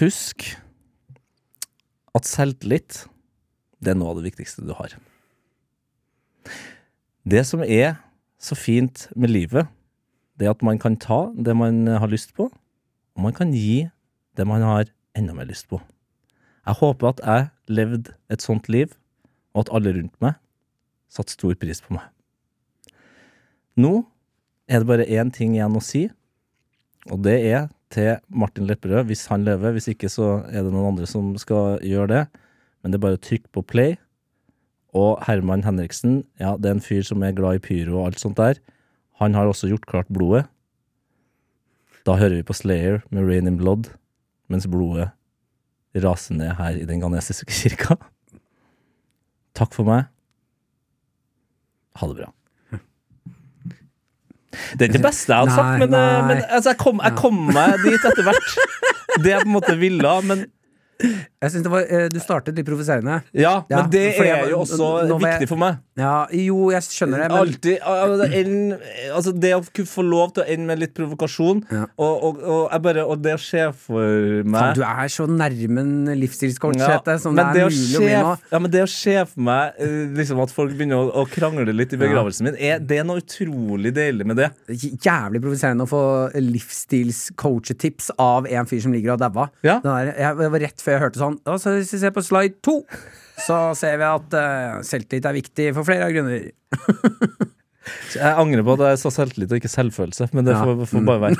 Husk 0.00 0.44
at 2.18 2.28
selvtillit, 2.28 3.04
det 3.78 3.92
er 3.92 3.98
noe 3.98 4.12
av 4.12 4.20
det 4.20 4.26
viktigste 4.26 4.66
du 4.66 4.74
har. 4.76 4.94
Det 7.28 7.44
som 7.46 7.62
er 7.62 7.98
så 8.40 8.56
fint 8.58 9.06
med 9.14 9.30
livet, 9.30 9.68
det 10.38 10.46
er 10.46 10.54
at 10.54 10.64
man 10.66 10.78
kan 10.82 10.96
ta 10.98 11.28
det 11.34 11.54
man 11.58 11.86
har 11.86 12.10
lyst 12.10 12.34
på, 12.36 12.48
og 12.48 13.22
man 13.22 13.34
kan 13.34 13.52
gi 13.54 13.88
det 14.38 14.46
man 14.46 14.62
har 14.62 14.90
enda 15.18 15.34
mer 15.34 15.48
lyst 15.48 15.68
på. 15.70 15.80
Jeg 16.68 16.78
håper 16.78 17.08
at 17.08 17.22
jeg 17.24 17.48
levde 17.72 18.14
et 18.30 18.44
sånt 18.44 18.68
liv, 18.70 18.92
og 19.54 19.66
at 19.66 19.72
alle 19.74 19.94
rundt 19.96 20.14
meg 20.22 20.38
satte 21.10 21.34
stor 21.34 21.56
pris 21.58 21.80
på 21.82 21.96
meg. 21.96 22.04
Nå 23.78 24.04
er 24.68 24.82
det 24.82 24.90
bare 24.90 25.08
én 25.08 25.32
ting 25.34 25.56
igjen 25.56 25.78
å 25.78 25.82
si, 25.82 26.06
og 27.08 27.22
det 27.24 27.38
er 27.48 27.68
til 27.94 28.18
Martin 28.28 28.66
Lepperød, 28.68 29.08
hvis 29.08 29.26
han 29.30 29.46
lever. 29.46 29.72
Hvis 29.76 29.88
ikke, 29.92 30.10
så 30.12 30.42
er 30.48 30.64
det 30.64 30.72
noen 30.72 30.92
andre 30.92 31.08
som 31.08 31.32
skal 31.40 31.80
gjøre 31.84 32.10
det. 32.12 32.22
Men 32.82 32.92
det 32.92 32.98
er 32.98 33.04
bare 33.06 33.18
å 33.18 33.24
trykke 33.24 33.50
på 33.54 33.64
play. 33.66 33.96
Og 34.96 35.18
Herman 35.26 35.64
Henriksen, 35.66 36.22
ja, 36.40 36.54
det 36.56 36.70
er 36.70 36.78
en 36.78 36.84
fyr 36.84 37.04
som 37.06 37.22
er 37.22 37.36
glad 37.36 37.58
i 37.58 37.64
pyro 37.64 38.00
og 38.00 38.10
alt 38.10 38.22
sånt 38.22 38.38
der. 38.40 38.60
Han 39.20 39.34
har 39.36 39.50
også 39.50 39.70
gjort 39.70 39.88
klart 39.90 40.10
blodet. 40.12 40.46
Da 42.06 42.16
hører 42.16 42.38
vi 42.38 42.46
på 42.48 42.56
Slayer 42.56 43.02
med 43.12 43.26
Rain 43.28 43.50
in 43.50 43.58
Blood, 43.60 43.90
mens 44.48 44.68
blodet 44.70 45.10
raser 45.98 46.36
ned 46.38 46.54
her 46.60 46.78
i 46.78 46.86
den 46.88 47.02
ghanesiske 47.02 47.52
kirka. 47.52 47.98
Takk 49.58 49.74
for 49.74 49.88
meg. 49.88 50.06
Ha 51.98 52.08
det 52.08 52.20
bra. 52.20 52.32
Det 54.72 54.84
er 54.84 54.90
ikke 54.90 54.98
det 54.98 55.06
beste 55.06 55.32
jeg 55.32 55.44
hadde 55.44 55.56
sagt, 55.56 55.82
men, 55.84 55.96
eh, 55.98 56.20
men 56.28 56.42
altså, 56.48 56.72
jeg, 56.72 56.78
kom, 56.82 57.02
jeg 57.04 57.18
kom 57.18 57.42
meg 57.54 57.76
dit 57.84 58.08
etter 58.10 58.26
hvert. 58.26 58.54
Det 59.18 59.32
jeg 59.32 59.42
på 59.42 59.48
en 59.50 59.56
måte 59.56 59.74
ville, 59.80 60.14
men 60.28 60.46
Jeg 60.98 61.50
synes 61.52 61.62
det 61.62 61.70
var, 61.70 61.84
eh, 61.86 62.08
Du 62.10 62.18
startet 62.18 62.56
litt 62.58 62.66
provoserende. 62.66 63.22
Ja, 63.32 63.62
Ja, 63.70 63.82
men 63.82 63.90
det 63.90 64.18
er 64.18 64.48
jo 64.50 64.58
også 64.64 65.08
jeg- 65.08 65.20
viktig 65.22 65.48
for 65.48 65.56
meg. 65.56 65.76
Ja, 65.98 66.26
jo, 66.30 66.70
jeg 66.70 66.82
skjønner 66.82 67.18
det, 67.22 67.28
men 67.30 67.38
Altid, 67.38 67.78
altså, 67.82 68.26
en- 68.34 68.78
altså 69.14 69.32
Det 69.40 69.52
å 69.54 69.60
kunne 69.74 69.86
få 69.86 70.02
lov 70.08 70.34
til 70.34 70.42
å 70.44 70.46
ende 70.48 70.66
med 70.66 70.78
litt 70.78 70.94
provokasjon, 70.94 71.64
Ja. 71.72 71.86
og, 71.98 72.22
og, 72.24 72.42
og, 72.42 72.82
bare, 72.82 73.04
og 73.06 73.22
det 73.22 73.34
å 73.34 73.40
se 73.40 73.72
for 73.72 74.42
meg 74.44 74.74
du 74.74 74.82
er 74.82 75.08
så 75.08 75.26
nærmen 75.26 76.06
livsstilscoach 76.18 76.76
Ja, 76.78 77.00
som 77.18 77.34
det 77.34 77.44
er 77.44 77.66
å 77.66 77.70
mulig 77.70 77.96
å 77.96 77.98
bli 77.98 78.14
nå. 78.14 78.38
Ja, 78.52 78.58
men 78.58 78.70
det 78.70 78.82
å 78.82 78.88
se 78.88 79.24
for 79.26 79.40
meg 79.40 79.72
eh, 79.78 80.06
liksom 80.18 80.40
at 80.42 80.50
folk 80.50 80.70
begynner 80.76 80.98
å, 81.10 81.14
å 81.14 81.26
krangle 81.28 81.72
litt 81.74 81.92
i 81.92 81.96
begravelsen 81.96 82.42
min, 82.44 82.56
er, 82.58 82.78
det 82.78 82.98
er 82.98 83.04
noe 83.04 83.20
utrolig 83.22 83.92
deilig 83.94 84.26
med 84.26 84.36
det. 84.36 84.50
Jævlig 84.68 85.42
provoserende 85.42 85.82
å 85.86 85.90
få 85.90 86.02
livsstilscoachetips 86.34 88.10
av 88.18 88.46
en 88.46 88.66
fyr 88.66 88.80
som 88.82 88.92
ligger 88.94 89.12
og 89.16 89.20
daua. 89.20 89.48
Ja. 89.62 89.80
Den 89.80 89.92
der- 90.06 90.14
jeg- 90.18 90.36
Det 90.38 90.50
var 90.52 90.58
rett 90.60 90.76
før 90.80 90.87
jeg 90.94 91.02
hørte 91.02 91.20
sånn 91.20 91.36
altså, 91.48 91.74
Hvis 91.78 91.92
vi 91.94 92.00
ser 92.02 92.12
på 92.16 92.24
slide 92.24 92.58
to, 92.64 92.80
så 93.44 93.58
ser 93.78 94.00
vi 94.00 94.06
at 94.08 94.34
uh, 94.34 94.80
selvtillit 94.86 95.28
er 95.30 95.36
viktig 95.38 95.68
for 95.76 95.86
flere 95.88 96.08
av 96.08 96.16
grunner. 96.16 96.50
Jeg 98.12 98.34
angrer 98.36 98.60
på 98.66 98.74
at 98.76 98.82
jeg 98.84 98.98
sa 99.00 99.10
selvtillit 99.14 99.52
og 99.54 99.58
ikke 99.62 99.70
selvfølelse, 99.72 100.26
men 100.36 100.44
det 100.44 100.52
Ja. 100.52 100.60
får, 100.60 100.82
får 100.90 101.04
bare 101.06 101.20
være. 101.22 101.36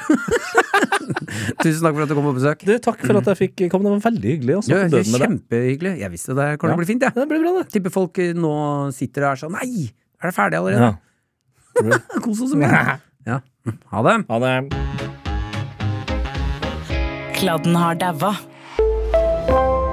Tusen 1.63 1.83
takk 1.85 1.95
for 1.97 2.03
at 2.05 2.09
du 2.09 2.15
kom 2.17 2.25
på 2.29 2.33
besøk. 2.39 2.63
Du, 2.65 2.73
takk 2.81 3.03
for 3.05 3.19
at 3.21 3.29
jeg 3.33 3.39
fikk 3.43 3.65
komme, 3.73 3.85
det 3.85 3.93
var 3.99 4.05
veldig 4.07 4.31
hyggelig 4.33 4.55
Også, 4.59 4.71
du, 4.71 4.75
snakke 4.79 4.93
døden 4.95 5.21
kjempehyggelig. 5.25 5.93
Jeg 6.01 6.11
visste 6.15 6.37
det 6.39 6.47
kommer 6.61 6.73
til 6.73 6.79
å 6.79 6.81
bli 6.81 6.89
fint, 6.89 7.05
jeg. 7.05 7.13
Det 7.19 7.27
blir 7.29 7.43
bra, 7.45 7.53
det. 7.59 7.67
Tipper 7.75 7.93
folk 7.93 8.21
eh, 8.25 8.33
nå 8.37 8.53
sitter 8.97 9.27
og 9.27 9.31
er 9.35 9.43
sånn 9.43 9.57
Nei, 9.59 9.89
er 10.23 10.31
det 10.31 10.35
ferdig 10.39 10.61
allerede? 10.63 10.89
Ja. 10.89 12.01
Kos 12.25 12.41
oss 12.47 12.53
så 12.55 12.59
mye. 12.61 12.99
Ja. 13.29 13.41
Ha 13.93 14.05
det. 14.09 14.17
Ha 14.33 14.37
det. 14.45 14.55
Kladden 17.39 17.77
har 17.79 17.95
daua. 18.01 18.33